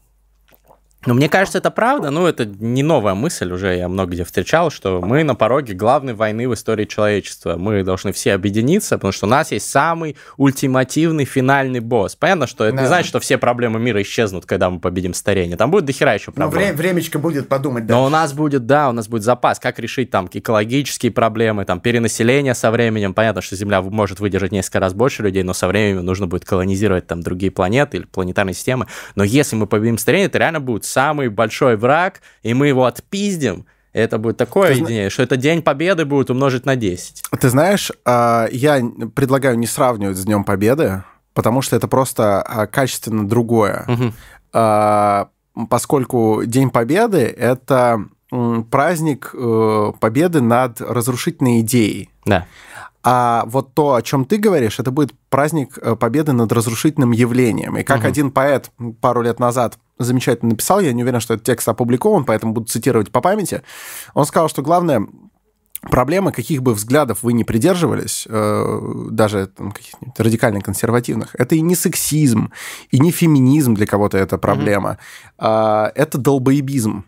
Ну, 1.06 1.14
мне 1.14 1.28
кажется, 1.30 1.58
это 1.58 1.70
правда. 1.72 2.10
Ну, 2.12 2.26
это 2.28 2.46
не 2.46 2.82
новая 2.84 3.14
мысль, 3.14 3.52
уже 3.52 3.76
я 3.76 3.88
много 3.90 4.12
где 4.14 4.24
встречал, 4.24 4.72
что 4.72 5.02
мы 5.02 5.24
на 5.24 5.36
пороге 5.36 5.74
главной 5.74 6.14
войны 6.14 6.48
в 6.48 6.54
истории 6.54 6.86
человечества. 6.86 7.56
Мы 7.58 7.84
должны 7.84 8.14
все 8.14 8.34
объединиться, 8.34 8.96
потому 8.98 9.12
что 9.12 9.26
у 9.26 9.30
нас 9.30 9.52
есть 9.52 9.70
самый 9.70 10.16
ультимативный 10.38 11.26
финальный 11.26 11.80
босс. 11.82 12.16
Понятно, 12.16 12.48
что 12.48 12.64
это 12.66 12.76
Да. 12.78 12.82
не 12.84 12.88
значит, 12.88 13.08
что 13.10 13.20
все 13.20 13.38
проблемы 13.38 13.80
мира 13.80 14.02
исчезнут, 14.02 14.46
когда 14.46 14.70
мы 14.70 14.80
победим 14.80 15.14
старение. 15.14 15.58
Там 15.58 15.72
будет 15.72 15.86
дохера 15.86 16.14
еще 16.14 16.32
Но 16.36 16.50
проблем. 16.50 16.62
вре- 16.62 16.74
времечко 16.74 17.20
будет 17.20 17.50
подумать. 17.50 17.84
Но 17.84 17.88
дальше. 17.90 18.06
у 18.06 18.10
нас 18.10 18.34
будет, 18.34 18.66
да, 18.66 18.90
у 18.90 18.92
нас 18.94 19.08
будет 19.08 19.24
запас, 19.24 19.60
как 19.60 19.80
решить 19.80 20.10
там 20.10 20.30
экологические 20.32 21.12
проблемы, 21.12 21.66
там 21.66 21.80
перенаселение 21.80 22.54
со 22.54 22.72
временем. 22.72 23.14
Понятно, 23.14 23.42
что 23.42 23.56
Земля 23.56 23.82
может 23.82 24.20
выдержать 24.20 24.52
несколько 24.52 24.80
раз 24.80 24.94
больше 24.94 25.24
людей, 25.24 25.44
но 25.44 25.54
со 25.54 25.68
временем 25.68 26.06
нужно 26.06 26.28
будет 26.28 26.46
колонизировать 26.46 27.08
там 27.08 27.22
другие 27.22 27.52
планеты 27.52 27.98
или 27.98 28.06
планетарные 28.06 28.54
системы. 28.54 28.88
Но 29.16 29.24
если 29.24 29.56
мы 29.56 29.68
победим 29.68 29.98
старение, 29.98 30.28
это 30.28 30.38
реально 30.38 30.60
будет 30.62 30.86
самый 30.94 31.30
большой 31.30 31.76
враг, 31.76 32.22
и 32.44 32.54
мы 32.54 32.68
его 32.68 32.86
отпиздим. 32.86 33.66
Это 33.94 34.18
будет 34.18 34.38
такое 34.38 34.70
Ты 34.70 34.76
зна- 34.76 34.86
единение, 34.86 35.10
что 35.10 35.24
это 35.24 35.38
День 35.38 35.62
Победы 35.62 36.06
будет 36.06 36.30
умножить 36.30 36.66
на 36.66 36.76
10. 36.76 37.24
Ты 37.40 37.50
знаешь, 37.50 37.92
а, 38.06 38.48
я 38.52 38.82
предлагаю 39.16 39.58
не 39.58 39.68
сравнивать 39.68 40.18
с 40.18 40.24
Днем 40.26 40.44
Победы, 40.44 41.04
потому 41.34 41.62
что 41.62 41.76
это 41.76 41.88
просто 41.88 42.42
а, 42.42 42.66
качественно 42.68 43.28
другое. 43.28 43.86
А, 44.54 45.28
Поскольку 45.70 46.42
День 46.46 46.72
Победы— 46.72 47.20
это 47.38 48.04
праздник 48.72 49.30
э, 49.36 49.92
победы 50.00 50.42
над 50.42 50.82
разрушительной 50.82 51.60
идеей. 51.60 52.10
Да. 52.26 52.48
А 53.04 53.44
вот 53.48 53.74
то, 53.74 53.96
о 53.96 54.02
чем 54.02 54.24
ты 54.24 54.38
говоришь, 54.38 54.80
это 54.80 54.90
будет 54.92 55.14
праздник 55.30 55.78
э, 55.82 55.96
победы 55.96 56.32
над 56.32 56.52
разрушительным 56.52 57.12
явлением. 57.12 57.78
И 57.78 57.84
как 57.84 58.00
Мгм. 58.00 58.08
один 58.08 58.32
поэт 58.32 58.72
пару 59.02 59.22
лет 59.22 59.40
назад 59.40 59.78
замечательно 60.00 60.52
написал, 60.52 60.80
я 60.80 60.94
не 60.94 61.04
уверен, 61.04 61.20
что 61.20 61.34
этот 61.34 61.46
текст 61.46 61.68
опубликован, 61.68 62.24
поэтому 62.24 62.54
буду 62.54 62.68
цитировать 62.68 63.12
по 63.12 63.20
памяти, 63.22 63.62
он 64.14 64.26
сказал, 64.26 64.48
что 64.48 64.62
главное 64.62 65.06
проблема, 65.92 66.32
каких 66.32 66.62
бы 66.62 66.74
взглядов 66.74 67.24
вы 67.24 67.34
ни 67.34 67.44
придерживались, 67.44 68.26
э, 68.30 68.80
даже 69.12 69.48
каких-нибудь 69.48 70.20
радикально 70.20 70.62
консервативных, 70.62 71.36
это 71.38 71.56
и 71.56 71.62
не 71.62 71.76
сексизм, 71.76 72.52
и 72.90 73.00
не 73.00 73.12
феминизм 73.12 73.74
для 73.74 73.86
кого-то 73.86 74.18
это 74.18 74.38
проблема, 74.38 74.98
а 75.38 75.92
это 75.96 76.18
долбоебизм. 76.18 77.04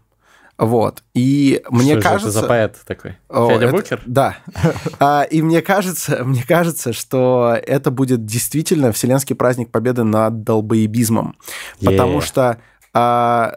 Вот. 0.58 1.04
И 1.14 1.62
мне 1.70 1.94
Что 1.94 1.96
же 1.96 2.02
кажется... 2.02 2.30
это 2.30 2.40
за 2.40 2.48
поэт 2.48 2.78
такой? 2.86 3.18
О, 3.28 3.50
Федя 3.50 3.66
это- 3.66 3.76
Букер? 3.76 4.02
Да. 4.06 4.38
А, 5.00 5.24
и 5.24 5.42
мне 5.42 5.62
кажется, 5.62 6.24
мне 6.26 6.44
кажется, 6.48 6.94
что 6.94 7.58
это 7.62 7.92
будет 7.92 8.26
действительно 8.26 8.92
Вселенский 8.92 9.36
праздник 9.36 9.72
Победы 9.72 10.04
над 10.04 10.44
долбоебизмом. 10.44 11.36
Потому 11.84 12.22
что 12.22 12.58
а, 12.94 13.54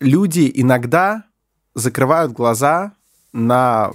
люди 0.00 0.50
иногда 0.54 1.24
закрывают 1.74 2.32
глаза 2.32 2.92
на 3.32 3.90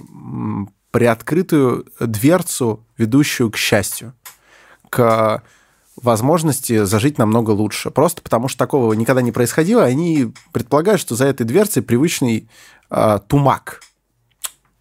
приоткрытую 0.90 1.86
дверцу, 2.00 2.84
ведущую 2.96 3.50
к 3.50 3.56
счастью, 3.56 4.14
к 4.90 5.42
возможности 5.96 6.84
зажить 6.84 7.18
намного 7.18 7.50
лучше. 7.50 7.90
Просто 7.90 8.22
потому 8.22 8.48
что 8.48 8.58
такого 8.58 8.92
никогда 8.94 9.22
не 9.22 9.32
происходило, 9.32 9.84
они 9.84 10.32
предполагают, 10.52 11.00
что 11.00 11.14
за 11.14 11.26
этой 11.26 11.44
дверцей 11.44 11.82
привычный 11.82 12.48
а, 12.90 13.18
тумак. 13.18 13.82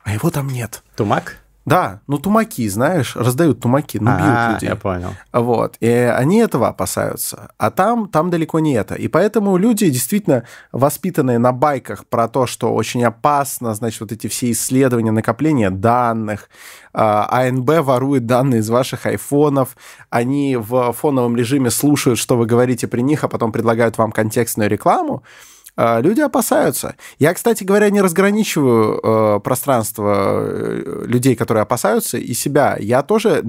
А 0.04 0.14
его 0.14 0.30
там 0.30 0.48
нет. 0.48 0.84
Тумак? 0.96 1.43
Да, 1.66 2.02
ну 2.08 2.18
тумаки, 2.18 2.68
знаешь, 2.68 3.16
раздают 3.16 3.62
тумаки, 3.62 3.98
ну 3.98 4.12
бьют 4.12 4.22
А, 4.22 4.54
людей. 4.54 4.70
я 4.70 4.76
понял. 4.76 5.10
Вот. 5.32 5.78
И 5.80 5.88
они 5.88 6.40
этого 6.40 6.68
опасаются. 6.68 7.52
А 7.58 7.72
там, 7.72 8.10
там 8.10 8.30
далеко 8.30 8.60
не 8.60 8.74
это. 8.74 8.96
И 8.96 9.08
поэтому 9.08 9.56
люди, 9.56 9.90
действительно 9.90 10.44
воспитанные 10.74 11.38
на 11.38 11.54
байках 11.54 12.06
про 12.06 12.28
то, 12.28 12.48
что 12.48 12.74
очень 12.74 13.04
опасно, 13.06 13.74
значит, 13.76 14.02
вот 14.02 14.12
эти 14.12 14.28
все 14.28 14.52
исследования, 14.52 15.12
накопления 15.12 15.70
данных, 15.70 16.50
а, 16.94 17.28
АНБ 17.32 17.70
ворует 17.82 18.26
данные 18.26 18.60
из 18.60 18.70
ваших 18.70 19.06
айфонов, 19.06 19.78
они 20.10 20.58
в 20.58 20.92
фоновом 20.92 21.36
режиме 21.38 21.70
слушают, 21.70 22.20
что 22.20 22.36
вы 22.38 22.46
говорите 22.46 22.88
при 22.88 23.02
них, 23.02 23.24
а 23.24 23.30
потом 23.30 23.52
предлагают 23.54 23.98
вам 23.98 24.12
контекстную 24.12 24.70
рекламу, 24.70 25.24
а, 25.24 25.53
Люди 25.76 26.22
опасаются. 26.22 26.96
Я, 27.18 27.34
кстати 27.34 27.64
говоря, 27.64 27.90
не 27.90 28.02
разграничиваю 28.02 29.00
э, 29.02 29.40
пространство 29.40 30.42
э, 30.44 31.06
людей, 31.08 31.36
которые 31.36 31.64
опасаются, 31.64 32.20
и 32.20 32.34
себя. 32.34 32.78
Я 32.80 33.02
тоже 33.02 33.44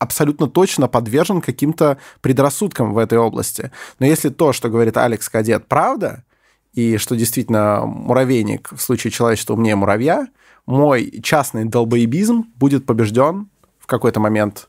абсолютно 0.00 0.48
точно 0.48 0.88
подвержен 0.88 1.40
каким-то 1.40 1.98
предрассудкам 2.22 2.92
в 2.92 2.98
этой 2.98 3.18
области. 3.18 3.70
Но 4.00 4.06
если 4.06 4.30
то, 4.30 4.52
что 4.52 4.68
говорит 4.68 4.96
Алекс 4.96 5.28
Кадет, 5.28 5.66
правда, 5.68 6.24
и 6.72 6.96
что 6.96 7.14
действительно 7.16 7.84
муравейник 7.84 8.70
в 8.72 8.80
случае 8.80 9.10
человечества 9.12 9.54
умнее 9.54 9.76
муравья, 9.76 10.26
мой 10.66 11.20
частный 11.22 11.66
долбоебизм 11.66 12.46
будет 12.56 12.86
побежден 12.86 13.48
в 13.78 13.86
какой-то 13.86 14.20
момент 14.20 14.68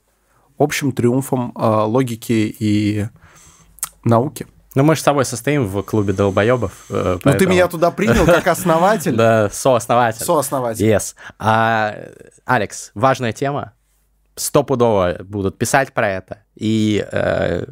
общим 0.57 0.91
триумфом 0.91 1.53
э, 1.55 1.65
логики 1.65 2.55
и 2.59 3.07
науки. 4.03 4.47
Ну, 4.73 4.83
мы 4.83 4.95
же 4.95 5.01
с 5.01 5.03
тобой 5.03 5.25
состоим 5.25 5.67
в 5.67 5.81
клубе 5.83 6.13
долбоебов. 6.13 6.85
э, 6.89 6.93
Ну, 6.93 7.19
ты 7.19 7.23
поэтому- 7.23 7.49
меня 7.51 7.67
туда 7.67 7.91
принял 7.91 8.25
как 8.25 8.47
основатель. 8.47 9.15
Да, 9.15 9.49
сооснователь. 9.49 10.25
Сооснователь. 10.25 10.85
Yes. 10.85 11.15
А, 11.39 11.93
Алекс, 12.45 12.91
важная 12.93 13.33
тема. 13.33 13.73
Стопудово 14.35 15.17
будут 15.23 15.57
писать 15.57 15.91
про 15.93 16.09
это. 16.09 16.37
И 16.55 17.05
э, 17.11 17.65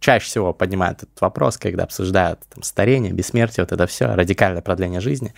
чаще 0.00 0.26
всего 0.26 0.52
поднимают 0.52 1.04
этот 1.04 1.20
вопрос, 1.20 1.58
когда 1.58 1.84
обсуждают 1.84 2.40
там, 2.52 2.64
старение, 2.64 3.12
бессмертие, 3.12 3.62
вот 3.64 3.70
это 3.72 3.86
все, 3.86 4.06
радикальное 4.14 4.62
продление 4.62 5.00
жизни. 5.00 5.32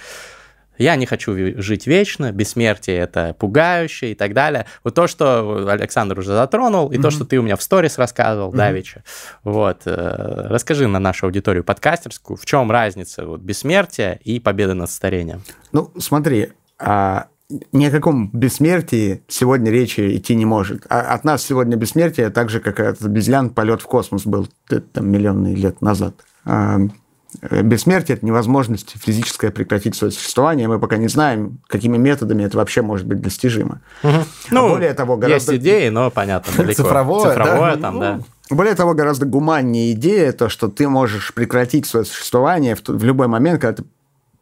Я 0.78 0.96
не 0.96 1.06
хочу 1.06 1.34
жить 1.60 1.86
вечно, 1.86 2.32
бессмертие 2.32 2.98
это 2.98 3.34
пугающе 3.38 4.12
и 4.12 4.14
так 4.14 4.34
далее. 4.34 4.66
Вот 4.82 4.94
то, 4.94 5.06
что 5.06 5.68
Александр 5.68 6.18
уже 6.18 6.32
затронул, 6.32 6.90
и 6.90 6.98
то, 6.98 7.10
что 7.10 7.24
ты 7.24 7.38
у 7.38 7.42
меня 7.42 7.56
в 7.56 7.62
сторис 7.62 7.98
рассказывал, 7.98 8.52
Давича. 8.52 9.04
Вот. 9.42 9.82
э, 9.86 10.46
Расскажи 10.48 10.86
на 10.86 10.98
нашу 10.98 11.26
аудиторию 11.26 11.64
подкастерскую, 11.64 12.36
в 12.36 12.44
чем 12.44 12.70
разница 12.70 13.26
вот, 13.26 13.40
бессмертия 13.40 14.18
и 14.24 14.40
победы 14.40 14.74
над 14.74 14.90
старением. 14.90 15.42
Ну, 15.72 15.90
смотри, 15.98 16.52
а, 16.78 17.26
ни 17.72 17.84
о 17.84 17.90
каком 17.90 18.30
бессмертии 18.32 19.22
сегодня 19.28 19.70
речи 19.70 20.16
идти 20.16 20.34
не 20.34 20.44
может. 20.44 20.86
А 20.88 21.14
от 21.14 21.24
нас 21.24 21.42
сегодня 21.42 21.76
бессмертие 21.76 22.30
так 22.30 22.50
же, 22.50 22.60
как 22.60 22.80
от 22.80 23.02
обезьян 23.02 23.50
полет 23.50 23.82
в 23.82 23.86
космос 23.86 24.26
был 24.26 24.48
там, 24.68 25.10
миллионы 25.10 25.54
лет 25.54 25.82
назад. 25.82 26.14
А, 27.42 27.56
э, 27.56 27.62
Бессмертие– 27.62 28.16
это 28.16 28.26
невозможность 28.26 28.94
физическое 28.96 29.50
прекратить 29.50 29.94
свое 29.96 30.12
существование. 30.12 30.68
Мы 30.68 30.78
пока 30.78 30.96
не 30.96 31.08
знаем, 31.08 31.58
какими 31.66 31.96
методами 31.96 32.42
это 32.44 32.56
вообще 32.56 32.82
может 32.82 33.06
быть 33.06 33.20
достижимо. 33.20 33.80
Ну, 34.50 34.68
более 34.70 34.94
того, 34.94 35.16
гораздо- 35.16 35.52
есть 35.52 35.62
идеи, 35.62 35.88
но 35.88 36.10
понятно, 36.10 36.52
далеко. 36.56 36.82
Цифровое, 36.82 37.34
Цифровое 37.34 37.74
да? 37.76 37.80
там, 37.80 37.94
Ну, 37.94 38.00
да. 38.00 38.20
Более 38.50 38.74
того, 38.74 38.92
гораздо 38.94 39.24
гуманнее 39.24 39.92
идея 39.92 40.32
то, 40.32 40.48
что 40.50 40.68
ты 40.68 40.86
можешь 40.88 41.32
прекратить 41.32 41.86
свое 41.86 42.04
существование 42.04 42.76
в, 42.76 42.82
в 42.86 43.02
любой 43.02 43.26
момент, 43.26 43.60
когда 43.62 43.82
ты 43.82 43.88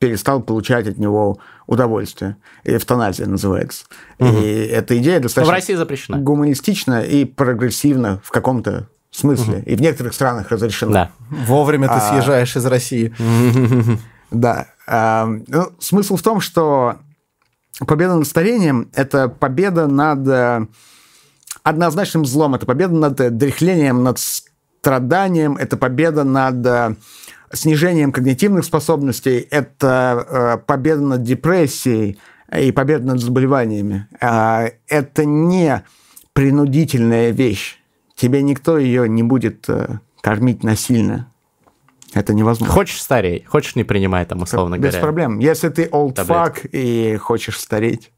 перестал 0.00 0.42
получать 0.42 0.88
от 0.88 0.98
него 0.98 1.38
удовольствие. 1.68 2.36
Эвтаназия 2.64 3.26
называется. 3.26 3.84
И 4.18 4.24
эта 4.24 4.98
идея 4.98 5.14
Но 5.14 5.20
в 5.20 5.22
достаточно 5.22 5.54
России 5.54 5.74
запрещена. 5.74 6.18
гуманистична 6.18 7.02
и 7.02 7.24
прогрессивна 7.24 8.20
в 8.24 8.30
каком-то 8.32 8.88
смысле. 9.16 9.62
И 9.66 9.76
в 9.76 9.80
некоторых 9.80 10.14
странах 10.14 10.50
разрешена. 10.50 10.92
Да. 10.92 11.10
Вовремя 11.46 11.88
ты 11.88 12.00
съезжаешь 12.00 12.56
из 12.56 12.66
России. 12.66 13.14
Да. 14.32 14.68
А, 14.86 15.26
ну, 15.26 15.72
смысл 15.78 16.16
в 16.16 16.22
том, 16.22 16.40
что 16.40 16.96
победа 17.86 18.14
над 18.14 18.26
старением– 18.26 18.88
это 18.94 19.28
победа 19.28 19.86
над 19.86 20.26
э, 20.26 20.66
однозначным 21.62 22.24
злом, 22.24 22.54
это 22.54 22.64
победа 22.64 22.94
над 22.94 23.20
э, 23.20 23.28
дряхлением, 23.28 24.02
над 24.02 24.18
страданием, 24.18 25.58
это 25.58 25.76
победа 25.76 26.24
над 26.24 26.66
э, 26.66 26.94
снижением 27.52 28.10
когнитивных 28.10 28.64
способностей, 28.64 29.46
это 29.50 30.26
э, 30.26 30.66
победа 30.66 31.02
над 31.02 31.22
депрессией 31.22 32.18
и 32.58 32.72
победа 32.72 33.04
над 33.04 33.20
заболеваниями. 33.20 34.08
А, 34.20 34.70
Это 34.88 35.26
не 35.26 35.84
принудительная 36.32 37.30
вещь 37.30 37.81
тебе 38.22 38.40
никто 38.42 38.78
ее 38.78 39.08
не 39.08 39.24
будет 39.24 39.68
э, 39.68 39.98
кормить 40.20 40.62
насильно. 40.62 41.28
Это 42.14 42.34
невозможно. 42.34 42.72
Хочешь 42.72 43.02
старей, 43.02 43.42
хочешь 43.48 43.74
не 43.74 43.82
принимай 43.82 44.24
там, 44.26 44.42
условно 44.42 44.76
Без 44.78 44.90
говоря. 44.92 45.00
проблем. 45.00 45.38
Если 45.40 45.70
ты 45.70 45.86
old 45.86 46.14
Таблетки. 46.14 46.66
fuck 46.66 46.68
и 46.70 47.16
хочешь 47.16 47.58
стареть, 47.58 48.11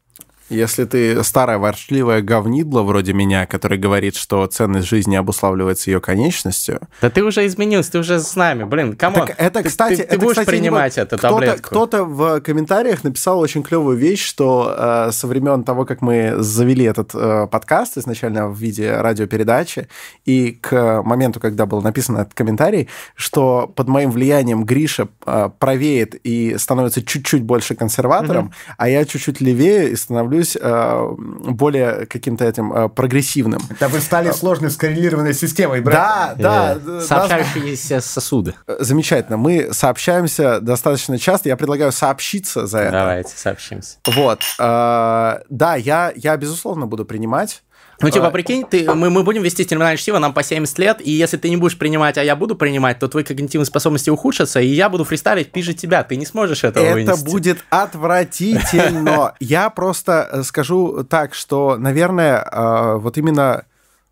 Если 0.49 0.85
ты 0.85 1.23
старая 1.23 1.57
ворчливая 1.57 2.21
говнидло 2.21 2.83
вроде 2.83 3.13
меня, 3.13 3.47
который 3.47 3.79
говорит, 3.79 4.15
что 4.15 4.45
ценность 4.45 4.87
жизни 4.87 5.15
обуславливается 5.15 5.89
ее 5.89 5.99
конечностью, 5.99 6.81
Да 7.01 7.09
ты 7.09 7.23
уже 7.23 7.45
изменился, 7.47 7.93
ты 7.93 7.99
уже 7.99 8.19
с 8.19 8.35
нами, 8.35 8.63
блин, 8.63 8.95
come 8.95 9.13
on. 9.13 9.27
Так 9.27 9.35
это, 9.39 9.63
кстати, 9.63 9.95
ты, 9.95 10.03
ты 10.03 10.15
это, 10.15 10.19
будешь 10.19 10.31
кстати, 10.31 10.49
принимать 10.49 10.97
не- 10.97 11.03
эту 11.03 11.17
кто-то, 11.17 11.33
таблетку. 11.33 11.69
Кто-то 11.69 12.03
в 12.05 12.41
комментариях 12.41 13.03
написал 13.03 13.39
очень 13.39 13.63
клевую 13.63 13.97
вещь, 13.97 14.23
что 14.23 14.75
э, 14.77 15.11
со 15.11 15.25
времен 15.25 15.63
того, 15.63 15.83
как 15.85 16.01
мы 16.03 16.35
завели 16.37 16.85
этот 16.85 17.11
э, 17.15 17.47
подкаст 17.49 17.97
изначально 17.97 18.47
в 18.47 18.55
виде 18.57 18.95
радиопередачи, 18.95 19.87
и 20.25 20.51
к 20.51 21.01
моменту, 21.03 21.39
когда 21.39 21.65
был 21.65 21.81
написан 21.81 22.17
этот 22.17 22.35
комментарий, 22.35 22.87
что 23.15 23.71
под 23.75 23.87
моим 23.87 24.11
влиянием 24.11 24.63
Гриша 24.63 25.07
э, 25.25 25.49
правеет 25.57 26.13
и 26.23 26.55
становится 26.59 27.03
чуть-чуть 27.03 27.41
больше 27.41 27.73
консерватором, 27.73 28.51
а 28.77 28.89
я 28.89 29.05
чуть-чуть 29.05 29.41
левее 29.41 29.89
и 29.89 29.95
становлюсь 29.95 30.34
э, 30.59 31.07
более 31.47 32.05
каким-то 32.05 32.45
этим 32.45 32.73
э, 32.73 32.89
прогрессивным. 32.89 33.61
да 33.79 33.87
вы 33.87 33.99
стали 33.99 34.31
сложно 34.31 34.69
скоррелированной 34.69 35.33
системой, 35.33 35.81
Да, 35.81 36.35
да. 36.37 36.73
Э, 36.73 36.79
нас- 36.89 37.07
Сообщающиеся 37.07 38.01
сосуды. 38.01 38.53
Замечательно. 38.79 39.37
Мы 39.37 39.69
сообщаемся 39.71 40.59
достаточно 40.59 41.17
часто. 41.17 41.49
Я 41.49 41.57
предлагаю 41.57 41.91
сообщиться 41.91 42.67
за 42.67 42.79
это. 42.79 42.91
Давайте 42.91 43.37
сообщимся. 43.37 43.97
Вот. 44.05 44.41
Э, 44.59 45.39
Да, 45.49 45.75
я, 45.75 46.11
я, 46.15 46.37
безусловно, 46.37 46.85
буду 46.87 47.05
принимать. 47.05 47.63
Ну, 48.01 48.09
типа, 48.09 48.27
А, 48.27 48.31
прикинь, 48.31 48.65
ты, 48.65 48.91
мы, 48.93 49.09
мы 49.09 49.23
будем 49.23 49.41
вести 49.41 49.63
терминальное 49.65 49.97
чтиво, 49.97 50.19
нам 50.19 50.33
по 50.33 50.43
70 50.43 50.77
лет, 50.79 51.01
и 51.01 51.11
если 51.11 51.37
ты 51.37 51.49
не 51.49 51.57
будешь 51.57 51.77
принимать, 51.77 52.17
а 52.17 52.23
я 52.23 52.35
буду 52.35 52.55
принимать, 52.55 52.99
то 52.99 53.07
твои 53.07 53.23
когнитивные 53.23 53.65
способности 53.65 54.09
ухудшатся, 54.09 54.59
и 54.59 54.67
я 54.67 54.89
буду 54.89 55.03
фристайлить 55.05 55.51
пиже 55.51 55.73
тебя. 55.73 56.03
Ты 56.03 56.17
не 56.17 56.25
сможешь 56.25 56.63
этого 56.63 56.83
Это 56.83 56.93
вынести. 56.93 57.25
будет 57.25 57.57
отвратительно. 57.69 59.33
Я 59.39 59.69
просто 59.69 60.29
э, 60.31 60.43
скажу 60.43 61.03
так, 61.03 61.33
что, 61.33 61.77
наверное, 61.77 62.41
э, 62.51 62.95
вот 62.97 63.17
именно... 63.17 63.65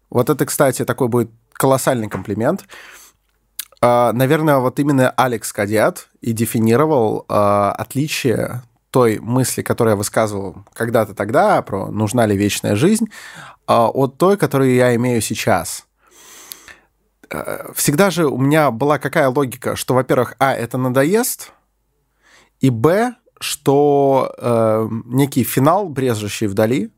Вот 0.09 0.29
это, 0.29 0.45
кстати, 0.45 0.85
такой 0.85 1.07
будет 1.07 1.31
колоссальный 1.53 2.07
комплимент. 2.07 2.63
Э, 3.81 4.11
Наверное, 4.13 4.57
вот 4.57 4.79
именно 4.79 5.09
Алекс 5.11 5.51
Кадиат 5.51 6.07
и 6.21 6.31
дефинировал 6.31 7.25
отличие 7.27 8.61
той 8.91 9.17
мысли, 9.17 9.63
которую 9.63 9.93
я 9.93 9.97
высказывал 9.97 10.55
когда-то 10.73 11.15
тогда, 11.15 11.59
про 11.63 11.87
нужна 11.87 12.27
ли 12.27 12.37
вечная 12.37 12.75
жизнь, 12.75 13.07
от 13.67 14.17
той, 14.17 14.37
которую 14.37 14.73
я 14.73 14.95
имею 14.95 15.21
сейчас. 15.21 15.85
Э, 17.29 17.71
Всегда 17.75 18.09
же 18.09 18.27
у 18.27 18.37
меня 18.37 18.71
была 18.71 18.99
какая 18.99 19.29
логика, 19.29 19.75
что, 19.75 19.93
во-первых, 19.93 20.35
а, 20.39 20.53
это 20.53 20.77
надоест, 20.77 21.51
и 22.59 22.69
б, 22.69 23.15
что 23.39 24.33
э, 24.37 24.87
некий 25.05 25.43
финал, 25.43 25.89
брежущий 25.89 26.47
вдали, 26.47 26.91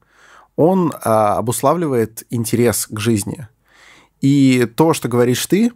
он 0.55 0.91
э, 0.91 1.09
обуславливает 1.09 2.23
интерес 2.29 2.87
к 2.87 2.99
жизни. 2.99 3.47
И 4.21 4.65
то, 4.75 4.93
что 4.93 5.07
говоришь 5.07 5.45
ты, 5.47 5.71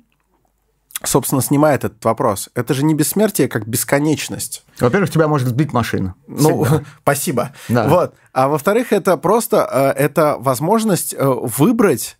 собственно, 1.03 1.41
снимает 1.41 1.83
этот 1.83 2.03
вопрос. 2.05 2.49
Это 2.55 2.73
же 2.73 2.83
не 2.83 2.93
бессмертие, 2.93 3.47
как 3.47 3.67
бесконечность. 3.67 4.63
Во-первых, 4.79 5.09
тебя 5.09 5.27
может 5.27 5.47
сбить 5.47 5.73
машина. 5.73 6.15
Ну, 6.27 6.63
Всегда. 6.63 6.83
спасибо. 7.01 7.51
Да. 7.69 7.87
Вот. 7.87 8.15
А 8.33 8.47
во-вторых, 8.47 8.91
это 8.91 9.17
просто 9.17 9.67
э, 9.97 10.01
это 10.01 10.37
возможность 10.39 11.13
э, 11.13 11.23
выбрать 11.25 12.17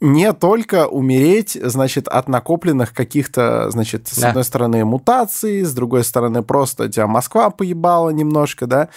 не 0.00 0.32
только 0.34 0.86
умереть, 0.86 1.56
значит, 1.62 2.08
от 2.08 2.28
накопленных 2.28 2.92
каких-то, 2.92 3.70
значит, 3.70 4.08
с 4.08 4.18
Да. 4.18 4.28
одной 4.28 4.44
стороны 4.44 4.84
мутаций, 4.84 5.62
с 5.62 5.72
другой 5.72 6.04
стороны 6.04 6.42
просто 6.42 6.88
тебя 6.90 7.06
Москва 7.06 7.48
поебала 7.50 8.10
немножко, 8.10 8.66
да, 8.66 8.88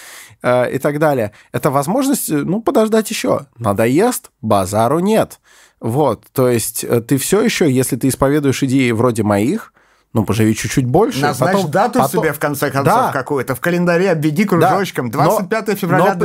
э, 0.41 0.71
и 0.75 0.79
так 0.79 0.99
далее. 0.99 1.31
Это 1.53 1.71
возможность, 1.71 2.29
э, 2.29 2.35
ну, 2.37 2.61
подождать 2.61 3.09
еще. 3.09 3.45
Надоест, 3.57 4.31
базару 4.41 4.99
нет. 4.99 5.39
Вот, 5.79 6.25
то 6.33 6.49
есть 6.49 6.83
э, 6.83 7.01
ты 7.01 7.17
все 7.17 7.41
еще, 7.41 7.71
если 7.71 7.95
ты 7.97 8.07
исповедуешь 8.07 8.63
идеи 8.63 8.91
вроде 8.91 9.23
моих, 9.23 9.73
ну, 10.13 10.23
поживи 10.25 10.55
чуть-чуть 10.55 10.85
больше. 10.85 11.21
Назначь 11.21 11.51
потом- 11.53 11.71
дату 11.71 11.99
потом- 11.99 12.21
себе, 12.21 12.33
в 12.33 12.39
конце 12.39 12.71
концов, 12.71 12.93
Да. 12.95 13.11
какую-то. 13.11 13.53
В 13.55 13.59
календаре 13.59 14.11
обведи 14.11 14.45
кружочком. 14.45 15.11
Да, 15.11 15.19
но- 15.19 15.23
25 15.39 15.75
февраля 15.75 16.13
но- 16.15 16.19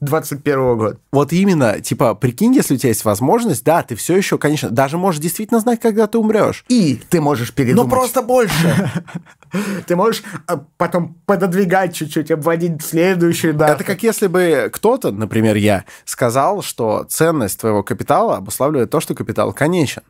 2121 0.00 0.76
года. 0.76 0.98
Вот 1.12 1.32
именно, 1.32 1.80
типа, 1.80 2.14
прикинь, 2.14 2.54
если 2.54 2.74
у 2.74 2.76
тебя 2.76 2.88
есть 2.90 3.04
возможность, 3.04 3.64
да, 3.64 3.82
ты 3.82 3.94
все 3.96 4.16
еще, 4.16 4.38
конечно, 4.38 4.70
даже 4.70 4.96
можешь 4.98 5.20
действительно 5.20 5.60
знать, 5.60 5.80
когда 5.80 6.06
ты 6.06 6.18
умрешь. 6.18 6.64
И 6.68 7.00
ты 7.10 7.20
можешь 7.20 7.50
Но 7.50 7.54
передумать. 7.54 7.90
просто 7.90 8.22
больше. 8.22 8.90
Ты 9.86 9.94
можешь 9.94 10.24
а, 10.48 10.64
потом 10.78 11.14
пододвигать 11.26 11.94
чуть-чуть, 11.94 12.32
обводить 12.32 12.82
следующую 12.82 13.54
дату. 13.54 13.74
Это 13.74 13.84
как 13.84 14.02
если 14.02 14.26
бы 14.26 14.68
кто-то, 14.72 15.12
например, 15.12 15.54
я, 15.54 15.84
сказал, 16.04 16.60
что 16.62 17.04
ценность 17.08 17.60
твоего 17.60 17.84
капитала 17.84 18.36
обуславливает 18.38 18.90
то, 18.90 18.98
что 18.98 19.14
капитал 19.14 19.52
конечен. 19.52 20.02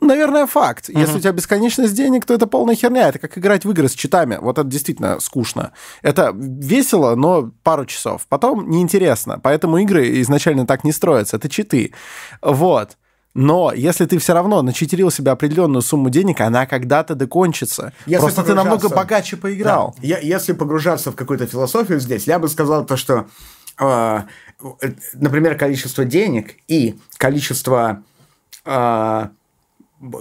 Наверное, 0.00 0.46
факт. 0.46 0.88
Если 0.88 1.16
у 1.16 1.20
тебя 1.20 1.32
бесконечность 1.32 1.94
денег, 1.94 2.24
то 2.24 2.32
это 2.34 2.46
полная 2.46 2.76
херня. 2.76 3.08
Это 3.08 3.18
как 3.18 3.36
играть 3.36 3.64
в 3.64 3.70
игры 3.70 3.88
с 3.88 3.94
читами. 3.94 4.38
Вот 4.40 4.58
это 4.58 4.68
действительно 4.68 5.18
скучно. 5.18 5.72
Это 6.02 6.32
весело, 6.34 7.16
но 7.16 7.50
пару 7.64 7.84
часов. 7.84 8.26
Потом 8.28 8.70
неинтересно. 8.70 9.40
Поэтому 9.40 9.78
игры 9.78 10.20
изначально 10.20 10.66
так 10.66 10.84
не 10.84 10.92
строятся. 10.92 11.36
Это 11.36 11.48
читы. 11.48 11.94
Вот. 12.40 12.96
Но 13.34 13.72
если 13.72 14.04
ты 14.06 14.18
все 14.18 14.34
равно 14.34 14.62
начитерил 14.62 15.10
себе 15.10 15.32
определенную 15.32 15.82
сумму 15.82 16.10
денег, 16.10 16.40
она 16.40 16.66
когда-то 16.66 17.14
докончится. 17.14 17.92
Если 18.06 18.20
Просто 18.20 18.42
ты 18.42 18.54
намного 18.54 18.88
богаче 18.88 19.36
поиграл. 19.36 19.94
Да. 19.98 20.06
Я- 20.06 20.18
если 20.18 20.52
погружаться 20.52 21.12
в 21.12 21.16
какую-то 21.16 21.46
философию 21.46 22.00
здесь, 22.00 22.26
я 22.26 22.38
бы 22.38 22.48
сказал 22.48 22.84
то, 22.84 22.96
что, 22.96 23.26
э, 23.80 24.22
э, 24.80 24.88
например, 25.14 25.56
количество 25.56 26.04
денег 26.04 26.54
и 26.68 26.98
количество 27.16 28.02
э, 28.64 29.28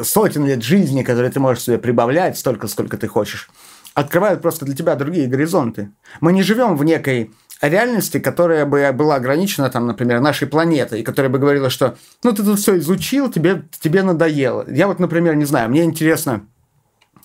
сотен 0.04 0.46
лет 0.46 0.64
жизни, 0.64 1.04
которые 1.04 1.32
ты 1.32 1.40
можешь 1.40 1.64
себе 1.64 1.78
прибавлять, 1.78 2.38
столько, 2.38 2.68
сколько 2.68 2.98
ты 2.98 3.08
хочешь, 3.08 3.50
открывают 3.94 4.42
просто 4.42 4.66
для 4.66 4.76
тебя 4.76 4.96
другие 4.96 5.28
горизонты. 5.28 5.92
Мы 6.22 6.34
не 6.34 6.44
живем 6.44 6.76
в 6.76 6.84
некой 6.84 7.32
реальности, 7.62 8.20
которая 8.20 8.66
бы 8.66 8.92
была 8.94 9.16
ограничена, 9.16 9.70
там, 9.70 9.88
например, 9.88 10.20
нашей 10.20 10.48
планетой, 10.48 11.02
и 11.02 11.04
которая 11.04 11.32
бы 11.32 11.40
говорила, 11.40 11.70
что 11.70 11.98
ну 12.24 12.32
ты 12.32 12.44
тут 12.44 12.60
все 12.60 12.78
изучил, 12.78 13.32
тебе, 13.32 13.64
тебе 13.80 14.04
надоело. 14.04 14.66
Я 14.70 14.88
вот, 14.88 15.00
например, 15.00 15.36
не 15.36 15.46
знаю, 15.46 15.70
мне 15.70 15.84
интересно 15.84 16.46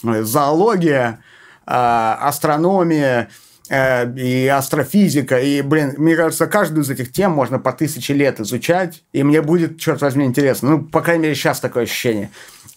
э, 0.05 0.23
зоология, 0.23 1.23
э, 1.67 1.73
астрономия 1.73 3.29
и 3.71 4.53
астрофизика. 4.53 5.39
И, 5.39 5.63
блин, 5.63 5.95
мне 5.97 6.17
кажется, 6.17 6.47
каждую 6.47 6.85
из 6.85 6.91
этих 6.91 7.13
тем 7.13 7.33
можно 7.33 7.59
по 7.59 7.73
тысяче 7.73 8.15
лет 8.15 8.41
изучать, 8.41 9.03
и 9.13 9.23
мне 9.23 9.41
будет, 9.43 9.79
черт 9.79 10.01
возьми, 10.03 10.25
интересно. 10.25 10.71
Ну, 10.71 10.85
по 10.85 11.01
крайней 11.01 11.25
мере, 11.25 11.35
сейчас 11.35 11.61
такое 11.61 11.85
ощущение. 11.85 12.31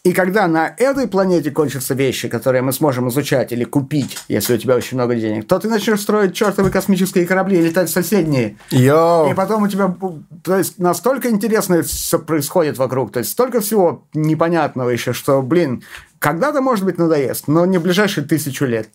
И 0.03 0.14
когда 0.14 0.48
на 0.48 0.74
этой 0.78 1.07
планете 1.07 1.49
кончатся 1.49 1.95
вещи, 1.95 2.28
которые 2.28 2.62
мы 2.62 2.74
сможем 2.74 3.10
изучать 3.10 3.52
или 3.52 3.64
купить, 3.64 4.20
если 4.28 4.53
у 4.53 4.57
тебя 4.57 4.76
очень 4.76 4.98
много 4.98 5.16
денег, 5.16 5.48
то 5.48 5.57
ты 5.57 5.68
начнешь 5.68 5.99
строить 5.99 6.36
чертовы 6.36 6.70
космические 6.70 7.26
корабли 7.26 7.57
и 7.57 7.62
летать 7.64 7.90
в 7.90 7.94
соседние. 7.94 8.57
Йоу. 8.70 9.32
И 9.32 9.34
потом 9.34 9.64
у 9.64 9.68
тебя, 9.68 9.95
то 10.44 10.57
есть, 10.57 10.78
настолько 10.78 11.32
интересно 11.32 11.82
все 11.82 12.20
происходит 12.20 12.78
вокруг, 12.78 13.12
то 13.12 13.20
есть, 13.20 13.32
столько 13.32 13.62
всего 13.62 14.06
непонятного 14.14 14.91
еще, 14.91 15.12
что, 15.12 15.41
блин, 15.41 15.84
когда-то, 16.20 16.62
может 16.62 16.86
быть, 16.86 16.99
надоест, 16.99 17.48
но 17.48 17.66
не 17.66 17.80
в 17.80 17.82
ближайшие 17.82 18.28
тысячу 18.28 18.66
лет. 18.66 18.90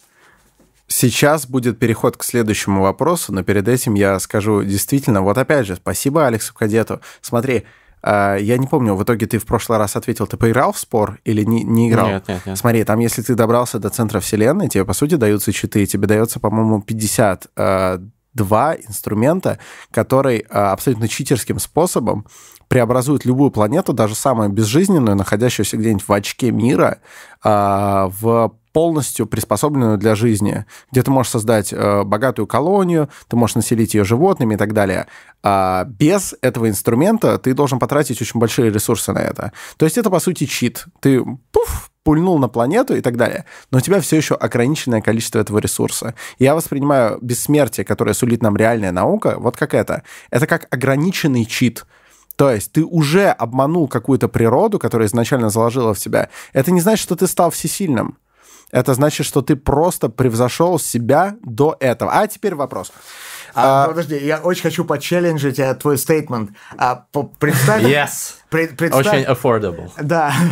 Сейчас 0.92 1.46
будет 1.46 1.78
переход 1.78 2.16
к 2.16 2.24
следующему 2.24 2.82
вопросу, 2.82 3.32
но 3.32 3.44
перед 3.44 3.68
этим 3.68 3.94
я 3.94 4.18
скажу 4.18 4.64
действительно, 4.64 5.22
вот 5.22 5.38
опять 5.38 5.64
же, 5.64 5.76
спасибо 5.76 6.26
Алексу 6.26 6.52
Кадету. 6.52 7.00
Смотри, 7.20 7.62
э, 8.02 8.38
я 8.40 8.58
не 8.58 8.66
помню, 8.66 8.96
в 8.96 9.04
итоге 9.04 9.26
ты 9.28 9.38
в 9.38 9.46
прошлый 9.46 9.78
раз 9.78 9.94
ответил, 9.94 10.26
ты 10.26 10.36
поиграл 10.36 10.72
в 10.72 10.78
спор 10.80 11.20
или 11.24 11.44
не, 11.44 11.62
не 11.62 11.90
играл? 11.90 12.08
Нет, 12.08 12.24
нет, 12.26 12.44
нет. 12.44 12.58
Смотри, 12.58 12.82
там 12.82 12.98
если 12.98 13.22
ты 13.22 13.36
добрался 13.36 13.78
до 13.78 13.88
центра 13.88 14.18
вселенной, 14.18 14.68
тебе, 14.68 14.84
по 14.84 14.92
сути, 14.92 15.14
даются 15.14 15.52
читы, 15.52 15.86
тебе 15.86 16.08
дается, 16.08 16.40
по-моему, 16.40 16.82
50 16.82 17.46
э, 17.56 17.98
два 18.34 18.74
инструмента, 18.74 19.60
который 19.92 20.38
э, 20.40 20.42
абсолютно 20.48 21.06
читерским 21.06 21.60
способом 21.60 22.26
преобразует 22.66 23.24
любую 23.24 23.52
планету, 23.52 23.92
даже 23.92 24.16
самую 24.16 24.48
безжизненную, 24.48 25.16
находящуюся 25.16 25.76
где-нибудь 25.76 26.08
в 26.08 26.12
очке 26.12 26.50
мира, 26.50 26.98
в 27.42 28.54
полностью 28.72 29.26
приспособленную 29.26 29.98
для 29.98 30.14
жизни, 30.14 30.64
где 30.92 31.02
ты 31.02 31.10
можешь 31.10 31.32
создать 31.32 31.72
э, 31.72 32.04
богатую 32.04 32.46
колонию, 32.46 33.08
ты 33.28 33.36
можешь 33.36 33.56
населить 33.56 33.94
ее 33.94 34.04
животными 34.04 34.54
и 34.54 34.56
так 34.56 34.72
далее. 34.72 35.06
А 35.42 35.84
без 35.84 36.34
этого 36.42 36.68
инструмента 36.68 37.38
ты 37.38 37.54
должен 37.54 37.78
потратить 37.78 38.20
очень 38.20 38.38
большие 38.38 38.70
ресурсы 38.70 39.12
на 39.12 39.18
это. 39.18 39.52
То 39.76 39.86
есть 39.86 39.98
это, 39.98 40.10
по 40.10 40.20
сути, 40.20 40.44
чит. 40.44 40.86
Ты 41.00 41.22
пуф, 41.50 41.90
пульнул 42.02 42.38
на 42.38 42.48
планету 42.48 42.96
и 42.96 43.00
так 43.00 43.16
далее, 43.16 43.44
но 43.70 43.78
у 43.78 43.80
тебя 43.80 44.00
все 44.00 44.16
еще 44.16 44.34
ограниченное 44.34 45.00
количество 45.00 45.38
этого 45.38 45.58
ресурса. 45.58 46.14
Я 46.38 46.54
воспринимаю 46.54 47.18
бессмертие, 47.20 47.84
которое 47.84 48.14
сулит 48.14 48.42
нам 48.42 48.56
реальная 48.56 48.92
наука, 48.92 49.36
вот 49.38 49.56
как 49.56 49.74
это. 49.74 50.02
Это 50.30 50.46
как 50.46 50.66
ограниченный 50.74 51.44
чит. 51.44 51.84
То 52.36 52.50
есть 52.50 52.72
ты 52.72 52.84
уже 52.84 53.28
обманул 53.28 53.86
какую-то 53.86 54.28
природу, 54.28 54.78
которая 54.78 55.08
изначально 55.08 55.50
заложила 55.50 55.92
в 55.92 55.98
тебя. 55.98 56.30
Это 56.52 56.70
не 56.70 56.80
значит, 56.80 57.02
что 57.02 57.16
ты 57.16 57.26
стал 57.26 57.50
всесильным. 57.50 58.16
Это 58.72 58.94
значит, 58.94 59.26
что 59.26 59.42
ты 59.42 59.56
просто 59.56 60.08
превзошел 60.08 60.78
себя 60.78 61.36
до 61.42 61.76
этого. 61.80 62.12
А 62.12 62.26
теперь 62.26 62.54
вопрос. 62.54 62.92
А, 63.52 63.88
подожди, 63.88 64.16
я 64.16 64.38
очень 64.38 64.62
хочу 64.62 64.84
почелленджить 64.84 65.58
э, 65.58 65.74
твой 65.74 65.98
стейтмент. 65.98 66.50
А, 66.78 66.94
по- 67.10 67.24
представь... 67.24 67.82
Yes. 67.82 68.34
Pre- 68.48 68.76
представь- 68.76 69.06
Очень 69.06 69.24
affordable. 69.24 69.90
Да. 70.00 70.32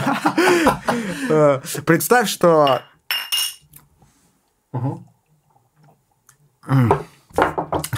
Э, 1.31 1.61
Представь, 1.85 2.27
что... 2.31 2.81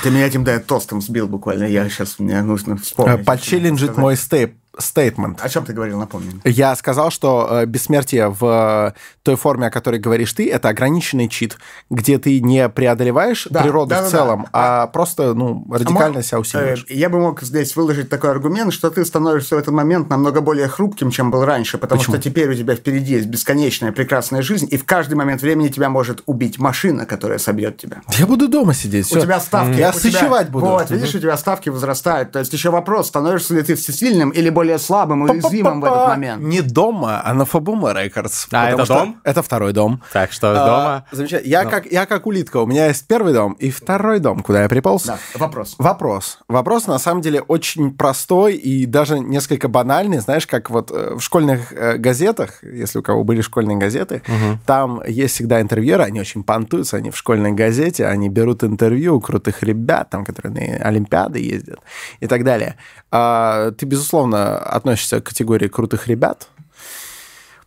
Ты 0.02 0.10
меня 0.10 0.26
этим, 0.26 0.44
да, 0.44 0.58
тостом 0.58 1.00
сбил 1.00 1.28
буквально. 1.28 1.64
Я 1.64 1.88
сейчас, 1.88 2.18
мне 2.18 2.40
нужно 2.42 2.74
Э, 2.74 2.76
вспомнить. 2.76 3.24
Почелленджить 3.24 3.96
мой 3.96 4.16
стейп, 4.16 4.56
стейтмент. 4.78 5.38
О 5.42 5.48
чем 5.48 5.64
ты 5.64 5.72
говорил, 5.72 5.98
напомни. 5.98 6.40
Я 6.44 6.74
сказал, 6.76 7.10
что 7.10 7.48
э, 7.50 7.66
бессмертие 7.66 8.28
в 8.28 8.94
э, 8.94 8.98
той 9.22 9.36
форме, 9.36 9.66
о 9.66 9.70
которой 9.70 9.98
говоришь 10.00 10.32
ты, 10.32 10.50
это 10.50 10.68
ограниченный 10.68 11.28
чит, 11.28 11.58
где 11.90 12.18
ты 12.18 12.40
не 12.40 12.68
преодолеваешь 12.68 13.46
Да, 13.50 13.62
природу 13.62 13.90
да, 13.90 14.00
в 14.00 14.04
да, 14.04 14.10
целом, 14.10 14.42
да. 14.44 14.48
а 14.52 14.86
просто 14.86 15.34
ну, 15.34 15.66
радикально 15.70 16.18
Мо- 16.18 16.22
себя 16.22 16.38
усиливаешь. 16.38 16.86
э, 16.88 16.94
Я 16.94 17.08
бы 17.08 17.18
мог 17.20 17.42
здесь 17.42 17.74
выложить 17.76 18.08
такой 18.08 18.30
аргумент, 18.30 18.72
что 18.72 18.90
ты 18.90 19.04
становишься 19.04 19.56
в 19.56 19.58
этот 19.58 19.74
момент 19.74 20.08
намного 20.08 20.40
более 20.40 20.68
хрупким, 20.68 21.10
чем 21.10 21.30
был 21.30 21.44
раньше, 21.44 21.76
потому 21.78 22.00
что 22.00 22.18
теперь 22.18 22.48
у 22.50 22.54
тебя 22.54 22.74
впереди 22.76 23.14
есть 23.14 23.26
бесконечная 23.26 23.92
прекрасная 23.92 24.42
жизнь, 24.42 24.68
и 24.70 24.76
в 24.76 24.84
каждый 24.84 25.14
момент 25.14 25.42
времени 25.42 25.68
тебя 25.68 25.88
может 25.88 26.22
убить 26.26 26.58
машина, 26.58 27.06
которая 27.06 27.38
собьет 27.38 27.76
тебя. 27.76 28.02
Я 28.18 28.26
буду 28.26 28.48
дома 28.48 28.72
сидеть. 28.74 29.06
У 29.06 29.16
всё. 29.16 29.20
тебя 29.20 29.40
ставки... 29.40 29.70
Я 29.78 29.90
тебя- 29.90 30.00
сычевать 30.00 30.48
буду. 30.50 30.66
Вот, 30.66 30.90
видишь, 30.90 31.14
у 31.14 31.18
тебя 31.18 31.36
ставки 31.36 31.68
возрастают. 31.68 32.32
То 32.32 32.38
есть 32.38 32.52
еще 32.52 32.70
вопрос, 32.70 33.08
становишься 33.08 33.54
ли 33.54 33.62
ты 33.62 33.74
всесильным 33.74 34.30
или 34.30 34.48
более 34.60 34.78
слабым 34.78 35.26
и 35.26 35.30
уязвимым 35.30 35.80
в 35.80 35.84
этот 35.86 36.08
момент. 36.08 36.42
Не 36.42 36.60
дома, 36.60 37.22
а 37.24 37.32
на 37.32 37.46
Фабума 37.46 37.94
Рекордс. 37.94 38.46
А, 38.52 38.68
это 38.68 38.86
дом? 38.86 39.18
Это 39.24 39.42
второй 39.42 39.72
дом. 39.72 40.02
Так 40.12 40.32
что 40.32 40.50
А, 40.50 40.66
дома... 40.66 41.04
Замечательно. 41.12 41.50
Я, 41.50 41.64
как, 41.64 41.86
я 41.86 42.04
как 42.04 42.26
улитка. 42.26 42.58
У 42.58 42.66
меня 42.66 42.88
есть 42.88 43.06
первый 43.06 43.32
дом 43.32 43.54
и 43.54 43.70
второй 43.70 44.18
дом, 44.18 44.42
куда 44.42 44.62
я 44.62 44.68
приполз. 44.68 45.04
Да, 45.04 45.18
вопрос. 45.34 45.76
Вопрос. 45.78 46.38
Вопрос, 46.46 46.86
на 46.86 46.98
самом 46.98 47.22
деле, 47.22 47.40
очень 47.40 47.94
простой 47.94 48.54
и 48.56 48.84
даже 48.84 49.18
несколько 49.18 49.68
банальный. 49.68 50.18
Знаешь, 50.18 50.46
как 50.46 50.68
вот 50.68 50.90
э, 50.90 51.14
в 51.14 51.20
школьных 51.20 51.72
э, 51.72 51.96
газетах, 51.96 52.62
если 52.62 52.98
у 52.98 53.02
кого 53.02 53.24
были 53.24 53.40
школьные 53.40 53.78
газеты, 53.78 54.22
там 54.66 55.00
есть 55.08 55.36
всегда 55.36 55.62
интервьюеры, 55.62 56.04
они 56.04 56.20
очень 56.20 56.42
понтуются, 56.42 56.98
они 56.98 57.10
в 57.10 57.16
школьной 57.16 57.52
газете, 57.52 58.04
они 58.04 58.28
берут 58.28 58.62
интервью 58.62 59.16
у 59.16 59.20
крутых 59.22 59.62
ребят, 59.62 60.10
там, 60.10 60.26
которые 60.26 60.52
на 60.52 60.84
Олимпиады 60.84 61.38
ездят 61.38 61.78
и 62.20 62.26
так 62.26 62.44
далее. 62.44 62.76
А, 63.10 63.70
ты, 63.72 63.86
безусловно, 63.86 64.49
относишься 64.58 65.20
к 65.20 65.26
категории 65.26 65.68
крутых 65.68 66.08
ребят, 66.08 66.48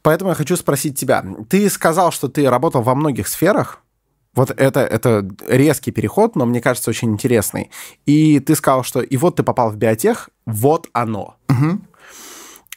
Поэтому 0.03 0.31
я 0.31 0.35
хочу 0.35 0.57
спросить 0.57 0.99
тебя. 0.99 1.25
Ты 1.49 1.69
сказал, 1.69 2.11
что 2.11 2.27
ты 2.27 2.49
работал 2.49 2.81
во 2.81 2.93
многих 2.93 3.27
сферах. 3.27 3.79
Вот 4.35 4.51
это, 4.51 4.81
это 4.81 5.27
резкий 5.47 5.91
переход, 5.91 6.35
но 6.35 6.45
мне 6.45 6.59
кажется, 6.59 6.89
очень 6.89 7.11
интересный. 7.11 7.71
И 8.05 8.39
ты 8.39 8.55
сказал, 8.55 8.83
что 8.83 9.01
и 9.01 9.15
вот 9.15 9.37
ты 9.37 9.43
попал 9.43 9.71
в 9.71 9.77
биотех, 9.77 10.29
вот 10.45 10.87
оно. 10.91 11.35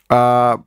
А, 0.08 0.62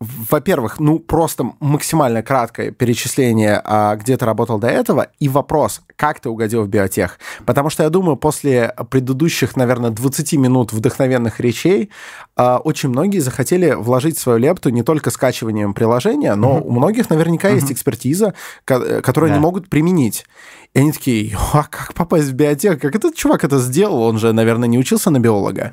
во-первых, 0.00 0.78
ну 0.78 1.00
просто 1.00 1.52
максимально 1.58 2.22
краткое 2.22 2.70
перечисление, 2.70 3.60
а, 3.64 3.96
где 3.96 4.16
ты 4.16 4.24
работал 4.24 4.58
до 4.58 4.68
этого, 4.68 5.08
и 5.18 5.28
вопрос, 5.28 5.82
как 5.96 6.20
ты 6.20 6.28
угодил 6.28 6.62
в 6.62 6.68
биотех. 6.68 7.18
Потому 7.44 7.68
что 7.68 7.82
я 7.82 7.90
думаю, 7.90 8.16
после 8.16 8.72
предыдущих, 8.90 9.56
наверное, 9.56 9.90
20 9.90 10.34
минут 10.36 10.72
вдохновенных 10.72 11.40
речей, 11.40 11.90
а, 12.36 12.58
очень 12.58 12.90
многие 12.90 13.18
захотели 13.18 13.72
вложить 13.72 14.18
свою 14.18 14.38
лепту 14.38 14.70
не 14.70 14.82
только 14.84 15.10
скачиванием 15.10 15.74
приложения, 15.74 16.34
но 16.36 16.60
у 16.60 16.70
многих 16.70 17.10
наверняка 17.10 17.48
есть 17.48 17.72
экспертиза, 17.72 18.34
ко- 18.64 19.02
которую 19.02 19.30
они 19.30 19.38
Да. 19.38 19.42
могут 19.42 19.68
применить. 19.68 20.26
И 20.74 20.78
они 20.80 20.92
такие, 20.92 21.36
а 21.52 21.64
как 21.64 21.94
попасть 21.94 22.28
в 22.28 22.34
биотех? 22.34 22.78
Как 22.78 22.94
этот 22.94 23.16
чувак 23.16 23.42
это 23.42 23.58
сделал? 23.58 24.02
Он 24.02 24.18
же, 24.18 24.32
наверное, 24.32 24.68
не 24.68 24.78
учился 24.78 25.10
на 25.10 25.18
биолога. 25.18 25.72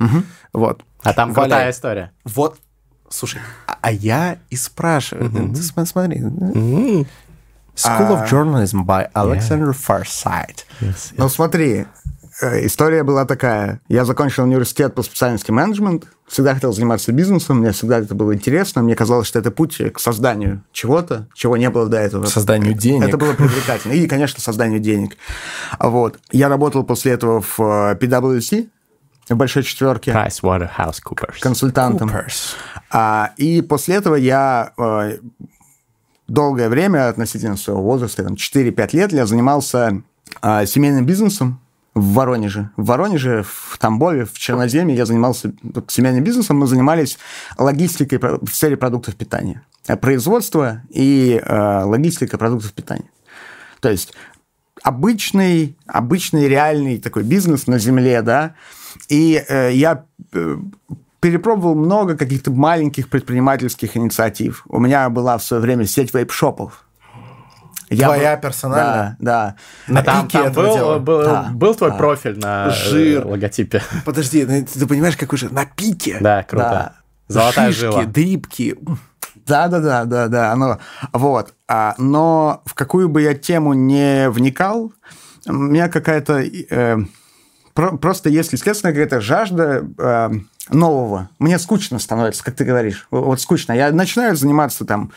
Вот. 0.53 0.81
А 1.03 1.14
там 1.14 1.31
крутая 1.34 1.69
история. 1.69 2.11
Вот, 2.23 2.57
слушай, 3.10 3.40
а, 3.68 3.77
а 3.82 3.91
я 3.91 4.38
и 4.49 4.56
спрашиваю. 4.56 5.30
Ты 5.30 5.61
см- 5.61 5.86
смотри. 5.88 6.19
School 7.76 8.10
of 8.11 8.30
Journalism 8.30 8.86
by 8.86 9.10
Alexander 9.14 9.73
Farsight. 9.76 10.64
Ну 11.18 11.27
смотри, 11.30 11.86
э, 12.41 12.65
история 12.65 13.03
была 13.03 13.26
такая. 13.26 13.82
Я 13.90 14.06
закончил 14.06 14.44
университет 14.44 14.95
по 14.95 15.03
специальности 15.03 15.52
менеджмент, 15.52 16.06
всегда 16.26 16.53
хотел 16.53 16.72
заниматься 16.72 17.11
бизнесом, 17.11 17.60
мне 17.60 17.72
всегда 17.72 17.99
это 17.99 18.15
было 18.15 18.34
интересно, 18.34 18.82
мне 18.82 18.95
казалось, 18.95 19.27
что 19.27 19.40
это 19.40 19.52
путь 19.52 19.82
к 19.94 19.99
созданию 19.99 20.64
чего-то, 20.72 21.27
чего 21.34 21.57
не 21.57 21.69
было 21.69 21.88
до 21.88 21.98
этого. 21.98 22.26
Созданию 22.27 22.73
денег. 22.73 23.10
Это 23.10 23.18
было 23.18 23.34
привлекательно. 23.38 23.91
И, 23.91 24.07
конечно, 24.07 24.40
созданию 24.41 24.80
денег. 24.80 25.18
Вот. 25.77 26.18
Я 26.32 26.48
работал 26.48 26.84
после 26.84 27.11
этого 27.11 27.41
в 27.41 27.60
э, 27.60 27.95
PwC, 27.99 28.69
в 29.27 29.38
большой 29.38 29.64
четверке, 29.64 30.11
PricewaterhouseCoopers. 30.11 31.39
консультантом. 31.39 32.10
Coopers. 32.10 32.56
А, 32.91 33.31
и 33.38 33.61
после 33.61 33.95
этого 33.95 34.15
я 34.15 34.73
э, 34.77 35.18
долгое 36.27 36.69
время, 36.69 37.10
относительно 37.10 37.57
своего 37.57 37.81
возраста, 37.81 38.23
там 38.23 38.34
4-5 38.34 38.95
лет, 38.95 39.14
я 39.14 39.26
занимался 39.26 40.02
э, 40.41 40.65
семейным 40.65 41.06
бизнесом 41.06 41.60
в 41.95 42.14
Воронеже. 42.14 42.69
В 42.76 42.85
Воронеже, 42.85 43.43
в 43.43 43.77
Тамбове, 43.80 44.26
в 44.26 44.38
Черноземье 44.38 44.95
я 44.95 45.06
занимался 45.06 45.53
семейным 45.88 46.23
бизнесом. 46.23 46.57
Мы 46.60 46.68
занимались 46.68 47.18
логистикой 47.57 48.19
в 48.19 48.49
сфере 48.49 48.76
продуктов 48.76 49.15
питания. 49.15 49.64
Производство 50.02 50.81
и 50.89 51.41
э, 51.41 51.84
логистика 51.84 52.38
продуктов 52.38 52.73
питания. 52.73 53.10
То 53.80 53.89
есть 53.89 54.14
обычный, 54.84 55.77
обычный 55.88 56.47
реальный 56.47 56.99
такой 56.99 57.23
бизнес 57.23 57.68
на 57.68 57.80
земле, 57.80 58.22
да. 58.22 58.56
И 59.10 59.44
э, 59.48 59.72
я 59.74 60.06
э, 60.34 60.58
перепробовал 61.20 61.76
много 61.76 62.16
каких-то 62.18 62.52
маленьких 62.52 63.10
предпринимательских 63.10 63.98
инициатив. 63.98 64.64
У 64.68 64.80
меня 64.80 65.10
была 65.10 65.38
в 65.38 65.44
свое 65.44 65.62
время 65.62 65.86
сеть 65.86 66.14
вейп-шопов. 66.14 66.72
Я 67.90 68.08
Твоя 68.08 68.36
был- 68.36 68.42
персональная? 68.42 69.16
Да, 69.20 69.56
да. 69.88 69.94
На 69.94 70.02
там, 70.02 70.26
пике 70.28 70.40
там 70.40 70.48
этого 70.48 70.66
был, 70.66 70.76
дела. 70.76 71.00
был, 71.00 71.22
Да, 71.24 71.50
был 71.54 71.76
твой 71.76 71.92
да. 71.92 71.98
профиль 71.98 72.40
на 72.40 72.68
э, 72.68 72.72
Жир. 72.72 73.26
логотипе. 73.28 73.84
Подожди, 74.06 74.44
ну, 74.44 74.66
ты, 74.66 74.80
ты 74.80 74.88
понимаешь, 74.88 75.16
какой 75.18 75.38
же 75.38 75.54
на 75.54 75.66
пике? 75.66 76.18
Да, 76.20 76.42
круто. 76.44 76.70
Да. 76.70 76.96
Золотая 77.28 77.68
Шишки, 77.72 77.82
жила. 77.82 78.04
дрипки. 78.06 78.76
Да, 79.46 79.68
да, 79.68 79.80
да, 79.80 80.06
да, 80.06 80.28
да. 80.28 80.52
Оно, 80.52 80.80
вот. 81.14 81.54
А, 81.68 81.94
но 82.00 82.64
в 82.66 82.74
какую 82.74 83.08
бы 83.10 83.22
я 83.22 83.36
тему 83.36 83.74
не 83.74 84.30
вникал, 84.32 84.92
у 85.48 85.54
меня 85.54 85.88
какая-то 85.88 86.40
э, 86.42 86.98
про- 87.76 87.97
просто 87.97 88.30
есть 88.30 88.53
естественно 88.53 88.91
какая-то 88.91 89.22
жажда 89.22 89.85
э, 89.97 90.30
нового. 90.69 91.30
Мне 91.38 91.60
скучно 91.60 91.99
становится, 91.99 92.43
как 92.43 92.56
ты 92.56 92.64
говоришь. 92.64 93.07
Вот 93.11 93.39
скучно. 93.39 93.73
Я 93.73 93.91
начинаю 93.91 94.35
заниматься 94.35 94.85
там 94.85 95.11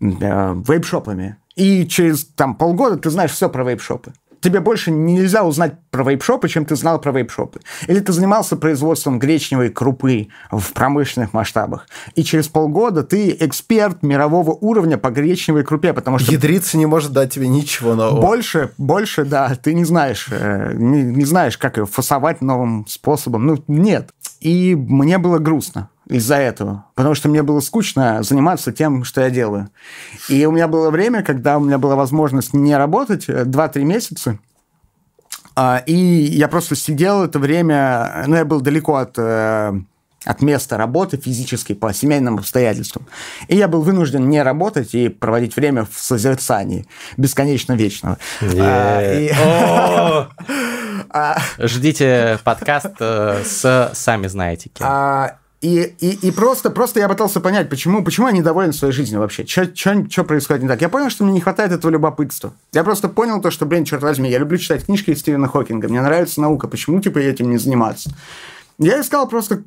э, 0.00 0.04
вейп-шопами, 0.04 1.34
и 1.56 1.86
через 1.88 2.24
там 2.24 2.54
полгода 2.54 2.96
ты 2.96 3.10
знаешь 3.10 3.32
все 3.32 3.48
про 3.48 3.64
вейп-шопы. 3.64 4.12
Тебе 4.40 4.60
больше 4.60 4.90
нельзя 4.90 5.44
узнать 5.44 5.74
про 5.90 6.02
вейп-шопы, 6.02 6.48
чем 6.48 6.64
ты 6.64 6.76
знал 6.76 7.00
про 7.00 7.12
вейп-шопы. 7.12 7.60
Или 7.88 8.00
ты 8.00 8.12
занимался 8.12 8.56
производством 8.56 9.18
гречневой 9.18 9.70
крупы 9.70 10.28
в 10.50 10.72
промышленных 10.72 11.32
масштабах. 11.32 11.86
И 12.14 12.24
через 12.24 12.48
полгода 12.48 13.02
ты 13.02 13.36
эксперт 13.38 14.02
мирового 14.02 14.52
уровня 14.52 14.96
по 14.96 15.10
гречневой 15.10 15.64
крупе, 15.64 15.92
потому 15.92 16.18
что 16.18 16.32
Ядрица 16.32 16.78
не 16.78 16.86
может 16.86 17.12
дать 17.12 17.32
тебе 17.32 17.48
ничего 17.48 17.94
нового. 17.94 18.20
больше, 18.20 18.70
больше, 18.78 19.24
да, 19.24 19.54
ты 19.54 19.74
не 19.74 19.84
знаешь, 19.84 20.28
э, 20.30 20.72
не, 20.74 21.02
не 21.02 21.24
знаешь, 21.24 21.58
как 21.58 21.76
ее 21.76 21.86
фасовать 21.86 22.40
новым 22.40 22.86
способом. 22.86 23.46
Ну, 23.46 23.64
нет. 23.68 24.10
И 24.40 24.74
мне 24.74 25.18
было 25.18 25.38
грустно 25.38 25.90
из-за 26.08 26.36
этого, 26.36 26.86
потому 26.94 27.14
что 27.14 27.28
мне 27.28 27.42
было 27.42 27.60
скучно 27.60 28.22
заниматься 28.22 28.72
тем, 28.72 29.04
что 29.04 29.20
я 29.20 29.30
делаю. 29.30 29.68
И 30.28 30.44
у 30.46 30.50
меня 30.50 30.66
было 30.66 30.90
время, 30.90 31.22
когда 31.22 31.58
у 31.58 31.60
меня 31.60 31.78
была 31.78 31.94
возможность 31.94 32.52
не 32.54 32.76
работать 32.76 33.28
э, 33.28 33.44
2-3 33.44 33.84
месяца, 33.84 34.38
а, 35.56 35.82
и 35.86 35.94
я 35.94 36.48
просто 36.48 36.74
сидел 36.74 37.22
это 37.24 37.38
время, 37.38 38.24
ну, 38.26 38.36
я 38.36 38.44
был 38.44 38.60
далеко 38.60 38.96
от, 38.96 39.18
э, 39.18 39.72
от 40.24 40.42
места 40.42 40.76
работы 40.76 41.16
физически 41.16 41.74
по 41.74 41.92
семейным 41.92 42.38
обстоятельствам. 42.38 43.06
И 43.48 43.56
я 43.56 43.68
был 43.68 43.82
вынужден 43.82 44.28
не 44.28 44.42
работать 44.42 44.94
и 44.94 45.08
проводить 45.08 45.56
время 45.56 45.84
в 45.84 45.98
созерцании 46.00 46.86
бесконечно 47.16 47.74
вечного. 47.74 48.16
А, 48.40 49.00
и- 49.02 49.30
О! 51.12 51.36
Ждите 51.58 52.38
подкаст 52.44 52.94
э, 53.00 53.42
с 53.44 53.90
«Сами 53.94 54.28
знаете 54.28 54.70
кем». 54.72 54.86
А, 54.88 55.36
и, 55.60 55.94
и, 55.98 56.28
и 56.28 56.30
просто, 56.30 56.70
просто 56.70 57.00
я 57.00 57.08
пытался 57.08 57.40
понять, 57.40 57.68
почему, 57.68 58.04
почему 58.04 58.28
я 58.28 58.32
недоволен 58.32 58.72
своей 58.72 58.94
жизнью 58.94 59.20
вообще. 59.20 59.44
Что 59.44 60.24
происходит 60.24 60.62
не 60.62 60.68
так? 60.68 60.80
Я 60.80 60.88
понял, 60.88 61.10
что 61.10 61.24
мне 61.24 61.34
не 61.34 61.40
хватает 61.40 61.72
этого 61.72 61.90
любопытства. 61.90 62.52
Я 62.72 62.84
просто 62.84 63.08
понял 63.08 63.40
то, 63.40 63.50
что, 63.50 63.66
блин, 63.66 63.84
черт 63.84 64.02
возьми, 64.02 64.30
я 64.30 64.38
люблю 64.38 64.56
читать 64.56 64.86
книжки 64.86 65.12
Стивена 65.14 65.48
Хокинга, 65.48 65.88
мне 65.88 66.00
нравится 66.00 66.40
наука, 66.40 66.68
почему, 66.68 67.00
типа, 67.00 67.18
этим 67.18 67.50
не 67.50 67.58
заниматься? 67.58 68.10
Я 68.80 69.02
искал 69.02 69.28
просто, 69.28 69.62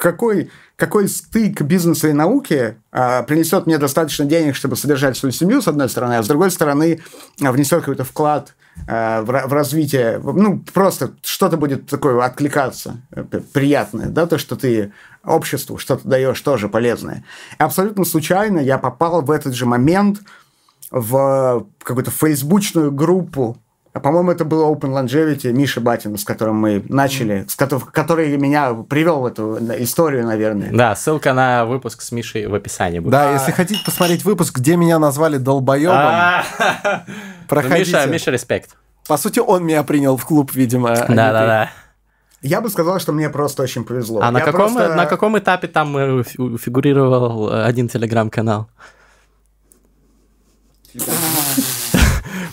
какой, 0.00 0.48
какой 0.76 1.08
стык 1.08 1.62
бизнеса 1.62 2.08
и 2.08 2.12
науки 2.12 2.76
а, 2.92 3.24
принесет 3.24 3.66
мне 3.66 3.76
достаточно 3.76 4.24
денег, 4.24 4.54
чтобы 4.54 4.76
содержать 4.76 5.16
свою 5.16 5.32
семью, 5.32 5.60
с 5.60 5.66
одной 5.66 5.88
стороны, 5.88 6.14
а 6.14 6.22
с 6.22 6.28
другой 6.28 6.52
стороны, 6.52 7.00
а, 7.42 7.50
внесет 7.50 7.80
какой-то 7.80 8.04
вклад 8.04 8.54
а, 8.86 9.22
в, 9.22 9.26
в 9.26 9.52
развитие, 9.52 10.20
ну, 10.22 10.62
просто 10.72 11.10
что-то 11.22 11.56
будет 11.56 11.88
такое 11.88 12.24
откликаться, 12.24 13.00
э, 13.10 13.24
приятное, 13.52 14.06
да, 14.06 14.26
то, 14.26 14.38
что 14.38 14.54
ты 14.54 14.92
обществу 15.24 15.76
что-то 15.76 16.06
даешь 16.06 16.40
тоже 16.40 16.68
полезное. 16.68 17.24
И 17.58 17.62
абсолютно 17.64 18.04
случайно 18.04 18.60
я 18.60 18.78
попал 18.78 19.22
в 19.22 19.30
этот 19.32 19.54
же 19.54 19.66
момент 19.66 20.20
в 20.92 21.66
какую-то 21.82 22.12
фейсбучную 22.12 22.92
группу 22.92 23.58
по-моему, 24.00 24.32
это 24.32 24.44
был 24.44 24.72
Open 24.74 24.90
Longevity 24.92 25.52
Миша 25.52 25.80
Батин, 25.80 26.18
с 26.18 26.24
которым 26.24 26.56
мы 26.56 26.84
начали, 26.88 27.44
с 27.48 27.54
которым, 27.54 27.86
который 27.92 28.36
меня 28.36 28.74
привел 28.74 29.20
в 29.20 29.26
эту 29.26 29.56
историю, 29.82 30.26
наверное. 30.26 30.70
Да, 30.72 30.96
ссылка 30.96 31.32
на 31.32 31.64
выпуск 31.64 32.02
с 32.02 32.10
Мишей 32.10 32.46
в 32.46 32.54
описании 32.54 32.98
будет. 32.98 33.12
Да, 33.12 33.32
если 33.32 33.52
хотите 33.52 33.80
посмотреть 33.84 34.24
выпуск, 34.24 34.58
где 34.58 34.76
меня 34.76 34.98
назвали 34.98 35.38
долбоебом, 35.38 35.94
А, 35.96 36.44
ну, 37.06 37.14
проходите. 37.48 37.78
Миша, 37.92 38.06
Миша, 38.06 38.30
респект. 38.32 38.76
По 39.06 39.16
сути, 39.16 39.38
он 39.38 39.64
меня 39.64 39.82
принял 39.84 40.16
в 40.16 40.24
клуб, 40.24 40.52
видимо. 40.54 40.90
а 40.92 41.06
Да-да-да. 41.06 41.70
Я 42.42 42.60
бы 42.60 42.68
сказал, 42.70 42.98
что 42.98 43.12
мне 43.12 43.30
просто 43.30 43.62
очень 43.62 43.84
повезло. 43.84 44.20
А 44.22 44.30
на 44.30 44.40
каком, 44.40 44.74
просто- 44.74 44.94
на 44.94 45.06
каком 45.06 45.38
этапе 45.38 45.66
там 45.68 45.96
э, 45.96 46.22
фи- 46.24 46.56
фигурировал 46.58 47.48
э, 47.50 47.64
один 47.64 47.88
телеграм-канал? 47.88 48.68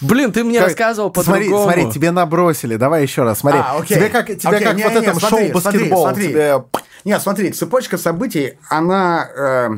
Блин, 0.02 0.32
ты 0.32 0.44
мне 0.44 0.60
Как- 0.60 0.70
рассказывал 0.70 1.14
Смотри, 1.14 1.46
по-другому. 1.46 1.64
смотри, 1.72 1.92
тебе 1.92 2.12
набросили. 2.12 2.76
Давай 2.76 3.04
еще 3.04 3.24
раз. 3.24 3.40
Смотри, 3.40 3.60
А, 3.64 3.78
окей. 3.78 3.98
тебе 3.98 4.10
как, 4.10 4.28
тебе 4.28 4.40
Окей, 4.50 4.64
как 4.66 4.76
не, 4.76 4.84
вот 4.84 4.94
не, 4.94 4.98
этом 5.00 5.20
смотри, 5.20 5.30
шоу 5.52 5.62
смотри, 5.62 5.80
баскетбол. 5.80 6.04
смотри. 6.04 6.28
тебе- 6.30 6.64
Нет, 7.06 7.22
смотри, 7.22 7.52
цепочка 7.52 7.98
событий, 7.98 8.54
она, 8.70 9.28
э, 9.36 9.70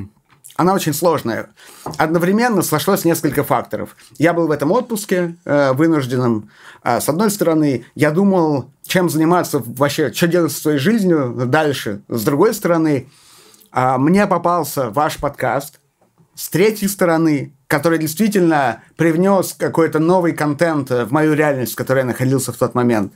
она 0.56 0.74
очень 0.74 0.94
сложная. 0.94 1.48
Одновременно 1.98 2.62
сошлось 2.62 3.06
несколько 3.06 3.44
факторов. 3.44 3.96
Я 4.18 4.34
был 4.34 4.48
в 4.48 4.52
этом 4.52 4.72
отпуске 4.72 5.36
э, 5.46 5.74
вынужденном. 5.74 6.50
А, 6.84 7.00
с 7.02 7.08
одной 7.10 7.30
стороны, 7.32 7.86
я 7.96 8.12
думал, 8.12 8.70
чем 8.86 9.10
заниматься 9.10 9.62
вообще, 9.66 10.12
что 10.14 10.28
делать 10.28 10.52
со 10.52 10.60
своей 10.62 10.78
жизнью 10.80 11.34
дальше. 11.46 12.02
С 12.10 12.24
другой 12.24 12.54
стороны, 12.54 13.08
а, 13.72 13.98
мне 13.98 14.28
попался 14.28 14.90
ваш 14.90 15.18
подкаст. 15.18 15.80
С 16.36 16.50
третьей 16.50 16.88
стороны, 16.88 17.54
который 17.68 18.00
действительно 18.00 18.84
привнес 18.96 19.54
какой-то 19.54 20.00
новый 20.00 20.34
контент 20.34 20.90
э, 20.92 21.06
в 21.06 21.12
мою 21.12 21.34
реальность, 21.34 21.74
в 21.74 21.76
которой 21.76 22.00
я 22.00 22.06
находился 22.06 22.52
в 22.52 22.58
тот 22.58 22.74
момент. 22.76 23.14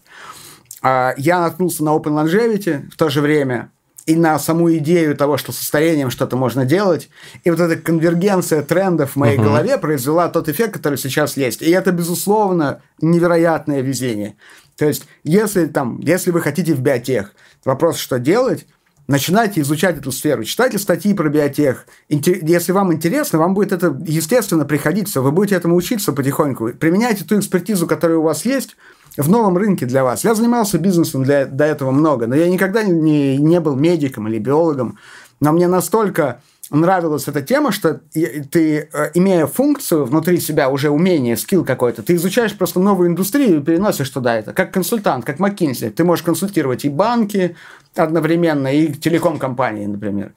А, 0.81 1.14
Я 1.18 1.39
наткнулся 1.39 1.84
на 1.84 1.89
Open 1.89 2.14
Longevity 2.14 2.89
в 2.91 2.98
то 2.98 3.10
же 3.10 3.22
время 3.22 3.72
и 4.06 4.15
на 4.15 4.39
саму 4.39 4.73
идею 4.77 5.18
того, 5.18 5.38
что 5.38 5.52
со 5.52 5.65
старением 5.65 6.10
что-то 6.11 6.38
можно 6.38 6.64
делать. 6.64 7.10
И 7.44 7.49
вот 7.49 7.60
эта 7.60 7.76
конвергенция 7.76 8.64
трендов 8.64 9.11
в 9.11 9.15
моей 9.18 9.38
голове 9.38 9.77
произвела 9.77 10.30
тот 10.30 10.48
эффект, 10.48 10.76
который 10.76 10.98
сейчас 10.98 11.35
есть. 11.35 11.61
И 11.61 11.69
это, 11.69 11.91
безусловно, 11.91 12.81
невероятное 13.02 13.81
везение. 13.81 14.38
То 14.77 14.85
есть, 14.85 15.07
если, 15.23 15.65
там, 15.65 15.99
если 15.99 16.31
вы 16.31 16.39
хотите 16.39 16.73
в 16.73 16.80
биотех, 16.80 17.34
вопрос, 17.65 17.98
что 17.98 18.18
делать, 18.18 18.65
начинайте 19.08 19.62
изучать 19.62 19.98
эту 19.98 20.12
сферу, 20.12 20.44
читайте 20.44 20.78
статьи 20.78 21.14
про 21.14 21.30
биотех. 21.30 21.86
Если 22.10 22.72
вам 22.72 22.94
интересно, 22.94 23.40
вам 23.40 23.54
будет 23.54 23.72
это, 23.72 23.98
естественно, 24.06 24.66
приходиться, 24.66 25.22
вы 25.22 25.32
будете 25.32 25.56
этому 25.56 25.76
учиться 25.76 26.14
потихоньку. 26.14 26.70
Применяйте 26.74 27.24
ту 27.24 27.40
экспертизу, 27.40 27.88
которая 27.88 28.18
у 28.18 28.24
вас 28.24 28.46
есть, 28.46 28.76
в 29.16 29.30
новом 29.30 29.58
рынке 29.58 29.86
для 29.86 30.04
вас. 30.04 30.24
Я 30.24 30.36
занимался 30.36 30.78
бизнесом 30.78 31.24
для, 31.24 31.46
до 31.46 31.66
этого 31.66 31.92
много, 31.92 32.28
но 32.28 32.36
я 32.36 32.48
никогда 32.48 32.84
не, 32.84 33.38
не 33.38 33.60
был 33.60 33.76
медиком 33.76 34.28
или 34.28 34.38
биологом. 34.38 35.00
Но 35.40 35.52
мне 35.52 35.68
настолько 35.68 36.42
нравилась 36.70 37.28
эта 37.28 37.42
тема, 37.42 37.72
что 37.72 38.02
ты, 38.14 38.90
э, 38.92 39.12
имея 39.14 39.48
функцию 39.48 40.06
внутри 40.06 40.40
себя, 40.40 40.70
уже 40.70 40.90
умение, 40.90 41.38
скилл 41.38 41.64
какой-то, 41.64 42.04
ты 42.04 42.16
изучаешь 42.16 42.56
просто 42.56 42.80
новую 42.80 43.10
индустрию 43.10 43.60
и 43.60 43.64
переносишь 43.64 44.10
туда 44.10 44.36
это. 44.36 44.54
Как 44.54 44.74
консультант, 44.74 45.26
как 45.26 45.40
McKinsey. 45.40 45.90
Ты 45.90 46.04
можешь 46.04 46.24
консультировать 46.24 46.86
и 46.86 46.90
банки 46.90 47.56
одновременно, 48.03 48.68
и 48.68 48.94
телеком-компании, 48.94 49.86
например. 49.86 50.34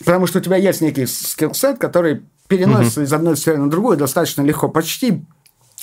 Потому 0.00 0.26
что 0.26 0.38
у 0.38 0.42
тебя 0.42 0.56
есть 0.56 0.80
некий 0.80 1.06
скиллсет, 1.06 1.78
который 1.78 2.22
переносится 2.48 3.02
из 3.02 3.12
одной 3.12 3.36
сферы 3.36 3.58
на 3.58 3.70
другую 3.70 3.96
достаточно 3.96 4.42
легко. 4.42 4.68
Почти 4.68 5.24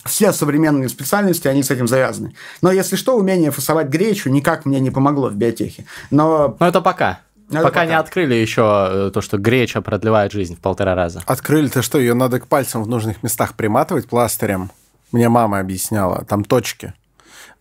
все 0.05 0.31
современные 0.31 0.89
специальности, 0.89 1.47
они 1.47 1.63
с 1.63 1.71
этим 1.71 1.87
завязаны. 1.87 2.33
Но 2.61 2.71
если 2.71 2.95
что, 2.95 3.17
умение 3.17 3.51
фасовать 3.51 3.87
гречу 3.87 4.29
никак 4.29 4.65
мне 4.65 4.79
не 4.79 4.91
помогло 4.91 5.29
в 5.29 5.35
биотехе. 5.35 5.85
Но 6.09 6.57
Ну, 6.59 6.65
это 6.65 6.81
пока. 6.81 7.19
Пока, 7.49 7.63
пока. 7.63 7.85
не 7.85 7.93
открыли 7.93 8.33
еще 8.35 8.87
э, 8.89 9.11
то, 9.13 9.19
что 9.19 9.37
греча 9.37 9.81
продлевает 9.81 10.31
жизнь 10.31 10.55
в 10.55 10.59
полтора 10.59 10.95
раза. 10.95 11.21
Открыли-то 11.25 11.81
что, 11.81 11.99
ее 11.99 12.13
надо 12.13 12.39
к 12.39 12.47
пальцам 12.47 12.81
в 12.81 12.87
нужных 12.87 13.23
местах 13.23 13.55
приматывать 13.55 14.07
пластырем? 14.07 14.71
Мне 15.11 15.27
мама 15.27 15.59
объясняла, 15.59 16.23
там 16.23 16.45
точки. 16.45 16.93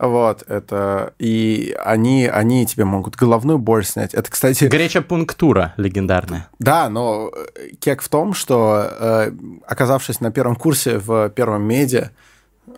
Вот, 0.00 0.44
это... 0.48 1.12
И 1.18 1.76
они, 1.84 2.26
они 2.26 2.64
тебе 2.64 2.86
могут 2.86 3.16
головную 3.16 3.58
боль 3.58 3.84
снять. 3.84 4.14
Это, 4.14 4.30
кстати... 4.30 4.64
Греча 4.64 5.02
пунктура 5.02 5.74
легендарная. 5.76 6.48
Да, 6.58 6.88
но 6.88 7.30
э, 7.30 7.74
кек 7.78 8.00
в 8.00 8.08
том, 8.08 8.32
что, 8.32 8.88
э, 8.98 9.32
оказавшись 9.66 10.20
на 10.20 10.30
первом 10.30 10.56
курсе 10.56 10.96
в 10.96 11.28
первом 11.28 11.64
медиа, 11.64 12.12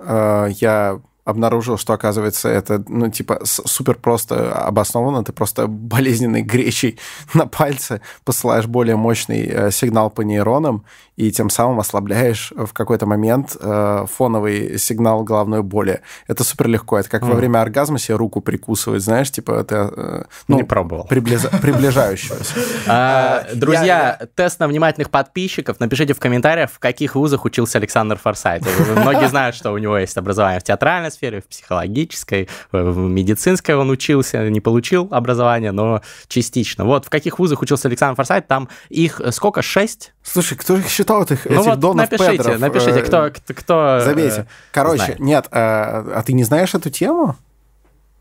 э, 0.01 0.49
я 0.57 1.01
обнаружил, 1.25 1.79
что, 1.79 1.93
оказывается, 1.93 2.49
это, 2.49 2.83
ну, 2.89 3.09
типа, 3.09 3.43
супер 3.45 3.95
просто 3.95 4.53
обосновано. 4.53 5.23
Ты 5.23 5.33
просто 5.33 5.69
болезненной 5.69 6.43
гречей 6.43 6.99
на 7.35 7.47
пальце 7.47 8.01
посылаешь 8.25 8.67
более 8.67 8.97
мощный 8.97 9.71
сигнал 9.71 10.11
по 10.11 10.23
нейронам, 10.23 10.85
и 11.23 11.31
тем 11.31 11.51
самым 11.51 11.79
ослабляешь 11.81 12.53
в 12.57 12.73
какой-то 12.73 13.07
момент 13.07 13.57
э, 13.61 14.07
фоновый 14.13 14.79
сигнал 14.79 15.23
головной 15.25 15.63
боли. 15.63 16.01
Это 16.27 16.43
супер 16.45 16.69
легко. 16.69 16.99
Это 16.99 17.09
как 17.09 17.23
во 17.23 17.35
время 17.35 17.61
оргазма 17.61 17.99
себе 17.99 18.17
руку 18.17 18.41
прикусывать, 18.41 19.03
знаешь, 19.03 19.31
типа, 19.31 19.53
это... 19.53 19.93
э, 19.97 20.23
ну, 20.49 20.57
Не 20.57 20.65
пробовал. 20.65 21.07
приблиза- 21.09 21.51
приближающегося. 21.61 22.55
А, 22.87 23.45
я- 23.49 23.55
Друзья, 23.55 24.19
тест 24.35 24.59
на 24.61 24.67
внимательных 24.69 25.11
подписчиков. 25.11 25.79
Напишите 25.81 26.15
в 26.15 26.19
комментариях, 26.19 26.71
в 26.71 26.79
каких 26.79 27.15
вузах 27.15 27.45
учился 27.45 27.79
Александр 27.79 28.17
Форсайт. 28.19 28.65
Многие 28.97 29.29
знают, 29.29 29.55
что 29.55 29.73
у 29.73 29.79
него 29.79 29.99
есть 29.99 30.17
образование 30.17 30.61
в 30.61 30.65
театральной 30.65 31.11
сфере, 31.11 31.41
в 31.41 31.47
психологической, 31.47 32.49
в 32.73 32.97
медицинской 32.99 33.75
он 33.75 33.91
учился, 33.91 34.49
не 34.49 34.61
получил 34.61 35.09
образование, 35.11 35.73
но 35.73 36.01
частично. 36.29 36.85
Вот 36.85 37.07
в 37.07 37.11
каких 37.11 37.39
вузах 37.39 37.63
учился 37.63 37.89
Александр 37.89 38.17
Форсайт, 38.17 38.49
там 38.49 38.69
их 38.89 39.21
э, 39.21 39.31
сколько, 39.33 39.63
шесть? 39.63 40.13
Слушай, 40.23 40.57
кто 40.57 40.77
их 40.77 40.89
считал, 40.89 41.12
этих, 41.21 41.45
Ну 41.47 41.53
этих 41.61 41.65
вот 41.67 41.79
донов 41.81 42.11
напишите, 42.11 42.37
педров? 42.39 42.59
напишите, 42.61 43.01
Э, 43.01 43.03
кто, 43.03 43.31
кто, 43.31 43.55
кто, 43.55 43.97
э, 43.99 44.05
Заметьте. 44.05 44.47
Короче, 44.73 44.97
знает. 45.05 45.21
нет, 45.21 45.47
э, 45.51 45.55
а 45.59 46.23
ты 46.25 46.33
не 46.33 46.45
знаешь 46.45 46.75
эту 46.75 46.89
тему? 46.91 47.37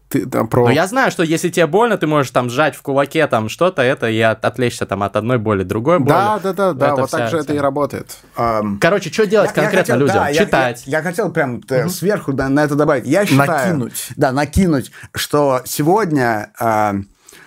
Ты 0.10 0.26
там 0.26 0.50
про... 0.50 0.66
Ну, 0.66 0.70
я 0.72 0.88
знаю, 0.88 1.10
что 1.10 1.24
если 1.24 1.48
тебе 1.48 1.68
больно, 1.68 1.98
ты 1.98 2.06
можешь 2.06 2.32
там 2.32 2.50
сжать 2.50 2.76
в 2.76 2.82
кулаке 2.82 3.26
там 3.28 3.48
что-то, 3.48 3.82
это 3.82 4.10
и 4.10 4.20
от- 4.20 4.44
отвлечься 4.44 4.86
там 4.86 5.04
от 5.04 5.16
одной 5.16 5.38
боли, 5.38 5.64
другой 5.64 6.00
боли. 6.00 6.10
Да, 6.10 6.40
да, 6.44 6.52
да, 6.52 6.74
да, 6.74 6.96
вот 6.98 7.10
так 7.10 7.30
же 7.30 7.38
это 7.38 7.54
и 7.54 7.58
работает. 7.58 8.18
Короче, 8.82 9.10
что 9.10 9.26
делать 9.26 9.52
Я- 9.56 9.62
я 9.64 9.70
конкретно 9.70 9.94
хотел- 9.94 10.00
людям? 10.00 10.16
да, 10.18 10.28
я- 10.28 10.46
Читать. 10.46 10.84
Я, 10.86 10.98
я 10.98 11.04
хотел 11.04 11.32
прям 11.32 11.62
э, 11.70 11.88
сверху 11.88 12.34
на, 12.34 12.50
на 12.50 12.66
это 12.66 12.76
добавить. 12.76 13.06
Я 13.08 13.26
считаю, 13.26 13.48
Накинуть. 13.78 14.10
Да, 14.18 14.34
накинуть, 14.34 14.92
что 15.16 15.62
сегодня... 15.64 16.52
а, 16.60 16.96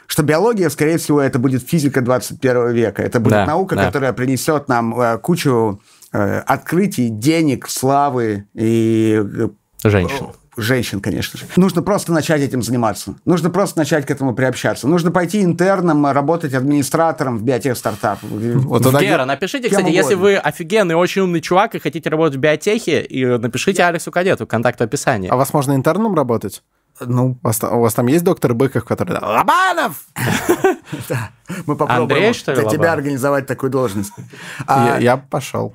что 0.06 0.22
биология, 0.22 0.68
скорее 0.70 0.98
всего, 0.98 1.20
это 1.20 1.38
будет 1.38 1.62
физика 1.68 2.00
21 2.00 2.72
века. 2.72 3.02
Это 3.02 3.20
будет 3.20 3.32
Да, 3.32 3.46
наука, 3.46 3.76
да. 3.76 3.86
которая 3.86 4.12
принесет 4.12 4.68
нам 4.68 4.98
э, 4.98 5.18
кучу 5.18 5.80
э, 6.12 6.38
открытий, 6.46 7.08
денег, 7.08 7.68
славы 7.68 8.46
и 8.54 9.22
э, 9.22 9.48
Женщин. 9.82 10.28
женщин, 10.56 11.00
конечно 11.00 11.38
же. 11.38 11.46
Нужно 11.56 11.82
просто 11.82 12.12
начать 12.12 12.40
этим 12.40 12.62
заниматься. 12.62 13.16
Нужно 13.24 13.50
просто 13.50 13.78
начать 13.78 14.06
к 14.06 14.10
этому 14.10 14.34
приобщаться. 14.34 14.86
Нужно 14.88 15.10
пойти 15.10 15.42
интерном, 15.42 16.06
работать 16.06 16.54
администратором 16.54 17.38
в 17.38 17.42
биотех-стартап. 17.42 18.20
Вот 18.22 18.82
тогда 18.82 19.00
Гера, 19.00 19.24
напишите, 19.24 19.68
кстати, 19.68 19.90
если 19.90 20.14
угодно. 20.14 20.22
вы 20.22 20.36
офигенный, 20.36 20.94
очень 20.94 21.22
умный 21.22 21.40
чувак 21.40 21.74
и 21.74 21.80
хотите 21.80 22.08
работать 22.08 22.36
в 22.36 22.40
биотехе, 22.40 23.02
и 23.02 23.26
напишите 23.26 23.82
Алексу 23.84 24.10
Кадету, 24.12 24.46
контакт 24.46 24.78
в 24.78 24.82
описании. 24.82 25.28
А 25.28 25.36
вас 25.36 25.52
можно 25.52 25.74
интерном 25.74 26.14
работать? 26.14 26.62
Ну, 27.00 27.38
У 27.42 27.46
вас, 27.46 27.58
та- 27.58 27.70
у 27.70 27.80
вас 27.80 27.94
там 27.94 28.06
есть 28.06 28.24
доктор 28.24 28.54
Быков, 28.54 28.84
который... 28.84 29.18
Лобанов! 29.20 30.06
мы 31.66 31.76
попробуем 31.76 32.32
для 32.32 32.64
тебя 32.70 32.92
организовать 32.92 33.46
такую 33.46 33.70
должность. 33.70 34.12
А, 34.66 34.98
я 35.00 35.16
пошел. 35.16 35.74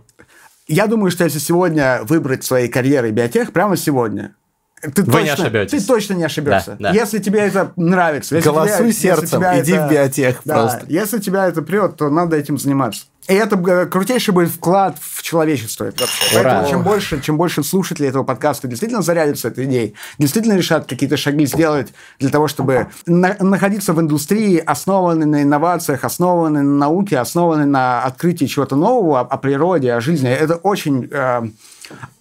Я 0.68 0.88
думаю, 0.88 1.12
что 1.12 1.24
если 1.24 1.40
сегодня 1.40 2.02
выбрать 2.04 2.44
своей 2.44 2.70
карьерой 2.70 3.12
биотех, 3.12 3.52
прямо 3.52 3.76
сегодня, 3.76 4.36
ты 4.82 5.04
Вы 5.04 5.24
не 5.24 5.30
точно, 5.30 5.44
ошибетесь. 5.46 5.82
Ты 5.82 5.88
точно 5.88 6.14
не 6.14 6.24
ошибешься. 6.24 6.78
Да, 6.80 6.92
да. 6.92 7.00
Если 7.00 7.20
тебе 7.20 7.40
это 7.40 7.72
нравится. 7.76 8.36
Если 8.36 8.50
Голосуй 8.50 8.76
тебя- 8.78 8.86
если 8.88 9.02
сердцем, 9.02 9.40
тебя 9.40 9.62
иди 9.62 9.74
в 9.74 9.90
биотех 9.90 10.42
да, 10.46 10.54
просто. 10.56 10.86
Если 10.88 11.20
тебя 11.20 11.48
это 11.48 11.62
прет, 11.62 11.96
то 11.98 12.10
надо 12.10 12.38
этим 12.38 12.58
заниматься. 12.58 13.04
И 13.28 13.34
это 13.36 13.58
э, 13.58 13.86
крутейший 13.86 14.34
будет 14.34 14.50
вклад 14.50 14.98
в 15.00 15.22
человечество. 15.22 15.84
Это 15.86 16.02
вообще. 16.02 16.40
Ура. 16.40 16.44
Поэтому 16.50 16.70
чем 16.70 16.84
больше, 16.84 17.22
чем 17.22 17.38
больше 17.38 17.64
слушателей 17.64 18.10
этого 18.10 18.24
подкаста 18.24 18.68
действительно 18.68 19.04
зарядятся 19.04 19.50
этой 19.50 19.66
идеей, 19.66 19.94
действительно 20.18 20.54
решат 20.58 20.88
какие-то 20.88 21.16
шаги 21.16 21.46
сделать 21.46 21.94
для 22.18 22.30
того, 22.30 22.48
чтобы 22.48 22.88
на- 23.06 23.36
находиться 23.40 23.94
в 23.94 24.00
индустрии, 24.02 24.58
основанной 24.58 25.28
на 25.28 25.44
инновациях, 25.44 26.06
основанной 26.06 26.64
на 26.64 26.76
науке, 26.78 27.20
основанной 27.20 27.68
на 27.68 28.02
открытии 28.02 28.46
чего-то 28.46 28.76
нового 28.76 29.20
о, 29.20 29.24
о 29.24 29.38
природе, 29.38 29.94
о 29.94 30.02
жизни. 30.02 30.28
Это 30.28 30.56
очень 30.56 31.08
э, 31.12 31.42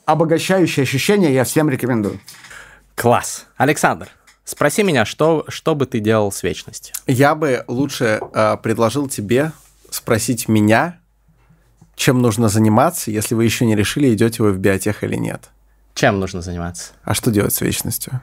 обогащающее 0.05 0.83
ощущение, 0.83 1.33
я 1.33 1.45
всем 1.45 1.71
рекомендую. 1.71 2.21
Класс. 2.99 3.47
Александр, 3.57 4.09
спроси 4.45 4.83
меня, 4.83 5.05
что, 5.05 5.45
что 5.47 5.77
бы 5.77 5.87
ты 5.87 6.01
делал 6.01 6.33
с 6.33 6.43
вечностью? 6.43 6.97
Я 7.07 7.37
бы 7.37 7.63
лучше 7.69 8.21
э, 8.35 8.57
предложил 8.61 9.09
тебе 9.09 9.53
спросить 9.89 10.49
меня, 10.49 10.99
чем 11.95 12.21
нужно 12.21 12.49
заниматься, 12.49 13.13
если 13.13 13.37
вы 13.37 13.45
еще 13.45 13.67
не 13.67 13.77
решили, 13.77 14.13
идете 14.13 14.43
вы 14.43 14.51
в 14.51 14.59
биотех 14.59 15.05
или 15.05 15.15
нет. 15.15 15.49
Чем 15.95 16.19
нужно 16.19 16.43
заниматься? 16.43 16.91
А 17.05 17.15
что 17.15 17.31
делать 17.31 17.55
с 17.55 17.61
вечностью? 17.61 18.21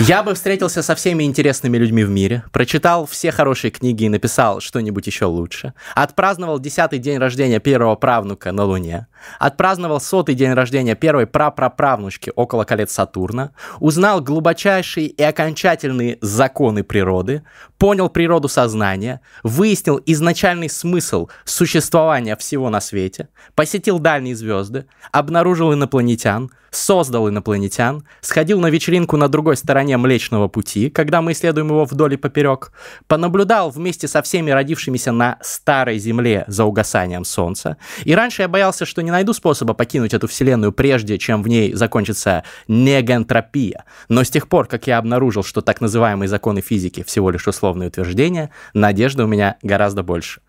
Я 0.00 0.22
бы 0.22 0.34
встретился 0.34 0.82
со 0.82 0.94
всеми 0.94 1.24
интересными 1.24 1.76
людьми 1.76 2.04
в 2.04 2.10
мире, 2.10 2.44
прочитал 2.52 3.06
все 3.06 3.30
хорошие 3.30 3.70
книги 3.70 4.04
и 4.04 4.08
написал 4.08 4.60
что-нибудь 4.60 5.06
еще 5.06 5.26
лучше, 5.26 5.74
отпраздновал 5.94 6.58
десятый 6.58 6.98
день 6.98 7.18
рождения 7.18 7.60
первого 7.60 7.94
правнука 7.96 8.52
на 8.52 8.64
Луне, 8.64 9.06
отпраздновал 9.38 10.00
сотый 10.00 10.34
день 10.34 10.52
рождения 10.52 10.94
первой 10.94 11.26
прапраправнучки 11.26 12.32
около 12.34 12.64
колец 12.64 12.92
Сатурна, 12.92 13.52
узнал 13.80 14.20
глубочайшие 14.20 15.06
и 15.06 15.22
окончательные 15.22 16.18
законы 16.20 16.84
природы, 16.84 17.42
понял 17.82 18.08
природу 18.08 18.46
сознания, 18.46 19.20
выяснил 19.42 20.00
изначальный 20.06 20.68
смысл 20.68 21.26
существования 21.44 22.36
всего 22.36 22.70
на 22.70 22.80
свете, 22.80 23.28
посетил 23.56 23.98
дальние 23.98 24.36
звезды, 24.36 24.86
обнаружил 25.10 25.74
инопланетян, 25.74 26.52
создал 26.72 27.28
инопланетян, 27.28 28.04
сходил 28.20 28.58
на 28.60 28.68
вечеринку 28.68 29.16
на 29.16 29.28
другой 29.28 29.56
стороне 29.56 29.96
Млечного 29.98 30.48
Пути, 30.48 30.90
когда 30.90 31.20
мы 31.20 31.32
исследуем 31.32 31.68
его 31.68 31.84
вдоль 31.84 32.14
и 32.14 32.16
поперек, 32.16 32.72
понаблюдал 33.06 33.70
вместе 33.70 34.08
со 34.08 34.22
всеми 34.22 34.50
родившимися 34.50 35.12
на 35.12 35.38
Старой 35.42 35.98
Земле 35.98 36.44
за 36.48 36.64
угасанием 36.64 37.24
Солнца. 37.24 37.76
И 38.04 38.14
раньше 38.14 38.42
я 38.42 38.48
боялся, 38.48 38.86
что 38.86 39.02
не 39.02 39.10
найду 39.10 39.32
способа 39.34 39.74
покинуть 39.74 40.14
эту 40.14 40.26
Вселенную 40.26 40.72
прежде, 40.72 41.18
чем 41.18 41.42
в 41.42 41.48
ней 41.48 41.74
закончится 41.74 42.42
негентропия. 42.68 43.84
Но 44.08 44.24
с 44.24 44.30
тех 44.30 44.48
пор, 44.48 44.66
как 44.66 44.86
я 44.86 44.98
обнаружил, 44.98 45.44
что 45.44 45.60
так 45.60 45.80
называемые 45.80 46.28
законы 46.28 46.62
физики 46.62 47.02
всего 47.02 47.30
лишь 47.30 47.46
условные 47.72 47.88
утверждения, 47.88 48.50
надежды 48.74 49.24
у 49.24 49.26
меня 49.26 49.56
гораздо 49.62 50.02
больше. 50.02 50.40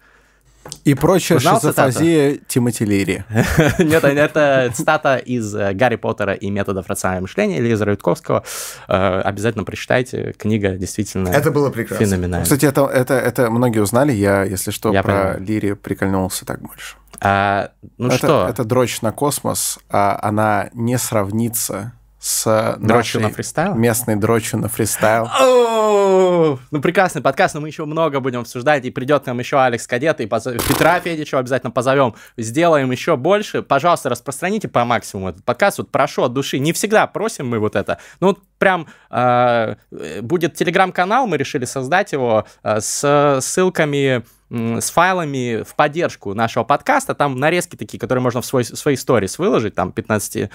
И 0.85 0.93
прочая 0.93 1.39
Узнал 1.39 1.59
шизофазия 1.59 2.37
Тимоти 2.47 2.85
Лири. 2.85 3.25
Нет, 3.79 4.01
это 4.05 4.71
цитата 4.73 5.17
из 5.17 5.53
э, 5.53 5.73
Гарри 5.73 5.97
Поттера 5.97 6.33
и 6.33 6.49
методов 6.49 6.87
рационального 6.87 7.23
мышления 7.23 7.59
Лиза 7.59 7.83
Рудковского. 7.83 8.45
Э, 8.87 9.19
Обязательно 9.25 9.65
прочитайте. 9.65 10.33
Книга 10.37 10.77
действительно 10.77 11.27
Это 11.27 11.51
было 11.51 11.69
прекрасно. 11.69 12.05
феноменальная. 12.05 12.43
Кстати, 12.43 12.65
это, 12.65 12.85
это, 12.85 13.13
это 13.15 13.49
многие 13.49 13.79
узнали. 13.79 14.13
Я, 14.13 14.43
если 14.43 14.71
что, 14.71 14.93
Я 14.93 15.03
про 15.03 15.13
понимаю. 15.13 15.41
Лири 15.41 15.73
прикольнулся 15.73 16.45
так 16.45 16.61
больше. 16.61 16.95
А, 17.19 17.71
ну 17.97 18.07
это, 18.07 18.17
что, 18.17 18.47
это 18.47 18.63
дрочь 18.63 19.01
на 19.01 19.11
космос, 19.11 19.79
а 19.89 20.17
она 20.21 20.69
не 20.73 20.97
сравнится 20.97 21.91
с 22.23 22.77
дрочью 22.79 23.19
на 23.19 23.29
фристайл? 23.29 23.75
местной 23.75 24.15
дрочью 24.15 24.57
на 24.57 24.69
фристайл. 24.69 25.25
О, 25.25 26.57
Ну, 26.71 26.81
прекрасный 26.81 27.21
подкаст, 27.21 27.53
но 27.53 27.59
мы 27.59 27.67
еще 27.67 27.83
много 27.83 28.21
будем 28.21 28.39
обсуждать, 28.39 28.85
и 28.85 28.91
придет 28.91 29.25
нам 29.25 29.39
еще 29.39 29.59
Алекс 29.61 29.85
Кадет, 29.85 30.21
и 30.21 30.25
позов- 30.25 30.55
Петра 30.65 31.01
Федичева 31.01 31.41
обязательно 31.41 31.71
позовем, 31.71 32.15
сделаем 32.37 32.91
еще 32.91 33.17
больше. 33.17 33.61
Пожалуйста, 33.61 34.07
распространите 34.07 34.69
по 34.69 34.85
максимуму 34.85 35.29
этот 35.29 35.43
подкаст, 35.43 35.79
вот 35.79 35.91
прошу 35.91 36.23
от 36.23 36.31
души. 36.31 36.59
Не 36.59 36.71
всегда 36.71 37.07
просим 37.07 37.49
мы 37.49 37.59
вот 37.59 37.75
это, 37.75 37.97
ну 38.21 38.27
вот 38.27 38.39
прям 38.57 38.87
э, 39.11 39.75
будет 40.21 40.53
телеграм-канал, 40.53 41.27
мы 41.27 41.35
решили 41.35 41.65
создать 41.65 42.13
его 42.13 42.45
э, 42.63 42.79
с 42.79 43.39
ссылками 43.41 44.23
с 44.53 44.91
файлами 44.91 45.63
в 45.63 45.73
поддержку 45.73 46.35
нашего 46.35 46.63
подкаста, 46.63 47.15
там 47.15 47.39
нарезки 47.39 47.75
такие, 47.75 47.97
которые 47.97 48.21
можно 48.21 48.41
в 48.41 48.45
свой, 48.45 48.63
свои 48.63 48.95
сторис 48.95 49.39
выложить, 49.39 49.73
там 49.73 49.89
15-30 49.95 50.49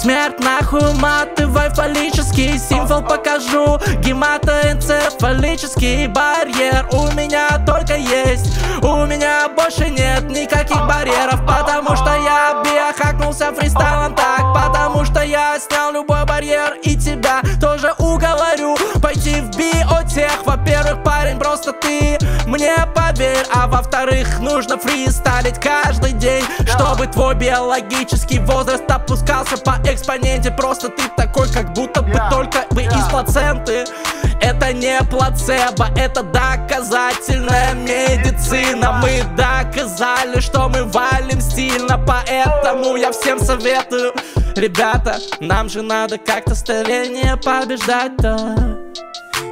Смерть 0.01 0.39
нахуй 0.39 0.93
матывай 0.95 1.69
фаллический 1.69 2.57
символ 2.57 3.03
покажу. 3.03 3.77
Гематоэнцефалический 3.99 6.07
барьер. 6.07 6.87
У 6.91 7.11
меня 7.11 7.49
только 7.65 7.95
есть 7.95 8.51
У 8.81 9.05
меня 9.05 9.47
больше 9.49 9.89
нет 9.89 10.29
никаких 10.29 10.85
барьеров 10.87 11.41
Потому 11.45 11.95
что 11.95 12.15
я 12.15 12.61
биохакнулся 12.63 13.51
фристайлом 13.53 14.15
так 14.15 14.41
Потому 14.53 15.05
что 15.05 15.21
я 15.21 15.57
снял 15.59 15.93
любой 15.93 16.25
барьер 16.25 16.77
И 16.83 16.95
тебя 16.95 17.41
тоже 17.59 17.93
уговорю 17.99 18.77
Пойти 19.01 19.41
в 19.41 19.55
биотех. 19.55 20.45
Во-первых, 20.45 21.03
парень, 21.03 21.37
просто 21.37 21.73
ты 21.73 22.17
мне 22.47 22.75
поверь 22.95 23.45
А 23.53 23.67
во-вторых, 23.67 24.39
нужно 24.39 24.77
фристайлить 24.77 25.59
каждый 25.59 26.13
день 26.13 26.45
Чтобы 26.65 27.07
твой 27.07 27.35
биологический 27.35 28.39
возраст 28.39 28.89
опускался 28.89 29.57
по 29.57 29.77
экспоненте 29.93 30.51
Просто 30.51 30.89
ты 30.89 31.03
такой, 31.15 31.49
как 31.49 31.73
будто 31.73 32.01
бы 32.01 32.19
только 32.29 32.65
вы 32.71 32.83
из 32.83 33.07
плаценты. 33.09 33.85
Это 34.41 34.73
не 34.73 34.99
плацебо, 35.03 35.89
это 35.95 36.23
доказательная 36.23 37.73
медицина. 37.73 38.99
Мы 39.01 39.23
доказали, 39.35 40.39
что 40.39 40.67
мы 40.69 40.85
валим 40.85 41.41
стильно 41.41 41.97
Поэтому 41.97 42.95
я 42.95 43.11
всем 43.11 43.39
советую. 43.39 44.13
Ребята, 44.55 45.17
нам 45.39 45.69
же 45.69 45.81
надо 45.81 46.17
как-то 46.17 46.55
старение 46.55 47.37
побеждать, 47.37 48.17
да 48.17 48.55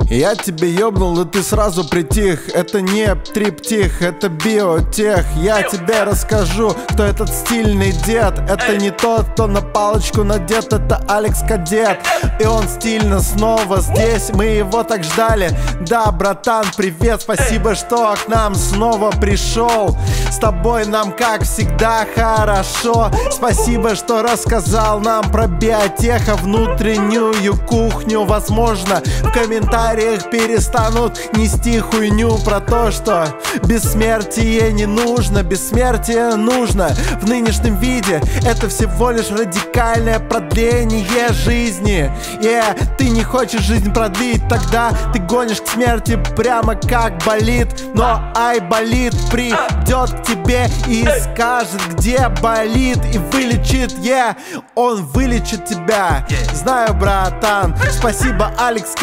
Я 0.09 0.33
тебе 0.33 0.71
ёбнул, 0.71 1.21
и 1.21 1.25
ты 1.25 1.43
сразу 1.43 1.87
притих. 1.87 2.49
Это 2.49 2.81
не 2.81 3.13
триптих, 3.13 4.01
это 4.01 4.27
биотех. 4.27 5.23
Я 5.35 5.61
тебе 5.61 6.01
расскажу, 6.03 6.75
кто 6.89 7.03
этот 7.03 7.29
стильный 7.29 7.91
дед. 7.91 8.39
Это 8.49 8.75
не 8.77 8.89
тот, 8.89 9.27
кто 9.33 9.45
на 9.45 9.61
палочку 9.61 10.23
надет 10.23 10.73
Это 10.73 10.99
Алекс 11.07 11.41
Кадет. 11.47 11.99
И 12.39 12.45
он 12.45 12.67
стильно 12.67 13.19
снова 13.19 13.81
здесь 13.81 14.31
Мы 14.33 14.45
его 14.45 14.83
так 14.83 15.03
ждали. 15.03 15.51
Да, 15.81 16.11
братан, 16.11 16.65
привет, 16.75 17.21
спасибо, 17.21 17.75
что 17.75 18.15
к 18.15 18.27
нам 18.27 18.55
снова 18.55 19.11
пришел. 19.11 19.95
С 20.31 20.37
тобой 20.37 20.87
нам, 20.87 21.11
как 21.11 21.43
всегда, 21.43 22.07
хорошо. 22.15 23.11
Спасибо, 23.29 23.93
что 23.93 24.23
рассказал 24.23 25.01
нам 25.01 25.31
про 25.31 25.45
биотеха 25.45 26.35
Внутреннюю 26.35 27.55
кухню. 27.67 28.23
Возможно, 28.23 29.03
в 29.21 29.31
комментариях 29.31 29.98
перестанут 30.31 31.19
нести 31.35 31.79
хуйню 31.79 32.37
Про 32.39 32.59
то, 32.59 32.91
что 32.91 33.27
бессмертие 33.63 34.71
не 34.73 34.85
нужно 34.85 35.43
Бессмертие 35.43 36.35
нужно. 36.35 36.89
В 37.21 37.27
нынешнем 37.27 37.77
виде 37.77 38.21
Это 38.45 38.69
всего 38.69 39.11
лишь 39.11 39.29
радикальное 39.29 40.19
продление 40.19 41.29
жизни. 41.29 42.11
Yeah, 42.41 42.77
ты 42.97 43.09
не 43.09 43.23
хочешь 43.23 43.61
жизнь 43.61 43.93
продлить 43.93 44.41
Тогда 44.49 44.91
ты 45.13 45.19
гонишь 45.19 45.61
к 45.61 45.67
смерти 45.67 46.19
прямо 46.35 46.75
как 46.75 47.23
болит. 47.25 47.67
Но 47.93 48.31
ай 48.35 48.59
болит 48.59 49.13
придет 49.31 50.11
к 50.11 50.23
тебе 50.23 50.67
и 50.87 51.07
скажет 51.21 51.81
где 51.93 52.29
болит 52.41 52.99
И 53.13 53.17
вылечит, 53.17 53.93
yeah, 53.99 54.35
он 54.75 55.05
вылечит 55.05 55.65
тебя. 55.65 56.25
Знаю, 56.53 56.93
братан, 56.93 57.75
спасибо, 57.91 58.51
Алекс 58.57 58.93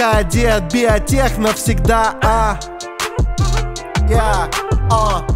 Кадет 0.87 1.11
Биотех 1.11 1.39
навсегда, 1.39 2.15
а 2.23 2.57
Yeah, 4.09 4.49
а 4.89 5.27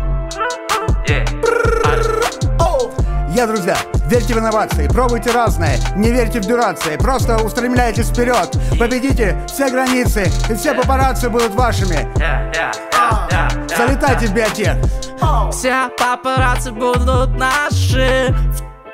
Я, 3.35 3.47
друзья, 3.48 3.77
верьте 4.06 4.35
в 4.35 4.39
инновации, 4.39 4.86
пробуйте 4.86 5.32
разное, 5.32 5.77
не 5.97 6.10
верьте 6.10 6.40
в 6.40 6.47
дурации, 6.47 6.97
просто 6.97 7.36
устремляйтесь 7.43 8.10
вперед, 8.10 8.56
победите 8.78 9.36
все 9.48 9.68
границы, 9.70 10.31
и 10.48 10.55
все 10.55 10.72
папарацци 10.72 11.28
будут 11.28 11.52
вашими. 11.55 12.09
Залетайте 13.77 14.27
в 14.28 14.32
биотех. 14.32 14.77
Все 15.51 15.89
папарацци 15.98 16.70
будут 16.70 17.36
наши 17.36 18.32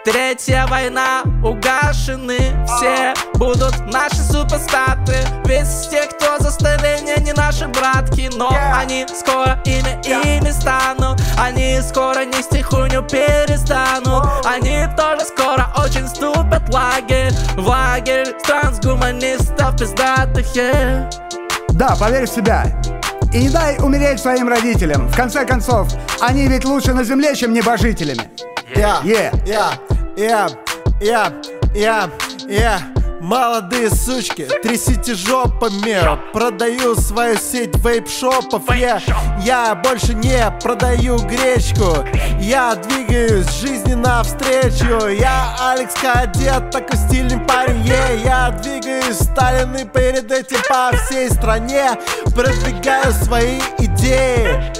Третья 0.06 0.68
война 0.68 1.24
угашены 1.42 2.38
Все. 2.64 3.12
Будут 3.34 3.74
наши 3.92 4.22
супостаты 4.22 5.16
Ведь 5.46 5.66
те, 5.90 6.02
кто 6.02 6.38
за 6.38 6.52
столение 6.52 7.16
не 7.16 7.32
наши 7.32 7.66
братки. 7.66 8.30
Но 8.36 8.48
они 8.72 9.04
скоро 9.08 9.60
ими 9.64 9.98
ими 10.06 10.52
станут. 10.52 11.20
Они 11.36 11.80
скоро 11.80 12.24
нести 12.24 12.62
хуйню 12.62 13.02
перестанут. 13.02 14.28
Они 14.46 14.86
тоже 14.96 15.26
скоро 15.26 15.72
очень 15.76 16.06
ступят 16.06 16.72
лагерь. 16.72 17.32
В 17.56 17.66
лагерь 17.66 18.32
трансгуманистов 18.46 19.76
пиздатых 19.76 20.46
yeah. 20.54 21.10
Да, 21.70 21.96
поверь 21.98 22.26
в 22.26 22.30
себя. 22.30 22.64
И 23.32 23.38
не 23.38 23.48
дай 23.50 23.78
умереть 23.78 24.20
своим 24.20 24.48
родителям. 24.48 25.08
В 25.08 25.16
конце 25.16 25.44
концов, 25.44 25.88
они 26.20 26.46
ведь 26.48 26.64
лучше 26.64 26.94
на 26.94 27.04
земле, 27.04 27.34
чем 27.34 27.52
небожителями. 27.52 28.30
Я, 28.74 29.00
Yeah. 29.04 29.32
я, 29.46 29.72
я, 30.16 30.48
я, 31.00 31.32
я, 31.74 32.10
я 32.48 32.95
Молодые 33.26 33.90
сучки, 33.90 34.46
трясите 34.62 35.14
жопами. 35.14 35.98
Продаю 36.32 36.94
свою 36.94 37.36
сеть 37.36 37.74
вейп-шопов. 37.74 38.72
Я, 38.72 39.00
я 39.44 39.74
больше 39.74 40.14
не 40.14 40.48
продаю 40.62 41.18
гречку. 41.18 42.06
Я 42.38 42.76
двигаюсь 42.76 43.50
жизни 43.50 43.94
навстречу. 43.94 45.08
Я 45.08 45.56
Алекс 45.60 45.94
Кадет, 45.94 46.70
такой 46.70 46.96
стильный 46.96 47.44
парень. 47.44 47.82
Yeah. 47.82 48.24
Я 48.24 48.50
двигаюсь 48.50 49.18
Сталин 49.18 49.74
и 49.74 49.84
перед 49.84 50.30
этим 50.30 50.58
по 50.68 50.96
всей 50.96 51.28
стране. 51.28 51.98
Продвигаю 52.32 53.12
свои 53.12 53.58
идеи 53.78 54.72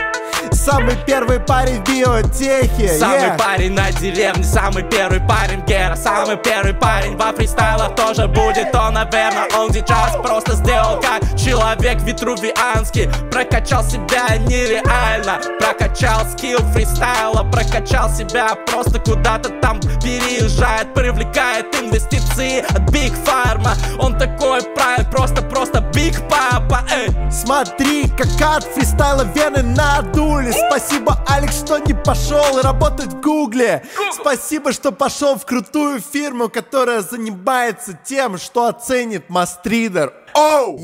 Самый 0.67 0.97
первый 1.07 1.39
парень 1.39 1.81
в 1.81 1.89
биотехе 1.89 2.99
Самый 2.99 3.29
yeah. 3.29 3.39
парень 3.39 3.73
на 3.73 3.93
деревне, 3.93 4.43
самый 4.43 4.83
первый 4.83 5.21
парень 5.21 5.61
Гера 5.65 5.95
Самый 5.95 6.37
первый 6.39 6.75
парень 6.75 7.17
во 7.17 7.33
фристайлах 7.33 7.95
тоже 7.95 8.27
будет 8.27 8.75
Он, 8.75 8.95
наверное, 8.95 9.47
он 9.57 9.73
сейчас 9.73 10.17
просто 10.17 10.55
сделал 10.55 11.01
как 11.01 11.23
человек 11.39 12.01
ветрувианский 12.03 13.09
Прокачал 13.31 13.85
себя 13.85 14.27
нереально 14.39 15.41
Прокачал 15.61 16.27
скилл 16.33 16.59
фристайла 16.73 17.45
Прокачал 17.45 18.11
себя 18.11 18.57
просто 18.67 18.99
куда-то 18.99 19.51
там 19.61 19.79
переезжает 20.03 20.93
Привлекает 20.95 21.67
инвестиции 21.81 22.59
от 22.59 22.91
Big 22.91 23.15
Pharma 23.25 23.71
Он 24.01 24.19
такой 24.19 24.63
правильный, 24.75 25.09
просто-просто 25.13 25.79
Big 25.93 26.17
Poppa, 26.29 26.81
эй. 26.91 27.09
Смотри, 27.31 28.09
как 28.09 28.27
от 28.57 28.65
фристайла 28.65 29.23
вены 29.33 29.63
надули 29.63 30.56
Спасибо, 30.69 31.19
Алекс, 31.27 31.59
что 31.59 31.79
не 31.79 31.95
пошел 31.95 32.61
работать 32.63 33.07
в 33.07 33.21
Гугле. 33.21 33.85
Спасибо, 34.13 34.73
что 34.73 34.93
пошел 34.93 35.37
в 35.37 35.45
крутую 35.45 36.01
фирму, 36.01 36.49
которая 36.49 37.01
занимается 37.03 37.99
тем, 38.05 38.39
что 38.39 38.67
оценит 38.67 39.29
must-read 39.29 40.13
Оу! 40.37 40.79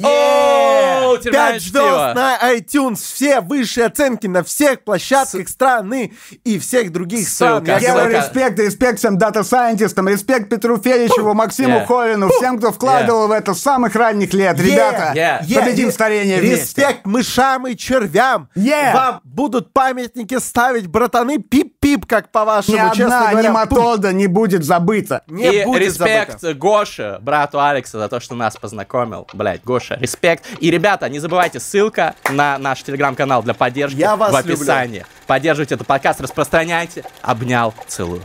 Пять 1.22 1.62
чтиво. 1.62 1.82
звезд 1.82 2.14
на 2.14 2.38
iTunes, 2.54 2.96
все 2.96 3.40
высшие 3.40 3.86
оценки 3.86 4.26
на 4.26 4.42
всех 4.42 4.82
площадках 4.82 5.48
страны 5.48 6.12
и 6.44 6.58
всех 6.58 6.90
других 6.90 7.28
стран. 7.28 7.64
Я 7.64 7.78
говорю, 7.78 8.16
респект, 8.16 8.58
респект 8.58 8.98
всем 8.98 9.18
data 9.18 9.41
scientist 9.41 9.91
ам, 9.91 10.08
респект 10.08 10.48
Петру 10.48 10.78
Федичеву, 10.78 11.34
Максиму 11.34 11.72
Yeah. 11.72 11.86
Холину, 11.86 12.28
всем, 12.28 12.58
кто 12.58 12.72
вкладывал 12.72 13.28
в 13.28 13.32
это 13.32 13.54
с 13.54 13.60
самых 13.60 13.94
ранних 13.94 14.34
лет. 14.34 14.58
Ребята, 14.58 15.12
yeah. 15.14 15.54
победим 15.54 15.88
Yeah. 15.88 15.92
старение 15.92 16.40
вместе. 16.40 16.82
Респект 16.82 17.06
мышам 17.06 17.66
и 17.66 17.76
червям. 17.76 18.48
Yeah. 18.56 18.94
Вам 18.94 19.20
будут 19.24 19.72
памятники 19.72 20.38
ставить, 20.38 20.86
братаны, 20.86 21.38
пип-пип, 21.38 22.06
как 22.06 22.26
Ни 22.26 22.30
по-вашему, 22.30 22.90
честно 22.94 23.04
одна 23.04 23.30
говоря. 23.30 23.48
нематода 23.48 24.12
не 24.12 24.26
будет 24.26 24.64
забыта. 24.64 25.22
Не 25.26 25.62
и 25.62 25.64
будет 25.64 25.82
респект 25.82 26.40
забыто. 26.40 26.58
Гоше, 26.58 27.18
брату 27.20 27.60
Алекса, 27.60 27.98
за 27.98 28.08
то, 28.08 28.20
что 28.20 28.34
нас 28.34 28.56
познакомил. 28.56 29.26
Блять, 29.42 29.64
Гоша, 29.64 29.96
респект. 30.00 30.46
И, 30.60 30.70
ребята, 30.70 31.08
не 31.08 31.18
забывайте, 31.18 31.58
ссылка 31.58 32.14
на 32.30 32.58
наш 32.58 32.84
телеграм-канал 32.84 33.42
для 33.42 33.54
поддержки 33.54 33.98
Я 33.98 34.14
вас 34.14 34.32
в 34.32 34.36
описании. 34.36 35.04
Поддерживайте 35.26 35.74
этот 35.74 35.84
подкаст, 35.84 36.20
распространяйте. 36.20 37.04
Обнял, 37.22 37.74
целую. 37.88 38.22